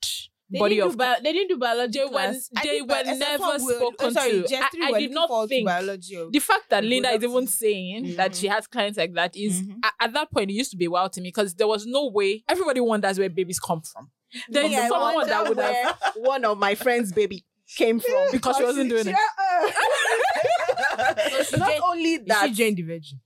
They 0.48 0.60
body 0.60 0.80
of 0.80 0.92
do 0.92 0.96
bio- 0.98 1.16
they 1.20 1.32
didn't 1.32 1.48
do 1.48 1.58
biology 1.58 1.98
They 1.98 2.04
were- 2.04 2.10
class. 2.12 2.48
I 2.56 2.62
they 2.62 2.80
were 2.80 2.86
bi- 2.86 3.02
never 3.02 3.58
spoken 3.58 3.96
oh, 3.98 4.10
sorry, 4.10 4.30
to. 4.42 4.46
Jet 4.48 4.62
I- 4.80 4.92
I 4.94 5.00
did 5.00 5.10
not 5.10 5.48
think- 5.48 5.66
biology. 5.66 6.16
the 6.30 6.38
fact 6.38 6.70
that 6.70 6.84
Linda 6.84 7.08
is 7.08 7.16
even 7.16 7.30
Reproductive. 7.30 7.54
saying 7.54 8.16
that 8.16 8.36
she 8.36 8.46
has 8.46 8.68
clients 8.68 8.96
like 8.96 9.14
that 9.14 9.36
is 9.36 9.62
Mhm. 9.62 9.78
a- 9.84 10.04
at 10.04 10.12
that 10.12 10.30
point 10.30 10.50
it 10.50 10.54
used 10.54 10.70
to 10.70 10.76
be 10.76 10.86
wild 10.86 11.12
to 11.14 11.20
me 11.20 11.28
because 11.28 11.54
there 11.56 11.66
was 11.66 11.84
no 11.86 12.06
way 12.08 12.44
everybody 12.48 12.78
wonders 12.80 13.18
where 13.18 13.28
babies 13.28 13.58
come 13.58 13.82
from. 13.82 14.08
Then 14.48 14.74
I 14.74 14.88
someone 14.88 15.26
that 15.26 15.48
would 15.48 15.58
have 15.58 15.98
one 16.16 16.44
of 16.44 16.58
my 16.58 16.74
friends' 16.74 17.12
baby 17.12 17.44
came 17.76 18.00
from 18.00 18.14
Because 18.32 18.56
she 18.56 18.64
wasn't 18.64 18.90
doing 18.90 19.08
it. 19.08 19.16
she 21.50 21.56
Not 21.56 21.80
only 21.82 22.18
that, 22.18 22.48
she 22.48 22.54
joined 22.54 22.76
the 22.76 22.82
virgin? 22.82 23.20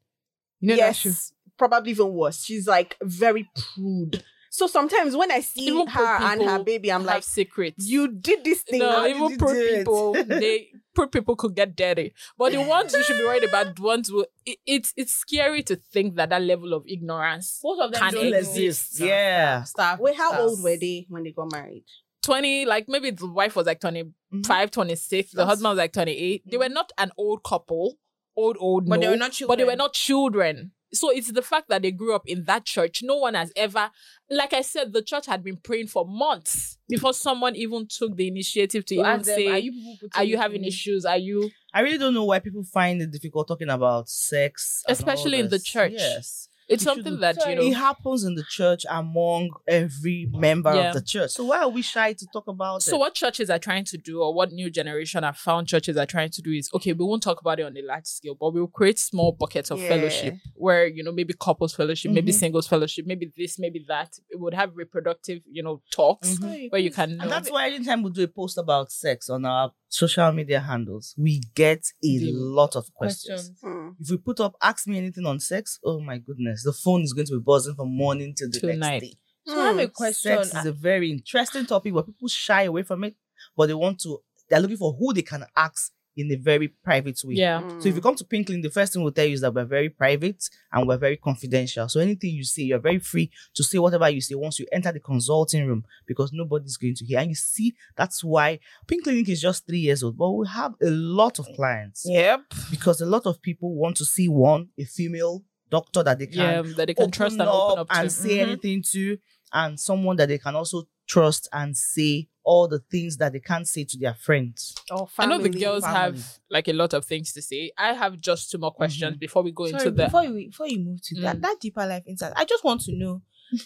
You 0.60 0.68
know 0.68 0.74
yes, 0.76 1.32
probably 1.56 1.92
even 1.92 2.12
worse. 2.12 2.44
She's 2.44 2.66
like 2.66 2.96
very 3.02 3.48
prude. 3.54 4.22
So 4.52 4.66
sometimes 4.66 5.16
when 5.16 5.30
I 5.30 5.40
see 5.40 5.68
Even 5.68 5.86
her 5.86 6.16
and 6.20 6.42
her 6.42 6.58
baby, 6.64 6.90
I'm 6.90 7.04
like, 7.04 7.22
secrets. 7.22 7.86
you 7.86 8.08
did 8.08 8.42
this 8.42 8.62
thing. 8.62 8.80
no, 8.80 9.06
even 9.06 9.38
poor 9.38 9.54
people, 9.54 10.12
they 10.26 10.72
poor 10.92 11.06
people 11.06 11.36
could 11.36 11.54
get 11.54 11.76
dirty. 11.76 12.12
But 12.36 12.50
the 12.52 12.62
ones 12.62 12.92
you 12.92 13.02
should 13.04 13.16
be 13.16 13.24
worried 13.24 13.44
about, 13.44 13.76
the 13.76 13.82
ones 13.82 14.08
who 14.08 14.26
it, 14.44 14.58
it's 14.66 14.92
it's 14.96 15.14
scary 15.14 15.62
to 15.62 15.76
think 15.76 16.16
that 16.16 16.30
that 16.30 16.42
level 16.42 16.74
of 16.74 16.84
ignorance. 16.88 17.60
Most 17.62 17.80
of 17.80 17.92
them 17.92 18.00
Can 18.00 18.12
don't 18.12 18.22
Still 18.22 18.34
exist. 18.34 19.00
know. 19.00 19.06
Yeah. 19.06 19.62
Staff. 19.62 20.00
Wait, 20.00 20.16
how 20.16 20.30
staff. 20.30 20.40
old 20.40 20.64
were 20.64 20.76
they 20.76 21.06
when 21.08 21.22
they 21.22 21.30
got 21.30 21.52
married? 21.52 21.84
20, 22.22 22.66
like 22.66 22.88
maybe 22.88 23.12
the 23.12 23.28
wife 23.28 23.54
was 23.54 23.66
like 23.66 23.80
25, 23.80 24.12
mm-hmm. 24.34 24.66
26, 24.66 25.30
the 25.30 25.36
That's- 25.36 25.48
husband 25.48 25.70
was 25.70 25.78
like 25.78 25.92
28. 25.92 26.42
They 26.44 26.56
mm. 26.56 26.60
were 26.60 26.68
not 26.68 26.92
an 26.98 27.12
old 27.16 27.44
couple, 27.44 27.98
old, 28.36 28.56
old, 28.58 28.88
But 28.88 29.00
they 29.00 29.06
no, 29.06 29.12
were 29.12 29.16
not 29.16 29.40
but 29.46 29.58
they 29.58 29.64
were 29.64 29.76
not 29.76 29.94
children. 29.94 30.72
So 30.92 31.10
it's 31.10 31.32
the 31.32 31.42
fact 31.42 31.68
that 31.68 31.82
they 31.82 31.92
grew 31.92 32.14
up 32.14 32.26
in 32.26 32.44
that 32.44 32.64
church. 32.64 33.00
No 33.02 33.16
one 33.16 33.34
has 33.34 33.52
ever, 33.56 33.90
like 34.28 34.52
I 34.52 34.62
said, 34.62 34.92
the 34.92 35.02
church 35.02 35.26
had 35.26 35.42
been 35.44 35.56
praying 35.56 35.86
for 35.86 36.04
months 36.06 36.78
before 36.88 37.14
someone 37.14 37.54
even 37.56 37.86
took 37.86 38.16
the 38.16 38.26
initiative 38.28 38.84
to 38.86 38.94
To 38.96 39.00
even 39.00 39.06
ask 39.06 39.26
them, 39.26 39.36
say, 39.36 39.46
are 39.46 39.52
are 39.52 39.58
you 39.58 39.72
you, 39.72 39.96
people 39.96 40.08
putting 40.12 40.38
having 40.38 40.64
issues? 40.64 41.04
Are 41.04 41.16
you? 41.18 41.50
I 41.72 41.80
really 41.80 41.98
don't 41.98 42.14
know 42.14 42.24
why 42.24 42.40
people 42.40 42.64
find 42.64 43.00
it 43.00 43.10
difficult 43.10 43.48
talking 43.48 43.68
about 43.70 44.08
sex, 44.08 44.82
Especially 44.88 45.38
in 45.38 45.48
the 45.48 45.58
church. 45.58 45.92
Yes, 45.94 46.48
It's 46.70 46.84
something 46.84 47.04
shouldn't- 47.04 47.20
that, 47.20 47.48
you 47.48 47.56
know. 47.56 47.62
it 47.62 47.74
happens 47.74 48.24
in 48.24 48.34
the 48.36 48.44
church 48.48 48.86
among 48.88 49.50
every 49.66 50.26
member 50.30 50.72
Yeah. 50.74 50.88
of 50.88 50.94
the 50.94 51.02
church. 51.02 51.30
So 51.32 51.44
why 51.44 51.58
are 51.58 51.68
we 51.68 51.82
shy 51.82 52.12
to 52.12 52.26
talk 52.32 52.46
about 52.46 52.82
So 52.82 52.96
it? 52.96 53.00
what 53.00 53.14
churches 53.14 53.50
are 53.50 53.58
trying 53.58 53.84
to 53.86 53.98
do, 53.98 54.22
or 54.22 54.32
what 54.32 54.52
new 54.52 54.70
generation 54.70 55.22
have 55.24 55.36
found 55.36 55.66
churches 55.68 55.96
are 55.96 56.06
trying 56.06 56.30
to 56.30 56.42
do 56.42 56.52
is 56.52 56.70
okay, 56.74 56.92
we 56.92 57.04
won't 57.04 57.22
talk 57.22 57.40
about 57.40 57.58
it 57.60 57.64
on 57.64 57.76
a 57.76 57.82
large 57.82 58.06
scale, 58.06 58.36
but 58.38 58.52
we'll 58.54 58.66
create 58.68 58.98
small 58.98 59.32
buckets 59.32 59.70
of 59.70 59.80
Yeah. 59.80 59.88
fellowship 59.88 60.34
where 60.54 60.86
you 60.86 61.02
know 61.02 61.12
maybe 61.12 61.34
couples 61.38 61.74
fellowship, 61.74 62.12
maybe 62.12 62.32
Mhm. 62.32 62.36
singles 62.42 62.66
fellowship, 62.68 63.04
maybe 63.06 63.32
this, 63.36 63.58
maybe 63.58 63.84
that. 63.88 64.10
It 64.30 64.38
would 64.38 64.54
have 64.54 64.76
reproductive, 64.76 65.40
you 65.50 65.62
know, 65.62 65.82
talks 65.92 66.34
Mhm. 66.38 66.70
where 66.70 66.80
you 66.80 66.90
can 66.90 67.16
know. 67.16 67.22
And 67.24 67.32
that's 67.32 67.50
why 67.50 67.68
anytime 67.68 68.02
we 68.02 68.10
do 68.10 68.22
a 68.22 68.28
post 68.28 68.56
about 68.58 68.92
sex 68.92 69.28
on 69.28 69.44
our 69.44 69.72
social 69.90 70.30
media 70.32 70.60
handles, 70.60 71.14
we 71.18 71.40
get 71.54 71.80
a 72.02 72.18
The 72.18 72.32
lot 72.32 72.76
of 72.76 72.92
questions. 72.94 73.50
questions. 73.50 73.60
Hmm. 73.60 73.88
If 74.00 74.08
we 74.10 74.16
put 74.16 74.40
up 74.40 74.54
ask 74.62 74.86
me 74.86 74.96
anything 74.98 75.26
on 75.26 75.40
sex, 75.40 75.78
oh 75.84 76.00
my 76.00 76.18
goodness, 76.18 76.62
the 76.64 76.72
phone 76.72 77.02
is 77.02 77.12
going 77.12 77.26
to 77.26 77.34
be 77.34 77.40
buzzing 77.44 77.74
from 77.74 77.94
morning 77.94 78.34
till 78.34 78.48
the 78.50 78.60
Till 78.60 78.68
next 78.70 78.78
night. 78.80 79.00
day. 79.02 79.14
So 79.46 79.60
I 79.60 79.66
have 79.66 79.78
a 79.78 79.86
Hmm. 79.86 79.92
question. 79.92 80.44
Sex 80.44 80.54
is 80.54 80.66
a 80.66 80.72
very 80.72 81.10
interesting 81.10 81.66
topic, 81.66 81.92
but 81.92 82.06
people 82.06 82.28
shy 82.28 82.62
away 82.62 82.84
from 82.84 83.04
it. 83.04 83.16
But 83.56 83.66
they 83.66 83.74
want 83.74 84.00
to, 84.02 84.22
they're 84.48 84.60
looking 84.60 84.76
for 84.76 84.92
who 84.92 85.12
they 85.12 85.22
can 85.22 85.44
ask 85.56 85.92
in 86.16 86.30
a 86.32 86.36
very 86.36 86.68
private 86.68 87.18
way. 87.24 87.34
yeah. 87.34 87.60
Hmm. 87.62 87.80
So 87.80 87.88
if 87.88 87.94
you 87.94 88.00
come 88.00 88.16
to 88.16 88.24
Pink 88.24 88.46
Clinic, 88.46 88.64
the 88.64 88.70
first 88.70 88.92
thing 88.92 89.02
we'll 89.02 89.12
tell 89.12 89.24
you 89.26 89.34
is 89.34 89.40
that 89.42 89.54
we're 89.54 89.64
very 89.64 89.88
private 89.88 90.42
and 90.72 90.86
we're 90.88 90.98
very 90.98 91.16
confidential. 91.16 91.88
So 91.88 92.00
anything 92.00 92.30
you 92.34 92.44
say, 92.44 92.62
you're 92.62 92.78
very 92.80 92.98
free 92.98 93.30
to 93.54 93.62
say 93.62 93.78
whatever 93.78 94.08
you 94.10 94.20
say 94.20 94.34
once 94.34 94.58
you 94.58 94.66
enter 94.72 94.92
the 94.92 95.00
consulting 95.00 95.66
room 95.66 95.84
because 96.06 96.30
nobody's 96.32 96.76
going 96.76 96.96
to 96.96 97.04
hear. 97.04 97.20
And 97.20 97.28
you 97.30 97.36
see, 97.36 97.74
that's 97.96 98.22
why 98.24 98.58
Pink 98.88 99.04
Clinic 99.04 99.28
is 99.28 99.40
just 99.40 99.66
three 99.66 99.78
years 99.78 100.02
old, 100.02 100.18
but 100.18 100.30
we 100.30 100.46
have 100.48 100.74
a 100.82 100.90
lot 100.90 101.38
of 101.38 101.46
clients 101.54 102.02
Yep. 102.06 102.40
because 102.70 103.00
a 103.00 103.06
lot 103.06 103.24
of 103.26 103.40
people 103.40 103.74
want 103.74 103.96
to 103.98 104.04
see 104.04 104.28
one, 104.28 104.68
a 104.78 104.84
female 104.84 105.44
doctor 105.70 106.02
that 106.02 106.18
they 106.18 106.26
can 106.26 106.36
Yeah, 106.36 106.62
that 106.76 106.86
they 106.88 106.94
can 106.94 107.12
trust 107.12 107.38
and 107.38 107.48
open 107.48 107.78
up 107.78 107.88
to. 107.88 107.96
and 107.96 108.10
say 108.12 108.38
Mhm. 108.38 108.42
anything 108.48 108.82
to, 108.90 109.16
and 109.52 109.78
someone 109.78 110.16
that 110.16 110.28
they 110.28 110.38
can 110.38 110.54
also 110.56 110.84
trust 111.06 111.48
and 111.52 111.76
say 111.76 112.28
all 112.44 112.68
the 112.68 112.78
things 112.90 113.16
that 113.18 113.32
they 113.32 113.40
can't 113.40 113.66
say 113.68 113.84
to 113.84 113.98
their 113.98 114.14
friends. 114.14 114.74
Or 114.90 115.08
I 115.18 115.26
know 115.26 115.38
the 115.38 115.50
girls 115.50 115.84
family. 115.84 115.98
have 116.18 116.38
like 116.50 116.68
a 116.68 116.72
lot 116.72 116.94
of 116.94 117.04
things 117.04 117.32
to 117.34 117.42
say. 117.42 117.70
I 117.76 117.92
have 117.92 118.18
just 118.20 118.50
two 118.50 118.58
more 118.58 118.72
questions 118.72 119.16
before 119.16 119.42
we 119.42 119.52
go 119.52 119.66
Sorry, 119.66 119.82
into 119.82 119.90
the. 119.90 120.04
before 120.04 120.24
you 120.24 120.46
before 120.48 120.68
you 120.68 120.78
move 120.78 121.02
to 121.02 121.20
that 121.22 121.36
Mm. 121.38 121.42
that 121.42 121.56
deeper 121.60 121.84
life 121.86 122.04
insight, 122.06 122.32
I 122.36 122.44
just 122.44 122.64
want 122.64 122.80
to 122.82 122.92
know, 122.96 123.22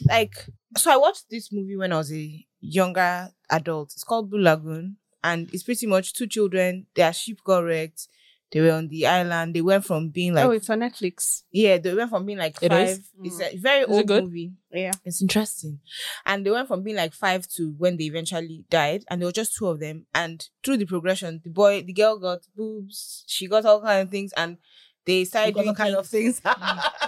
like, 0.09 0.35
so 0.77 0.91
I 0.93 0.97
watched 0.97 1.27
this 1.31 1.53
movie 1.53 1.77
when 1.77 1.93
I 1.93 1.99
was 1.99 2.13
a 2.13 2.45
younger 2.61 3.31
adult. 3.51 3.93
It's 3.93 4.05
called 4.05 4.31
Blue 4.31 4.43
Lagoon, 4.43 4.97
and 5.23 5.49
it's 5.53 5.63
pretty 5.63 5.87
much 5.87 6.15
two 6.15 6.27
children. 6.27 6.87
Their 6.95 7.13
ship 7.13 7.39
got 7.45 7.59
wrecked. 7.65 8.09
They 8.53 8.61
were 8.61 8.71
on 8.73 8.87
the 8.89 9.07
island. 9.07 9.55
They 9.55 9.63
went 9.63 9.85
from 9.85 10.11
being 10.11 10.33
like 10.35 10.45
oh, 10.45 10.53
it's 10.53 10.71
on 10.71 10.81
Netflix. 10.81 11.43
yeah, 11.51 11.77
they 11.79 11.93
went 11.93 12.11
from 12.11 12.25
being 12.25 12.39
like 12.39 12.57
It 12.63 12.71
five. 12.71 12.89
is? 12.89 13.11
It's 13.25 13.41
a 13.41 13.57
very 13.57 13.81
Is 13.83 13.89
old 13.89 14.07
good? 14.07 14.25
movie. 14.25 14.53
Yeah. 14.71 14.93
It's 15.05 15.21
interesting. 15.21 15.81
And 16.25 16.47
they 16.47 16.51
went 16.53 16.69
from 16.69 16.83
being 16.85 16.97
like 16.97 17.15
five 17.15 17.49
to 17.57 17.75
when 17.79 17.97
they 17.97 18.05
eventually 18.05 18.65
died. 18.71 19.05
And 19.11 19.21
there 19.21 19.27
were 19.27 19.33
just 19.33 19.57
two 19.57 19.67
of 19.69 19.81
them. 19.81 20.07
And 20.15 20.47
through 20.63 20.77
the 20.77 20.85
progression, 20.87 21.41
the 21.43 21.51
boy, 21.51 21.83
the 21.83 21.93
girl 21.93 22.19
got 22.19 22.41
boobs, 22.57 23.25
she 23.27 23.49
got 23.49 23.65
all 23.65 23.81
kind 23.83 24.03
of 24.03 24.11
things, 24.11 24.33
and 24.37 24.59
they 25.05 25.25
started 25.25 25.55
doing 25.55 25.69
all 25.69 25.75
kind 25.75 25.97
of 25.97 26.07
things. 26.07 26.41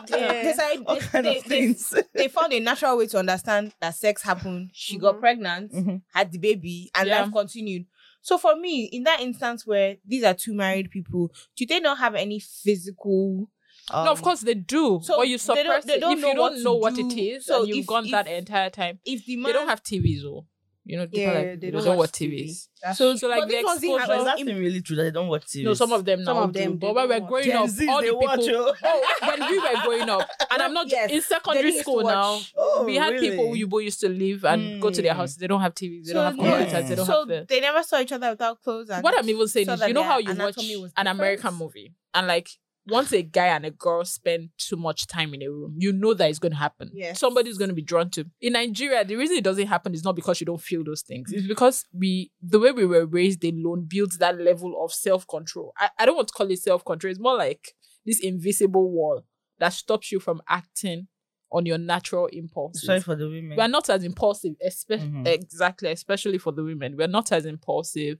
They, 0.08 0.20
they, 0.44 0.52
started, 0.52 0.84
all 0.86 0.94
they, 0.94 1.00
kind 1.00 1.26
they, 1.26 1.36
of 1.38 1.44
things. 1.44 1.94
they 2.14 2.28
found 2.28 2.52
a 2.52 2.60
natural 2.60 2.96
way 2.98 3.06
to 3.08 3.18
understand 3.18 3.72
that 3.80 3.94
sex 3.96 4.22
happened. 4.22 4.70
She 4.72 4.98
got 4.98 5.16
Mhm. 5.16 5.20
pregnant, 5.20 5.72
Mhm. 5.72 6.02
had 6.14 6.30
the 6.30 6.38
baby, 6.38 6.90
and 6.94 7.08
Yeah. 7.08 7.22
life 7.22 7.32
continued. 7.32 7.86
So 8.26 8.38
for 8.38 8.56
me, 8.56 8.86
in 8.92 9.04
that 9.04 9.20
instance 9.20 9.64
where 9.64 9.98
these 10.04 10.24
are 10.24 10.34
two 10.34 10.52
married 10.52 10.90
people, 10.90 11.30
do 11.56 11.64
they 11.64 11.78
not 11.78 11.98
have 11.98 12.16
any 12.16 12.40
physical 12.40 13.48
no, 13.92 14.10
of 14.10 14.18
Um, 14.18 14.24
course 14.24 14.40
they 14.40 14.54
do. 14.54 14.98
so 15.00 15.16
but 15.18 15.28
you 15.28 15.38
they 15.38 15.44
don't- 15.46 15.64
suppress 15.64 15.84
they 15.84 15.94
it 15.94 16.00
don't 16.00 16.16
if 16.16 16.20
know 16.22 16.28
you 16.30 16.34
don't 16.34 16.62
know 16.64 16.74
what 16.74 16.96
do. 16.96 17.08
it 17.08 17.16
is 17.16 17.46
So 17.46 17.60
and 17.60 17.68
you've 17.68 17.78
if- 17.78 17.86
gone 17.86 18.10
that 18.10 18.26
entire 18.26 18.68
time. 18.68 18.98
If 19.04 19.24
the 19.26 19.36
man 19.36 19.44
They 19.44 19.52
don't 19.52 19.68
have 19.68 19.80
TVs 19.84 20.22
though. 20.22 20.44
You 20.88 20.98
know, 20.98 21.06
people 21.08 21.20
Yeah, 21.24 21.32
like 21.32 21.60
they 21.60 21.70
don't 21.72 21.82
don't, 21.84 21.96
watch 21.96 22.10
watch 22.10 22.12
TV. 22.12 22.44
TVs. 22.46 22.68
That's 22.80 22.98
So 22.98 23.16
so 23.16 23.26
like 23.28 23.40
But 23.40 23.48
the 23.48 23.54
this 23.54 23.64
was 23.64 23.80
the- 23.80 23.94
exposure. 23.94 24.22
But 24.24 24.38
is 24.40 24.46
really 24.46 24.80
true 24.82 24.94
that 24.96 25.02
they 25.02 25.10
don't 25.10 25.26
watch 25.26 25.46
TV? 25.46 25.64
no, 25.64 25.74
some 25.74 25.90
of 25.90 26.04
them 26.04 26.24
Some 26.24 26.36
now 26.36 26.42
of 26.44 26.52
them, 26.52 26.72
do. 26.72 26.78
But 26.78 26.94
when 26.94 27.08
we're 27.08 27.20
growing 27.26 27.50
up, 27.50 27.60
all 27.62 27.66
the 27.66 28.06
people. 28.06 28.28
oh. 28.30 28.74
Oh, 28.84 29.02
when 29.28 29.50
we 29.50 29.58
were 29.58 29.82
growing 29.82 30.08
up, 30.08 30.28
and 30.52 30.62
I'm 30.62 30.72
not 30.72 30.88
Yes, 30.88 31.10
in 31.10 31.20
secondary 31.22 31.72
school 31.78 32.04
now. 32.04 32.38
Oh, 32.56 32.84
we 32.86 32.94
had 32.94 33.18
people 33.18 33.48
who 33.48 33.54
you 33.56 33.66
both 33.66 33.82
used 33.82 33.98
to 34.02 34.08
live 34.08 34.44
and 34.44 34.80
go 34.80 34.90
to 34.90 35.02
their 35.02 35.12
Mm. 35.14 35.16
houses. 35.16 35.36
They 35.38 35.48
don't 35.48 35.60
have 35.60 35.74
TVs. 35.74 36.04
They 36.06 36.12
So, 36.12 36.14
don't 36.14 36.24
have 36.26 36.36
yeah. 36.36 36.58
computers. 36.58 36.88
They 36.88 36.94
don't 36.94 37.06
so 37.06 37.18
have 37.20 37.28
the. 37.28 37.46
they 37.48 37.60
never 37.60 37.82
saw 37.82 38.00
each 38.00 38.12
other 38.12 38.30
without 38.30 38.62
clothes. 38.62 38.90
And 38.90 39.02
What 39.02 39.18
I'm 39.18 39.28
even 39.28 39.48
saying 39.48 39.68
is, 39.68 39.80
you 39.88 39.92
know 39.92 40.04
how 40.04 40.18
you 40.18 40.34
watch 40.36 40.56
an? 40.96 41.06
American 41.08 41.54
movie 41.54 41.92
and 42.14 42.28
like 42.28 42.48
once 42.88 43.12
a 43.12 43.22
guy 43.22 43.46
and 43.48 43.66
a 43.66 43.70
girl 43.70 44.04
spend 44.04 44.50
too 44.58 44.76
much 44.76 45.06
time 45.06 45.34
in 45.34 45.42
a 45.42 45.48
room, 45.50 45.74
you 45.78 45.92
know 45.92 46.14
that 46.14 46.30
it's 46.30 46.38
going 46.38 46.52
to 46.52 46.58
happen. 46.58 46.90
Yes. 46.94 47.18
Somebody's 47.18 47.58
going 47.58 47.68
to 47.70 47.74
be 47.74 47.82
drawn 47.82 48.10
to. 48.10 48.24
In 48.40 48.52
Nigeria, 48.52 49.04
the 49.04 49.16
reason 49.16 49.36
it 49.36 49.44
doesn't 49.44 49.66
happen 49.66 49.92
is 49.94 50.04
not 50.04 50.14
because 50.16 50.40
you 50.40 50.46
don't 50.46 50.60
feel 50.60 50.84
those 50.84 51.02
things. 51.02 51.32
It's 51.32 51.46
because 51.46 51.84
we, 51.92 52.30
the 52.40 52.58
way 52.60 52.70
we 52.72 52.86
were 52.86 53.06
raised 53.06 53.44
alone, 53.44 53.86
builds 53.88 54.18
that 54.18 54.38
level 54.40 54.82
of 54.84 54.92
self 54.92 55.26
control. 55.26 55.72
I, 55.78 55.90
I 55.98 56.06
don't 56.06 56.16
want 56.16 56.28
to 56.28 56.34
call 56.34 56.50
it 56.50 56.58
self 56.60 56.84
control. 56.84 57.10
It's 57.10 57.20
more 57.20 57.36
like 57.36 57.74
this 58.04 58.20
invisible 58.20 58.90
wall 58.90 59.24
that 59.58 59.72
stops 59.72 60.12
you 60.12 60.20
from 60.20 60.40
acting 60.48 61.08
on 61.50 61.64
your 61.64 61.78
natural 61.78 62.26
impulse. 62.26 62.84
Sorry 62.84 63.00
for 63.00 63.14
the 63.16 63.28
women. 63.28 63.56
we 63.56 63.62
are 63.62 63.68
not 63.68 63.88
as 63.88 64.04
impulsive, 64.04 64.54
espe- 64.66 65.00
Mhm. 65.00 65.26
exactly, 65.26 65.90
especially 65.90 66.38
for 66.38 66.52
the 66.52 66.62
women. 66.64 66.96
We 66.96 67.04
are 67.04 67.08
not 67.08 67.30
as 67.32 67.46
impulsive. 67.46 68.18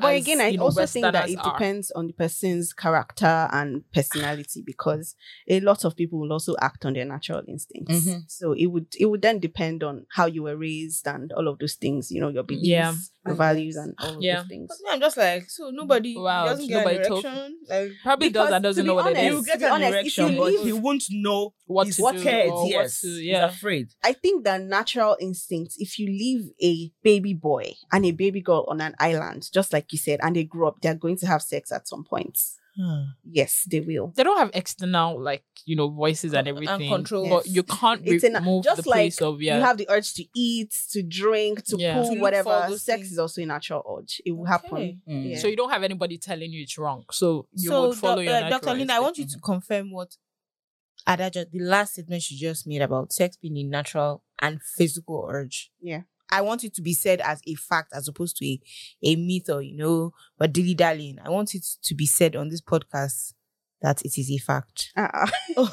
But 0.00 0.14
as, 0.14 0.22
again, 0.22 0.40
I 0.40 0.48
you 0.48 0.58
know, 0.58 0.64
also 0.64 0.86
think 0.86 1.04
that 1.12 1.28
it 1.28 1.38
are. 1.38 1.52
depends 1.52 1.90
on 1.92 2.06
the 2.08 2.12
person's 2.12 2.72
character 2.72 3.48
and 3.52 3.82
personality 3.92 4.62
because 4.64 5.14
a 5.48 5.60
lot 5.60 5.84
of 5.84 5.94
people 5.96 6.18
will 6.18 6.32
also 6.32 6.56
act 6.60 6.84
on 6.84 6.94
their 6.94 7.04
natural 7.04 7.42
instincts. 7.46 7.94
Mm-hmm. 7.94 8.10
Mhm. 8.10 8.22
So 8.30 8.52
it 8.52 8.66
would 8.66 8.86
it 8.98 9.06
would 9.06 9.22
then 9.22 9.38
depend 9.38 9.82
on 9.84 10.06
how 10.10 10.26
you 10.26 10.42
were 10.42 10.56
raised 10.56 11.06
and 11.06 11.32
all 11.32 11.48
of 11.48 11.58
those 11.58 11.74
things, 11.74 12.10
you 12.10 12.20
know, 12.20 12.28
your 12.28 12.42
beliefs, 12.42 12.66
Yeah. 12.66 12.94
Your 13.26 13.34
values, 13.34 13.76
and 13.76 13.94
all 13.98 14.16
of 14.16 14.22
Yeah. 14.22 14.36
those 14.40 14.48
things. 14.48 14.68
But 14.68 14.76
me, 14.84 14.94
I'm 14.94 15.00
just 15.00 15.16
like, 15.16 15.50
so 15.50 15.70
nobody 15.70 16.14
mm. 16.14 16.22
Wow, 16.22 16.46
doesn't 16.46 16.66
get 16.68 16.78
nobody 16.78 16.96
an 16.96 17.12
erection. 17.12 17.58
Like, 17.68 17.90
Probably 18.02 18.30
does 18.30 18.50
and 18.52 18.62
doesn't 18.62 18.86
know 18.86 18.94
what 18.94 19.06
honest, 19.06 19.18
it 19.18 19.22
he 19.22 19.28
is. 19.28 19.34
will 19.34 19.42
to 19.42 19.46
get 19.46 19.58
be 19.58 19.64
an 19.64 19.70
honest, 19.72 19.88
if 19.88 19.94
erection, 19.94 20.32
you 20.32 20.38
but 20.38 20.52
he 20.64 20.72
won't 20.72 21.04
know 21.10 21.54
What 21.66 21.86
his 21.86 21.96
to 21.96 22.02
what 22.02 22.16
do 22.16 22.22
cares, 22.22 22.50
or 22.50 22.62
what 22.62 22.70
yes. 22.70 23.00
to- 23.00 23.06
He's 23.08 23.20
yeah. 23.20 23.46
afraid. 23.46 23.88
I 24.02 24.12
think 24.12 24.44
that 24.44 24.60
natural 24.62 25.16
instincts, 25.20 25.76
if 25.78 25.98
you 25.98 26.06
leave 26.06 26.50
a 26.62 26.90
baby 27.02 27.34
boy 27.34 27.74
and 27.92 28.04
a 28.04 28.10
baby 28.12 28.40
girl 28.40 28.64
on 28.68 28.80
an 28.80 28.94
island, 28.98 29.48
just 29.52 29.72
like 29.72 29.92
you 29.92 29.98
said, 29.98 30.20
and 30.22 30.36
they 30.36 30.44
grow 30.44 30.68
up, 30.68 30.80
they're 30.82 30.94
going 30.94 31.16
to 31.18 31.26
have 31.26 31.42
sex 31.42 31.72
at 31.72 31.88
some 31.88 32.04
point. 32.04 32.38
Yes, 33.24 33.64
they 33.70 33.80
will. 33.80 34.12
They 34.16 34.24
don't 34.24 34.38
have 34.38 34.50
external 34.54 35.20
like 35.22 35.44
you 35.64 35.76
know 35.76 35.88
voices 35.88 36.34
and 36.34 36.46
everything, 36.48 36.88
control. 36.88 37.28
but 37.28 37.46
Yes. 37.46 37.54
you 37.54 37.62
can't 37.62 38.02
It's 38.04 38.24
in- 38.24 38.34
remove 38.34 38.64
just 38.64 38.82
the 38.82 38.88
like 38.90 38.96
place 38.96 39.22
of 39.22 39.40
yeah. 39.40 39.56
You 39.58 39.62
have 39.62 39.76
the 39.78 39.86
urge 39.88 40.14
to 40.14 40.24
eat, 40.34 40.72
to 40.90 41.02
drink, 41.02 41.64
to 41.66 41.76
Yeah. 41.78 41.94
pull, 42.02 42.14
To 42.14 42.20
whatever. 42.20 42.66
Sex 42.70 42.84
things. 42.84 43.12
is 43.12 43.18
also 43.18 43.42
a 43.42 43.46
natural 43.46 43.82
urge. 43.98 44.20
It 44.26 44.32
will 44.32 44.42
Okay. 44.42 44.50
happen. 44.50 45.02
Mm. 45.08 45.30
Yeah. 45.30 45.38
So 45.38 45.46
you 45.48 45.56
don't 45.56 45.70
have 45.70 45.82
anybody 45.84 46.18
telling 46.18 46.50
you 46.50 46.62
it's 46.62 46.76
wrong. 46.76 47.04
So 47.12 47.46
you 47.52 47.68
so, 47.70 47.88
would 47.88 47.98
follow 47.98 48.16
doc- 48.16 48.24
your 48.24 48.34
uh, 48.44 48.48
Dr. 48.50 48.74
Linda, 48.74 48.94
I 48.94 49.00
want 49.00 49.18
you 49.18 49.24
instinct. 49.24 49.44
to 49.44 49.46
confirm 49.52 49.90
what 49.92 50.16
Ada 51.06 51.30
just, 51.30 51.50
the 51.52 51.60
last 51.60 51.92
statement 51.92 52.22
she 52.22 52.34
just 52.36 52.66
made 52.66 52.80
about 52.82 53.12
sex 53.12 53.36
being 53.36 53.58
a 53.58 53.62
natural 53.62 54.22
and 54.40 54.60
physical 54.62 55.28
urge. 55.30 55.70
Yeah. 55.80 56.02
I 56.34 56.40
want 56.40 56.64
it 56.64 56.74
to 56.74 56.82
be 56.82 56.92
said 56.92 57.20
as 57.20 57.40
a 57.46 57.54
fact 57.54 57.92
as 57.94 58.08
opposed 58.08 58.36
to 58.38 58.46
a, 58.46 58.60
a 59.04 59.16
myth 59.16 59.48
or, 59.48 59.62
you 59.62 59.76
know, 59.76 60.12
but 60.36 60.52
dilly 60.52 60.74
dallying. 60.74 61.18
I 61.24 61.30
want 61.30 61.54
it 61.54 61.64
to 61.82 61.94
be 61.94 62.06
said 62.06 62.34
on 62.34 62.48
this 62.48 62.60
podcast 62.60 63.34
that 63.80 64.02
it 64.02 64.18
is 64.18 64.30
a 64.30 64.38
fact. 64.38 64.90
Uh-uh. 64.96 65.26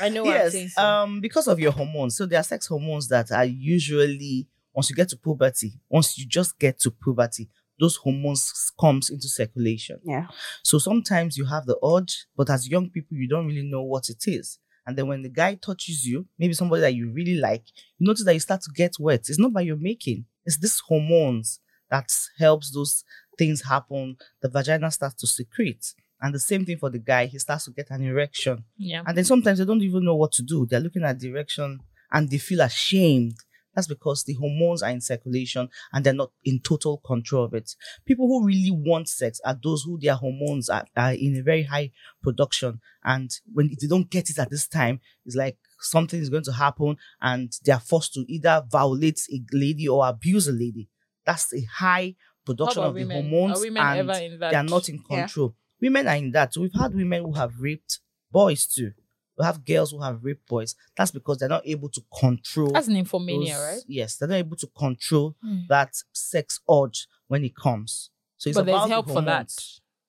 I 0.00 0.08
know 0.10 0.24
what 0.24 0.36
I'm 0.36 0.42
yes, 0.42 0.52
saying. 0.52 0.68
so. 0.68 0.82
um, 0.82 1.20
because 1.20 1.48
of 1.48 1.58
your 1.58 1.72
hormones. 1.72 2.16
So 2.16 2.26
there 2.26 2.40
are 2.40 2.44
sex 2.44 2.66
hormones 2.66 3.08
that 3.08 3.32
are 3.32 3.44
usually 3.44 4.48
once 4.74 4.90
you 4.90 4.96
get 4.96 5.08
to 5.08 5.16
puberty, 5.16 5.80
once 5.88 6.18
you 6.18 6.26
just 6.26 6.58
get 6.58 6.78
to 6.80 6.90
puberty, 6.90 7.48
those 7.80 7.96
hormones 7.96 8.72
comes 8.78 9.08
into 9.08 9.28
circulation. 9.28 9.98
Yeah. 10.04 10.26
So 10.62 10.78
sometimes 10.78 11.38
you 11.38 11.46
have 11.46 11.64
the 11.64 11.78
urge, 11.82 12.26
but 12.36 12.50
as 12.50 12.68
young 12.68 12.90
people, 12.90 13.16
you 13.16 13.28
don't 13.28 13.46
really 13.46 13.66
know 13.66 13.82
what 13.82 14.10
it 14.10 14.24
is. 14.26 14.58
And 14.86 14.96
then 14.96 15.08
when 15.08 15.22
the 15.22 15.28
guy 15.28 15.56
touches 15.56 16.06
you, 16.06 16.26
maybe 16.38 16.54
somebody 16.54 16.80
that 16.82 16.94
you 16.94 17.10
really 17.12 17.34
like, 17.34 17.64
you 17.98 18.06
notice 18.06 18.24
that 18.24 18.34
you 18.34 18.40
start 18.40 18.60
to 18.62 18.70
get 18.74 18.92
wet. 19.00 19.28
It's 19.28 19.38
not 19.38 19.52
by 19.52 19.62
your 19.62 19.76
making. 19.76 20.26
It's 20.44 20.58
this 20.58 20.80
hormones 20.80 21.60
that 21.90 22.10
helps 22.38 22.72
those 22.72 23.04
things 23.38 23.62
happen. 23.62 24.16
The 24.42 24.48
vagina 24.48 24.90
starts 24.90 25.16
to 25.16 25.26
secrete. 25.26 25.94
And 26.20 26.34
the 26.34 26.40
same 26.40 26.64
thing 26.64 26.78
for 26.78 26.88
the 26.88 26.98
guy, 26.98 27.26
he 27.26 27.38
starts 27.38 27.66
to 27.66 27.72
get 27.72 27.90
an 27.90 28.02
erection. 28.02 28.64
yeah. 28.76 29.02
And 29.06 29.16
then 29.16 29.24
sometimes 29.24 29.58
they 29.58 29.64
don't 29.64 29.82
even 29.82 30.04
know 30.04 30.16
what 30.16 30.32
to 30.32 30.42
do. 30.42 30.66
They're 30.66 30.80
looking 30.80 31.04
at 31.04 31.18
direction 31.18 31.80
and 32.12 32.30
they 32.30 32.38
feel 32.38 32.60
ashamed. 32.60 33.34
That's 33.76 33.86
because 33.86 34.24
the 34.24 34.32
hormones 34.32 34.82
are 34.82 34.90
in 34.90 35.02
circulation 35.02 35.68
and 35.92 36.02
they're 36.04 36.14
not 36.14 36.32
in 36.44 36.60
total 36.60 36.96
control 37.06 37.44
of 37.44 37.52
it. 37.54 37.70
People 38.06 38.26
who 38.26 38.46
really 38.46 38.70
want 38.70 39.06
sex 39.08 39.38
are 39.44 39.56
those 39.62 39.82
who 39.82 39.98
their 40.00 40.14
hormones 40.14 40.70
are, 40.70 40.86
are 40.96 41.12
in 41.12 41.36
a 41.36 41.42
very 41.42 41.62
high 41.64 41.92
production. 42.22 42.80
And 43.04 43.30
when 43.52 43.68
they 43.80 43.86
don't 43.86 44.08
get 44.10 44.30
it 44.30 44.38
at 44.38 44.50
this 44.50 44.66
time, 44.66 45.00
it's 45.26 45.36
like 45.36 45.58
something 45.78 46.18
is 46.18 46.30
going 46.30 46.44
to 46.44 46.52
happen 46.52 46.96
and 47.20 47.52
they're 47.64 47.78
forced 47.78 48.14
to 48.14 48.24
either 48.28 48.64
violate 48.70 49.20
a 49.30 49.40
lady 49.52 49.86
or 49.86 50.08
abuse 50.08 50.48
a 50.48 50.52
lady. 50.52 50.88
That's 51.26 51.52
a 51.52 51.62
high 51.64 52.14
production 52.46 52.82
about 52.82 52.88
of 52.88 52.94
the 53.08 53.14
hormones 53.14 53.58
Are 53.58 53.62
women 53.62 53.82
and 53.82 54.10
ever 54.10 54.24
in 54.24 54.38
that? 54.40 54.50
they 54.52 54.56
are 54.56 54.62
not 54.62 54.88
in 54.88 54.96
Yeah. 55.10 55.20
control. 55.20 55.54
Women 55.82 56.08
are 56.08 56.16
in 56.16 56.30
that. 56.32 56.56
We've 56.56 56.72
had 56.72 56.94
women 56.94 57.24
who 57.24 57.32
have 57.34 57.52
raped 57.60 58.00
boys 58.32 58.66
too. 58.66 58.92
We 59.38 59.44
have 59.44 59.64
girls 59.64 59.90
who 59.90 60.00
have 60.02 60.24
raped 60.24 60.46
boys. 60.48 60.74
That's 60.96 61.10
because 61.10 61.38
they're 61.38 61.48
not 61.48 61.66
able 61.66 61.88
to 61.90 62.00
control. 62.18 62.70
That's 62.72 62.88
an 62.88 62.94
nymphomania, 62.94 63.52
those- 63.54 63.74
right? 63.74 63.82
Yes, 63.86 64.16
they're 64.16 64.28
not 64.28 64.36
able 64.36 64.56
to 64.56 64.66
control 64.68 65.36
Hmm. 65.42 65.60
that 65.68 65.94
sex 66.12 66.60
urge 66.70 67.06
when 67.28 67.44
it 67.44 67.54
comes. 67.56 68.10
So 68.38 68.48
it's 68.50 68.56
But 68.58 68.66
there's 68.66 68.76
about 68.76 68.86
the 68.88 68.94
help 68.94 69.06
for 69.10 69.22
that. 69.22 69.52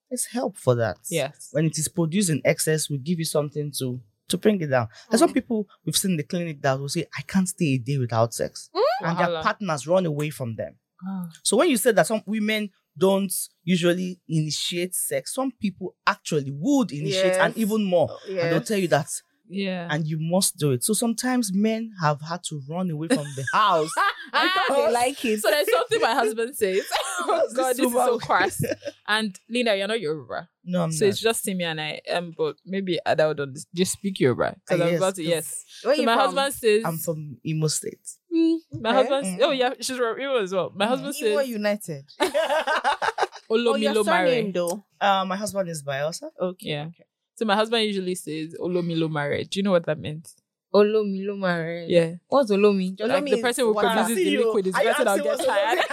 There's 0.09 0.25
help 0.25 0.57
for 0.57 0.75
that. 0.75 0.97
Yes. 1.09 1.49
When 1.51 1.65
it 1.65 1.77
is 1.77 1.87
produced 1.89 2.29
in 2.29 2.41
excess, 2.45 2.89
we 2.89 2.97
give 2.97 3.19
you 3.19 3.25
something 3.25 3.71
to 3.79 4.01
to 4.29 4.37
bring 4.37 4.59
it 4.59 4.67
down. 4.67 4.89
There's 5.09 5.21
Mm. 5.21 5.25
some 5.27 5.33
people 5.33 5.69
we've 5.85 5.95
seen 5.95 6.11
in 6.11 6.17
the 6.17 6.23
clinic 6.23 6.61
that 6.61 6.77
will 6.77 6.89
say, 6.89 7.05
I 7.17 7.21
can't 7.21 7.47
stay 7.47 7.75
a 7.75 7.77
day 7.77 7.97
without 7.97 8.33
sex. 8.33 8.69
And 9.01 9.17
their 9.17 9.41
partners 9.41 9.87
run 9.87 10.05
away 10.05 10.31
from 10.31 10.57
them. 10.57 10.75
Ah. 11.07 11.29
So 11.43 11.55
when 11.55 11.69
you 11.69 11.77
said 11.77 11.95
that 11.95 12.07
some 12.07 12.23
women 12.25 12.71
don't 12.97 13.31
usually 13.63 14.19
initiate 14.27 14.95
sex, 14.95 15.33
some 15.33 15.51
people 15.61 15.95
actually 16.05 16.51
would 16.51 16.91
initiate 16.91 17.35
and 17.37 17.55
even 17.57 17.83
more. 17.83 18.09
And 18.27 18.37
they'll 18.51 18.61
tell 18.61 18.77
you 18.79 18.87
that 18.89 19.07
Yeah. 19.49 19.87
and 19.89 20.05
you 20.07 20.17
must 20.19 20.57
do 20.57 20.71
it. 20.71 20.83
So 20.83 20.93
sometimes 20.93 21.51
men 21.53 21.91
have 22.01 22.19
had 22.21 22.43
to 22.49 22.61
run 22.69 22.89
away 22.91 23.07
from 23.07 23.27
the 23.35 23.45
house. 23.53 23.91
I 24.33 24.49
thought 24.49 24.75
they 24.75 24.91
like 24.91 25.23
it. 25.23 25.39
So 25.41 25.49
there's 25.49 25.71
something 25.71 26.01
my 26.01 26.13
husband 26.13 26.55
says. 26.57 26.83
oh 27.21 27.47
God, 27.55 27.69
this 27.69 27.77
this 27.77 27.85
is 27.87 27.93
so 27.93 28.19
crass. 28.19 28.61
And 29.07 29.33
Linda, 29.49 29.75
you're 29.77 29.87
not 29.87 30.01
Yoruba. 30.01 30.49
No, 30.65 30.83
I'm 30.83 30.89
not. 30.89 30.93
so 30.95 31.05
not. 31.05 31.09
it's 31.11 31.21
just 31.21 31.45
Timmy 31.45 31.63
and 31.63 31.79
I. 31.79 32.01
Um, 32.11 32.33
but 32.37 32.57
maybe 32.65 32.99
Ada 33.07 33.27
would 33.29 33.39
understand. 33.39 33.71
Just 33.73 33.93
speak 33.93 34.19
Yoruba. 34.19 34.57
Because 34.59 34.81
Ah, 34.81 34.83
I'm 34.83 34.91
yes, 34.91 34.97
about 34.99 35.15
to, 35.15 35.23
yes. 35.23 35.31
yes. 35.31 35.65
Where 35.85 35.95
So 35.95 36.01
you 36.01 36.05
my 36.05 36.15
from? 36.15 36.25
husband 36.25 36.53
says, 36.55 36.81
I'm 36.83 36.97
from 36.97 37.37
Imo 37.45 37.67
State. 37.67 38.05
Mm, 38.35 38.57
my 38.81 38.89
Okay. 38.89 38.97
husband, 38.97 39.39
Mm. 39.39 39.43
oh 39.45 39.51
yeah, 39.51 39.73
she's 39.79 39.95
from 39.97 40.19
Imo 40.19 40.43
as 40.43 40.51
well. 40.53 40.73
My 40.75 40.87
husband 40.87 41.15
Imo 41.21 41.37
says, 41.39 41.47
United. 41.47 42.05
oh, 43.49 43.55
your 43.55 43.75
Olomilo 43.75 44.03
surname 44.05 44.43
Mare. 44.45 44.51
though. 44.53 44.83
uh, 45.01 45.25
my 45.25 45.35
husband 45.35 45.69
is 45.69 45.83
Biosa. 45.83 46.29
Okay. 46.39 46.69
Yeah. 46.69 46.87
So 47.35 47.45
my 47.45 47.55
husband 47.55 47.83
usually 47.85 48.15
says 48.15 48.55
Olomilo 48.59 49.09
Mare. 49.09 49.43
Do 49.43 49.59
you 49.59 49.63
know 49.63 49.71
what 49.71 49.85
that 49.85 49.99
means? 49.99 50.35
Olomi 50.73 51.23
Lomare. 51.25 51.85
Yeah. 51.87 52.15
What's 52.27 52.51
Olomi? 52.51 52.99
Like 52.99 53.23
Olomi 53.23 53.29
the 53.29 53.35
is 53.37 53.41
person 53.41 53.65
who 53.65 53.73
water. 53.73 53.87
produces 53.87 54.15
the 54.17 54.37
liquid 54.37 54.67
is 54.67 54.73
the 54.73 54.79
Are 54.79 54.83
you 54.83 54.89
person 54.93 55.05
that'll 55.05 55.23
get 55.37 55.45
tired. 55.45 55.79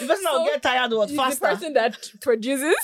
The 0.00 0.06
person 0.06 0.24
that 0.24 0.32
will 0.32 0.44
get 0.46 0.62
tired 0.62 0.92
was 0.92 1.10
He's 1.10 1.38
the 1.38 1.46
person 1.46 1.72
that 1.74 2.10
produces. 2.22 2.74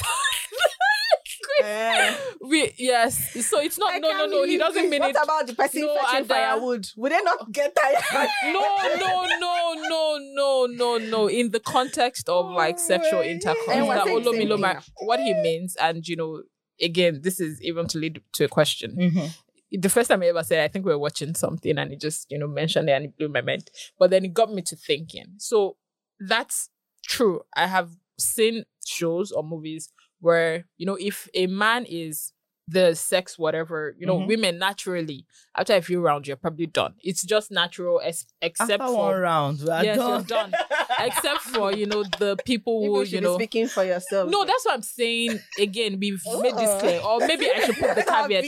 We 2.40 2.72
yes. 2.78 3.32
So 3.46 3.60
it's 3.60 3.78
not 3.78 3.94
I 3.94 3.98
no 3.98 4.10
no 4.12 4.26
no. 4.26 4.44
He 4.44 4.56
doesn't 4.58 4.88
mean 4.90 5.00
What 5.00 5.10
it. 5.10 5.16
about 5.22 5.46
the 5.46 5.54
person 5.54 5.80
No, 5.82 5.96
fetching 5.96 6.18
Ada. 6.24 6.28
firewood? 6.28 6.88
Would 6.96 7.12
they 7.12 7.22
not 7.22 7.50
get 7.52 7.74
tired? 7.74 8.28
no, 8.44 8.60
no, 8.96 9.26
no, 9.40 9.74
no, 9.88 10.18
no, 10.34 10.66
no, 10.66 10.98
no. 10.98 11.26
In 11.28 11.50
the 11.50 11.60
context 11.60 12.28
of 12.28 12.50
like 12.52 12.78
sexual 12.78 13.20
intercourse, 13.20 13.66
that 13.66 13.74
saying 14.06 14.22
the 14.22 14.32
same 14.32 14.48
Olomilo 14.48 14.82
what 15.00 15.20
he 15.20 15.34
means, 15.42 15.76
and 15.76 16.06
you 16.06 16.16
know, 16.16 16.42
again, 16.80 17.20
this 17.22 17.40
is 17.40 17.60
even 17.62 17.86
to 17.88 17.98
lead 17.98 18.20
to 18.34 18.44
a 18.44 18.48
question. 18.48 18.96
Mhm. 18.96 19.30
the 19.72 19.88
first 19.88 20.08
time 20.10 20.22
I 20.22 20.26
ever 20.26 20.42
said, 20.44 20.60
I 20.62 20.68
think 20.68 20.84
we 20.86 20.92
were 20.92 20.98
watching 20.98 21.34
something 21.34 21.76
and 21.76 21.92
it 21.92 22.00
just, 22.00 22.30
you 22.30 22.38
know, 22.38 22.46
mentioned 22.46 22.88
it 22.88 22.92
and 22.92 23.04
it 23.06 23.16
blew 23.18 23.28
my 23.28 23.40
mind. 23.40 23.68
But 23.98 24.10
then 24.10 24.24
it 24.24 24.32
got 24.32 24.52
me 24.52 24.62
to 24.62 24.76
thinking. 24.76 25.26
So 25.38 25.76
that's 26.20 26.70
true. 27.04 27.40
I 27.54 27.66
have 27.66 27.90
seen 28.18 28.64
shows 28.86 29.32
or 29.32 29.42
movies 29.42 29.92
where, 30.26 30.64
you 30.76 30.86
know, 30.88 30.96
if 31.00 31.28
a 31.34 31.46
man 31.46 31.84
is 31.88 32.32
the 32.68 32.94
sex, 32.96 33.38
whatever, 33.38 33.94
you 33.96 34.04
know, 34.08 34.18
Mhm. 34.18 34.26
women 34.26 34.58
naturally, 34.58 35.20
after 35.56 35.74
a 35.76 35.80
few 35.80 36.00
rounds, 36.00 36.26
you're 36.26 36.36
probably 36.46 36.66
done. 36.66 36.94
It's 37.08 37.22
just 37.24 37.52
natural, 37.52 38.00
ex- 38.02 38.26
except 38.42 38.82
After 38.82 38.92
one 38.92 39.12
for 39.14 39.20
round, 39.20 39.60
we 39.62 39.70
are 39.70 39.84
Yes, 39.84 39.96
you're 39.96 40.22
done. 40.22 40.50
done. 40.50 40.52
except 40.98 41.42
for 41.54 41.72
you 41.72 41.86
know 41.86 42.02
the 42.18 42.36
people 42.44 42.80
Maybe 42.80 42.90
who 42.92 42.98
you 43.00 43.04
should 43.06 43.12
you 43.12 43.20
be 43.20 43.24
know. 43.26 43.34
speaking 43.38 43.68
for 43.68 43.84
yourself. 43.84 44.28
No, 44.34 44.44
that's 44.44 44.64
what 44.64 44.74
I'm 44.74 44.82
saying. 44.82 45.38
Again, 45.60 45.92
we've 46.00 46.20
made 46.44 46.56
this 46.56 46.80
clear, 46.80 47.00
or 47.08 47.18
maybe 47.20 47.46
I 47.56 47.60
should 47.66 47.76
put 47.76 47.94
the 47.94 48.02
caveat. 48.14 48.44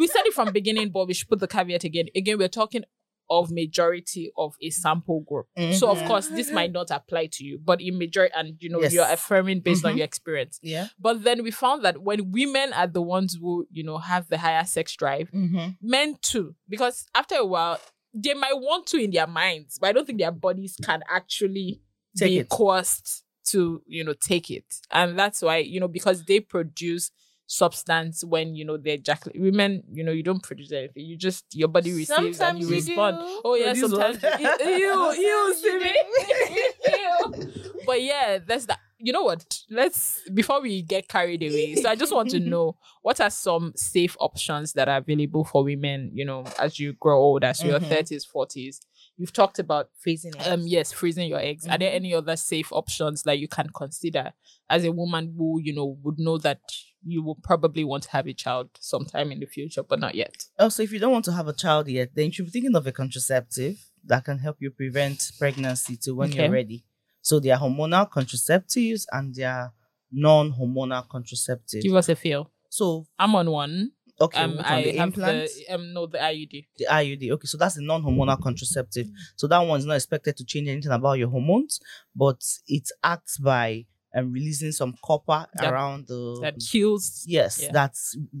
We 0.00 0.06
said 0.06 0.26
it 0.26 0.34
from 0.34 0.52
beginning, 0.52 0.90
but 0.90 1.06
we 1.08 1.14
should 1.14 1.28
put 1.28 1.40
the 1.40 1.48
caveat 1.48 1.84
again. 1.84 2.08
Again, 2.14 2.36
we're 2.36 2.48
talking 2.62 2.84
of 3.28 3.50
majority 3.50 4.30
of 4.36 4.54
a 4.62 4.70
sample 4.70 5.20
group. 5.20 5.46
So 5.74 5.90
of 5.90 5.98
Mhm. 5.98 6.06
course, 6.06 6.28
this 6.28 6.52
might 6.52 6.72
not 6.72 6.90
apply 6.90 7.26
to 7.32 7.44
you, 7.44 7.58
but 7.58 7.80
in 7.80 7.98
majority, 7.98 8.32
and 8.36 8.56
you 8.60 8.68
know, 8.68 8.80
Yes. 8.80 8.92
you're 8.92 9.10
affirming 9.10 9.60
based 9.60 9.84
on 9.84 9.94
Mhm. 9.94 9.98
your 9.98 10.04
experience. 10.04 10.58
Yeah. 10.62 10.88
But 10.98 11.24
then 11.24 11.42
we 11.42 11.50
found 11.50 11.84
that 11.84 12.02
when 12.02 12.30
women 12.30 12.72
are 12.72 12.86
the 12.86 13.02
ones 13.02 13.36
who, 13.40 13.66
you 13.70 13.82
know, 13.82 13.98
have 13.98 14.28
the 14.28 14.38
higher 14.38 14.64
sex 14.64 14.94
drive, 14.94 15.30
Mm-hmm. 15.32 15.70
men 15.80 16.18
too, 16.22 16.54
because 16.68 17.06
after 17.14 17.34
a 17.36 17.44
while, 17.44 17.80
they 18.14 18.34
might 18.34 18.54
want 18.58 18.86
to 18.86 18.98
in 18.98 19.10
their 19.10 19.26
minds, 19.26 19.78
but 19.78 19.88
I 19.88 19.92
don't 19.92 20.06
think 20.06 20.18
their 20.18 20.30
bodies 20.32 20.76
can 20.82 21.02
actually 21.10 21.82
Take 22.16 22.28
be 22.30 22.38
it. 22.38 22.48
coerced 22.48 23.24
to, 23.50 23.82
you 23.86 24.02
know, 24.04 24.14
take 24.14 24.50
it. 24.50 24.64
And 24.90 25.18
that's 25.18 25.42
why, 25.42 25.58
you 25.58 25.78
know, 25.80 25.88
because 25.88 26.24
they 26.24 26.40
produce 26.40 27.10
substance 27.46 28.24
when, 28.24 28.54
you 28.54 28.64
know, 28.64 28.76
they're 28.76 28.94
ejaculate. 28.94 29.40
Women, 29.40 29.82
you 29.92 30.04
know, 30.04 30.12
you 30.12 30.22
don't 30.22 30.42
produce 30.42 30.72
anything. 30.72 31.04
You 31.06 31.16
just, 31.16 31.44
your 31.54 31.68
body 31.68 31.92
receives 31.92 32.40
and 32.40 32.58
you 32.58 32.66
you 32.68 32.74
respond. 32.74 33.18
do. 33.18 33.40
Oh, 33.44 33.54
yeah, 33.54 33.72
Produce 33.72 33.90
sometimes. 33.90 34.22
you, 34.60 34.66
you, 34.76 35.12
you 35.12 35.54
see 35.60 35.78
me? 35.78 35.92
But 37.86 38.02
yeah, 38.02 38.38
that's 38.44 38.66
that. 38.66 38.80
You 38.98 39.12
know 39.12 39.22
what? 39.22 39.60
Let's 39.70 40.22
before 40.34 40.60
we 40.60 40.82
get 40.82 41.06
carried 41.06 41.42
away. 41.42 41.76
So 41.76 41.88
I 41.88 41.94
just 41.94 42.12
want 42.12 42.30
to 42.30 42.40
know 42.52 42.76
what 43.02 43.20
are 43.20 43.30
some 43.30 43.72
safe 43.76 44.16
options 44.18 44.72
that 44.72 44.88
are 44.88 44.96
available 44.96 45.44
for 45.44 45.62
women. 45.62 46.10
You 46.12 46.24
know, 46.24 46.44
as 46.58 46.80
you 46.80 46.94
grow 46.94 47.16
older, 47.18 47.52
so 47.54 47.66
your 47.68 47.78
Mhm. 47.78 47.88
thirties, 47.88 48.24
forties. 48.24 48.80
You've 49.18 49.32
talked 49.32 49.58
about 49.60 49.90
Freezing 50.00 50.32
it. 50.34 50.46
um 50.48 50.62
yes, 50.66 50.92
freezing 50.92 51.28
your 51.28 51.38
eggs. 51.38 51.66
Are 51.68 51.78
there 51.78 51.92
any 51.92 52.12
other 52.14 52.36
safe 52.36 52.72
options 52.72 53.22
that 53.22 53.38
you 53.38 53.46
can 53.48 53.68
consider 53.74 54.32
as 54.68 54.84
a 54.84 54.90
woman 54.92 55.34
who 55.36 55.60
you 55.62 55.72
know 55.74 55.96
would 56.02 56.18
know 56.18 56.38
that 56.38 56.60
you 57.06 57.22
will 57.22 57.36
probably 57.50 57.84
want 57.84 58.02
to 58.04 58.10
have 58.10 58.26
a 58.26 58.34
child 58.34 58.68
sometime 58.80 59.30
in 59.32 59.38
the 59.40 59.46
future, 59.46 59.82
but 59.82 60.00
not 60.00 60.14
yet? 60.14 60.34
Also, 60.58 60.82
if 60.82 60.90
you 60.92 60.98
don't 60.98 61.12
want 61.12 61.24
to 61.26 61.32
have 61.32 61.48
a 61.48 61.52
child 61.52 61.86
yet, 61.88 62.10
then 62.14 62.26
you 62.26 62.32
should 62.32 62.46
be 62.46 62.50
thinking 62.50 62.74
of 62.76 62.86
a 62.86 62.92
contraceptive 62.92 63.76
that 64.04 64.24
can 64.24 64.38
help 64.38 64.56
you 64.60 64.70
prevent 64.70 65.18
pregnancy 65.38 65.96
to 66.02 66.12
when 66.14 66.30
Okay. 66.30 66.42
you're 66.42 66.50
ready. 66.52 66.84
So 67.22 67.38
there 67.40 67.54
are 67.54 67.60
hormonal 67.60 68.08
contraceptives 68.10 69.02
and 69.12 69.34
there 69.34 69.50
are 69.52 69.72
non-hormonal 70.12 71.06
contraceptives. 71.08 71.82
Give 71.82 71.94
us 71.94 72.08
a 72.08 72.16
feel. 72.16 72.50
so 72.70 73.06
I'm 73.18 73.34
on 73.34 73.50
one. 73.50 73.92
okay, 74.20 74.38
Um, 74.44 74.58
I 74.64 74.74
one? 74.74 74.82
the 74.84 74.96
implant, 74.96 75.48
the 75.68 75.74
um 75.74 75.92
no 75.92 76.06
the 76.06 76.18
IUD. 76.18 76.66
the 76.78 76.86
IUD. 76.90 77.30
Okay, 77.32 77.46
so 77.46 77.56
that's 77.58 77.74
the 77.76 77.82
non-hormonal 77.82 78.40
contraceptive. 78.40 79.08
So 79.36 79.46
that 79.48 79.60
one's 79.60 79.86
not 79.86 79.94
expected 79.94 80.36
to 80.38 80.44
change 80.44 80.68
anything 80.68 80.92
about 80.92 81.18
your 81.18 81.28
hormones, 81.28 81.80
but 82.14 82.40
it 82.66 82.88
acts 83.02 83.38
by 83.38 83.86
um, 84.16 84.32
releasing 84.32 84.72
some 84.72 84.94
copper 85.04 85.46
That- 85.54 85.72
around 85.72 86.06
the 86.08 86.38
That 86.40 86.56
kills 86.58 87.24
yes, 87.26 87.60
yeah. 87.62 87.72
that 87.72 87.94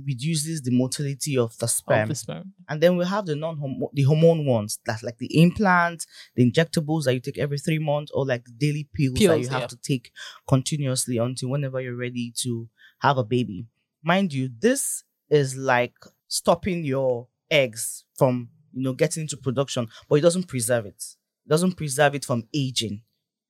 reduces 0.04 0.62
the 0.62 0.70
motility 0.70 1.36
of 1.36 1.56
the 1.58 1.64
of 1.66 1.70
sperm. 1.70 2.08
the 2.08 2.14
sperm. 2.14 2.52
And 2.68 2.80
then 2.82 2.96
we 2.96 3.04
have 3.04 3.26
the 3.26 3.36
non 3.36 3.60
the 3.92 4.02
hormone 4.02 4.46
ones. 4.46 4.78
That's 4.86 5.02
like 5.02 5.18
the 5.18 5.30
implant, 5.40 6.06
the 6.34 6.50
injectables 6.50 7.04
that 7.04 7.14
you 7.14 7.20
take 7.20 7.38
every 7.38 7.58
three 7.58 7.78
months, 7.78 8.10
or 8.14 8.24
like 8.26 8.44
the 8.44 8.52
daily 8.52 8.88
pills, 8.94 9.18
that 9.18 9.40
you 9.40 9.48
have 9.48 9.62
yeah. 9.62 9.66
to 9.66 9.76
take 9.76 10.10
continuously 10.48 11.18
until 11.18 11.50
whenever 11.50 11.80
you're 11.80 11.96
ready 11.96 12.32
to 12.42 12.68
have 13.00 13.18
a 13.18 13.24
baby. 13.24 13.66
Mind 14.02 14.32
you, 14.32 14.48
this 14.58 15.04
is 15.28 15.56
like 15.56 15.94
stopping 16.28 16.84
your 16.84 17.28
eggs 17.50 18.04
from 18.16 18.48
you 18.72 18.82
know 18.82 18.92
getting 18.92 19.22
into 19.22 19.36
production, 19.36 19.88
but 20.08 20.16
it 20.16 20.22
doesn't 20.22 20.48
preserve 20.48 20.86
it. 20.86 21.02
It 21.44 21.48
doesn't 21.50 21.76
preserve 21.76 22.14
it 22.14 22.24
from 22.24 22.44
aging. 22.54 23.02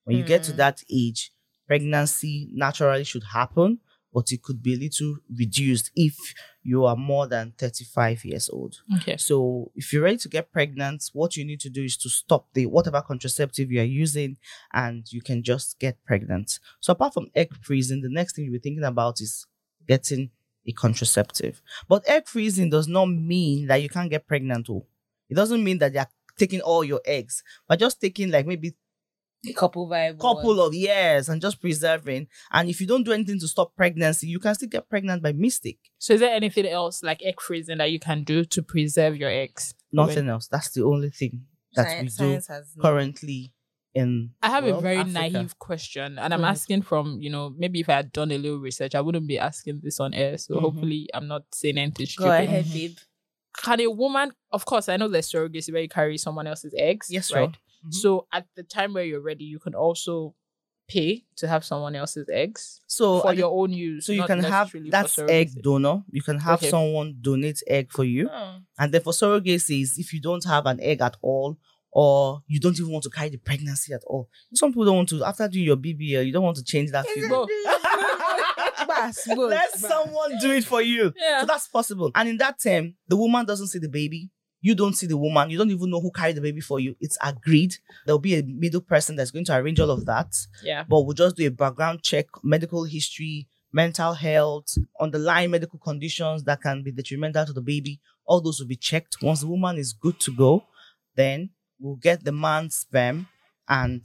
When 0.05 0.17
you 0.17 0.25
get 0.25 0.43
to 0.45 0.53
Hmm. 0.53 0.57
that 0.59 0.83
age, 0.91 1.33
pregnancy 1.67 2.49
naturally 2.53 3.05
should 3.05 3.25
happen, 3.33 3.81
but 4.13 4.33
it 4.33 4.43
could 4.43 4.63
be 4.63 4.75
a 4.75 4.79
little 4.79 5.17
reduced 5.37 5.91
if 5.95 6.17
you 6.63 6.85
are 6.85 6.97
more 6.97 7.27
than 7.27 7.53
35 7.59 8.25
years 8.25 8.49
old. 8.49 8.77
Okay. 8.97 9.17
So 9.19 9.71
if 9.75 9.93
you're 9.93 10.03
ready 10.03 10.17
to 10.17 10.29
get 10.29 10.53
pregnant, 10.53 11.11
what 11.13 11.37
you 11.37 11.45
need 11.45 11.61
to 11.61 11.71
do 11.71 11.83
is 11.83 11.97
to 11.99 12.09
stop 12.09 12.47
the 12.55 12.67
whatever 12.67 13.03
contraceptive 13.03 13.71
you 13.71 13.81
are 13.81 13.85
using 13.85 14.39
and 14.73 15.05
you 15.13 15.21
can 15.21 15.43
just 15.43 15.79
get 15.79 16.03
pregnant. 16.05 16.59
So 16.81 16.93
apart 16.93 17.15
from 17.15 17.31
egg 17.35 17.53
freezing, 17.61 18.01
the 18.01 18.09
next 18.09 18.35
thing 18.35 18.47
you'll 18.47 18.55
be 18.55 18.59
thinking 18.59 18.85
about 18.85 19.21
is 19.21 19.47
getting 19.87 20.31
a 20.67 20.73
contraceptive. 20.73 21.61
But 21.89 22.09
egg 22.09 22.27
freezing 22.27 22.71
does 22.71 22.89
not 22.89 23.07
mean 23.07 23.67
that 23.67 23.83
you 23.83 23.89
can't 23.89 24.11
get 24.11 24.27
pregnant. 24.27 24.69
Oh. 24.71 24.87
It 25.29 25.35
doesn't 25.35 25.63
mean 25.63 25.79
that 25.79 25.93
they're 25.93 26.09
taking 26.39 26.61
all 26.61 26.85
your 26.85 27.01
eggs, 27.05 27.43
but 27.69 27.79
just 27.79 28.01
taking 28.01 28.31
like 28.31 28.47
maybe 28.47 28.75
a 29.49 29.53
couple 29.53 29.87
viable. 29.89 30.21
couple 30.21 30.61
of 30.61 30.75
years 30.75 31.29
and 31.29 31.41
just 31.41 31.61
preserving. 31.61 32.29
And 32.53 32.69
if 32.69 32.81
you 32.81 32.87
don't 32.87 33.05
do 33.05 33.13
anything 33.13 33.39
to 33.41 33.49
stop 33.49 33.75
pregnancy, 33.77 34.27
you 34.29 34.39
can 34.39 34.55
still 34.55 34.69
get 34.69 34.89
pregnant 34.89 35.23
by 35.23 35.33
mistake. 35.33 35.79
So 35.99 36.15
is 36.15 36.21
there 36.21 36.35
anything 36.35 36.67
else 36.67 37.03
like 37.03 37.23
egg 37.23 37.41
freezing 37.41 37.79
that 37.79 37.91
you 37.91 37.99
can 38.01 38.25
do 38.25 38.45
to 38.45 38.63
preserve 38.63 39.17
your 39.17 39.31
eggs? 39.31 39.75
Nothing 39.93 40.29
else. 40.29 40.49
That's 40.49 40.71
the 40.71 40.85
only 40.85 41.11
thing 41.11 41.47
that 41.75 41.89
Science, 41.89 42.19
we 42.19 42.25
do 42.25 42.31
science 42.33 42.47
has 42.49 42.75
currently 42.81 43.53
in 43.95 44.31
I 44.43 44.49
have 44.51 44.65
a 44.65 44.81
very 44.81 44.99
Africa. 44.99 45.13
naive 45.21 45.59
question, 45.59 46.19
and 46.19 46.35
I'm 46.35 46.41
Go 46.41 46.45
ahead. 46.45 46.57
asking 46.57 46.83
from 46.83 47.19
you 47.21 47.31
know 47.31 47.55
maybe 47.57 47.81
if 47.81 47.89
I 47.89 47.95
had 47.95 48.13
done 48.13 48.31
a 48.31 48.37
little 48.39 48.59
research, 48.59 48.95
I 48.95 49.01
wouldn't 49.01 49.27
be 49.27 49.39
asking 49.39 49.81
this 49.83 50.01
on 50.01 50.13
air. 50.13 50.37
So 50.39 50.57
Mhm. 50.57 50.61
hopefully, 50.61 51.09
I'm 51.15 51.27
not 51.29 51.45
saying 51.55 51.79
anything 51.79 52.05
Go 52.05 52.25
stupid. 52.25 52.31
ahead, 52.45 52.65
Mhm. 52.67 52.73
babe. 52.73 52.97
Can 53.63 53.81
a 53.81 53.87
woman, 53.91 54.33
of 54.53 54.67
course, 54.67 54.91
I 54.91 54.99
know 54.99 55.09
there's 55.09 55.31
surrogacy 55.33 55.73
where 55.73 55.81
you 55.81 55.89
carry 55.89 56.19
someone 56.19 56.47
else's 56.47 56.75
eggs, 56.77 57.07
Yes, 57.11 57.33
right? 57.33 57.45
sure. 57.55 57.61
Mhm. 57.87 57.95
So 57.95 58.27
at 58.33 58.47
the 58.57 58.63
time 58.63 58.95
where 58.95 59.05
you're 59.05 59.21
ready, 59.21 59.45
you 59.45 59.59
can 59.59 59.75
also 59.75 60.35
pay 60.89 61.25
to 61.37 61.49
have 61.49 61.65
someone 61.65 61.97
else's 61.97 62.29
eggs 62.33 62.81
So 62.87 63.21
for 63.21 63.31
at 63.31 63.35
the- 63.35 63.41
your 63.41 63.53
own 63.61 63.73
use. 63.73 64.07
so 64.07 64.13
you 64.13 64.23
can 64.25 64.39
have 64.43 64.73
that's 64.89 65.19
egg 65.19 65.51
donor. 65.63 66.05
You 66.13 66.23
can 66.23 66.39
have 66.39 66.61
Okay. 66.61 66.71
someone 66.71 67.17
donate 67.21 67.61
egg 67.67 67.91
for 67.91 68.05
you. 68.05 68.29
Oh. 68.33 68.59
And 68.79 68.93
then 68.95 69.01
for 69.03 69.13
surrogacy 69.13 69.83
is 69.83 69.99
if 69.99 70.13
you 70.13 70.21
don't 70.21 70.45
have 70.45 70.65
an 70.67 70.81
egg 70.81 71.01
at 71.01 71.17
all, 71.23 71.59
or 71.91 72.43
you 72.47 72.61
don't 72.61 72.79
even 72.79 72.93
want 72.93 73.03
to 73.05 73.11
carry 73.11 73.31
the 73.31 73.39
pregnancy 73.39 73.93
at 73.95 74.03
all. 74.07 74.29
Some 74.55 74.71
people 74.71 74.85
don't 74.85 74.97
want 74.97 75.09
to 75.09 75.25
after 75.25 75.49
doing 75.49 75.65
your 75.65 75.77
BBL, 75.79 76.23
you 76.27 76.31
don't 76.33 76.45
want 76.45 76.57
to 76.59 76.65
change 76.65 76.91
that 76.93 77.07
figure. 77.07 77.29
Go. 77.29 77.49
Bas, 78.87 79.25
bas, 79.27 79.27
Let 79.37 79.79
someone 79.79 80.39
do 80.41 80.53
it 80.53 80.65
for 80.65 80.83
you. 80.83 81.13
Yeah. 81.17 81.41
So 81.41 81.47
that's 81.47 81.69
possible. 81.69 82.11
And 82.15 82.29
in 82.29 82.37
that 82.39 82.61
term, 82.63 82.95
the 83.09 83.17
woman 83.17 83.45
doesn't 83.47 83.69
see 83.69 83.79
the 83.79 83.89
baby. 83.89 84.31
You 84.61 84.75
don't 84.75 84.95
see 84.95 85.07
the 85.07 85.17
woman. 85.17 85.51
You 85.51 85.59
don't 85.59 85.71
even 85.71 85.91
know 85.91 86.01
who 86.01 86.11
carried 86.11 86.37
the 86.37 86.41
baby 86.41 86.61
for 86.61 86.81
you. 86.81 86.97
It's 87.01 87.19
agreed. 87.23 87.77
There'll 88.05 88.19
be 88.19 88.37
a 88.37 88.43
middle 88.43 88.81
person 88.81 89.17
that's 89.17 89.31
going 89.31 89.45
to 89.47 89.57
arrange 89.57 89.79
all 89.81 89.91
of 89.91 90.07
that. 90.07 90.35
Yeah. 90.63 90.85
But 90.89 91.03
we'll 91.03 91.15
just 91.15 91.37
do 91.37 91.47
a 91.47 91.51
background 91.51 92.03
check, 92.03 92.27
medical 92.43 92.85
history, 92.85 93.47
mental 93.73 94.15
health, 94.15 94.77
underlying 95.01 95.51
medical 95.51 95.79
conditions 95.79 96.45
that 96.45 96.63
can 96.63 96.83
be 96.83 96.93
detrimental 96.93 97.47
to 97.47 97.53
the 97.53 97.61
baby. 97.61 98.01
All 98.25 98.41
those 98.41 98.59
will 98.59 98.67
be 98.67 98.77
checked. 98.77 99.19
Once 99.23 99.41
the 99.41 99.47
woman 99.47 99.77
is 99.77 99.93
good 99.93 100.19
to 100.21 100.33
go, 100.35 100.65
then 101.15 101.51
we'll 101.79 101.97
get 101.97 102.25
the 102.25 102.33
man's 102.33 102.77
sperm 102.77 103.29
and 103.69 104.05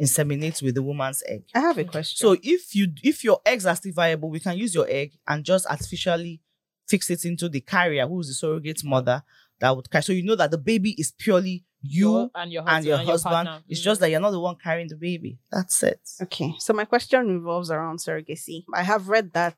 inseminate 0.00 0.62
with 0.62 0.74
the 0.74 0.82
woman's 0.82 1.22
egg. 1.26 1.44
I 1.54 1.60
have 1.60 1.78
a 1.78 1.84
question. 1.84 2.16
So 2.16 2.36
if 2.42 2.74
you 2.74 2.92
if 3.02 3.22
your 3.22 3.40
eggs 3.44 3.66
are 3.66 3.76
still 3.76 3.92
viable, 3.92 4.30
we 4.30 4.40
can 4.40 4.56
use 4.56 4.74
your 4.74 4.86
egg 4.88 5.12
and 5.26 5.44
just 5.44 5.66
artificially 5.66 6.40
fix 6.86 7.10
it 7.10 7.24
into 7.24 7.48
the 7.48 7.60
carrier, 7.60 8.06
who 8.06 8.20
is 8.20 8.28
the 8.28 8.34
surrogate 8.34 8.84
mother 8.84 9.22
that 9.60 9.74
would 9.76 9.90
carry. 9.90 10.02
So 10.02 10.12
you 10.12 10.22
know 10.24 10.36
that 10.36 10.50
the 10.50 10.58
baby 10.58 10.90
is 10.98 11.12
purely 11.12 11.64
you 11.82 12.10
Your- 12.12 12.30
and 12.34 12.52
your 12.52 12.62
husband. 12.62 12.76
and 12.76 12.86
your 12.86 12.96
husband. 12.98 13.32
partner. 13.34 13.62
it's 13.68 13.80
Mm. 13.80 13.84
just 13.84 14.00
that 14.00 14.10
you're 14.10 14.20
not 14.20 14.30
the 14.30 14.40
one 14.40 14.56
carrying 14.56 14.88
the 14.88 14.96
baby. 14.96 15.38
That's 15.52 15.82
it. 15.82 16.00
Okay, 16.22 16.54
so 16.58 16.72
my 16.72 16.84
question 16.86 17.28
revolves 17.28 17.70
around 17.70 17.98
surrogacy. 17.98 18.64
I 18.74 18.82
have 18.82 19.08
read 19.08 19.32
that 19.34 19.56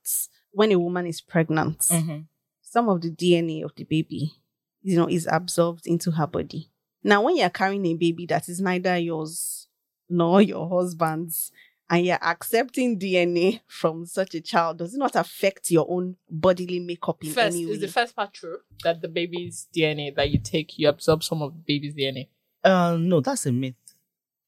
when 0.50 0.72
a 0.72 0.78
woman 0.78 1.06
is 1.06 1.20
pregnant, 1.20 1.78
Mm. 1.80 2.26
some 2.62 2.88
of 2.88 3.00
the 3.00 3.10
DNA 3.10 3.62
of 3.62 3.72
the 3.76 3.84
baby, 3.84 4.34
you 4.82 4.96
know, 4.96 5.08
is 5.08 5.28
absorbed 5.30 5.86
into 5.86 6.10
her 6.12 6.26
body. 6.26 6.70
Now, 7.04 7.22
when 7.22 7.36
you're 7.36 7.50
carrying 7.50 7.86
a 7.86 7.94
baby 7.94 8.26
that 8.26 8.48
is 8.48 8.60
neither 8.60 8.96
yours 8.98 9.68
nor 10.08 10.42
your 10.42 10.68
husband's, 10.68 11.52
and 11.88 12.04
you're 12.06 12.18
accepting 12.22 12.98
DNA 12.98 13.60
from 13.66 14.06
such 14.06 14.34
a 14.34 14.40
child, 14.40 14.78
does 14.78 14.94
it 14.94 14.98
not 14.98 15.14
affect 15.16 15.70
your 15.70 15.86
own 15.88 16.16
bodily 16.28 16.80
makeup 16.80 17.22
in 17.24 17.32
First, 17.32 17.56
any 17.56 17.66
way? 17.66 17.72
is 17.72 17.80
the 17.80 17.88
first 17.88 18.14
part 18.16 18.32
true 18.34 18.58
that 18.82 19.00
the 19.00 19.08
baby's 19.08 19.68
DNA 19.74 20.14
that 20.16 20.30
you 20.30 20.38
take, 20.38 20.78
you 20.78 20.88
absorb 20.88 21.22
some 21.22 21.42
of 21.42 21.52
the 21.54 21.60
baby's 21.60 21.94
DNA? 21.94 22.28
Uh, 22.64 22.96
no, 22.98 23.20
that's 23.20 23.46
a 23.46 23.52
myth. 23.52 23.74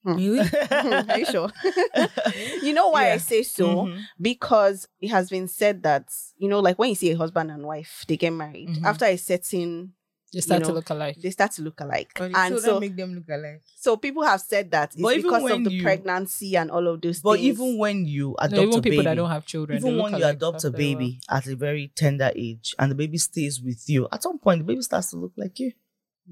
Really? 0.05 0.41
Are 0.71 1.19
you 1.19 1.25
sure? 1.27 1.51
you 2.63 2.73
know 2.73 2.89
why 2.89 3.13
I 3.13 3.19
say 3.19 3.43
so? 3.43 3.85
Mhm. 3.87 4.05
because 4.21 4.89
it 5.01 5.09
has 5.09 5.29
been 5.29 5.49
said 5.49 5.83
that 5.83 6.09
you 6.39 6.49
know 6.49 6.61
like 6.61 6.79
when 6.79 6.89
you 6.89 6.95
see 6.95 7.11
a 7.11 7.17
husband 7.17 7.51
and 7.51 7.65
wife 7.67 8.05
they 8.09 8.17
get 8.17 8.33
married 8.33 8.69
Mhm. 8.71 8.85
after 8.85 9.05
a 9.05 9.17
certain 9.17 9.93
They 10.33 10.41
start 10.41 10.61
you 10.61 10.67
to 10.67 10.73
look 10.75 10.91
alike. 10.91 11.17
they 11.23 11.31
start 11.31 11.53
to 11.53 11.63
look 11.63 11.81
alike. 11.81 12.11
But 12.15 12.25
and 12.35 12.35
children 12.35 12.63
so, 12.63 12.81
make 12.81 12.97
them 12.97 13.15
look 13.15 13.29
alike. 13.31 13.63
so 13.77 13.97
people 13.97 14.23
have 14.25 14.41
said 14.43 14.71
that 14.73 14.93
it's 14.93 15.01
But 15.01 15.17
even 15.17 15.23
because 15.31 15.51
of 15.51 15.65
the 15.65 15.73
you- 15.73 15.83
pregnancy 15.83 16.57
and 16.57 16.71
all 16.71 16.87
of 16.87 17.01
those 17.01 17.21
But 17.21 17.37
things. 17.37 17.47
even 17.47 17.79
when 17.79 18.05
you 18.07 18.35
adopt 18.39 18.53
No, 18.53 18.63
even 18.63 18.79
a 18.79 18.83
people 18.83 18.91
baby, 18.99 19.05
that 19.05 19.15
don't 19.15 19.31
have 19.31 19.47
children. 19.47 19.79
even 19.79 19.97
when 19.99 20.13
you 20.17 20.25
adopt 20.25 20.65
a 20.65 20.69
after 20.69 20.71
while. 20.71 20.79
baby 20.79 21.21
at 21.31 21.47
a 21.47 21.57
very 21.57 21.91
tender 21.95 22.31
age 22.37 22.75
and 22.79 22.91
the 22.91 22.95
baby 22.95 23.17
stays 23.19 23.61
with 23.63 23.89
you, 23.89 24.07
at 24.13 24.23
some 24.23 24.39
point 24.39 24.59
the 24.61 24.65
baby 24.65 24.83
starts 24.83 25.11
to 25.11 25.17
look 25.17 25.33
like 25.37 25.59
you 25.59 25.73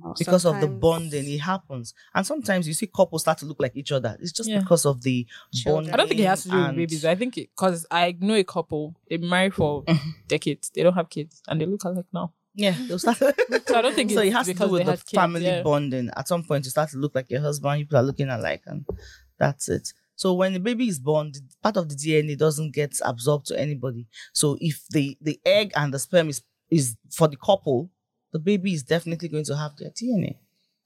Oh, 0.05 0.13
because 0.19 0.45
of 0.45 0.57
the 0.57 0.61
sometimes- 0.67 0.81
bonding. 0.83 1.27
It 1.31 1.39
happens, 1.41 1.95
and 2.15 2.27
sometimes 2.27 2.69
you 2.69 2.75
see 2.75 2.87
couples 2.87 3.23
start 3.23 3.39
to 3.39 3.47
look 3.47 3.59
like 3.61 3.75
each 3.77 3.93
other. 3.93 4.19
It's 4.21 4.31
just 4.31 4.47
Yeah. 4.51 4.59
because 4.61 4.85
of 4.85 5.01
the 5.01 5.27
Children. 5.55 5.75
bonding. 5.75 5.95
I 5.95 5.97
don't 5.97 6.09
think 6.09 6.21
it 6.21 6.25
has 6.27 6.43
to 6.43 6.51
do 6.51 6.57
with 6.67 6.77
babies. 6.77 7.05
I 7.07 7.15
think 7.15 7.35
because 7.37 7.87
I 7.91 8.15
know 8.21 8.35
a 8.35 8.45
couple, 8.45 8.95
they've 9.09 9.23
married 9.23 9.55
for 9.55 9.85
decades. 10.29 10.69
They 10.75 10.83
don't 10.83 10.93
have 10.93 11.09
kids 11.09 11.41
and 11.49 11.59
they 11.59 11.65
look 11.65 11.83
alike 11.85 12.05
now. 12.13 12.35
Yeah, 12.57 12.75
they'll 12.89 12.99
start. 12.99 13.19
So 13.19 13.29
I 13.77 13.83
don't 13.83 13.95
think 13.95 14.11
so 14.11 14.21
it's 14.21 14.29
it 14.29 14.33
has 14.33 14.47
to 14.47 14.55
do 14.55 14.69
with 14.69 14.87
the 14.87 14.93
had 14.93 15.01
kids, 15.01 15.13
family 15.13 15.45
yeah. 15.45 15.63
bonding. 15.63 16.11
At 16.17 16.27
some 16.27 16.43
point, 16.43 16.65
you 16.65 16.71
start 16.71 16.91
to 16.91 16.97
look 16.97 17.15
like 17.15 17.31
your 17.31 17.43
husband. 17.43 17.83
People 17.83 17.99
are 17.99 18.03
looking 18.03 18.31
alike, 18.31 18.63
and 18.67 18.85
um, 18.89 18.97
that's 19.39 19.69
it. 19.69 19.93
So 20.17 20.33
when 20.33 20.55
the 20.55 20.61
baby 20.61 20.89
is 20.89 20.99
born, 20.99 21.33
the- 21.33 21.43
part 21.63 21.77
of 21.77 21.91
the 21.91 21.95
DNA 21.95 22.37
doesn't 22.37 22.75
get 22.75 22.99
absorbed 23.05 23.47
to 23.47 23.61
anybody. 23.61 24.09
So 24.33 24.57
if 24.61 24.87
the 24.89 25.19
the 25.21 25.39
egg 25.45 25.73
and 25.77 25.93
the 25.93 25.99
sperm 25.99 26.31
is 26.31 26.43
is 26.71 26.97
for 27.13 27.29
the 27.29 27.37
couple, 27.37 27.91
the 28.33 28.39
baby 28.39 28.73
is 28.73 28.83
definitely 28.83 29.29
going 29.29 29.45
to 29.45 29.57
have 29.57 29.77
their 29.77 29.91
DNA. 29.91 30.39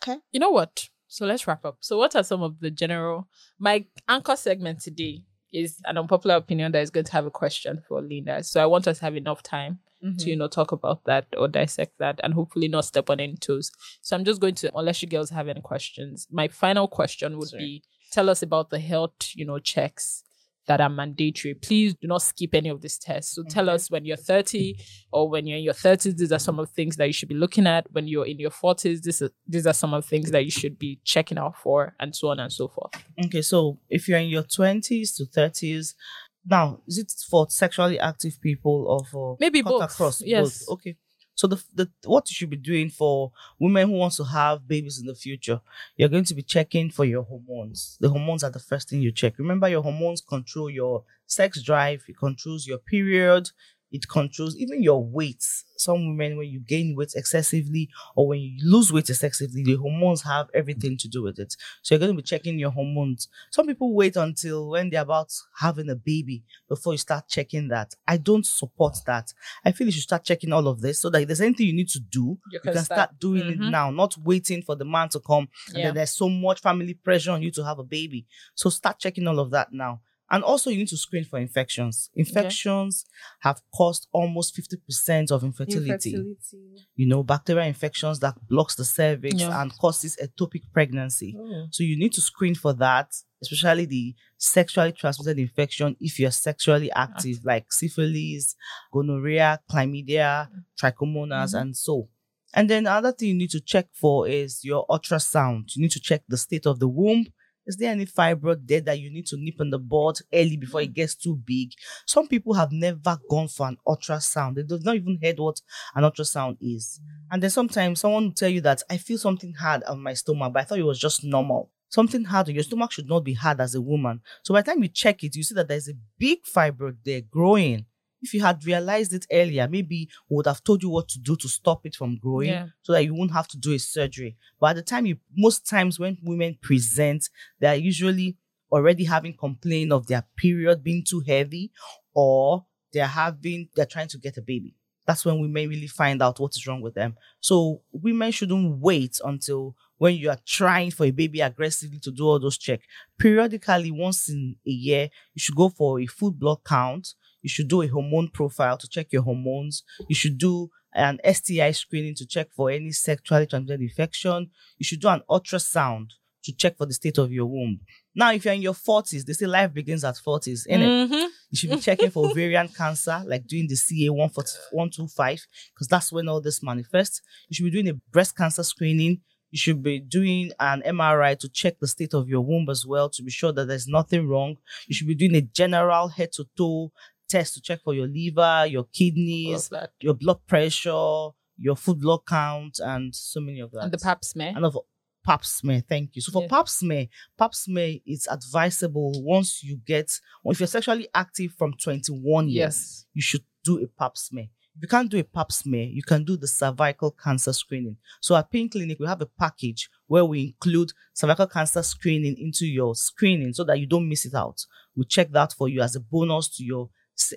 Okay. 0.02 0.18
You 0.32 0.40
know 0.40 0.50
what? 0.50 0.88
So 1.06 1.24
let's 1.24 1.46
wrap 1.46 1.64
up. 1.64 1.78
So 1.80 1.98
what 1.98 2.16
are 2.16 2.24
some 2.24 2.42
of 2.42 2.58
the 2.58 2.70
general 2.70 3.28
my 3.58 3.84
anchor 4.08 4.36
segment 4.36 4.80
today 4.80 5.22
is 5.52 5.80
an 5.84 5.98
unpopular 5.98 6.36
opinion 6.36 6.72
that 6.72 6.82
is 6.82 6.90
going 6.90 7.06
to 7.06 7.12
have 7.12 7.26
a 7.26 7.30
question 7.30 7.82
for 7.86 8.00
Linda. 8.02 8.42
So 8.42 8.62
I 8.62 8.66
want 8.66 8.88
us 8.88 8.98
to 8.98 9.04
have 9.04 9.16
enough 9.16 9.42
time 9.42 9.80
to 10.02 10.06
mm-hmm. 10.06 10.28
you 10.28 10.36
know 10.36 10.48
talk 10.48 10.72
about 10.72 11.04
that 11.04 11.26
or 11.36 11.48
dissect 11.48 11.98
that 11.98 12.18
and 12.22 12.34
hopefully 12.34 12.68
not 12.68 12.84
step 12.84 13.10
on 13.10 13.20
any 13.20 13.36
toes. 13.36 13.70
So 14.00 14.16
I'm 14.16 14.24
just 14.24 14.40
going 14.40 14.54
to 14.56 14.70
unless 14.74 15.02
you 15.02 15.08
girls 15.08 15.30
have 15.30 15.48
any 15.48 15.60
questions. 15.60 16.26
My 16.30 16.48
final 16.48 16.88
question 16.88 17.38
would 17.38 17.50
be 17.56 17.82
tell 18.10 18.28
us 18.28 18.42
about 18.42 18.70
the 18.70 18.78
health, 18.78 19.12
you 19.34 19.44
know, 19.44 19.58
checks 19.58 20.24
that 20.66 20.80
are 20.80 20.88
mandatory. 20.88 21.54
Please 21.54 21.94
do 21.94 22.06
not 22.06 22.22
skip 22.22 22.54
any 22.54 22.68
of 22.68 22.80
these 22.80 22.96
tests. 22.96 23.34
So 23.34 23.42
tell 23.42 23.68
us 23.68 23.90
when 23.90 24.04
you're 24.04 24.16
30 24.16 24.76
or 25.10 25.28
when 25.28 25.46
you're 25.46 25.58
in 25.58 25.64
your 25.64 25.74
30s, 25.74 26.16
these 26.16 26.30
are 26.30 26.38
some 26.38 26.60
of 26.60 26.68
the 26.68 26.72
things 26.72 26.96
that 26.96 27.06
you 27.06 27.12
should 27.12 27.28
be 27.28 27.34
looking 27.34 27.66
at. 27.66 27.90
When 27.90 28.06
you're 28.06 28.26
in 28.26 28.38
your 28.38 28.50
40s, 28.50 29.02
this 29.02 29.20
is, 29.20 29.30
these 29.48 29.66
are 29.66 29.72
some 29.72 29.94
of 29.94 30.04
the 30.04 30.08
things 30.08 30.30
that 30.30 30.44
you 30.44 30.50
should 30.50 30.78
be 30.78 31.00
checking 31.02 31.38
out 31.38 31.56
for, 31.56 31.94
and 31.98 32.14
so 32.14 32.28
on 32.28 32.38
and 32.38 32.52
so 32.52 32.68
forth. 32.68 32.92
Okay, 33.24 33.42
so 33.42 33.78
if 33.88 34.06
you're 34.06 34.18
in 34.18 34.28
your 34.28 34.44
twenties 34.44 35.16
to 35.16 35.26
thirties, 35.26 35.96
now 36.44 36.80
is 36.86 36.98
it 36.98 37.12
for 37.28 37.46
sexually 37.50 37.98
active 37.98 38.40
people 38.40 38.86
or 38.88 39.04
for 39.04 39.36
Maybe 39.40 39.62
both, 39.62 39.82
Across 39.82 40.22
yes. 40.22 40.64
both? 40.64 40.74
Okay. 40.74 40.96
So 41.34 41.46
the, 41.46 41.62
the 41.74 41.90
what 42.04 42.28
you 42.28 42.34
should 42.34 42.50
be 42.50 42.56
doing 42.56 42.90
for 42.90 43.32
women 43.58 43.88
who 43.88 43.94
wants 43.94 44.16
to 44.16 44.24
have 44.24 44.68
babies 44.68 44.98
in 45.00 45.06
the 45.06 45.14
future, 45.14 45.62
you're 45.96 46.10
going 46.10 46.24
to 46.24 46.34
be 46.34 46.42
checking 46.42 46.90
for 46.90 47.06
your 47.06 47.22
hormones. 47.22 47.96
The 47.98 48.10
hormones 48.10 48.44
are 48.44 48.50
the 48.50 48.58
first 48.58 48.90
thing 48.90 49.00
you 49.00 49.10
check. 49.10 49.38
Remember, 49.38 49.66
your 49.66 49.82
hormones 49.82 50.20
control 50.20 50.68
your 50.68 51.04
sex 51.26 51.62
drive. 51.62 52.04
It 52.08 52.18
controls 52.18 52.66
your 52.66 52.76
period. 52.76 53.50
It 53.92 54.08
controls 54.08 54.56
even 54.56 54.82
your 54.82 55.04
weight. 55.04 55.44
Some 55.76 56.16
women, 56.16 56.36
when 56.38 56.48
you 56.48 56.60
gain 56.60 56.94
weight 56.94 57.14
excessively 57.16 57.88
or 58.14 58.28
when 58.28 58.40
you 58.40 58.58
lose 58.62 58.92
weight 58.92 59.08
excessively, 59.08 59.62
the 59.64 59.76
hormones 59.76 60.22
have 60.22 60.48
everything 60.54 60.96
to 60.98 61.08
do 61.08 61.22
with 61.22 61.38
it. 61.38 61.56
So 61.82 61.94
you're 61.94 62.00
going 62.00 62.12
to 62.12 62.16
be 62.16 62.22
checking 62.22 62.58
your 62.58 62.70
hormones. 62.70 63.28
Some 63.50 63.66
people 63.66 63.94
wait 63.94 64.16
until 64.16 64.68
when 64.70 64.90
they're 64.90 65.00
about 65.02 65.32
having 65.58 65.88
a 65.90 65.94
baby 65.96 66.44
before 66.68 66.92
you 66.92 66.98
start 66.98 67.28
checking 67.28 67.68
that. 67.68 67.94
I 68.06 68.18
don't 68.18 68.44
support 68.46 68.96
that. 69.06 69.32
I 69.64 69.72
feel 69.72 69.86
you 69.86 69.92
should 69.92 70.02
start 70.02 70.24
checking 70.24 70.52
all 70.52 70.68
of 70.68 70.80
this 70.82 71.00
so 71.00 71.10
that 71.10 71.22
if 71.22 71.28
there's 71.28 71.40
anything 71.40 71.66
you 71.66 71.72
need 71.72 71.88
to 71.90 72.00
do, 72.00 72.38
you 72.52 72.60
can, 72.60 72.84
start, 72.84 73.18
doing 73.18 73.48
it 73.48 73.58
Mhm. 73.58 73.70
now, 73.70 73.90
not 73.90 74.16
waiting 74.18 74.62
for 74.62 74.76
the 74.76 74.84
man 74.84 75.08
to 75.10 75.20
come. 75.20 75.48
And 75.68 75.78
Yeah. 75.78 75.82
then 75.86 75.94
there's 75.94 76.12
so 76.14 76.28
much 76.28 76.60
family 76.60 76.94
pressure 76.94 77.30
on 77.32 77.42
you 77.42 77.50
to 77.52 77.64
have 77.64 77.78
a 77.78 77.84
baby. 77.84 78.26
So 78.54 78.70
start 78.70 78.98
checking 78.98 79.26
all 79.26 79.38
of 79.40 79.50
that 79.50 79.72
now. 79.72 80.02
And 80.30 80.44
also, 80.44 80.70
you 80.70 80.78
need 80.78 80.88
to 80.88 80.96
screen 80.96 81.24
for 81.24 81.38
infections. 81.38 82.10
Infections 82.14 83.04
have 83.40 83.60
caused 83.74 84.06
almost 84.12 84.56
50% 84.56 85.30
of 85.32 85.42
infertility 85.42 85.90
Infertility. 85.90 86.86
you 86.94 87.08
know, 87.08 87.22
bacterial 87.24 87.66
infections 87.66 88.20
that 88.20 88.36
blocks 88.48 88.76
the 88.76 88.84
cervix 88.84 89.40
Yeah. 89.40 89.60
and 89.60 89.76
causes 89.78 90.16
ectopic 90.22 90.62
pregnancy. 90.72 91.36
Oh. 91.36 91.66
So 91.70 91.82
you 91.82 91.98
need 91.98 92.12
to 92.12 92.20
screen 92.20 92.54
for 92.54 92.72
that, 92.74 93.12
especially 93.42 93.86
the 93.86 94.14
sexually 94.38 94.92
transmitted 94.92 95.38
infection 95.40 95.96
if 96.00 96.20
you're 96.20 96.30
sexually 96.30 96.92
active, 96.92 97.38
like 97.44 97.72
syphilis, 97.72 98.54
gonorrhea, 98.92 99.60
chlamydia, 99.70 100.48
trichomonas, 100.80 101.50
mm-hmm. 101.50 101.56
and 101.56 101.76
so. 101.76 102.08
And 102.54 102.68
then 102.68 102.86
another 102.86 103.12
thing 103.12 103.28
you 103.28 103.34
need 103.34 103.50
to 103.50 103.60
check 103.60 103.88
for 103.92 104.28
is 104.28 104.64
your 104.64 104.86
ultrasound. 104.88 105.74
You 105.76 105.82
need 105.82 105.92
to 105.92 106.00
check 106.00 106.22
the 106.28 106.36
state 106.36 106.66
of 106.66 106.78
the 106.78 106.88
womb. 106.88 107.26
Is 107.70 107.76
there 107.76 107.92
any 107.92 108.04
fibroid 108.04 108.66
there 108.66 108.80
that 108.80 108.98
you 108.98 109.12
need 109.12 109.26
to 109.26 109.36
nip 109.36 109.60
in 109.60 109.70
the 109.70 109.78
bud 109.78 110.16
early 110.34 110.56
before 110.56 110.80
it 110.82 110.92
gets 110.92 111.14
too 111.14 111.36
big? 111.36 111.70
Some 112.04 112.26
people 112.26 112.54
have 112.54 112.72
never 112.72 113.16
gone 113.30 113.46
for 113.46 113.68
an 113.68 113.76
ultrasound. 113.86 114.56
They 114.56 114.74
have 114.74 114.84
not 114.84 114.96
even 114.96 115.20
heard 115.22 115.38
what 115.38 115.60
an 115.94 116.02
ultrasound 116.02 116.56
is. 116.60 117.00
And 117.30 117.40
then 117.40 117.50
sometimes 117.50 118.00
someone 118.00 118.24
will 118.24 118.32
tell 118.32 118.48
you 118.48 118.60
that 118.62 118.82
I 118.90 118.96
feel 118.96 119.18
something 119.18 119.54
hard 119.54 119.84
on 119.84 120.02
my 120.02 120.14
stomach, 120.14 120.52
but 120.52 120.62
I 120.62 120.64
thought 120.64 120.80
it 120.80 120.82
was 120.82 120.98
just 120.98 121.22
normal. 121.22 121.70
Something 121.90 122.24
hard 122.24 122.48
on 122.48 122.56
your 122.56 122.64
stomach 122.64 122.90
should 122.90 123.08
not 123.08 123.22
be 123.22 123.34
hard 123.34 123.60
as 123.60 123.76
a 123.76 123.80
woman. 123.80 124.20
So 124.42 124.52
by 124.52 124.62
the 124.62 124.72
time 124.72 124.82
you 124.82 124.88
check 124.88 125.22
it, 125.22 125.36
you 125.36 125.44
see 125.44 125.54
that 125.54 125.68
there's 125.68 125.88
a 125.88 125.94
big 126.18 126.40
fibroid 126.42 126.96
there 127.04 127.20
growing. 127.20 127.86
If 128.22 128.34
you 128.34 128.42
had 128.42 128.64
realized 128.64 129.12
it 129.14 129.26
earlier, 129.32 129.66
maybe 129.68 130.08
would 130.28 130.46
have 130.46 130.62
told 130.62 130.82
you 130.82 130.90
what 130.90 131.08
to 131.08 131.18
do 131.18 131.36
to 131.36 131.48
stop 131.48 131.86
it 131.86 131.96
from 131.96 132.16
growing 132.18 132.48
Yeah. 132.48 132.66
so 132.82 132.92
that 132.92 133.04
you 133.04 133.14
won't 133.14 133.32
have 133.32 133.48
to 133.48 133.58
do 133.58 133.72
a 133.72 133.78
surgery. 133.78 134.36
But 134.60 134.70
at 134.70 134.76
the 134.76 134.82
time 134.82 135.06
you 135.06 135.16
most 135.36 135.66
times 135.66 135.98
when 135.98 136.18
women 136.22 136.58
present, 136.60 137.28
they 137.60 137.66
are 137.68 137.74
usually 137.76 138.36
already 138.72 139.04
having 139.04 139.36
complaint 139.36 139.90
of 139.92 140.06
their 140.06 140.24
period 140.36 140.84
being 140.84 141.02
too 141.04 141.20
heavy 141.26 141.72
or 142.14 142.66
they're 142.92 143.06
having 143.06 143.68
they're 143.74 143.86
trying 143.86 144.08
to 144.08 144.18
get 144.18 144.36
a 144.36 144.42
baby. 144.42 144.74
That's 145.06 145.24
when 145.24 145.40
we 145.40 145.48
may 145.48 145.66
really 145.66 145.88
find 145.88 146.22
out 146.22 146.38
what 146.38 146.54
is 146.54 146.66
wrong 146.66 146.82
with 146.82 146.94
them. 146.94 147.16
So 147.40 147.82
women 147.90 148.30
shouldn't 148.30 148.78
wait 148.78 149.18
until 149.24 149.74
when 149.98 150.14
you 150.14 150.30
are 150.30 150.38
trying 150.46 150.90
for 150.92 151.04
a 151.04 151.10
baby 151.10 151.40
aggressively 151.40 151.98
to 152.00 152.10
do 152.12 152.24
all 152.26 152.38
those 152.38 152.56
checks. 152.58 152.86
Periodically, 153.18 153.90
once 153.90 154.28
in 154.28 154.56
a 154.66 154.70
year, 154.70 155.08
you 155.34 155.40
should 155.40 155.56
go 155.56 155.68
for 155.68 156.00
a 156.00 156.06
full 156.06 156.30
blood 156.30 156.58
count. 156.64 157.14
You 157.42 157.48
should 157.48 157.68
do 157.68 157.82
a 157.82 157.86
hormone 157.86 158.28
profile 158.28 158.76
to 158.78 158.88
check 158.88 159.08
your 159.12 159.22
hormones. 159.22 159.82
You 160.08 160.14
should 160.14 160.38
do 160.38 160.70
an 160.92 161.20
STI 161.24 161.70
screening 161.72 162.14
to 162.16 162.26
check 162.26 162.48
for 162.54 162.70
any 162.70 162.92
sexually 162.92 163.46
transmitted 163.46 163.80
infection. 163.82 164.50
You 164.78 164.84
should 164.84 165.00
do 165.00 165.08
an 165.08 165.22
ultrasound 165.30 166.10
to 166.42 166.52
check 166.52 166.76
for 166.78 166.86
the 166.86 166.94
state 166.94 167.18
of 167.18 167.30
your 167.30 167.46
womb. 167.46 167.80
Now, 168.14 168.32
if 168.32 168.44
you're 168.44 168.54
in 168.54 168.62
your 168.62 168.74
40s, 168.74 169.24
they 169.24 169.34
say 169.34 169.46
life 169.46 169.72
begins 169.74 170.04
at 170.04 170.16
40s, 170.16 170.66
innit? 170.66 171.08
Mhm. 171.08 171.28
You 171.50 171.56
should 171.56 171.70
be 171.70 171.80
checking 171.80 172.10
for 172.10 172.30
ovarian 172.30 172.68
cancer, 172.68 173.22
like 173.26 173.46
doing 173.46 173.68
the 173.68 173.76
CA 173.76 174.10
125, 174.10 175.46
because 175.74 175.86
that's 175.86 176.10
when 176.10 176.28
all 176.28 176.40
this 176.40 176.62
manifests. 176.62 177.20
You 177.48 177.54
should 177.54 177.64
be 177.64 177.70
doing 177.70 177.88
a 177.88 177.94
breast 178.10 178.36
cancer 178.36 178.62
screening. 178.62 179.20
You 179.50 179.58
should 179.58 179.82
be 179.82 179.98
doing 180.00 180.52
an 180.60 180.82
MRI 180.82 181.34
to 181.34 181.48
check 181.48 181.78
the 181.78 181.88
state 181.88 182.14
of 182.14 182.28
your 182.28 182.40
womb 182.40 182.68
as 182.70 182.86
well 182.86 183.10
to 183.10 183.22
be 183.22 183.30
sure 183.30 183.52
that 183.52 183.66
there's 183.66 183.88
nothing 183.88 184.26
wrong. 184.26 184.56
You 184.86 184.94
should 184.94 185.08
be 185.08 185.14
doing 185.14 185.34
a 185.34 185.42
general 185.42 186.08
head 186.08 186.32
to 186.32 186.46
toe 186.56 186.92
test 187.30 187.54
to 187.54 187.60
check 187.62 187.80
for 187.82 187.94
your 187.94 188.06
liver, 188.08 188.66
your 188.66 188.84
kidneys, 188.92 189.70
your 190.00 190.14
blood 190.14 190.40
pressure, 190.46 191.28
your 191.56 191.76
food 191.76 192.00
blood 192.00 192.20
count, 192.26 192.78
and 192.82 193.14
so 193.14 193.40
many 193.40 193.60
of 193.60 193.70
that. 193.72 193.84
And 193.84 193.92
the 193.92 193.98
pap 193.98 194.24
smear. 194.24 194.52
And 194.56 194.64
of 194.64 194.76
pap 195.24 195.44
smear, 195.44 195.82
thank 195.88 196.16
you. 196.16 196.22
So 196.22 196.32
for 196.32 196.42
Yeah. 196.42 196.48
pap 196.48 196.68
smear, 196.68 197.06
pap 197.38 197.54
smear 197.54 197.98
is 198.06 198.26
advisable 198.30 199.12
once 199.22 199.62
you 199.62 199.76
get, 199.86 200.10
if 200.44 200.60
you're 200.60 200.66
sexually 200.66 201.08
active 201.14 201.52
from 201.58 201.74
21 201.74 202.48
years, 202.48 202.56
Yes. 202.56 203.06
you 203.14 203.22
should 203.22 203.44
do 203.64 203.82
a 203.82 203.86
pap 203.86 204.16
smear. 204.16 204.48
If 204.76 204.82
you 204.82 204.88
can't 204.88 205.10
do 205.10 205.18
a 205.18 205.24
pap 205.24 205.52
smear, 205.52 205.84
you 205.88 206.02
can 206.02 206.24
do 206.24 206.36
the 206.38 206.46
cervical 206.46 207.10
cancer 207.10 207.52
screening. 207.52 207.98
So 208.20 208.34
at 208.36 208.50
Pink 208.50 208.72
Clinic, 208.72 208.98
we 208.98 209.06
have 209.06 209.20
a 209.20 209.26
package 209.26 209.90
where 210.06 210.24
we 210.24 210.40
include 210.54 210.92
cervical 211.12 211.48
cancer 211.48 211.82
screening 211.82 212.36
into 212.38 212.64
your 212.66 212.94
screening 212.94 213.52
so 213.52 213.64
that 213.64 213.78
you 213.78 213.86
don't 213.86 214.08
miss 214.08 214.24
it 214.24 214.34
out. 214.34 214.64
We 214.96 215.04
check 215.04 215.32
that 215.32 215.52
for 215.52 215.68
you 215.68 215.82
as 215.82 215.96
a 215.96 216.00
bonus 216.00 216.48
to 216.56 216.64
your 216.64 216.88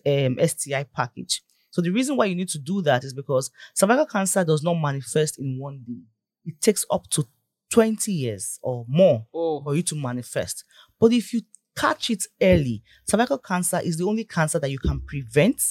um, 0.06 0.38
STI 0.46 0.84
package. 0.96 1.42
So 1.72 1.82
the 1.82 1.90
reason 1.92 2.16
why 2.16 2.26
you 2.26 2.36
need 2.36 2.50
to 2.50 2.60
do 2.60 2.82
that 2.84 3.04
is 3.04 3.14
because 3.14 3.50
cervical 3.74 4.06
cancer 4.06 4.44
does 4.44 4.64
not 4.64 4.76
manifest 4.76 5.40
in 5.40 5.58
one 5.60 5.84
day. 5.88 6.02
It 6.46 6.62
takes 6.62 6.86
up 6.92 7.10
to 7.12 7.26
20 7.72 8.12
years 8.12 8.60
or 8.62 8.86
more 8.88 9.26
Oh. 9.34 9.64
for 9.64 9.76
you 9.76 9.82
to 9.84 9.96
manifest. 9.96 10.64
But 11.00 11.14
if 11.14 11.34
you 11.34 11.42
catch 11.76 12.12
it 12.12 12.26
early, 12.42 12.84
cervical 13.10 13.40
cancer 13.40 13.80
is 13.84 13.98
the 13.98 14.04
only 14.06 14.26
cancer 14.26 14.60
that 14.60 14.70
you 14.70 14.78
can 14.78 15.02
prevent 15.02 15.62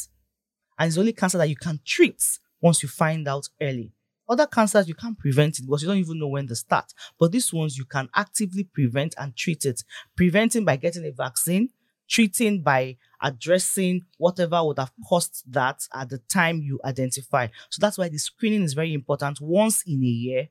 and 0.79 0.87
it's 0.89 0.97
the 0.97 1.01
only 1.03 1.13
cancer 1.13 1.39
that 1.39 1.49
you 1.49 1.57
can 1.57 1.79
treat 1.85 2.21
once 2.61 2.83
you 2.83 2.89
find 2.89 3.29
out 3.29 3.49
early. 3.61 3.93
Other 4.29 4.47
cancers 4.47 4.89
you 4.89 4.95
can't 4.95 5.19
prevent 5.19 5.59
it 5.59 5.63
because 5.67 5.83
you 5.83 5.89
don't 5.89 5.99
even 5.99 6.19
know 6.19 6.29
when 6.29 6.47
they 6.47 6.55
start. 6.55 6.87
But 7.19 7.31
these 7.33 7.53
ones 7.53 7.77
you 7.77 7.85
can 7.85 8.09
actively 8.15 8.65
prevent 8.65 9.15
and 9.19 9.37
treat 9.37 9.65
it. 9.65 9.83
Preventing 10.17 10.65
by 10.65 10.77
getting 10.77 11.05
a 11.05 11.11
vaccine, 11.13 11.69
treating 12.09 12.62
by 12.62 12.96
addressing 13.22 14.03
whatever 14.18 14.64
would 14.64 14.78
have 14.78 14.92
caused 15.09 15.42
that 15.50 15.86
at 15.94 16.09
the 16.11 16.18
time 16.18 16.61
you 16.61 16.80
identify. 16.84 17.46
So 17.70 17.78
that's 17.80 17.98
why 17.98 18.09
the 18.09 18.18
screening 18.18 18.62
is 18.62 18.74
very 18.74 18.92
important 18.94 19.40
once 19.40 19.82
in 19.86 20.03
a 20.03 20.07
year 20.07 20.48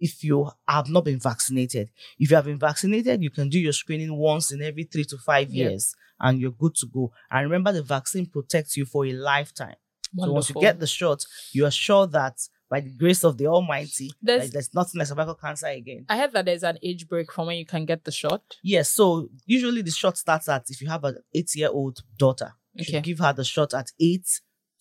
if 0.00 0.24
you 0.24 0.50
have 0.66 0.88
not 0.88 1.04
been 1.04 1.20
vaccinated. 1.20 1.90
If 2.18 2.30
you 2.30 2.36
have 2.36 2.46
been 2.46 2.58
vaccinated, 2.58 3.22
you 3.22 3.30
can 3.30 3.48
do 3.50 3.58
your 3.60 3.74
screening 3.74 4.16
once 4.16 4.50
in 4.50 4.62
every 4.62 4.84
three 4.84 5.04
to 5.04 5.18
five 5.18 5.50
years 5.50 5.94
and 6.18 6.40
you're 6.40 6.52
good 6.52 6.74
to 6.76 6.86
go. 6.86 7.12
And 7.30 7.42
remember, 7.44 7.72
the 7.72 7.82
vaccine 7.82 8.26
protects 8.26 8.76
you 8.76 8.86
for 8.86 9.04
a 9.06 9.12
lifetime. 9.12 9.76
So 10.16 10.32
once 10.32 10.48
you 10.48 10.54
get 10.62 10.80
the 10.80 10.86
shot, 10.86 11.24
you 11.52 11.66
are 11.66 11.70
sure 11.70 12.06
that 12.08 12.40
by 12.70 12.80
the 12.80 12.90
grace 12.90 13.24
of 13.24 13.36
the 13.36 13.46
Almighty, 13.48 14.10
There's- 14.22 14.42
there's, 14.42 14.52
there's 14.52 14.74
nothing 14.74 14.98
like 15.00 15.08
cervical 15.08 15.34
cancer 15.34 15.66
again. 15.66 16.06
I 16.08 16.16
heard 16.18 16.32
that 16.32 16.44
there's 16.44 16.62
an 16.62 16.78
age 16.82 17.08
break 17.08 17.32
from 17.32 17.48
when 17.48 17.58
you 17.58 17.66
can 17.66 17.84
get 17.84 18.04
the 18.04 18.12
shot. 18.12 18.42
Yes, 18.62 18.90
so 18.90 19.28
usually 19.44 19.82
the 19.82 19.90
shot 19.90 20.16
starts 20.16 20.48
at 20.48 20.64
if 20.70 20.80
you 20.80 20.88
have 20.88 21.04
an 21.04 21.16
eight-year-old 21.34 21.98
daughter, 22.16 22.52
you 22.74 22.82
Okay. 22.82 22.92
should 22.92 23.02
give 23.04 23.18
her 23.18 23.32
the 23.32 23.44
shot 23.44 23.74
at 23.74 23.90
eight 24.00 24.26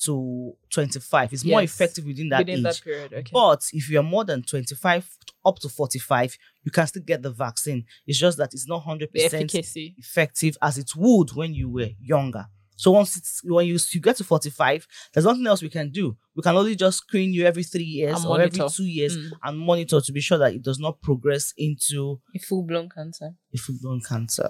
to 0.05 0.53
twenty-five. 0.71 1.33
It's 1.33 1.43
more 1.43 1.61
effective 1.61 2.05
within 2.05 2.29
that 2.29 2.39
within 2.39 2.59
age. 2.59 2.63
that 2.63 2.81
period. 2.83 3.13
Okay. 3.13 3.31
But 3.33 3.63
if 3.73 3.89
you're 3.89 4.03
more 4.03 4.23
than 4.23 4.43
25 4.43 5.17
up 5.45 5.59
to 5.59 5.67
45, 5.67 6.37
you 6.63 6.71
can 6.71 6.87
still 6.87 7.03
get 7.03 7.21
the 7.21 7.31
vaccine. 7.31 7.85
It's 8.07 8.17
just 8.17 8.37
that 8.37 8.53
it's 8.53 8.65
not 8.67 8.85
100% 8.85 9.09
efficacy. 9.15 9.95
effective 9.97 10.57
as 10.61 10.77
it 10.77 10.91
would 10.95 11.31
when 11.33 11.53
you 11.53 11.67
were 11.69 11.89
younger. 11.99 12.45
So 12.83 12.91
once 12.91 13.17
it's 13.17 13.41
when 13.43 13.65
you, 13.67 13.77
you 13.91 13.99
get 13.99 14.15
to 14.17 14.23
45, 14.23 14.87
there's 15.13 15.25
nothing 15.25 15.45
else 15.45 15.61
we 15.61 15.69
can 15.69 15.89
do. 15.91 16.15
We 16.35 16.41
can 16.41 16.55
only 16.55 16.75
just 16.75 16.99
screen 16.99 17.33
you 17.33 17.45
every 17.45 17.63
three 17.63 17.83
years 17.83 18.23
or 18.25 18.39
every 18.39 18.51
two 18.77 18.85
years 18.85 19.17
Mm. 19.17 19.31
and 19.43 19.59
monitor 19.59 19.99
to 19.99 20.11
be 20.13 20.21
sure 20.21 20.37
that 20.37 20.53
it 20.53 20.61
does 20.63 20.79
not 20.79 21.01
progress 21.01 21.53
into 21.57 22.21
A 22.35 22.39
full 22.39 22.63
blown 22.63 22.87
cancer. 22.89 23.29
a 23.53 23.57
full-blown 23.57 24.01
cancer. 24.07 24.49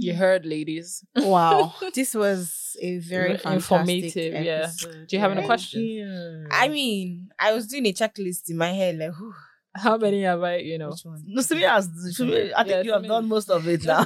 You 0.00 0.14
heard, 0.14 0.46
ladies. 0.46 1.04
Wow. 1.16 1.74
This 1.94 2.14
was 2.14 2.40
a 2.80 2.98
very 3.00 3.32
Re- 3.32 3.38
fantastic 3.38 3.70
informative, 4.14 4.44
yeah. 4.44 4.70
Do 5.08 5.16
you 5.16 5.20
have 5.24 5.32
any 5.32 5.40
Yeah. 5.42 5.46
questions? 5.46 6.48
I 6.50 6.68
mean, 6.68 7.28
I 7.38 7.52
was 7.52 7.66
doing 7.66 7.84
a 7.86 7.92
checklist 7.92 8.48
in 8.48 8.56
my 8.56 8.72
head, 8.80 8.96
like, 8.96 9.14
whew, 9.18 9.34
How 9.74 9.96
many 9.96 10.22
have 10.22 10.42
I, 10.42 10.56
you 10.56 10.78
know? 10.78 10.88
which 10.90 11.02
one? 11.04 11.22
No, 11.26 11.42
to 11.42 11.54
me, 11.54 11.64
as 11.64 11.88
to 12.16 12.24
me, 12.24 12.52
I 12.52 12.64
think 12.64 12.68
Yeah, 12.68 12.82
you 12.82 12.92
have 12.92 13.00
Simi- 13.02 13.08
done 13.08 13.28
most 13.28 13.48
of 13.50 13.68
it 13.68 13.84
now. 13.84 14.04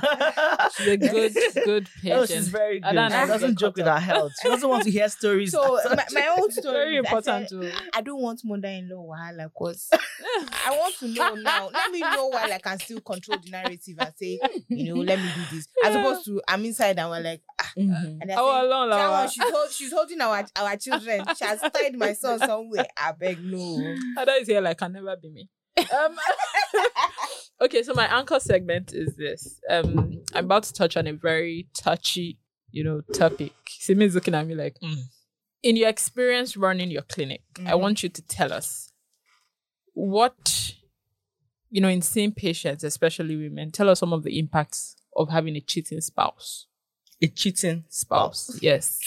She's 0.77 0.87
a 0.89 0.97
good, 0.99 1.33
good 1.65 1.89
patient. 2.03 2.13
Oh, 2.21 2.27
she's 2.27 2.49
very 2.49 2.81
good. 2.81 2.89
Adana 2.91 3.21
She 3.23 3.27
doesn't 3.29 3.59
joke 3.59 3.77
with 3.77 3.87
her 3.87 3.99
health. 4.01 4.33
She 4.43 4.49
doesn't 4.49 4.69
want 4.69 4.85
to 4.85 4.91
hear 4.91 5.09
stories. 5.09 5.53
So 5.53 5.79
my, 5.89 6.05
my 6.13 6.37
own 6.39 6.51
story. 6.51 6.75
Very 6.75 6.97
is 6.97 7.07
I 7.07 7.09
important 7.17 7.49
said, 7.49 7.61
to. 7.63 7.73
I 7.95 8.01
don't 8.03 8.21
want 8.21 8.41
mother-in-law 8.45 9.07
wahala 9.17 9.51
cause 9.57 9.89
I 9.93 10.71
want 10.77 10.95
to 10.99 11.09
know 11.09 11.35
now. 11.37 11.71
Let 11.73 11.91
me 11.91 12.01
know 12.01 12.27
while 12.29 12.53
I 12.53 12.59
can 12.59 12.79
still 12.79 13.01
control 13.01 13.39
the 13.43 13.51
narrative 13.51 13.97
and 13.99 14.13
say, 14.17 14.41
you 14.69 14.95
know, 14.95 15.01
let 15.01 15.19
me 15.19 15.25
do 15.35 15.57
this. 15.57 15.69
As 15.85 15.95
opposed 15.95 16.25
to 16.27 16.43
I'm 16.49 16.65
inside 16.65 16.99
and 16.99 17.09
we're 17.09 17.21
like, 17.21 17.43
ah, 17.61 17.71
Mhm. 17.79 18.19
and 18.21 18.29
they're 18.29 18.37
Oh, 18.39 18.67
alone, 18.67 18.91
"That 18.91 19.31
she's, 19.31 19.43
hold, 19.51 19.71
she's 19.71 19.93
holding 19.93 20.21
our 20.21 20.45
our 20.57 20.77
children. 20.77 21.25
She 21.39 21.45
has 21.45 21.61
tied 21.61 21.95
my 21.97 22.13
son 22.13 22.39
somewhere. 22.41 22.87
I 22.97 23.13
beg 23.13 23.43
no. 23.43 23.95
Ada 24.21 24.33
is 24.41 24.49
here 24.49 24.61
like 24.61 24.77
can 24.77 24.93
never 24.93 25.17
be 25.17 25.31
me. 25.31 25.49
Um, 25.79 26.17
okay, 27.63 27.83
so 27.83 27.95
my 27.95 28.07
anchor 28.07 28.41
segment 28.41 28.93
is 28.93 29.15
this. 29.17 29.61
Um, 29.69 30.23
I'm 30.35 30.45
about 30.47 30.65
to 30.65 30.73
touch 30.73 30.97
on 30.97 31.07
a 31.07 31.13
very 31.13 31.69
touchy, 31.77 32.39
you 32.71 32.85
know, 32.85 33.01
topic. 33.15 33.53
Simi's 33.69 34.15
looking 34.15 34.35
at 34.35 34.47
me 34.47 34.55
like, 34.55 34.77
"Mm." 34.83 35.05
in 35.63 35.77
your 35.77 35.89
experience 35.89 36.57
running 36.57 36.91
your 36.91 37.03
clinic, 37.03 37.43
I 37.59 37.73
Mhm. 37.73 37.81
want 37.81 38.03
you 38.03 38.09
to 38.09 38.23
tell 38.23 38.53
us 38.53 38.93
what, 39.95 40.75
you 41.71 41.81
know, 41.81 41.89
in 41.89 42.03
seeing 42.03 42.33
patients, 42.33 42.85
especially 42.85 43.37
women, 43.37 43.71
tell 43.71 43.89
us 43.89 44.01
some 44.01 44.13
of 44.13 44.23
the 44.25 44.39
impacts 44.39 44.97
of 45.17 45.29
having 45.31 45.57
a 45.57 45.61
cheating 45.61 46.01
spouse. 46.01 46.67
a 47.25 47.29
cheating 47.29 47.85
Spouse, 47.89 48.59
yes. 48.61 48.99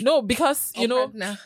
No, 0.00 0.22
because 0.22 0.72
you 0.76 0.84
Or 0.84 0.88
know 0.88 1.06
partner. 1.08 1.38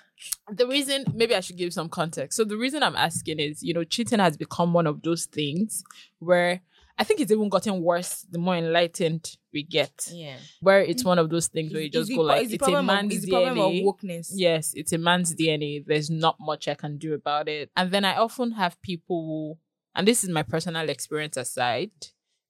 The 0.50 0.66
reason 0.66 1.04
maybe 1.14 1.34
I 1.34 1.40
should 1.40 1.56
give 1.56 1.72
some 1.72 1.88
context. 1.88 2.36
So 2.36 2.44
the 2.44 2.56
reason 2.56 2.82
I'm 2.82 2.96
asking 2.96 3.38
is, 3.40 3.62
you 3.62 3.74
know, 3.74 3.84
cheating 3.84 4.18
has 4.18 4.36
become 4.36 4.72
one 4.72 4.86
of 4.86 5.02
those 5.02 5.26
things 5.26 5.82
where 6.18 6.60
I 6.98 7.04
think 7.04 7.20
it's 7.20 7.30
even 7.30 7.50
gotten 7.50 7.82
worse 7.82 8.24
the 8.30 8.38
more 8.38 8.56
enlightened 8.56 9.36
we 9.52 9.62
get. 9.62 10.08
Yeah. 10.10 10.36
Where 10.60 10.80
it's 10.80 11.04
one 11.04 11.18
of 11.18 11.28
those 11.28 11.48
things 11.48 11.72
where 11.72 11.82
you 11.82 11.90
just 11.90 12.08
the 12.08 12.14
go 12.16 12.22
pro- 12.22 12.34
like, 12.36 12.50
it's 12.50 12.66
a 12.66 12.74
of- 12.76 12.84
man's 12.86 13.14
it's 13.16 13.24
of 13.24 13.30
DNA. 13.30 13.84
wokeness. 13.84 14.28
Yes, 14.32 14.72
it's 14.74 14.92
a 14.92 14.98
man's 14.98 15.34
DNA. 15.34 15.84
There's 15.86 16.08
not 16.10 16.36
much 16.40 16.68
I 16.68 16.74
can 16.74 16.96
do 16.96 17.12
about 17.12 17.48
it. 17.48 17.70
And 17.76 17.90
then 17.90 18.04
I 18.06 18.16
often 18.16 18.52
have 18.52 18.80
people 18.80 19.26
who, 19.26 19.58
and 19.94 20.08
this 20.08 20.24
is 20.24 20.30
my 20.30 20.42
personal 20.42 20.88
experience 20.88 21.36
aside, 21.36 21.90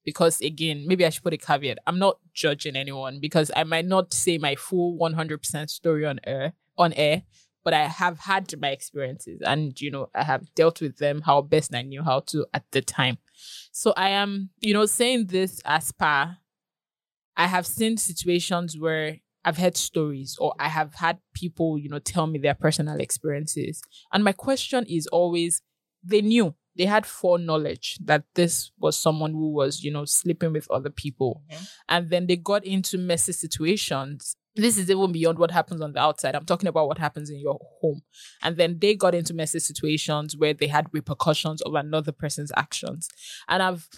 because 0.05 0.41
again, 0.41 0.85
maybe 0.87 1.05
I 1.05 1.11
should 1.11 1.25
put 1.25 1.33
a 1.35 1.39
caveat. 1.39 1.79
I'm 1.85 1.99
not 1.99 2.19
judging 2.33 2.77
anyone 2.77 3.19
because 3.19 3.51
I 3.57 3.65
might 3.65 3.87
not 3.87 4.15
say 4.15 4.39
my 4.39 4.55
full 4.55 4.97
100% 4.97 5.69
story 5.71 6.07
on 6.07 6.21
air, 6.25 6.53
on 6.79 6.93
air, 6.93 7.23
but 7.67 7.75
I 7.75 7.89
have 7.89 8.21
had 8.21 8.55
my 8.61 8.69
experiences 8.69 9.41
and, 9.45 9.79
you 9.81 9.91
know, 9.91 10.09
I 10.15 10.23
have 10.23 10.55
dealt 10.55 10.81
with 10.81 10.99
them 10.99 11.21
how 11.23 11.43
best 11.43 11.75
I 11.75 11.83
knew 11.83 12.01
how 12.01 12.21
to 12.29 12.47
at 12.55 12.63
the 12.71 12.81
time. 12.81 13.19
So 13.73 13.93
I 13.97 14.11
am, 14.11 14.51
you 14.61 14.73
know, 14.73 14.87
saying 14.87 15.27
this 15.27 15.61
as 15.65 15.91
per 15.91 16.37
I 17.37 17.47
have 17.49 17.67
seen 17.67 17.97
situations 17.97 18.79
where 18.79 19.17
I've 19.45 19.57
heard 19.57 19.77
stories 19.77 20.37
or 20.39 20.55
I 20.61 20.69
have 20.69 20.95
had 20.95 21.19
people, 21.35 21.77
you 21.77 21.89
know, 21.89 21.99
tell 21.99 22.29
me 22.29 22.39
their 22.39 22.55
personal 22.55 23.01
experiences. 23.01 23.83
And 24.13 24.23
my 24.23 24.31
question 24.31 24.87
is 24.89 25.09
always 25.09 25.61
they 26.05 26.21
knew, 26.21 26.55
they 26.77 26.87
had 26.87 27.05
foreknowledge 27.05 27.99
that 28.05 28.23
this 28.37 28.71
was 28.79 28.97
someone 28.97 29.33
who 29.33 29.51
was, 29.53 29.83
you 29.83 29.91
know, 29.91 30.05
sleeping 30.05 30.53
with 30.53 30.71
other 30.71 30.91
people. 30.91 31.43
Mm-hmm. 31.51 31.65
And 31.89 32.11
then 32.11 32.29
they 32.29 32.37
got 32.37 32.65
into 32.65 32.97
messy 32.97 33.33
situations. 33.33 34.37
This 34.57 34.79
is 34.79 34.91
even 34.91 35.13
beyond 35.13 35.39
what 35.39 35.51
happens 35.51 35.83
on 35.83 35.93
the 35.93 36.01
outside. 36.01 36.35
I'm 36.35 36.47
talking 36.47 36.69
about 36.69 36.89
what 36.89 36.99
happens 36.99 37.29
in 37.29 37.39
your 37.39 37.59
home. 37.81 38.03
And 38.43 38.57
then 38.57 38.79
they 38.81 38.95
got 38.95 39.15
into 39.15 39.35
messy 39.35 39.59
situations 39.59 40.37
where 40.37 40.55
they 40.55 40.67
had 40.67 40.87
repercussions 40.93 41.61
of 41.63 41.75
another 41.75 42.13
person's 42.13 42.51
actions. 42.57 43.09
And 43.49 43.63
I've 43.63 43.89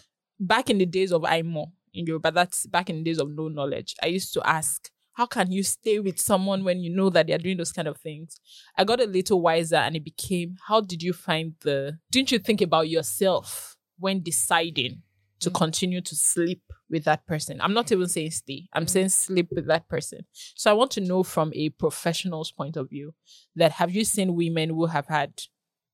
back 0.40 0.68
in 0.68 0.78
the 0.78 0.86
days 0.86 1.12
of 1.12 1.24
IMO 1.24 1.72
in 1.94 2.06
Yoruba, 2.06 2.32
that's 2.32 2.66
back 2.66 2.90
in 2.90 2.96
the 2.96 3.02
days 3.02 3.18
of 3.18 3.30
no 3.30 3.48
knowledge. 3.48 3.94
I 4.02 4.06
used 4.06 4.34
to 4.34 4.46
ask, 4.46 4.90
how 5.14 5.26
can 5.26 5.50
you 5.50 5.62
stay 5.64 5.98
with 5.98 6.18
someone 6.20 6.62
when 6.62 6.80
you 6.80 6.94
know 6.94 7.10
that 7.10 7.26
they're 7.26 7.38
doing 7.38 7.56
those 7.56 7.72
kind 7.72 7.88
of 7.88 7.96
things? 7.96 8.40
I 8.76 8.84
got 8.84 9.00
a 9.00 9.04
little 9.04 9.40
wiser 9.40 9.76
and 9.76 9.96
it 9.96 10.04
became, 10.04 10.56
how 10.68 10.80
did 10.80 11.02
you 11.02 11.12
find 11.12 11.54
the 11.62 11.98
didn't 12.10 12.30
you 12.30 12.38
think 12.38 12.60
about 12.60 12.88
yourself 12.88 13.76
when 13.98 14.22
deciding 14.22 15.02
to 15.40 15.50
mm. 15.50 15.54
continue 15.54 16.00
to 16.00 16.14
sleep 16.14 16.62
with 16.90 17.04
that 17.04 17.26
person? 17.26 17.60
I'm 17.60 17.74
not 17.74 17.92
even 17.92 18.08
saying 18.08 18.32
stay. 18.32 18.68
I'm 18.72 18.86
mm. 18.86 18.90
saying 18.90 19.08
sleep 19.10 19.48
with 19.50 19.66
that 19.66 19.88
person. 19.88 20.20
So 20.32 20.70
I 20.70 20.74
want 20.74 20.90
to 20.92 21.00
know 21.00 21.22
from 21.22 21.52
a 21.54 21.70
professional's 21.70 22.50
point 22.50 22.76
of 22.76 22.90
view 22.90 23.14
that 23.56 23.72
have 23.72 23.94
you 23.94 24.04
seen 24.04 24.34
women 24.34 24.70
who 24.70 24.86
have 24.86 25.06
had 25.06 25.42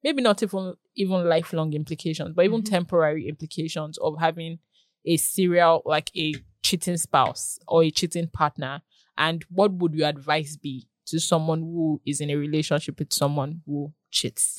maybe 0.02 0.22
not 0.22 0.42
even 0.42 0.74
even 0.96 1.28
lifelong 1.28 1.72
implications, 1.72 2.34
but 2.34 2.44
even 2.44 2.62
mm-hmm. 2.62 2.72
temporary 2.72 3.28
implications 3.28 3.98
of 3.98 4.20
having 4.20 4.58
a 5.04 5.16
serial 5.16 5.82
like 5.84 6.10
a 6.16 6.34
cheating 6.62 6.96
spouse 6.96 7.58
or 7.66 7.82
a 7.82 7.90
cheating 7.90 8.28
partner? 8.28 8.82
And 9.16 9.44
what 9.48 9.72
would 9.72 9.94
your 9.94 10.08
advice 10.08 10.56
be 10.56 10.88
to 11.06 11.20
someone 11.20 11.60
who 11.60 12.00
is 12.06 12.20
in 12.20 12.30
a 12.30 12.36
relationship 12.36 12.98
with 12.98 13.12
someone 13.12 13.62
who 13.66 13.92
cheats? 14.10 14.56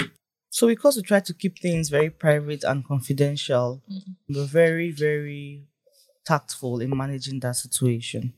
So 0.49 0.67
because 0.67 0.95
we 0.95 1.01
try 1.01 1.19
to 1.19 1.33
keep 1.33 1.59
things 1.59 1.89
very 1.89 2.09
private 2.09 2.63
and 2.63 2.85
confidential, 2.87 3.83
mm. 3.91 4.15
we're 4.29 4.45
very, 4.45 4.89
very 4.89 5.67
tactful 6.25 6.81
in 6.81 6.95
managing 6.95 7.39
that 7.41 7.55
situation. 7.55 8.33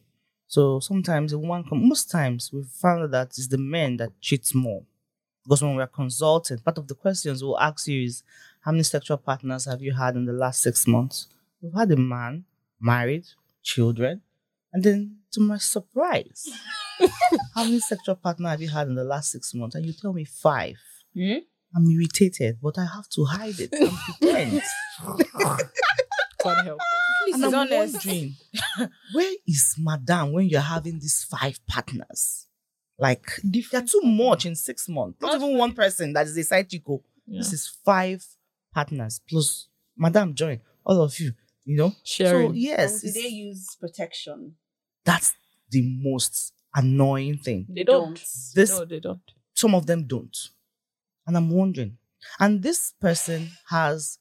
So 0.48 0.80
sometimes 0.80 1.32
the 1.32 1.40
woman, 1.40 1.66
most 1.72 2.10
times 2.10 2.52
we've 2.54 2.66
found 2.68 3.14
that 3.14 3.28
it's 3.28 3.48
the 3.48 3.58
men 3.58 3.98
that 3.98 4.20
cheats 4.22 4.54
more. 4.54 4.84
Because 5.44 5.62
when 5.62 5.76
we're 5.76 5.88
consulting, 5.88 6.60
part 6.60 6.78
of 6.78 6.88
the 6.88 6.96
questions 6.96 7.44
we'll 7.44 7.60
ask 7.60 7.88
you 7.88 8.04
is, 8.04 8.24
how 8.62 8.72
many 8.72 8.84
sexual 8.84 9.18
partners 9.18 9.66
have 9.66 9.82
you 9.82 9.94
had 9.94 10.16
in 10.16 10.26
the 10.26 10.34
last 10.34 10.62
six 10.62 10.86
months? 10.88 11.28
We've 11.62 11.74
had 11.74 11.92
a 11.92 11.98
man, 11.98 12.46
married, 12.80 13.26
children, 13.64 14.22
and 14.74 14.84
then 14.84 15.18
to 15.32 15.42
my 15.42 15.58
surprise, 15.58 16.50
how 17.56 17.64
many 17.64 17.80
sexual 17.80 18.16
partners 18.16 18.52
have 18.52 18.62
you 18.62 18.70
had 18.70 18.88
in 18.88 18.96
the 18.96 19.04
last 19.04 19.32
six 19.32 19.54
months? 19.54 19.76
And 19.76 19.86
you 19.86 19.94
tell 19.94 20.14
me 20.14 20.26
five. 20.26 20.76
Hmm? 21.16 21.38
I'm 21.76 21.90
irritated, 21.90 22.58
but 22.62 22.78
I 22.78 22.86
have 22.86 23.08
to 23.10 23.26
hide 23.26 23.60
it 23.60 23.72
and 23.74 23.92
pretend. 24.20 24.62
God 26.44 26.64
help. 26.66 26.80
us. 26.80 27.07
Please, 27.32 27.36
and 27.36 27.46
is 27.46 27.54
I'm 27.54 27.60
honest. 27.60 27.94
wondering, 28.06 28.36
where 29.14 29.34
is 29.48 29.76
Madame 29.78 30.32
when 30.34 30.50
you're 30.50 30.62
having 30.62 31.00
these 31.00 31.24
five 31.24 31.60
partners? 31.68 32.48
Like, 33.00 33.26
they're 33.44 33.82
too 33.82 34.02
much 34.04 34.46
in 34.46 34.56
six 34.56 34.90
months. 34.90 35.22
Not 35.22 35.36
even 35.36 35.58
one 35.58 35.74
person 35.74 36.14
that 36.14 36.26
is 36.26 36.38
a 36.38 36.44
side 36.44 36.70
chico. 36.70 36.94
Oh. 36.94 37.04
Yeah. 37.28 37.40
This 37.40 37.54
is 37.54 37.68
five 37.86 38.26
partners 38.74 39.22
plus 39.30 39.68
Madame 39.98 40.34
join 40.34 40.62
all 40.86 41.02
of 41.02 41.20
you. 41.20 41.34
You 41.66 41.76
know, 41.76 41.96
Sharing. 42.04 42.52
So 42.52 42.54
yes, 42.54 43.02
do 43.02 43.12
they 43.12 43.28
use 43.28 43.76
protection? 43.80 44.56
that's 45.04 45.36
the 45.70 45.82
most 46.02 46.54
annoying 46.76 47.38
thing. 47.38 47.66
They 47.70 47.84
don't. 47.84 48.16
This 48.56 48.70
no, 48.72 48.86
they 48.86 49.00
don't. 49.00 49.20
some 49.54 49.76
of 49.76 49.86
them 49.86 50.06
don't. 50.06 50.38
And 51.26 51.36
I'm 51.36 51.50
wondering. 51.50 51.98
And 52.40 52.64
this 52.64 52.94
person 53.02 53.50
has 53.70 54.20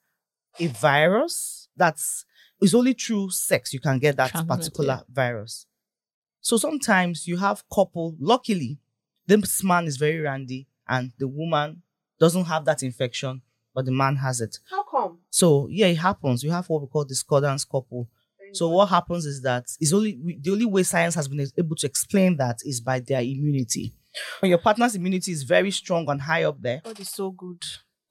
a 0.59 0.67
virus 0.69 1.69
that's 1.77 2.25
it's 2.61 2.75
only 2.75 2.93
through 2.95 3.31
sex 3.31 3.73
you 3.73 3.81
can 3.81 3.99
get 3.99 4.17
that 4.17 4.33
particular 4.47 5.03
virus. 5.09 5.67
So 6.41 6.57
sometimes 6.57 7.27
you 7.27 7.37
have 7.39 7.65
couple, 7.73 8.15
luckily, 8.21 8.79
this 9.27 9.65
man 9.65 9.87
is 9.87 9.97
very 9.97 10.21
randy 10.21 10.69
and 10.89 11.13
the 11.19 11.27
woman 11.29 11.83
doesn't 12.21 12.45
have 12.45 12.65
that 12.67 12.83
infection, 12.83 13.43
but 13.75 13.85
the 13.85 13.91
man 13.93 14.17
has 14.17 14.41
it. 14.41 14.59
How 14.71 14.85
come? 14.85 15.19
So 15.31 15.67
yeah, 15.71 15.87
it 15.87 15.97
happens. 15.99 16.43
You 16.45 16.51
have 16.53 16.69
what 16.69 16.83
we 16.83 16.89
call 16.89 17.05
discordance 17.05 17.65
couple. 17.65 18.09
So 18.53 18.69
what 18.69 18.89
happens 18.89 19.27
is 19.27 19.43
that 19.43 19.65
it's 19.81 19.93
only 19.93 20.39
the 20.41 20.51
only 20.53 20.65
way 20.67 20.85
science 20.85 21.15
has 21.17 21.27
been 21.29 21.47
able 21.59 21.77
to 21.77 21.87
explain 21.87 22.37
that 22.37 22.61
is 22.65 22.81
by 22.81 23.01
their 23.01 23.21
immunity. 23.21 23.93
When 24.41 24.49
your 24.51 24.59
partner's 24.59 24.95
immunity 24.95 25.33
is 25.33 25.43
very 25.43 25.71
strong 25.73 26.09
and 26.09 26.23
high 26.23 26.45
up 26.45 26.63
there, 26.63 26.81
God 26.85 26.99
is 27.01 27.11
so 27.11 27.33
good. 27.33 27.63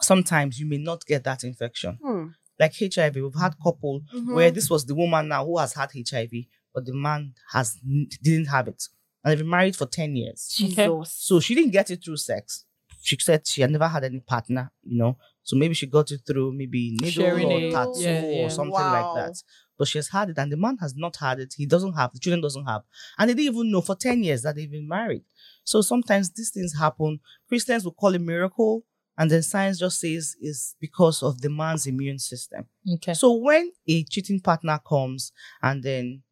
sometimes 0.02 0.60
you 0.60 0.66
may 0.68 0.78
not 0.78 1.06
get 1.06 1.24
that 1.24 1.44
infection. 1.46 1.98
Hmm. 2.04 2.28
Like 2.60 2.74
HIV, 2.80 3.16
we've 3.16 3.36
had 3.40 3.56
couple 3.62 4.02
where 4.12 4.48
mm-hmm. 4.48 4.56
this 4.56 4.70
was 4.70 4.86
the 4.86 4.96
woman 4.96 5.28
now 5.28 5.46
who 5.46 5.58
has 5.58 5.74
had 5.74 5.90
HIV, 5.94 6.32
but 6.74 6.86
the 6.86 6.94
man 6.94 7.34
has 7.52 7.78
didn't 8.22 8.46
have 8.48 8.68
it, 8.68 8.84
and 9.24 9.32
they've 9.32 9.40
been 9.40 9.50
married 9.50 9.76
for 9.76 9.86
ten 9.86 10.16
years. 10.16 10.54
Jesus. 10.56 11.14
So 11.18 11.40
she 11.40 11.56
didn't 11.56 11.72
get 11.72 11.92
it 11.92 12.04
through 12.04 12.18
sex. 12.18 12.66
She 13.02 13.18
said 13.20 13.46
she 13.46 13.62
had 13.62 13.72
never 13.72 13.88
had 13.88 14.04
any 14.04 14.20
partner, 14.20 14.72
you 14.84 14.98
know. 14.98 15.18
So 15.44 15.56
maybe 15.56 15.76
she 15.76 15.86
got 15.86 16.10
it 16.12 16.22
through 16.26 16.54
maybe 16.54 16.98
needle 17.00 17.24
Sharing 17.24 17.52
or 17.52 17.60
it. 17.60 17.72
tattoo 17.72 18.00
Yeah, 18.02 18.22
yeah. 18.26 18.46
or 18.46 18.50
something 18.50 18.72
Wow. 18.72 19.14
like 19.16 19.26
that. 19.28 19.36
But 19.78 19.88
she 19.90 19.98
has 19.98 20.08
had 20.08 20.30
it, 20.30 20.38
and 20.38 20.52
the 20.52 20.58
man 20.58 20.78
has 20.78 20.96
not 20.96 21.18
had 21.18 21.40
it. 21.40 21.54
He 21.56 21.66
doesn't 21.66 21.94
have. 21.94 22.14
The 22.14 22.20
children 22.20 22.42
doesn't 22.42 22.66
have, 22.66 22.82
and 23.18 23.30
they 23.30 23.34
didn't 23.34 23.54
even 23.54 23.72
know 23.72 23.82
for 23.82 23.96
ten 23.96 24.24
years 24.24 24.42
that 24.44 24.56
they've 24.56 24.72
been 24.72 24.88
married. 24.88 25.24
So 25.66 25.82
sometimes 25.82 26.32
these 26.32 26.50
things 26.52 26.74
happen. 26.78 27.20
Christians 27.50 27.84
will 27.84 27.92
call 27.92 28.16
it 28.16 28.22
miracle, 28.22 28.86
and 29.18 29.32
then 29.32 29.42
science 29.42 29.80
just 29.80 30.00
says 30.00 30.36
it's 30.42 30.76
because 30.80 31.24
of 31.24 31.42
the 31.42 31.50
man's 31.50 31.88
immune 31.88 32.20
system. 32.20 32.66
Okay. 32.96 33.14
So 33.14 33.34
when 33.34 33.72
a 33.88 34.04
cheating 34.04 34.42
partner 34.42 34.80
comes 34.86 35.32
and 35.62 35.82
then 35.82 36.24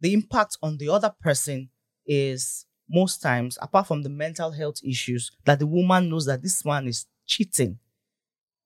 the 0.00 0.12
impact 0.12 0.58
on 0.62 0.76
the 0.76 0.88
other 0.90 1.12
person 1.20 1.70
is 2.06 2.66
most 2.88 3.22
times, 3.22 3.58
apart 3.60 3.86
from 3.86 4.02
the 4.02 4.08
mental 4.08 4.50
health 4.50 4.76
issues, 4.84 5.30
that 5.44 5.58
the 5.58 5.66
woman 5.66 6.10
knows 6.10 6.26
that 6.26 6.42
this 6.42 6.64
man 6.64 6.86
is 6.86 7.06
cheating. 7.26 7.78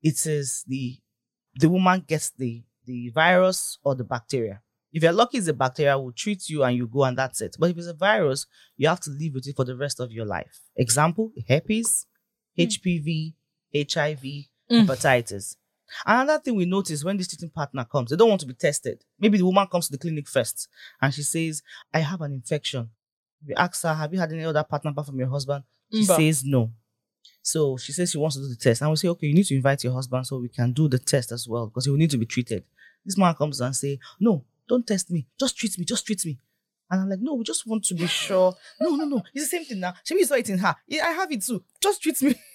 It 0.02 0.26
is 0.26 0.64
the 0.66 0.98
the 1.54 1.68
woman 1.68 2.04
gets 2.06 2.30
the 2.30 2.62
the 2.86 3.10
virus 3.10 3.78
or 3.84 3.94
the 3.94 4.04
bacteria. 4.04 4.60
If 4.92 5.04
you're 5.04 5.12
lucky, 5.12 5.38
it's 5.38 5.46
a 5.46 5.52
bacteria 5.52 5.96
will 5.98 6.12
treat 6.12 6.48
you 6.48 6.64
and 6.64 6.76
you 6.76 6.88
go 6.88 7.04
and 7.04 7.16
that's 7.16 7.40
it. 7.40 7.56
But 7.58 7.70
if 7.70 7.78
it's 7.78 7.86
a 7.86 7.94
virus, 7.94 8.46
you 8.76 8.88
have 8.88 9.00
to 9.00 9.10
live 9.10 9.34
with 9.34 9.46
it 9.46 9.54
for 9.54 9.64
the 9.64 9.76
rest 9.76 10.00
of 10.00 10.10
your 10.10 10.26
life. 10.26 10.60
Example: 10.76 11.30
herpes, 11.48 12.06
hmm. 12.56 12.62
HPV, 12.62 13.34
HIV, 13.74 14.22
Mm. 14.70 14.86
hepatitis. 14.86 15.56
Another 16.06 16.38
thing 16.38 16.54
we 16.54 16.64
notice 16.66 17.02
when 17.02 17.16
this 17.16 17.26
cheating 17.28 17.50
partner 17.50 17.84
comes, 17.84 18.10
they 18.10 18.16
don't 18.16 18.28
want 18.28 18.40
to 18.42 18.46
be 18.46 18.54
tested. 18.54 19.02
Maybe 19.18 19.38
the 19.38 19.44
woman 19.44 19.66
comes 19.66 19.86
to 19.86 19.92
the 19.92 19.98
clinic 19.98 20.28
first 20.28 20.68
and 21.02 21.12
she 21.12 21.22
says, 21.22 21.62
I 21.92 21.98
have 22.00 22.20
an 22.20 22.32
infection. 22.32 22.88
We 23.46 23.54
ask 23.54 23.82
her, 23.82 23.92
Have 23.94 24.12
you 24.12 24.20
had 24.20 24.32
any 24.32 24.44
other 24.44 24.62
partner 24.62 24.92
apart 24.92 25.06
from 25.08 25.18
your 25.18 25.28
husband? 25.28 25.64
She 25.92 26.04
says 26.04 26.44
no. 26.44 26.70
So 27.42 27.76
she 27.76 27.92
says 27.92 28.10
she 28.12 28.18
wants 28.18 28.36
to 28.36 28.42
do 28.42 28.48
the 28.48 28.54
test. 28.56 28.82
And 28.82 28.90
we 28.90 28.96
say, 28.96 29.08
Okay, 29.08 29.26
you 29.26 29.34
need 29.34 29.46
to 29.46 29.56
invite 29.56 29.82
your 29.82 29.92
husband 29.92 30.26
so 30.26 30.38
we 30.38 30.48
can 30.48 30.72
do 30.72 30.88
the 30.88 30.98
test 30.98 31.32
as 31.32 31.48
well 31.48 31.66
because 31.66 31.86
he 31.86 31.90
will 31.90 31.98
need 31.98 32.10
to 32.10 32.18
be 32.18 32.26
treated. 32.26 32.62
This 33.04 33.18
man 33.18 33.34
comes 33.34 33.60
and 33.60 33.74
say, 33.74 33.98
No, 34.20 34.44
don't 34.68 34.86
test 34.86 35.10
me. 35.10 35.26
Just 35.40 35.56
treat 35.56 35.76
me. 35.78 35.84
Just 35.84 36.06
treat 36.06 36.24
me. 36.24 36.38
And 36.92 37.00
I'm 37.02 37.08
like, 37.08 37.20
no, 37.20 37.34
we 37.34 37.44
just 37.44 37.66
want 37.68 37.84
to 37.84 37.94
be 37.94 38.08
sure. 38.08 38.52
No, 38.80 38.96
no, 38.96 39.04
no. 39.04 39.22
It's 39.32 39.44
the 39.48 39.56
same 39.58 39.64
thing 39.64 39.78
now. 39.78 39.94
You 40.10 40.24
saw 40.24 40.34
it 40.34 40.50
in 40.50 40.58
her. 40.58 40.74
Yeah, 40.88 41.06
I 41.06 41.12
have 41.12 41.30
it 41.30 41.40
too. 41.42 41.62
Just 41.80 42.02
treat 42.02 42.20
me. 42.20 42.34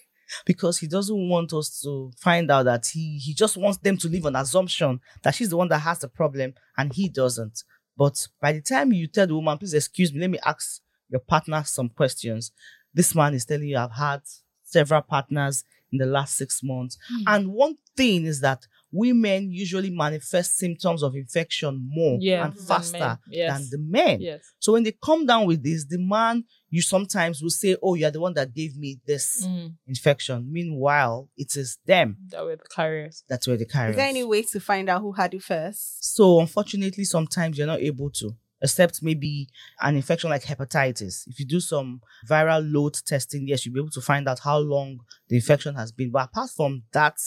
because 0.46 0.80
he 0.80 0.88
doesn't 0.88 1.30
want 1.30 1.54
us 1.54 1.82
to 1.82 2.12
find 2.18 2.50
out 2.52 2.64
that 2.64 2.88
he 2.88 3.18
he 3.18 3.34
just 3.34 3.58
wants 3.58 3.78
them 3.80 3.98
to 3.98 4.08
live 4.08 4.26
on 4.26 4.36
assumption 4.36 5.00
that 5.24 5.36
she's 5.36 5.50
the 5.50 5.58
one 5.58 5.68
that 5.70 5.80
has 5.80 6.00
the 6.00 6.08
problem 6.08 6.54
and 6.78 6.94
he 6.94 7.10
doesn't. 7.10 7.64
But 7.98 8.28
by 8.42 8.54
the 8.54 8.62
time 8.62 8.92
you 8.92 9.08
tell 9.08 9.28
the 9.28 9.36
woman, 9.36 9.58
please 9.58 9.74
excuse 9.74 10.14
me, 10.14 10.20
let 10.20 10.30
me 10.30 10.40
ask 10.46 10.82
your 11.10 11.22
partner 11.22 11.64
some 11.64 11.90
questions. 11.90 12.52
This 12.94 13.16
man 13.16 13.34
is 13.34 13.46
telling 13.46 13.68
you 13.68 13.78
I've 13.78 13.92
had 13.92 14.22
several 14.64 15.02
partners 15.02 15.64
in 15.92 16.00
the 16.00 16.06
last 16.06 16.36
six 16.36 16.62
months. 16.64 16.98
Hmm. 17.10 17.24
And 17.28 17.54
one 17.54 17.78
thing 17.96 18.26
is 18.26 18.42
that 18.42 18.68
women 18.96 19.52
usually 19.52 19.90
manifest 19.90 20.58
symptoms 20.58 21.04
of 21.04 21.16
infection 21.16 21.86
more 21.92 22.18
Yeah, 22.22 22.46
and 22.46 22.58
faster 22.58 22.98
men. 23.00 23.18
Yes. 23.30 23.52
than 23.52 23.70
the 23.72 23.78
men. 23.92 24.22
Yes. 24.22 24.42
So 24.60 24.74
when 24.74 24.84
they 24.84 24.94
come 25.04 25.26
down 25.26 25.46
with 25.48 25.62
this, 25.64 25.86
the 25.86 25.98
man 26.00 26.44
you 26.70 26.82
sometimes 26.82 27.42
will 27.42 27.50
say, 27.50 27.76
"Oh, 27.82 27.96
you're 27.96 28.12
the 28.12 28.20
one 28.20 28.34
that 28.34 28.54
gave 28.54 28.76
me 28.78 29.00
this 29.06 29.46
Mm, 29.46 29.76
infection." 29.88 30.52
Meanwhile, 30.52 31.30
it 31.38 31.56
is 31.56 31.78
them 31.86 32.18
that 32.30 32.44
were 32.44 32.56
the 32.56 32.64
carriers. 32.76 33.24
that's 33.30 33.48
where 33.48 33.58
the 33.58 33.66
carriers. 33.66 33.92
Is 33.96 33.98
there 33.98 34.08
any 34.10 34.24
way 34.24 34.42
to 34.44 34.60
find 34.60 34.90
out 34.90 35.02
who 35.02 35.12
had 35.14 35.34
it 35.34 35.44
first? 35.44 36.16
So 36.16 36.40
unfortunately, 36.40 37.04
sometimes 37.06 37.58
you're 37.58 37.68
not 37.68 37.82
able 37.82 38.10
to, 38.12 38.36
except 38.62 39.02
maybe 39.04 39.48
an 39.82 39.96
infection 39.96 40.30
like 40.30 40.44
hepatitis. 40.44 41.28
If 41.28 41.40
you 41.40 41.46
do 41.46 41.60
some 41.60 42.02
viral 42.30 42.64
load 42.74 42.96
testing, 43.06 43.48
yes, 43.48 43.66
you'll 43.66 43.74
be 43.76 43.80
able 43.82 43.90
to 43.92 44.02
find 44.02 44.28
out 44.28 44.40
how 44.40 44.58
long 44.58 45.00
the 45.30 45.36
infection 45.36 45.76
has 45.76 45.92
been. 45.92 46.12
But 46.12 46.26
apart 46.30 46.50
from 46.56 46.84
that, 46.94 47.18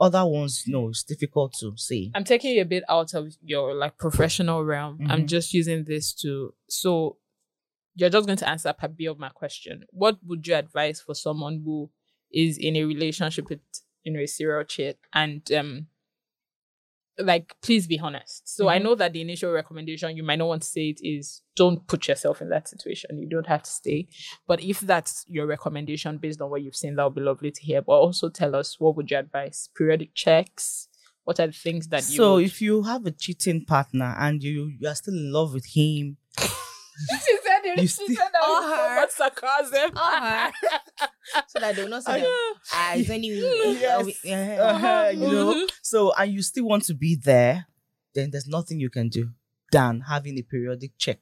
other 0.00 0.24
ones, 0.24 0.64
no, 0.66 0.88
it's 0.88 1.02
difficult 1.02 1.52
to 1.60 1.72
say. 1.76 2.10
I'm 2.14 2.24
taking 2.24 2.54
you 2.56 2.62
a 2.62 2.64
bit 2.64 2.84
out 2.88 3.12
of 3.14 3.36
your 3.42 3.74
like 3.74 3.98
professional 3.98 4.64
realm. 4.64 4.98
I'm 5.08 5.22
Mhm. 5.24 5.28
just 5.28 5.52
using 5.54 5.84
this 5.84 6.14
to 6.22 6.54
so 6.68 7.18
you're 7.94 8.08
just 8.10 8.26
going 8.26 8.38
to 8.38 8.48
answer 8.48 8.72
part 8.72 8.96
B 8.96 9.06
of 9.06 9.18
my 9.18 9.28
question. 9.30 9.84
What 9.90 10.18
would 10.24 10.46
you 10.46 10.54
advise 10.54 11.00
for 11.00 11.14
someone 11.14 11.60
who 11.64 11.90
is 12.32 12.56
in 12.56 12.76
a 12.76 12.84
relationship 12.84 13.48
with 13.50 13.60
you 14.04 14.12
know 14.12 14.20
a 14.20 14.26
serial 14.26 14.64
cheat 14.64 14.96
and 15.12 15.42
um 15.52 15.86
like 17.18 17.54
please 17.62 17.86
be 17.86 17.98
honest. 17.98 18.48
So 18.48 18.68
I 18.68 18.78
Mhm. 18.78 18.82
know 18.84 18.94
that 18.94 19.12
the 19.12 19.20
initial 19.20 19.50
recommendation 19.52 20.16
you 20.16 20.22
might 20.22 20.38
not 20.38 20.48
want 20.48 20.62
to 20.62 20.68
say 20.68 20.88
it 20.90 21.00
is 21.02 21.42
don't 21.56 21.86
put 21.86 22.08
yourself 22.08 22.40
in 22.40 22.48
that 22.50 22.68
situation. 22.68 23.18
You 23.18 23.28
don't 23.28 23.46
have 23.46 23.62
to 23.64 23.70
stay. 23.70 24.08
But 24.46 24.62
if 24.62 24.80
that's 24.80 25.24
your 25.28 25.46
recommendation 25.46 26.16
based 26.18 26.40
on 26.40 26.50
what 26.50 26.62
you've 26.62 26.76
seen, 26.76 26.96
that 26.96 27.04
would 27.04 27.14
be 27.14 27.20
lovely 27.20 27.50
to 27.50 27.60
hear. 27.62 27.82
But 27.82 27.92
also 27.92 28.28
tell 28.30 28.54
us 28.56 28.78
what 28.80 28.96
would 28.96 29.10
you 29.10 29.18
advise? 29.18 29.68
Periodic 29.76 30.14
checks. 30.14 30.88
What 31.24 31.38
are 31.40 31.46
the 31.48 31.52
things 31.52 31.88
that 31.88 32.08
you 32.08 32.16
So 32.16 32.34
would- 32.36 32.44
if 32.44 32.62
you 32.62 32.82
have 32.84 33.04
a 33.06 33.10
cheating 33.10 33.64
partner 33.66 34.14
and 34.18 34.42
you 34.42 34.72
you 34.80 34.88
are 34.88 34.94
still 34.94 35.14
in 35.14 35.30
love 35.32 35.52
with 35.52 35.66
him, 35.66 36.16
said 36.38 36.48
it. 37.28 37.39
You 37.76 37.82
she 37.82 37.86
still- 37.88 38.06
said 38.08 38.16
that 38.32 38.42
with 38.42 38.64
so 38.64 38.76
her. 38.76 38.94
much 38.96 39.10
sarcasm. 39.10 39.90
Oh, 39.96 40.50
so 41.48 41.60
that 41.60 41.76
they 41.76 41.82
will 41.82 41.90
not 41.90 42.02
say 42.04 42.12
I- 42.12 42.20
that, 42.20 42.54
ah, 42.72 42.92
it's 42.94 43.10
only 43.10 43.30
me. 43.30 43.80
Yes. 43.80 44.24
Uh-huh, 44.58 45.10
you 45.12 45.20
know. 45.20 45.54
Mhm. 45.54 45.70
So 45.82 46.12
and 46.14 46.32
you 46.32 46.42
still 46.42 46.66
want 46.66 46.84
to 46.84 46.94
be 46.94 47.16
there, 47.16 47.66
then 48.14 48.30
there's 48.30 48.46
nothing 48.48 48.80
you 48.80 48.90
can 48.90 49.08
do 49.08 49.30
than 49.72 50.00
having 50.00 50.38
a 50.38 50.42
periodic 50.42 50.92
check 50.98 51.18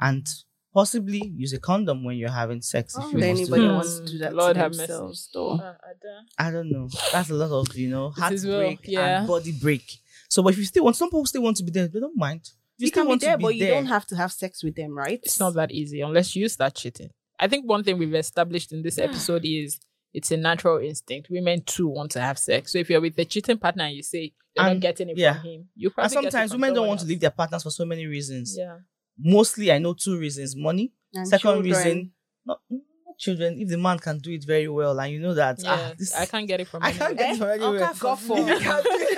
and 0.00 0.26
possibly 0.72 1.32
use 1.36 1.52
a 1.52 1.58
condom 1.58 2.04
when 2.04 2.16
you're 2.16 2.30
having 2.30 2.62
sex 2.62 2.96
if 2.96 3.02
Oh, 3.02 3.10
you 3.10 3.18
if 3.18 3.24
want 3.26 3.38
anybody 3.40 3.62
to. 3.66 3.72
Wants 3.74 3.98
to 3.98 4.06
do 4.06 4.18
that 4.18 4.34
Lord 4.34 4.54
to 4.54 4.60
have 4.60 4.72
themselves, 4.74 5.28
though. 5.34 5.54
Uh, 5.58 5.74
Ada. 5.90 6.22
I 6.38 6.50
don't 6.52 6.70
know. 6.70 6.88
That's 7.12 7.30
a 7.30 7.34
lot 7.34 7.50
of 7.50 7.76
you 7.76 7.88
know 7.90 8.12
It 8.16 8.32
is 8.32 8.46
well, 8.46 8.60
heartbreak 8.60 8.80
yeah. 8.84 9.18
and 9.20 9.26
body 9.28 9.52
break. 9.52 9.98
So, 10.28 10.42
but 10.44 10.52
if 10.52 10.58
you 10.58 10.64
still 10.64 10.84
want, 10.84 10.94
some 10.94 11.08
people 11.08 11.26
still 11.26 11.42
want 11.42 11.56
to 11.56 11.64
be 11.64 11.72
there. 11.72 11.88
They 11.88 11.98
don't 11.98 12.16
mind. 12.16 12.48
You, 12.80 12.88
still 12.88 13.04
can 13.06 13.18
be 13.18 13.24
there, 13.24 13.32
to 13.32 13.38
be 13.38 13.42
but 13.44 13.54
you 13.54 13.60
there. 13.66 13.74
don't 13.74 13.86
have 13.86 14.06
to 14.06 14.16
have 14.16 14.32
sex 14.32 14.62
with 14.64 14.74
them, 14.76 14.96
right? 14.96 15.20
It's 15.22 15.38
not 15.40 15.54
that 15.54 15.70
easy 15.70 16.00
unless 16.00 16.34
you 16.36 16.48
start 16.48 16.74
cheating. 16.74 17.10
I 17.38 17.48
think 17.48 17.68
one 17.68 17.84
thing 17.84 17.98
we've 17.98 18.14
established 18.14 18.72
in 18.72 18.82
this 18.82 18.98
episode 18.98 19.42
is 19.44 19.78
it's 20.12 20.30
a 20.30 20.36
natural 20.36 20.78
instinct. 20.78 21.28
Women 21.30 21.62
too 21.64 21.88
want 21.88 22.10
to 22.12 22.20
have 22.20 22.38
sex. 22.38 22.72
So 22.72 22.78
if 22.78 22.90
you're 22.90 23.00
with 23.00 23.18
a 23.18 23.24
cheating 23.24 23.58
partner 23.58 23.84
and 23.84 23.94
you 23.96 24.02
say 24.02 24.32
you're 24.56 24.66
And- 24.66 24.80
not 24.80 24.82
getting 24.82 25.08
it 25.10 25.16
yeah. 25.18 25.34
from 25.40 25.44
him, 25.50 25.68
you 25.76 25.88
And 25.88 25.94
probably 25.94 26.14
get 26.16 26.24
it 26.24 26.32
sometimes 26.32 26.52
women 26.52 26.68
don't 26.70 26.76
someone 26.76 26.88
want 26.88 27.00
to 27.00 27.06
leave 27.06 27.20
their 27.20 27.30
partners 27.30 27.62
for 27.62 27.70
so 27.70 27.84
many 27.84 28.06
reasons. 28.06 28.56
Yeah. 28.58 28.78
Mostly, 29.18 29.70
I 29.70 29.78
know 29.78 29.94
two 29.94 30.18
reasons: 30.18 30.56
money. 30.56 30.92
And 31.12 31.26
Second 31.28 31.50
children. 31.62 31.64
reason, 31.64 32.12
not, 32.46 32.60
not 32.70 33.18
children. 33.18 33.58
If 33.60 33.68
the 33.68 33.76
man 33.78 33.98
can 33.98 34.18
do 34.18 34.30
it 34.32 34.44
very 34.44 34.68
well, 34.68 34.98
and 34.98 35.12
you 35.12 35.20
know 35.20 35.34
that, 35.34 35.58
ah, 35.66 35.92
this, 35.98 36.14
I 36.14 36.24
can't 36.26 36.46
get 36.48 36.60
it 36.60 36.68
from 36.68 36.82
I 36.82 36.92
can't 36.92 37.16
get 37.18 37.34
it 37.34 37.38
from 37.38 37.48
anywhere. 37.50 37.84
Okay, 37.84 37.94
for 37.94 38.16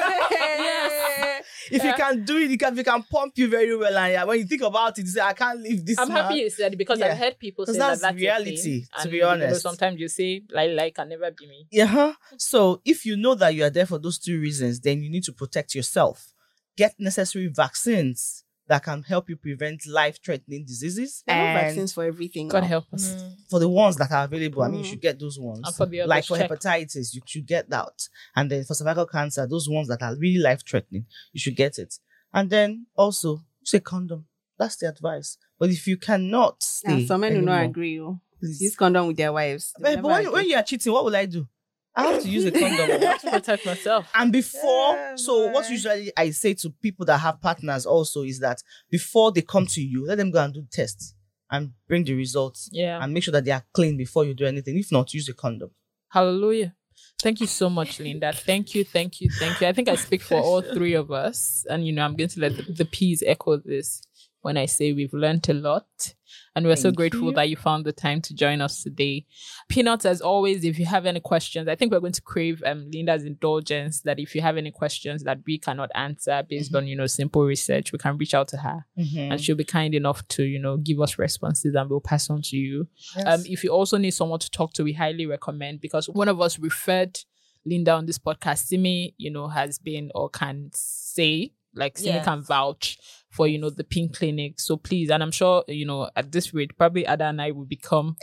If 1.70 1.84
you 1.84 1.92
can 1.94 2.24
do 2.24 2.36
it, 2.38 2.44
if 2.44 2.50
you 2.52 2.58
can 2.58 2.72
it, 2.74 2.78
you 2.78 2.84
can, 2.84 3.02
pump 3.02 3.32
you 3.36 3.48
very 3.48 3.76
well. 3.76 3.96
And 3.96 4.12
yeah, 4.12 4.24
when 4.24 4.38
you 4.38 4.44
think 4.44 4.62
about 4.62 4.98
it, 4.98 5.02
you 5.02 5.08
say, 5.08 5.20
I 5.20 5.32
can't 5.32 5.60
leave 5.60 5.84
this. 5.84 5.98
I'm 5.98 6.08
man. 6.08 6.24
happy 6.24 6.36
you 6.36 6.50
said 6.50 6.72
it 6.72 6.76
because. 6.76 7.00
I've 7.02 7.18
heard 7.18 7.38
people 7.38 7.66
say 7.66 7.72
Because 7.72 7.78
that 7.78 7.88
that's 7.88 8.00
that's 8.02 8.16
reality, 8.16 8.84
to 9.02 9.08
be 9.08 9.16
you 9.16 9.22
know, 9.22 9.30
honest. 9.30 9.62
sometimes 9.62 10.00
you 10.00 10.08
say 10.08 10.42
like 10.50 10.70
like 10.72 10.94
can 10.94 11.08
never 11.08 11.30
be 11.30 11.46
me. 11.46 11.66
Yeah. 11.70 11.86
huh? 11.86 12.14
So 12.36 12.80
if 12.84 13.04
you 13.04 13.16
know 13.16 13.34
that 13.34 13.54
you 13.54 13.64
are 13.64 13.70
there 13.70 13.86
for 13.86 13.98
those 13.98 14.18
two 14.18 14.40
reasons, 14.40 14.80
then 14.80 15.02
you 15.02 15.10
need 15.10 15.24
to 15.24 15.32
protect 15.32 15.74
yourself. 15.74 16.32
Get 16.76 16.94
necessary 16.98 17.48
vaccines 17.48 18.41
that 18.72 18.82
can 18.84 19.02
help 19.02 19.28
you 19.28 19.36
prevent 19.36 19.86
life-threatening 19.86 20.64
diseases. 20.64 21.22
There 21.26 21.36
are 21.36 21.46
And 21.48 21.60
vaccines 21.60 21.92
for 21.92 22.04
everything. 22.04 22.48
God 22.48 22.62
now. 22.62 22.68
help 22.68 22.86
us. 22.94 23.04
for 23.50 23.58
the 23.60 23.68
ones 23.68 23.96
that 23.96 24.10
are 24.10 24.24
available, 24.24 24.62
I 24.62 24.68
mean, 24.68 24.80
you 24.80 24.86
Mm. 24.86 24.90
should 24.90 25.00
get 25.02 25.18
those 25.18 25.38
ones. 25.38 25.60
And 25.66 25.74
for 25.74 25.84
the 25.84 26.04
like 26.06 26.24
for 26.24 26.38
check. 26.38 26.50
hepatitis, 26.50 27.14
you 27.14 27.20
should 27.26 27.46
get 27.46 27.68
that. 27.68 27.96
And 28.34 28.50
then 28.50 28.64
for 28.64 28.72
cervical 28.74 29.04
cancer, 29.06 29.46
those 29.46 29.68
ones 29.68 29.88
that 29.88 30.00
are 30.02 30.16
really 30.16 30.38
life-threatening, 30.40 31.04
you 31.34 31.40
should 31.40 31.54
get 31.56 31.78
it. 31.78 31.92
And 32.32 32.48
then 32.48 32.86
also 32.96 33.44
use 33.60 33.74
a 33.74 33.80
condom. 33.80 34.26
That's 34.58 34.76
the 34.76 34.88
advice. 34.88 35.36
But 35.58 35.68
if 35.70 35.86
you 35.86 35.98
cannot 35.98 36.62
stay, 36.62 37.00
Yeah, 37.00 37.06
some 37.06 37.20
men 37.20 37.34
will 37.34 37.42
not 37.42 37.64
agree. 37.66 38.00
oh. 38.00 38.20
please. 38.40 38.60
Use 38.62 38.74
condom 38.74 39.06
with 39.08 39.18
their 39.18 39.32
wives. 39.34 39.72
They 39.78 39.96
But, 39.96 40.02
but 40.02 40.08
when, 40.24 40.32
when 40.32 40.48
you 40.48 40.56
are 40.56 40.62
cheating, 40.62 40.92
what 40.94 41.04
will 41.04 41.14
I 41.14 41.26
do? 41.26 41.46
I 41.94 42.04
have 42.12 42.22
to 42.22 42.28
use 42.28 42.44
a 42.46 42.50
condom. 42.50 43.00
to 43.00 43.30
protect 43.30 43.66
myself. 43.66 44.06
And 44.14 44.32
before, 44.32 44.94
Yeah, 44.94 45.14
so 45.16 45.48
what 45.48 45.68
usually 45.70 46.10
I 46.16 46.30
say 46.30 46.54
to 46.54 46.70
people 46.70 47.04
that 47.06 47.18
have 47.18 47.40
partners 47.40 47.84
also 47.86 48.22
is 48.22 48.38
that 48.40 48.62
before 48.90 49.30
they 49.32 49.42
come 49.42 49.66
to 49.66 49.82
you, 49.82 50.06
let 50.06 50.16
them 50.18 50.30
go 50.30 50.42
and 50.42 50.54
do 50.54 50.64
tests 50.72 51.14
and 51.50 51.72
bring 51.88 52.04
the 52.04 52.14
results 52.14 52.70
Yeah. 52.72 53.02
and 53.02 53.12
make 53.12 53.24
sure 53.24 53.32
that 53.32 53.44
they 53.44 53.50
are 53.50 53.64
clean 53.74 53.96
before 53.98 54.24
you 54.24 54.32
do 54.32 54.46
anything. 54.46 54.78
If 54.78 54.90
not, 54.90 55.12
use 55.12 55.28
a 55.28 55.34
condom. 55.34 55.70
Hallelujah. 56.08 56.74
Thank 57.22 57.40
you 57.40 57.46
so 57.46 57.70
much, 57.70 58.00
Linda. 58.00 58.32
Thank 58.32 58.74
you, 58.74 58.84
thank 58.84 59.20
you, 59.20 59.30
thank 59.30 59.60
you. 59.60 59.66
I 59.68 59.72
think 59.72 59.88
I 59.88 59.94
speak 59.96 60.22
for 60.22 60.40
all 60.40 60.60
three 60.60 60.94
of 60.94 61.12
us. 61.12 61.64
And, 61.70 61.86
you 61.86 61.92
know, 61.92 62.04
I'm 62.04 62.16
going 62.16 62.30
to 62.30 62.40
let 62.40 62.56
the, 62.56 62.62
the 62.62 62.84
Peas 62.84 63.22
echo 63.24 63.58
this 63.58 64.02
when 64.42 64.56
I 64.56 64.66
say 64.66 64.92
we've 64.92 65.12
learned 65.12 65.48
a 65.48 65.54
lot. 65.54 66.14
And 66.54 66.66
we're 66.66 66.76
so 66.76 66.90
grateful 66.90 67.28
you. 67.28 67.34
that 67.34 67.48
you 67.48 67.56
found 67.56 67.84
the 67.84 67.92
time 67.92 68.20
to 68.22 68.34
join 68.34 68.60
us 68.60 68.82
today. 68.82 69.26
Peanuts, 69.68 70.04
as 70.04 70.20
always, 70.20 70.64
if 70.64 70.78
you 70.78 70.86
have 70.86 71.04
any 71.06 71.20
questions, 71.20 71.68
I 71.68 71.74
think 71.74 71.92
we're 71.92 72.00
going 72.00 72.12
to 72.12 72.22
crave 72.22 72.62
um, 72.66 72.90
Linda's 72.90 73.24
indulgence 73.24 74.00
that 74.02 74.18
if 74.18 74.34
you 74.34 74.40
have 74.40 74.56
any 74.56 74.70
questions 74.70 75.24
that 75.24 75.38
we 75.46 75.58
cannot 75.58 75.90
answer 75.94 76.42
based 76.48 76.74
on, 76.74 76.86
you 76.86 76.96
know, 76.96 77.06
simple 77.06 77.44
research, 77.44 77.92
we 77.92 77.98
can 77.98 78.16
reach 78.16 78.34
out 78.34 78.48
to 78.48 78.56
her 78.58 78.84
and 79.30 79.40
she'll 79.40 79.56
be 79.56 79.64
kind 79.64 79.94
enough 79.94 80.26
to, 80.28 80.42
you 80.42 80.58
know, 80.58 80.76
give 80.78 81.00
us 81.00 81.18
responses 81.18 81.74
and 81.74 81.88
we'll 81.90 82.00
pass 82.00 82.30
on 82.30 82.42
to 82.42 82.56
you. 82.56 82.88
Um, 83.26 83.42
if 83.44 83.62
you 83.64 83.70
also 83.70 83.98
need 83.98 84.12
someone 84.12 84.40
to 84.40 84.50
talk 84.50 84.72
to, 84.74 84.84
we 84.84 84.94
highly 84.94 85.26
recommend 85.26 85.80
because 85.80 86.08
one 86.08 86.28
of 86.28 86.40
us 86.40 86.58
referred 86.58 87.18
Linda 87.64 87.92
on 87.92 88.06
this 88.06 88.18
podcast. 88.18 88.66
Simi, 88.66 89.14
you 89.18 89.30
know, 89.30 89.48
has 89.48 89.78
been 89.78 90.10
or 90.14 90.28
can 90.28 90.70
say, 90.74 91.52
like 91.74 91.98
Simi 91.98 92.14
Yes. 92.14 92.24
can 92.24 92.42
vouch 92.42 92.98
for, 93.30 93.46
you 93.46 93.58
know, 93.58 93.70
the 93.70 93.84
pink 93.84 94.16
clinic. 94.16 94.60
So 94.60 94.76
please, 94.76 95.10
and 95.10 95.22
I'm 95.22 95.30
sure, 95.30 95.64
you 95.68 95.86
know, 95.86 96.10
at 96.14 96.30
this 96.32 96.52
rate, 96.52 96.76
probably 96.76 97.04
Ada 97.06 97.24
and 97.26 97.40
I 97.40 97.50
will 97.52 97.64
become, 97.64 98.16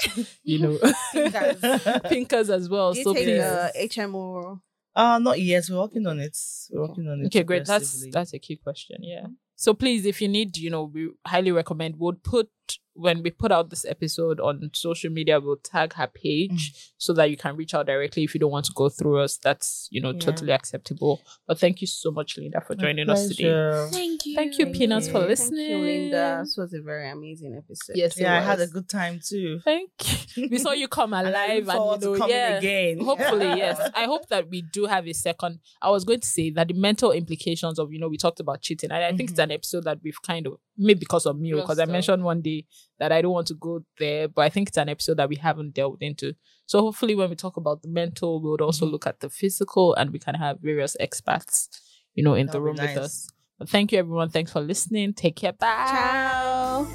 you 0.44 0.60
know, 0.60 0.78
pinkers 2.10 2.50
as 2.58 2.70
well. 2.70 2.94
Do 2.94 3.00
you 3.00 3.04
so 3.04 3.14
take 3.14 3.26
please. 3.26 3.38
the 3.38 3.72
HMO? 4.02 4.62
uh 4.96 5.20
not 5.20 5.40
yet. 5.40 5.66
We're 5.70 5.80
working 5.80 6.06
on 6.08 6.20
it. 6.20 6.38
We're 6.72 6.82
working 6.88 7.08
on 7.08 7.22
it. 7.22 7.28
Okay, 7.28 7.44
great. 7.44 7.66
That's 7.66 8.06
that's 8.12 8.34
a 8.34 8.40
key 8.40 8.58
question. 8.58 8.98
Yeah. 9.02 9.28
So 9.56 9.74
please, 9.74 10.06
if 10.06 10.22
you 10.22 10.28
need, 10.28 10.58
you 10.58 10.70
know, 10.70 10.84
we 10.86 11.10
highly 11.26 11.52
recommend. 11.52 11.96
We'll 11.98 12.14
put 12.14 12.50
when 12.94 13.24
we 13.24 13.32
put 13.32 13.52
out 13.52 13.70
this 13.70 13.86
episode 13.86 14.40
on 14.40 14.70
social 14.74 15.10
media, 15.10 15.40
we'll 15.40 15.56
tag 15.58 15.94
her 15.94 16.08
page 16.08 16.74
mm. 16.74 16.90
so 16.98 17.14
that 17.14 17.30
you 17.30 17.38
can 17.38 17.56
reach 17.56 17.74
out 17.74 17.86
directly 17.86 18.24
if 18.24 18.34
you 18.34 18.40
don't 18.40 18.52
want 18.52 18.66
to 18.66 18.74
go 18.76 18.90
through 18.90 19.20
us. 19.20 19.38
That's 19.38 19.88
you 19.90 20.02
know 20.02 20.12
Yeah. 20.12 20.20
totally 20.20 20.52
acceptable. 20.52 21.22
But 21.48 21.60
thank 21.60 21.82
you 21.82 21.88
so 21.88 22.12
much, 22.12 22.38
Linda, 22.38 22.62
for 22.62 22.76
joining 22.76 23.10
us 23.10 23.30
today. 23.30 23.88
Thank 23.92 24.26
you. 24.26 24.36
Thank 24.36 24.58
you, 24.60 24.68
Peanuts, 24.68 25.08
for 25.08 25.20
listening. 25.20 25.70
Thank 25.70 25.86
you, 25.86 26.02
Linda. 26.02 26.40
This 26.44 26.58
was 26.58 26.74
a 26.74 26.82
very 26.82 27.10
amazing 27.10 27.56
episode. 27.56 27.96
Yes, 27.96 28.18
it 28.18 28.24
Yeah, 28.24 28.38
I 28.38 28.42
had 28.42 28.60
a 28.60 28.68
good 28.68 28.90
time 28.90 29.20
too. 29.26 29.60
Thank 29.64 29.92
you. 30.36 30.50
We 30.52 30.58
saw 30.58 30.72
you 30.72 30.88
come 30.88 31.14
And 31.14 31.28
I 31.28 31.32
alive, 31.32 31.66
look 31.66 31.76
and, 31.76 31.78
forward 31.78 32.02
you 32.02 32.08
know, 32.08 32.14
to 32.14 32.20
coming 32.20 32.36
yeah. 32.36 32.58
again. 32.58 33.00
Hopefully, 33.04 33.46
yes. 33.58 33.92
I 33.96 34.04
hope 34.06 34.28
that 34.30 34.50
we 34.50 34.62
do 34.62 34.86
have 34.86 35.08
a 35.08 35.14
second. 35.14 35.60
I 35.82 35.90
was 35.90 36.04
going 36.04 36.20
to 36.22 36.28
say 36.28 36.50
that 36.52 36.68
the 36.68 36.74
mental 36.74 37.12
implications 37.12 37.80
of, 37.80 37.92
you 37.92 38.00
know, 38.00 38.08
we 38.08 38.18
talked 38.18 38.40
about 38.40 38.62
cheating. 38.62 38.92
And 38.92 39.04
I 39.04 39.10
think 39.10 39.32
it's 39.32 39.40
mm-hmm. 39.40 39.52
an 39.52 39.52
episode 39.52 39.84
that 39.86 40.00
we've 40.04 40.22
kind 40.22 40.48
of, 40.48 40.54
maybe 40.80 41.00
because 41.00 41.26
of 41.26 41.38
me, 41.38 41.54
oh, 41.54 41.58
because 41.58 41.78
I 41.78 41.86
mentioned 41.86 42.24
one 42.24 42.42
day 42.42 42.66
that 42.98 43.12
I 43.12 43.22
don't 43.22 43.34
want 43.34 43.48
to 43.48 43.54
go 43.54 43.84
there, 44.00 44.28
but 44.28 44.42
I 44.44 44.50
think 44.50 44.70
it's 44.70 44.78
an 44.78 44.90
episode 44.90 45.18
that 45.18 45.30
we 45.30 45.36
haven't 45.36 45.74
delved 45.74 46.02
into. 46.02 46.34
So 46.66 46.80
hopefully, 46.82 47.16
when 47.16 47.30
we 47.30 47.36
talk 47.36 47.58
about 47.58 47.82
the 47.82 47.90
mental, 47.90 48.42
we 48.42 48.50
would 48.50 48.62
also 48.62 48.86
mm-hmm. 48.86 48.94
look 48.94 49.08
at 49.08 49.20
the 49.20 49.30
physical 49.30 49.94
and 49.94 50.12
we 50.12 50.20
can 50.20 50.36
have 50.36 50.60
various 50.62 50.96
experts, 51.00 51.70
you 52.16 52.24
know, 52.24 52.34
in 52.34 52.48
the 52.48 52.54
That'll 52.54 52.74
be 52.74 52.80
room 52.80 52.88
with 52.88 52.98
us. 52.98 53.28
But 53.60 53.70
thank 53.70 53.92
you, 53.92 54.00
everyone. 54.00 54.30
Thanks 54.30 54.54
for 54.54 54.62
listening. 54.62 55.14
Take 55.14 55.36
care. 55.36 55.54
Bye. 55.54 55.68
Ciao. 55.90 56.88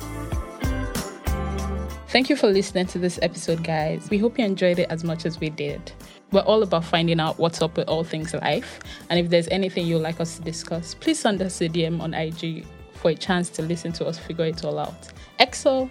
Thank 2.09 2.31
you 2.31 2.37
for 2.37 2.47
listening 2.47 2.87
to 2.87 2.99
this 3.01 3.19
episode, 3.23 3.65
guys. 3.65 4.09
We 4.09 4.19
hope 4.19 4.39
you 4.39 4.45
enjoyed 4.45 4.79
it 4.79 4.89
as 4.89 5.03
much 5.03 5.27
as 5.27 5.41
we 5.41 5.51
did. 5.51 5.93
We're 6.31 6.43
all 6.43 6.63
about 6.63 6.85
finding 6.85 7.19
out 7.19 7.39
what's 7.39 7.61
up 7.61 7.77
with 7.77 7.89
all 7.89 8.05
things 8.05 8.33
life. 8.33 8.79
And 9.11 9.19
if 9.19 9.31
there's 9.31 9.49
anything 9.49 9.87
you'd 9.87 9.99
like 9.99 10.21
us 10.21 10.37
to 10.37 10.43
discuss, 10.43 10.95
please 10.95 11.19
send 11.19 11.43
us 11.43 11.61
a 11.61 11.69
DM 11.69 12.01
on 12.01 12.15
IG 12.15 12.65
for 13.05 13.11
a 13.11 13.15
chance 13.15 13.51
to 13.51 13.61
listen 13.61 13.93
to 13.93 14.07
us 14.07 14.19
figure 14.19 14.47
it 14.47 14.65
all 14.65 14.79
out. 14.79 15.13
EXO! 15.39 15.91